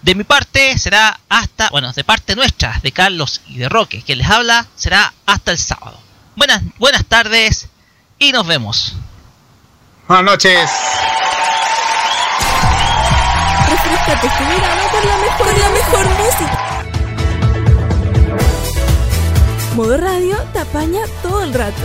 [0.00, 4.16] De mi parte será hasta, bueno, de parte nuestra, de Carlos y de Roque, que
[4.16, 6.00] les habla, será hasta el sábado.
[6.36, 7.68] Buenas, buenas tardes
[8.18, 8.94] y nos vemos.
[10.06, 10.70] Buenas noches.
[13.70, 16.58] Refrescate tu verano con la mejor, con la mejor música.
[19.74, 21.82] Modo radio te apaña todo el rato.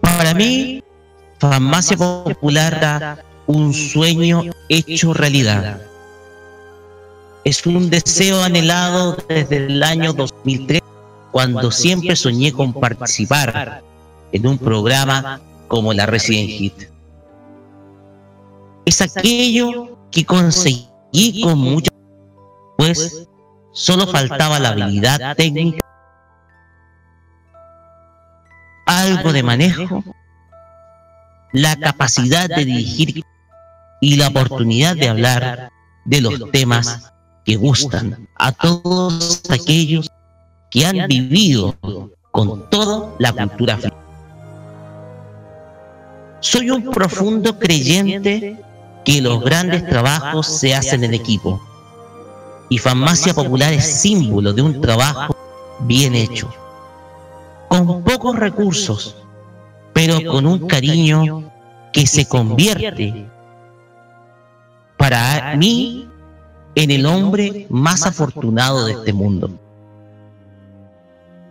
[0.00, 0.82] Para mí,
[1.38, 5.80] Farmacia Popular da un sueño hecho realidad.
[7.44, 10.80] Es un deseo anhelado desde el año 2003,
[11.32, 13.82] cuando siempre soñé con participar
[14.30, 16.74] en un programa como la Resident Hit.
[18.84, 21.90] Es aquello que conseguí con mucha
[22.76, 23.28] pues
[23.72, 25.84] solo faltaba la habilidad técnica,
[28.86, 30.02] algo de manejo,
[31.52, 33.24] la capacidad de dirigir
[34.02, 35.70] y la oportunidad de hablar
[36.04, 37.12] de los temas
[37.44, 40.10] que gustan a todos aquellos
[40.72, 41.76] que han vivido
[42.32, 43.96] con toda la cultura friki.
[46.40, 48.60] Soy un profundo creyente
[49.04, 51.62] que los grandes trabajos se hacen en equipo
[52.70, 55.36] y Farmacia Popular es símbolo de un trabajo
[55.82, 56.52] bien hecho,
[57.68, 59.14] con pocos recursos,
[59.92, 61.52] pero con un cariño
[61.92, 63.30] que se convierte
[65.02, 66.08] para mí
[66.76, 69.50] en el hombre más afortunado de este mundo.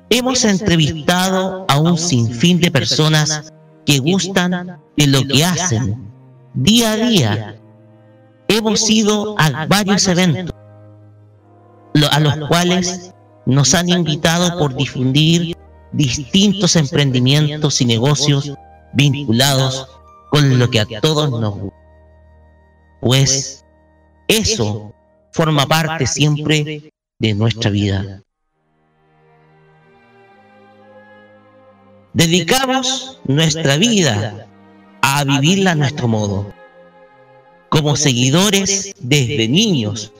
[0.09, 3.51] Hemos entrevistado a un sinfín de personas
[3.85, 6.09] que gustan de lo que hacen
[6.53, 7.55] día a día.
[8.47, 10.55] Hemos ido a varios eventos
[12.09, 13.13] a los cuales
[13.45, 15.57] nos han invitado por difundir
[15.91, 18.53] distintos emprendimientos y negocios
[18.93, 19.89] vinculados
[20.29, 21.80] con lo que a todos nos gusta.
[23.01, 23.65] Pues
[24.27, 24.93] eso
[25.33, 28.21] forma parte siempre de nuestra vida.
[32.13, 34.47] Dedicamos nuestra vida
[35.01, 36.53] a vivirla a nuestro modo,
[37.69, 40.11] como seguidores desde niños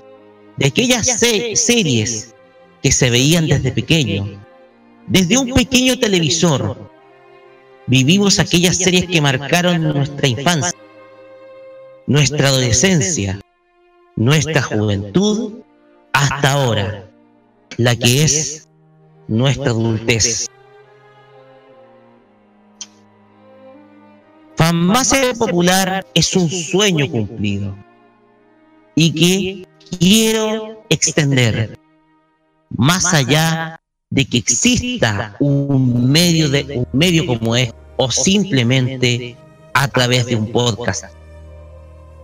[0.57, 2.33] de aquellas se- series
[2.81, 4.41] que se veían desde pequeño,
[5.07, 6.89] desde un pequeño televisor.
[7.87, 10.77] Vivimos aquellas series que marcaron nuestra infancia,
[12.11, 13.39] nuestra adolescencia,
[14.17, 15.61] nuestra juventud,
[16.11, 17.09] hasta ahora,
[17.77, 18.67] la que es
[19.29, 20.47] nuestra adultez.
[24.57, 27.73] Farmacia Popular es un sueño cumplido
[28.93, 29.67] y que
[29.97, 31.79] quiero extender.
[32.71, 39.37] más allá de que exista un medio de un medio como este o simplemente
[39.73, 41.20] a través de un podcast.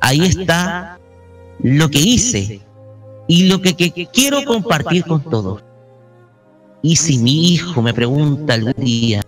[0.02, 1.00] Ahí está
[1.60, 2.62] lo que hice
[3.28, 5.64] y lo que, que- que quiero compartir con todos.
[6.82, 9.22] Y si mi hijo me pregunta algún día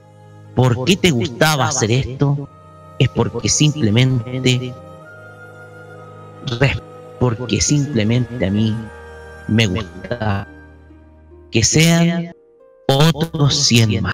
[0.56, 2.48] por qué te gustaba hacer esto,
[3.00, 4.74] es porque simplemente
[7.20, 8.76] porque simplemente a mí
[9.48, 10.48] me gusta
[11.52, 12.32] que sean
[12.88, 14.14] otros 100 más.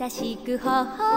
[0.00, 1.07] 優しく微笑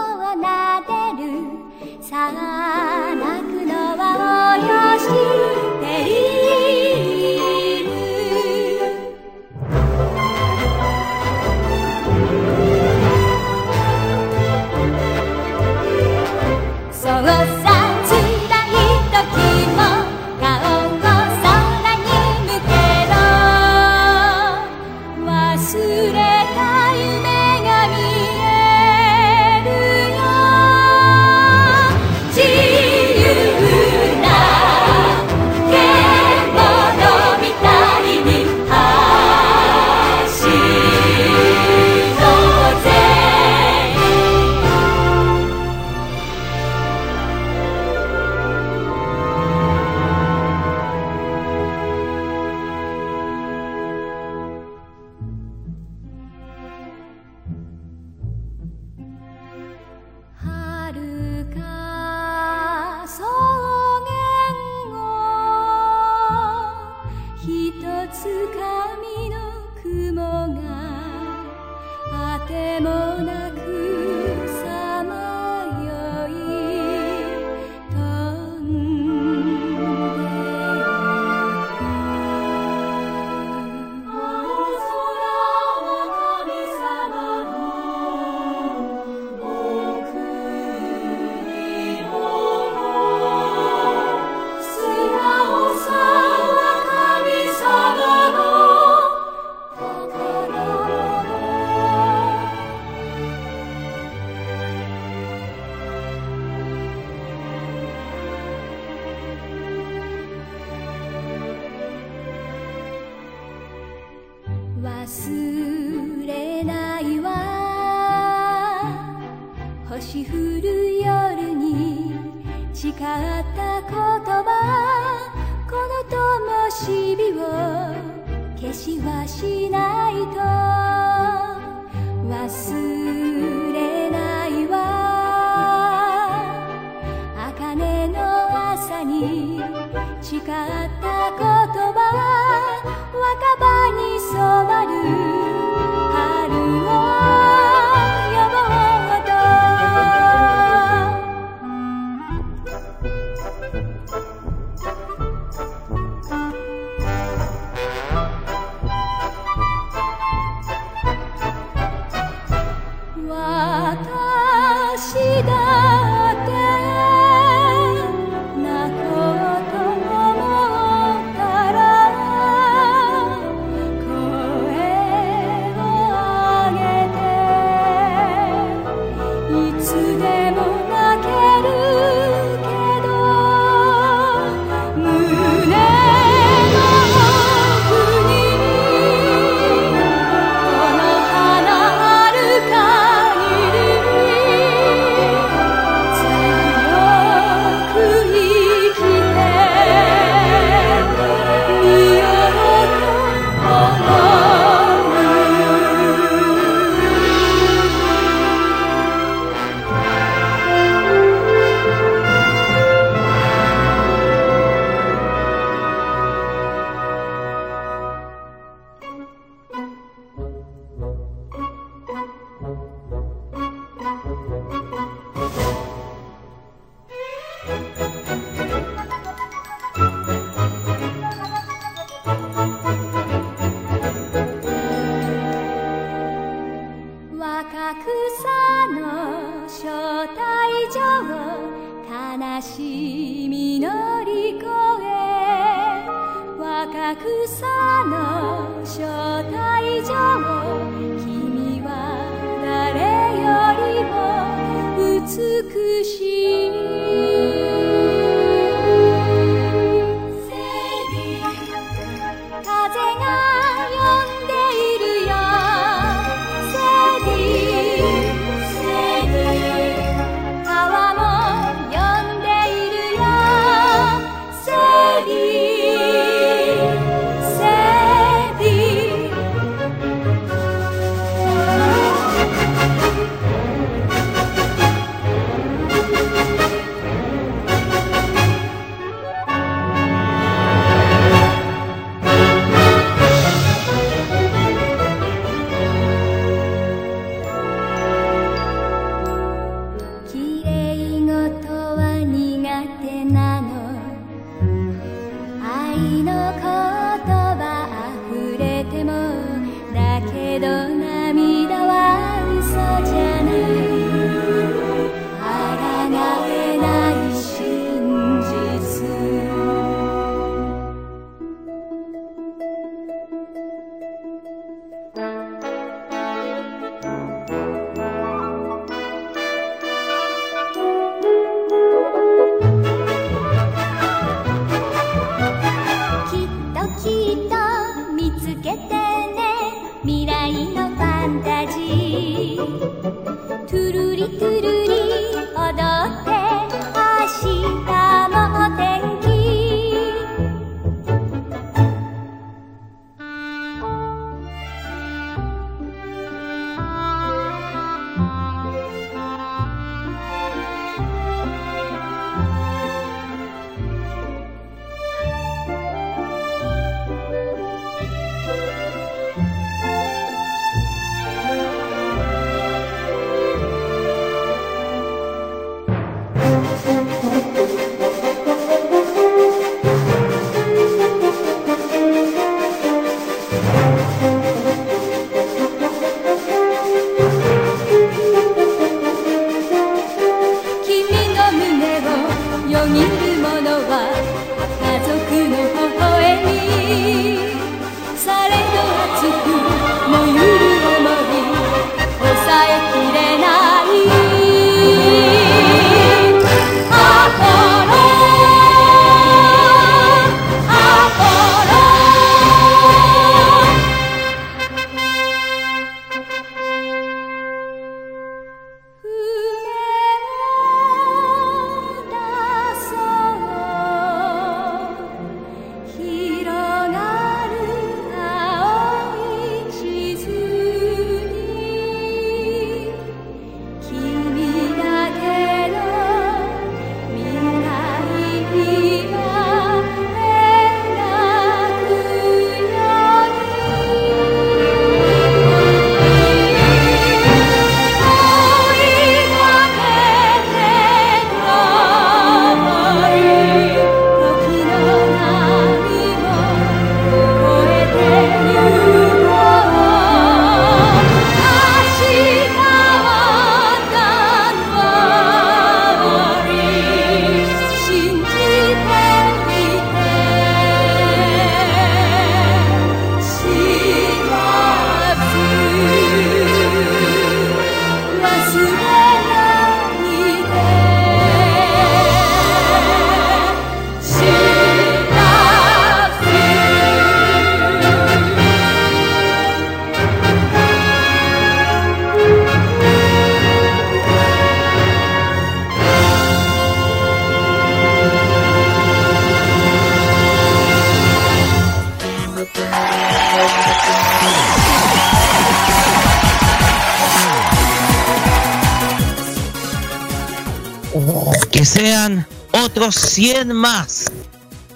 [513.12, 514.10] 100 más.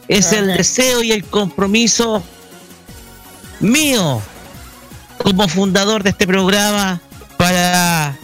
[0.09, 2.23] Es el deseo y el compromiso
[3.61, 4.21] mío
[5.23, 7.01] como fundador de este programa
[7.39, 8.17] para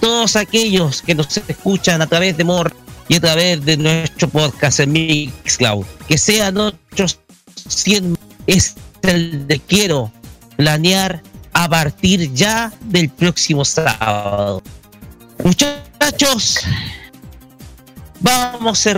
[0.00, 2.74] todos aquellos que nos escuchan a través de Mor
[3.08, 5.86] y a través de nuestro podcast en Mixcloud.
[6.08, 7.20] Que sean otros
[7.68, 10.12] 100 es el de quiero
[10.56, 14.62] planear a partir ya del próximo sábado.
[15.42, 16.58] Muchachos,
[18.20, 18.94] vamos a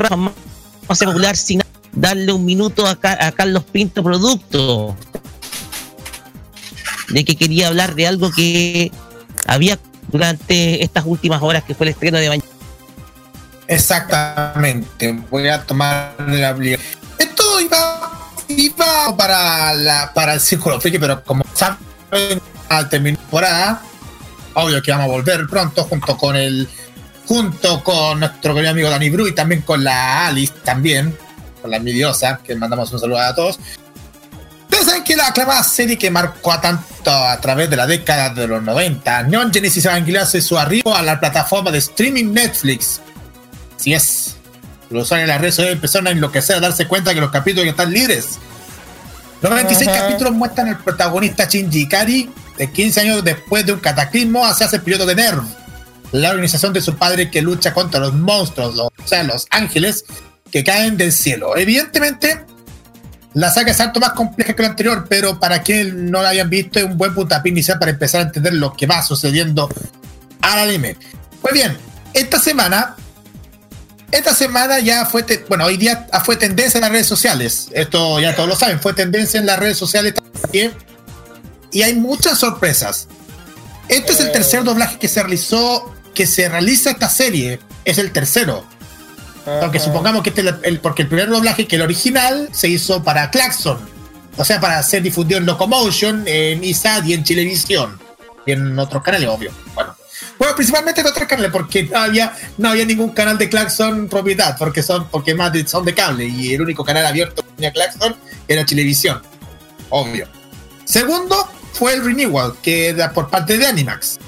[1.01, 1.63] a popular sin
[1.93, 4.97] darle un minuto a, a Carlos Pinto Producto,
[7.09, 8.91] de que quería hablar de algo que
[9.47, 12.49] había durante estas últimas horas que fue el estreno de mañana.
[13.69, 17.01] Exactamente, voy a tomar la obligación.
[17.19, 21.79] Esto iba, iba para, la, para el círculo friki, pero como saben,
[22.69, 23.83] al terminar temporada,
[24.55, 26.69] obvio que vamos a volver pronto junto con el
[27.27, 31.17] junto con nuestro querido amigo Dani Bru y también con la Alice también,
[31.61, 33.59] con la envidiosa, que mandamos un saludo a todos.
[34.65, 38.31] Ustedes saben que la aclamada serie que marcó a tanto a través de la década
[38.31, 43.01] de los 90, Neon Genesis Evangelion hace su arribo a la plataforma de streaming Netflix.
[43.79, 44.37] Así es.
[44.91, 47.65] Los usuarios de las redes sociales empezaron a enloquecer, a darse cuenta que los capítulos
[47.65, 48.39] ya están libres.
[49.41, 50.01] Los 26 Ajá.
[50.01, 54.81] capítulos muestran al protagonista Shinji Ikari, de 15 años después de un cataclismo, hacia el
[54.81, 55.45] periodo de NERV,
[56.13, 60.05] la organización de su padre que lucha contra los monstruos, o sea, los ángeles
[60.51, 61.57] que caen del cielo.
[61.57, 62.45] Evidentemente,
[63.35, 66.51] la saga es algo más compleja que lo anterior, pero para quienes no la hayan
[66.51, 69.71] visto, es un buen puntapié inicial para empezar a entender lo que va sucediendo
[70.43, 70.97] al anime.
[71.41, 71.77] Pues bien,
[72.13, 72.95] esta semana,
[74.11, 77.69] esta semana ya fue, bueno, hoy día fue tendencia en las redes sociales.
[77.73, 80.73] Esto ya todos lo saben, fue tendencia en las redes sociales también.
[81.71, 83.09] Y hay muchas sorpresas.
[83.89, 87.61] Este es el tercer doblaje que se realizó, que se realiza esta serie.
[87.85, 88.65] Es el tercero.
[89.61, 92.69] Aunque supongamos que este es el, el- porque el primer doblaje, que el original, se
[92.69, 93.79] hizo para Claxon.
[94.37, 97.99] O sea, para ser difundido en Locomotion, en ISAD y en Chilevisión.
[98.47, 99.51] Y en otros canales, obvio.
[99.75, 99.95] Bueno.
[100.39, 104.57] Bueno, principalmente con tres canales, porque no había, no había ningún canal de Claxon propiedad,
[104.59, 107.73] porque son, porque más de- son de cable, y el único canal abierto que tenía
[107.73, 108.17] Claxon
[108.49, 109.21] era Televisión.
[109.91, 110.27] Obvio.
[110.85, 114.19] Segundo fue el Renewal, que era por parte de Animax.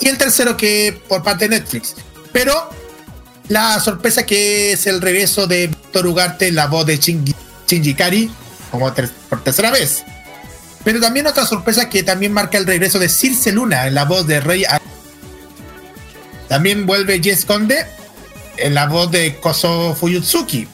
[0.00, 1.94] Y el tercero que por parte de Netflix.
[2.32, 2.70] Pero
[3.48, 7.34] la sorpresa que es el regreso de Víctor Ugarte en la voz de Shinji,
[7.68, 8.30] Shinji Kari,
[8.70, 8.92] como
[9.28, 10.04] por tercera vez.
[10.82, 14.26] Pero también otra sorpresa que también marca el regreso de Circe Luna en la voz
[14.26, 14.64] de Rey.
[14.64, 14.80] A-
[16.48, 17.86] También vuelve Jess Conde
[18.56, 20.68] en la voz de Koso Fuyutsuki.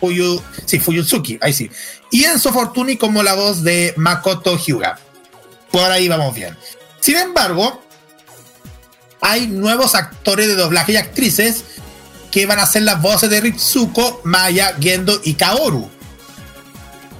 [0.00, 1.70] Fuyu, sí, Fuyutsuki, ahí sí.
[2.10, 4.98] Y Enzo Fortuni como la voz de Makoto Hyuga.
[5.70, 6.56] Por ahí vamos bien.
[7.00, 7.83] Sin embargo,
[9.24, 11.64] hay nuevos actores de doblaje y actrices
[12.30, 15.88] que van a ser las voces de Ritsuko, Maya, Gendo y Kaoru.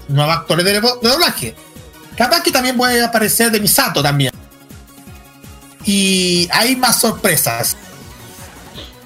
[0.09, 1.57] Nuevos actores de, doblaje.
[2.15, 4.33] Capaz que también puede aparecer de Misato también.
[5.87, 7.75] Y hay más sorpresas.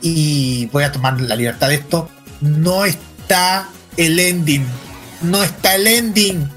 [0.00, 2.10] Y voy a tomar la libertad de esto.
[2.40, 4.66] No está el ending.
[5.22, 6.50] No está el ending.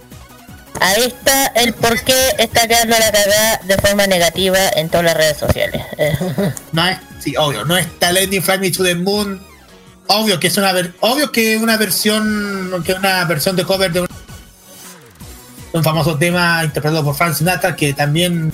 [0.82, 5.16] Ahí está el por qué está quedando la cagada de forma negativa en todas las
[5.16, 5.84] redes sociales.
[6.72, 9.40] No es, sí, obvio, no está ending Fly Me to the Moon.
[10.08, 14.08] Obvio que es una obvio que una versión que una versión de cover de
[15.72, 18.52] un, famoso tema interpretado por Frank Sinatra que también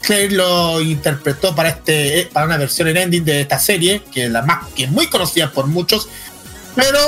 [0.00, 4.24] Claire lo interpretó para este eh, para una versión en ending de esta serie que
[4.24, 6.08] es la más que es muy conocida por muchos
[6.74, 6.98] pero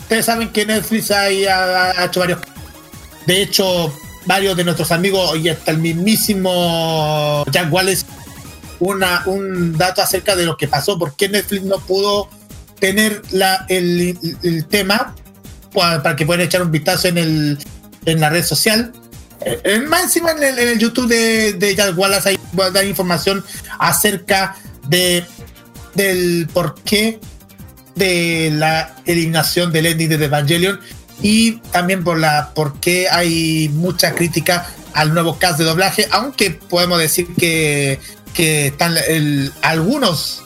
[0.00, 2.40] ustedes saben que Netflix ahí ha hecho varios
[3.26, 3.92] de hecho
[4.26, 8.04] varios de nuestros amigos y hasta el mismísimo Jack Wallace
[8.80, 12.28] una, un dato acerca de lo que pasó, por qué Netflix no pudo
[12.80, 15.14] tener la, el, el tema
[15.72, 17.58] pa- para que puedan echar un vistazo en, el,
[18.04, 18.92] en la red social.
[19.40, 22.84] Eh, más encima en el, el YouTube de, de Jack Wallace ahí va a dar
[22.84, 23.44] información
[23.78, 24.56] acerca
[24.88, 25.24] de
[25.94, 27.20] del por qué
[27.94, 30.80] de la eliminación del ending de Evangelion
[31.22, 36.50] y también por la por qué hay mucha crítica al nuevo cast de doblaje, aunque
[36.50, 37.98] podemos decir que,
[38.34, 38.94] que están
[39.62, 40.42] algunos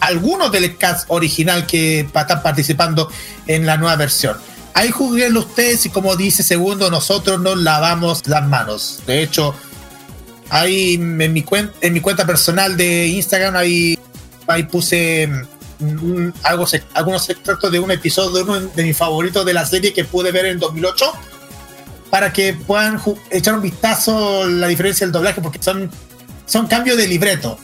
[0.00, 3.10] algunos del cast original que están participando
[3.46, 4.36] en la nueva versión.
[4.74, 9.00] Ahí juzguenlo ustedes y como dice segundo, nosotros nos lavamos las manos.
[9.06, 9.54] De hecho,
[10.50, 13.98] ahí en mi, cuen- en mi cuenta personal de Instagram ahí,
[14.46, 15.28] ahí puse
[15.80, 19.92] un- algo, algunos extractos de un episodio de uno de mis favoritos de la serie
[19.92, 21.12] que pude ver en 2008
[22.10, 23.00] para que puedan
[23.30, 25.90] echar un vistazo la diferencia del doblaje porque son,
[26.46, 27.58] son cambios de libreto.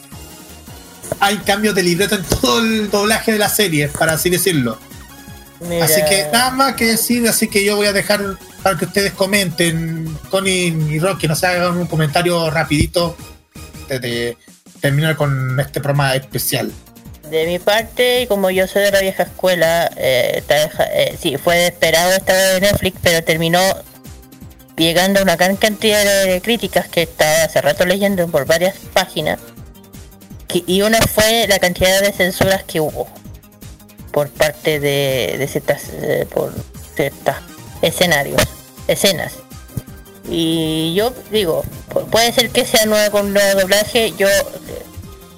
[1.21, 4.79] Hay cambios de libreto en todo el doblaje de la serie, para así decirlo.
[5.61, 5.85] Mira.
[5.87, 9.13] Así que nada más que decir, así que yo voy a dejar para que ustedes
[9.13, 13.17] comenten, Connie y Rocky, nos hagan un comentario rapidito
[13.89, 14.37] de
[14.81, 16.71] terminar con este programa especial.
[17.35, 22.13] De mi parte, como yo soy de la vieja escuela, eh, eh, sí, fue esperado
[22.13, 23.61] esta de Netflix, pero terminó
[24.77, 29.41] llegando a una gran cantidad de críticas que estaba hace rato leyendo por varias páginas.
[30.53, 33.09] y una fue la cantidad de censuras que hubo
[34.13, 36.53] por parte de, de ciertas, eh, por
[36.95, 37.39] ciertas
[37.83, 38.41] escenarios,
[38.87, 39.33] escenas.
[40.31, 44.29] Y yo digo, pu- puede ser que sea nuevo con nuevo doblaje, yo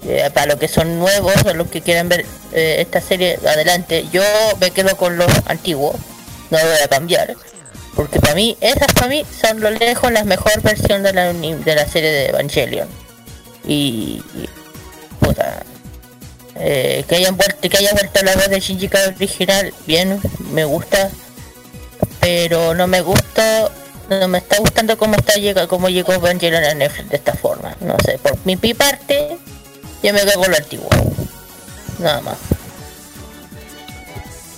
[0.08, 4.04] eh, para los que son nuevos o los que quieran ver eh, esta serie adelante,
[4.12, 4.22] yo
[4.60, 5.96] me quedo con los antiguos,
[6.50, 7.34] no voy a cambiar,
[7.96, 11.74] porque para mí, esas para mí son lo lejos la mejor versión de la, de
[11.74, 12.88] la serie de Evangelion.
[13.66, 14.22] Y,
[15.18, 15.62] puta,
[16.56, 20.20] eh, que hayan vuelto, que haya vuelto la voz de Shinji original, bien,
[20.52, 21.10] me gusta,
[22.20, 23.70] pero no me gusta,
[24.10, 27.74] no me está gustando cómo está llega, cómo llegó Evangelion a Netflix de esta forma,
[27.80, 29.38] no sé, por mi parte,
[30.02, 30.88] yo me quedo con lo antiguo,
[31.98, 32.38] nada más.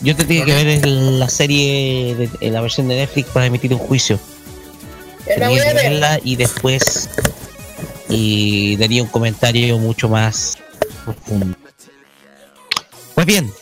[0.00, 3.81] Yo tendría que ver la serie, de, en la versión de Netflix para emitir un
[3.81, 4.18] juicio.
[5.28, 7.08] Yo la voy a verla y después
[8.08, 10.57] y daría un comentario mucho más
[11.05, 11.57] profundo.
[13.15, 13.52] Pues bien,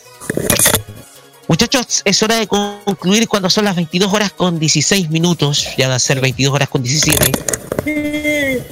[1.47, 5.95] muchachos, es hora de concluir cuando son las 22 horas con 16 minutos, ya va
[5.95, 7.31] a ser 22 horas con 17.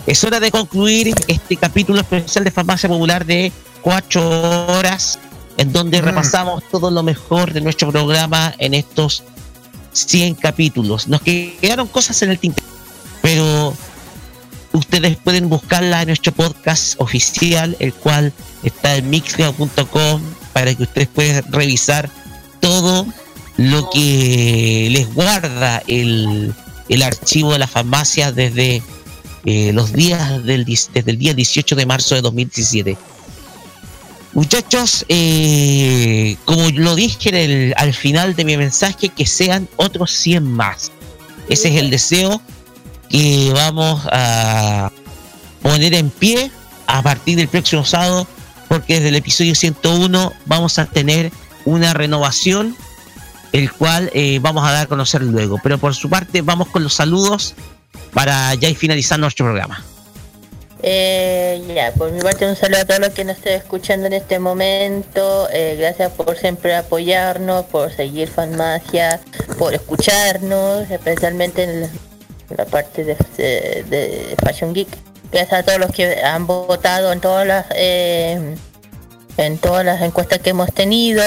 [0.05, 5.19] Es hora de concluir este capítulo especial de Farmacia Popular de 4 horas,
[5.57, 9.23] en donde repasamos todo lo mejor de nuestro programa en estos
[9.93, 11.07] 100 capítulos.
[11.07, 12.67] Nos quedaron cosas en el tintero,
[13.21, 13.73] pero
[14.73, 18.33] ustedes pueden buscarla en nuestro podcast oficial, el cual
[18.63, 20.21] está en mixcloud.com
[20.53, 22.09] para que ustedes puedan revisar
[22.59, 23.05] todo
[23.57, 26.53] lo que les guarda el,
[26.89, 28.81] el archivo de la farmacia desde
[29.45, 32.97] eh, los días del, desde el día 18 de marzo de 2017.
[34.33, 40.91] Muchachos, eh, como lo dije al final de mi mensaje, que sean otros 100 más.
[41.47, 42.41] Ese es el deseo
[43.09, 44.91] que vamos a
[45.61, 46.51] poner en pie
[46.87, 48.27] a partir del próximo sábado,
[48.67, 51.31] porque desde el episodio 101 vamos a tener
[51.63, 52.75] una renovación,
[53.53, 55.59] el cual eh, vamos a dar a conocer luego.
[55.63, 57.55] Pero por su parte, vamos con los saludos
[58.13, 59.83] para ya ir finalizar nuestro programa.
[60.83, 64.13] Eh, ya, por mi parte un saludo a todos los que nos estén escuchando en
[64.13, 65.47] este momento.
[65.51, 69.19] Eh, gracias por siempre apoyarnos, por seguir Fanmagia,
[69.57, 71.89] por escucharnos, especialmente en
[72.55, 74.89] la, parte de, de- de Fashion Geek.
[75.31, 78.55] Gracias a todos los que han votado en todas las eh,
[79.37, 81.23] en todas las encuestas que hemos tenido.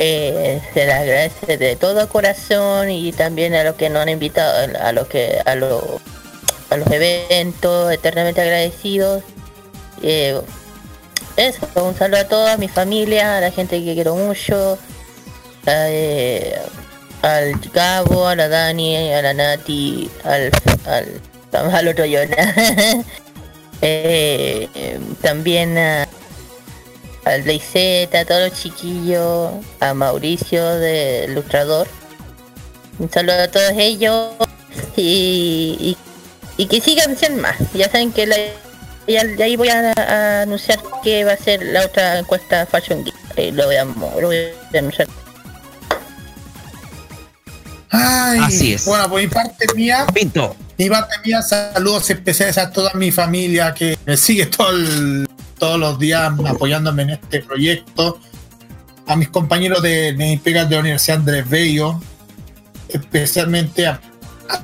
[0.00, 4.68] Eh, se les agradece de todo corazón y también a los que nos han invitado,
[4.80, 5.82] a los que a los
[6.70, 9.24] a los eventos, eternamente agradecidos.
[10.02, 10.40] Eh,
[11.36, 14.78] eso, un saludo a toda mi familia, a la gente que quiero mucho,
[15.66, 16.56] eh,
[17.22, 20.50] al Gabo, a la Dani, a la Nati, al,
[20.86, 21.20] al,
[21.74, 22.54] al otro Yona.
[23.80, 26.08] Eh, eh, también a,
[27.28, 31.86] al Leiseta, a todos los chiquillos, a Mauricio del Ilustrador.
[32.98, 34.32] Un saludo a todos ellos
[34.96, 35.96] y, y
[36.60, 37.56] y que sigan siendo más.
[37.72, 38.36] Ya saben que la,
[39.06, 43.04] ya, ya ahí voy a, a anunciar que va a ser la otra encuesta Fashion
[43.04, 43.14] Geek.
[43.36, 44.36] Eh, lo, voy a, lo voy
[44.74, 45.06] a anunciar.
[47.90, 48.84] Ay, Así es.
[48.84, 50.04] Bueno, por mi parte mía.
[50.12, 50.56] Pinto.
[50.76, 55.78] Mi parte mía, saludos especiales a toda mi familia que me sigue todo el- todos
[55.78, 58.18] los días apoyándome en este proyecto.
[59.06, 60.26] A mis compañeros de, de
[60.68, 62.00] de la Universidad Andrés Bello.
[62.88, 64.00] Especialmente a,
[64.48, 64.62] a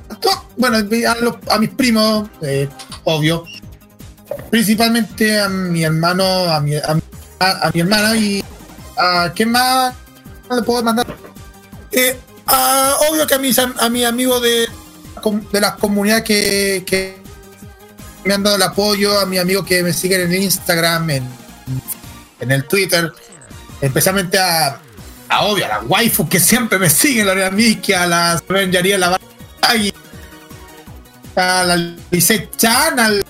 [0.56, 2.68] bueno, a, los- a mis primos, eh,
[3.05, 3.44] obvio.
[4.50, 6.97] Principalmente a mi hermano, a mi, a,
[7.40, 8.44] a- a mi hermana y
[8.97, 9.94] a quién más
[10.55, 11.06] le puedo mandar.
[11.92, 14.68] Eh, ah, obvio que a mis, a mis amigos de,
[15.52, 17.20] de las comunidades que
[18.24, 21.28] me han dado el apoyo, a mis amigos que me siguen en Instagram, en,
[22.40, 23.12] en el Twitter,
[23.80, 24.78] especialmente a,
[25.28, 29.18] a obvio, a la waifu que siempre me siguen, la Miki, a la Yaría, la
[31.36, 31.76] a la
[32.10, 33.24] Lisette Chan, al-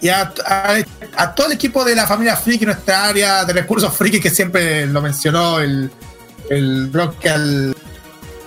[0.00, 0.76] y a, a-
[1.16, 4.86] a todo el equipo de la familia Friki, nuestra área de recursos Friki, que siempre
[4.86, 5.90] lo mencionó el,
[6.50, 7.76] el blog que al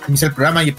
[0.08, 0.74] inició el programa, y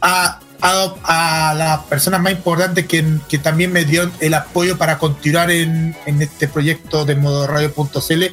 [0.00, 4.98] a, a, a las personas más importantes que, que también me dieron el apoyo para
[4.98, 8.24] continuar en, en este proyecto de modoradio.cl,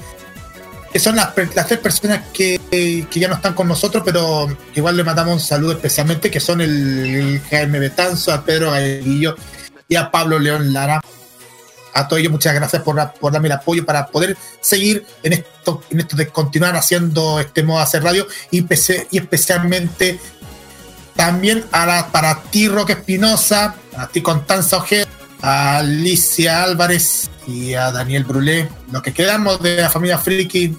[0.93, 4.95] que son las, las tres personas que, que ya no están con nosotros, pero igual
[4.95, 9.35] le mandamos un saludo especialmente, que son el, el Jaime Betanzo, a Pedro Galleguillo
[9.90, 11.01] y a Pablo León Lara.
[11.93, 15.84] A todos ellos muchas gracias por, por darme el apoyo para poder seguir en esto,
[15.90, 18.66] en esto de continuar haciendo este modo hacer radio y,
[19.11, 20.18] y especialmente
[21.22, 25.06] también a para ti Roque Espinosa, a ti Constanza Ojeda,
[25.43, 30.75] a Alicia Álvarez y a Daniel Brulé, lo que quedamos de la familia Friki.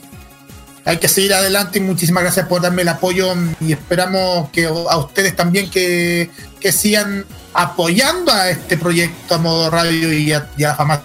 [0.84, 4.96] Hay que seguir adelante y muchísimas gracias por darme el apoyo y esperamos que a
[4.96, 10.62] ustedes también que, que sigan apoyando a este proyecto a modo radio y a, y
[10.62, 11.02] la fama.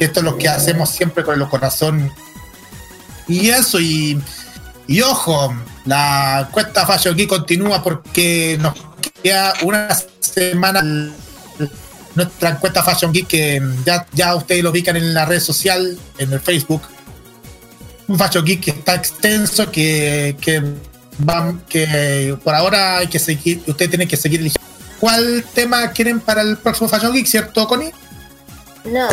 [0.00, 2.10] Esto es lo que hacemos siempre con el corazón.
[3.28, 4.20] Y eso, y,
[4.88, 5.54] y ojo,
[5.86, 8.74] la encuesta Fashion Geek continúa porque nos
[9.22, 9.88] queda una
[10.20, 10.82] semana
[12.14, 16.32] nuestra encuesta Fashion Geek que ya, ya ustedes lo ubican en la red social, en
[16.32, 16.82] el Facebook.
[18.08, 20.60] Un Fashion Geek que está extenso, que, que,
[21.28, 24.66] va- que por ahora hay que seguir, ustedes tienen que seguir eligiendo.
[24.98, 27.92] ¿Cuál tema quieren para el próximo Fashion Geek, cierto, Connie?
[28.84, 29.08] No.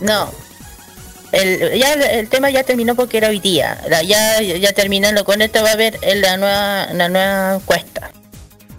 [0.00, 0.30] No.
[1.32, 3.80] El, ya el, tema ya terminó porque era hoy día.
[4.04, 8.10] Ya, ya terminando con esto va a haber en la nueva, la nueva encuesta.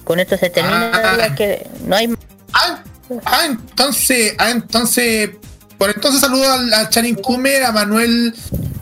[0.03, 2.13] Con esto se termina ya que no hay
[2.53, 2.83] Ah,
[3.25, 5.29] ah, entonces, ah, entonces,
[5.77, 8.33] por entonces saludo al- a, Charin Kume, a Manuel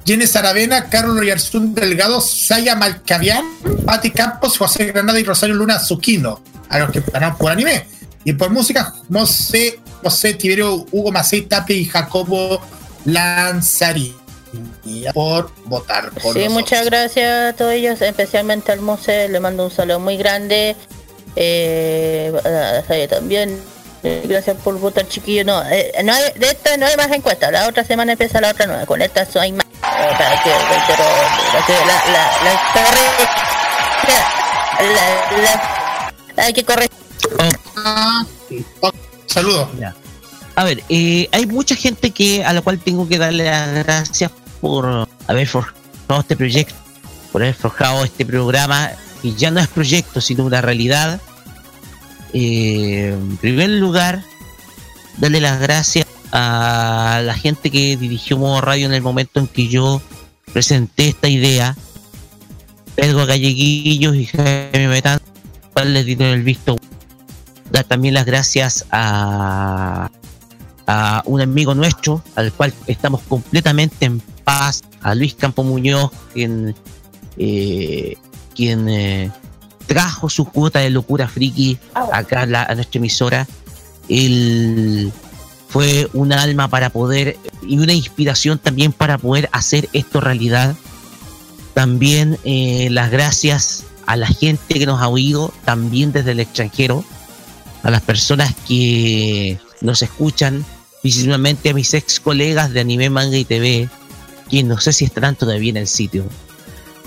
[0.06, 3.46] Yenes Aravena, Carlos Yarzún Delgado, Saya Malcavian,
[3.86, 7.86] Pati Campos, José Granada y Rosario Luna Zuquino, a los que ganaron por anime.
[8.24, 12.60] Y por música, José, José Tiberio, Hugo Macei Tapia y Jacobo
[13.06, 14.16] Lanzari.
[15.14, 16.50] Por votar por Sí, nosotros.
[16.54, 20.76] muchas gracias a todos ellos, especialmente al Mose, le mando un saludo muy grande.
[21.36, 23.62] Eh, a también,
[24.02, 25.46] gracias por votar chiquillo.
[25.46, 28.50] No, eh, no hay- de esta no hay más encuestas, la otra semana empieza la
[28.50, 29.66] otra nueva, con esta hay más.
[29.82, 31.04] Para que reitero,
[31.54, 33.30] la, que- la, la, la, corre-
[34.80, 34.94] la-
[35.42, 35.42] la-
[36.36, 36.92] la- hay que corregir.
[37.78, 38.26] Ah,
[38.82, 38.96] ok.
[39.28, 39.68] Saludos.
[40.60, 44.30] A ver, eh, hay mucha gente que a la cual tengo que darle las gracias
[44.60, 46.76] por haber forjado este proyecto,
[47.32, 51.22] por haber forjado este programa, que ya no es proyecto, sino una realidad.
[52.34, 54.22] Eh, en primer lugar,
[55.18, 59.70] darle las gracias a la gente que dirigió Modo Radio en el momento en que
[59.70, 60.02] yo
[60.52, 61.78] presenté esta idea.
[62.96, 65.22] Pedro Galleguillos y Jaime Metán,
[65.86, 66.76] les dieron el visto.
[67.72, 70.10] Dar también las gracias a,
[70.92, 76.74] a un amigo nuestro, al cual estamos completamente en paz, a Luis Campo Muñoz, quien,
[77.38, 78.18] eh,
[78.56, 79.30] quien eh,
[79.86, 81.78] trajo su cuota de locura friki
[82.12, 83.48] acá a, la- a nuestra emisora.
[84.10, 85.12] Él
[85.68, 90.76] fue un alma para poder y una inspiración también para poder hacer esto realidad.
[91.76, 97.04] También eh, las gracias a la gente que nos ha oído, también desde el extranjero,
[97.84, 100.66] a las personas que nos escuchan,
[101.02, 103.90] principalmente a mis ex colegas de Anime, Manga y TV,
[104.50, 106.26] quienes no sé si estarán todavía en el sitio,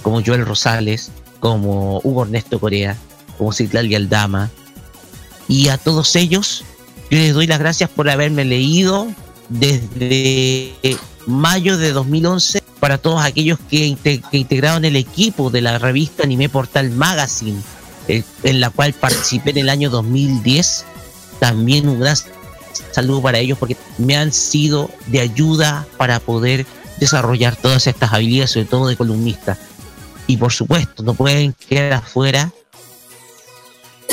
[0.03, 2.97] como Joel Rosales, como Hugo Ernesto Corea,
[3.39, 4.51] como Citlali Aldama,
[5.49, 6.65] y a todos ellos
[7.11, 9.07] yo les doy las gracias por haberme leído
[9.49, 10.73] desde
[11.27, 16.23] mayo de 2011 para todos aquellos que, inte- que integraron el equipo de la revista
[16.25, 17.61] Anime Portal Magazine,
[18.09, 20.85] eh, en la cual participé en el año 2010.
[21.39, 22.17] También un gran
[22.93, 26.67] saludo para ellos porque me han sido de ayuda para poder
[26.99, 29.59] desarrollar todas estas habilidades, sobre todo de columnista.
[30.27, 32.53] Y por supuesto, no pueden quedar afuera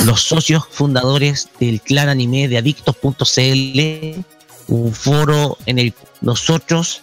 [0.06, 4.24] los socios fundadores del clan anime de adictos.cl,
[4.68, 7.02] un foro en el nosotros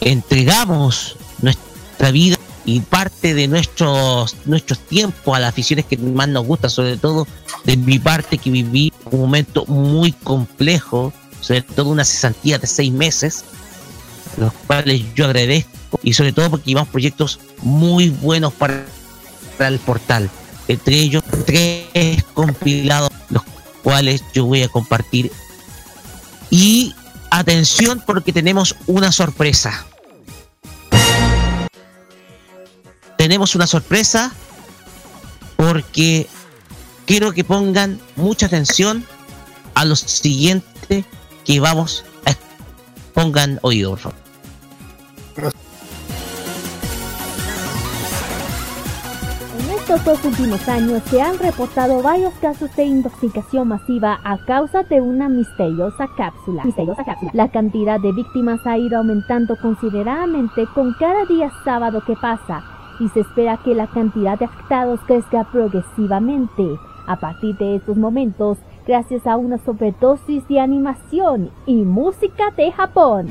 [0.00, 2.35] entregamos nuestra vida
[2.66, 7.26] y parte de nuestros nuestros tiempos a las aficiones que más nos gustan, sobre todo
[7.64, 12.92] de mi parte que viví un momento muy complejo, sobre todo una cesantía de seis
[12.92, 13.44] meses,
[14.36, 18.84] los cuales yo agradezco y sobre todo porque llevamos proyectos muy buenos para
[19.60, 20.28] el portal,
[20.66, 23.44] entre ellos tres compilados, los
[23.84, 25.30] cuales yo voy a compartir.
[26.50, 26.94] Y
[27.30, 29.86] atención porque tenemos una sorpresa.
[33.26, 34.32] Tenemos una sorpresa
[35.56, 36.28] porque
[37.06, 39.04] quiero que pongan mucha atención
[39.74, 41.04] a lo siguiente
[41.44, 42.36] que vamos a
[43.14, 44.18] pongan oído, por favor.
[49.58, 54.84] En estos dos últimos años se han reportado varios casos de intoxicación masiva a causa
[54.84, 56.62] de una misteriosa cápsula.
[56.62, 57.32] Misteriosa cápsula.
[57.34, 63.08] La cantidad de víctimas ha ido aumentando considerablemente con cada día sábado que pasa y
[63.10, 66.78] se espera que la cantidad de afectados crezca progresivamente.
[67.06, 73.28] A partir de estos momentos, gracias a una sobredosis de animación y música de Japón.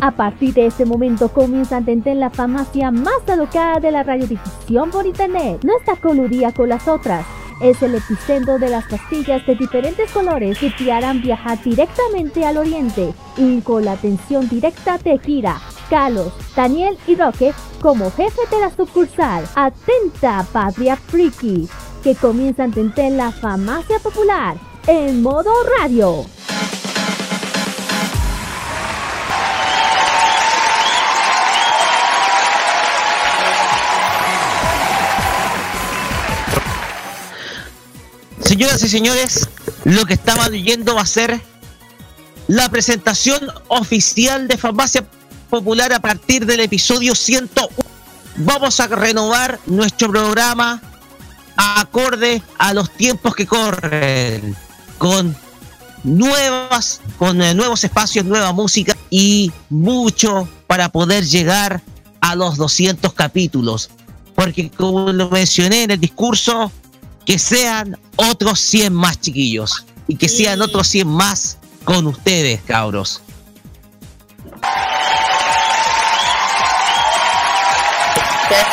[0.00, 4.90] A partir de ese momento comienza a entender la farmacia más alocada de la radiodifusión
[4.90, 5.60] por internet.
[5.62, 7.24] No está coludida con las otras.
[7.60, 12.58] Es el epicentro de las pastillas de diferentes colores que te harán viajar directamente al
[12.58, 18.60] oriente y con la atención directa de Kira, Carlos, Daniel y Roque como jefe de
[18.60, 19.44] la sucursal.
[19.54, 21.68] Atenta, Patria Friki,
[22.02, 24.56] que comienza a entender la farmacia popular
[24.86, 26.24] en modo radio.
[38.62, 39.48] Señoras y señores,
[39.82, 41.42] lo que estamos leyendo va a ser
[42.46, 45.04] la presentación oficial de Farmacia
[45.50, 47.68] Popular a partir del episodio 101.
[48.36, 50.80] Vamos a renovar nuestro programa
[51.56, 54.54] acorde a los tiempos que corren,
[54.96, 55.36] con
[56.04, 61.82] nuevas, con eh, nuevos espacios, nueva música y mucho para poder llegar
[62.20, 63.90] a los 200 capítulos.
[64.36, 66.70] Porque como lo mencioné en el discurso,
[67.24, 73.22] que sean otros 100 más chiquillos y que sean otros 100 más con ustedes, cabros.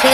[0.01, 0.07] Sí,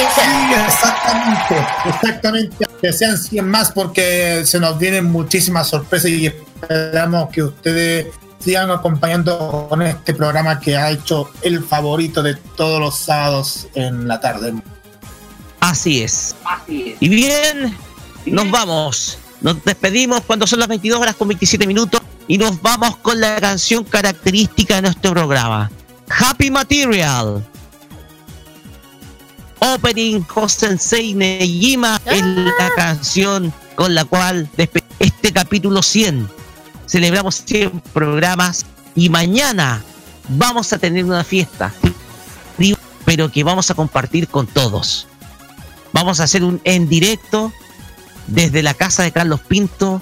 [0.65, 2.65] exactamente, exactamente.
[2.81, 8.07] Que sean 100 más porque se nos vienen muchísimas sorpresas y esperamos que ustedes
[8.39, 14.07] sigan acompañando con este programa que ha hecho el favorito de todos los sábados en
[14.07, 14.53] la tarde.
[15.59, 16.35] Así es.
[16.67, 17.75] Y bien,
[18.25, 19.17] nos vamos.
[19.41, 23.35] Nos despedimos cuando son las 22 horas con 27 minutos y nos vamos con la
[23.39, 25.69] canción característica de nuestro programa.
[26.09, 27.45] Happy Material.
[29.59, 32.69] Opening Hosensei Nejima es la ah.
[32.75, 34.49] canción con la cual
[34.99, 36.27] este capítulo 100.
[36.87, 39.83] Celebramos 100 programas y mañana
[40.29, 41.73] vamos a tener una fiesta,
[43.05, 45.07] pero que vamos a compartir con todos.
[45.93, 47.51] Vamos a hacer un en directo
[48.27, 50.01] desde la casa de Carlos Pinto,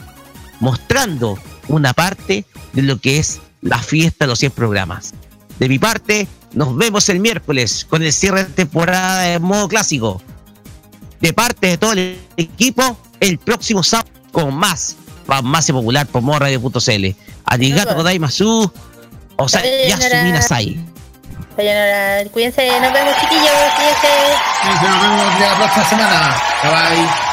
[0.59, 1.37] mostrando
[1.67, 5.13] una parte de lo que es la fiesta de los 100 programas.
[5.59, 10.21] De mi parte, nos vemos el miércoles con el cierre de temporada de modo clásico.
[11.21, 14.97] De parte de todo el equipo, el próximo sábado con más,
[15.43, 17.15] más popular por modoradio.cl.
[17.45, 18.71] Arigato gozaimasu,
[19.37, 20.93] o sea, Yasuminasai.
[21.55, 24.09] Cuídense, nos vemos chiquillos, cuídense.
[24.65, 26.41] Nos vemos la próxima semana.
[26.63, 27.32] Bye bye.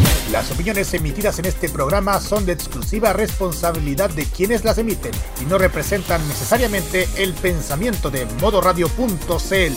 [0.31, 5.11] Las opiniones emitidas en este programa son de exclusiva responsabilidad de quienes las emiten
[5.41, 9.73] y no representan necesariamente el pensamiento de modoradio.cl.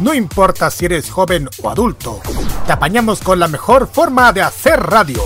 [0.00, 2.20] No importa si eres joven o adulto,
[2.66, 5.22] te apañamos con la mejor forma de hacer radio.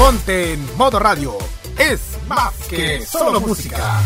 [0.00, 1.36] Ponte en modo radio.
[1.78, 4.00] Es más que solo música.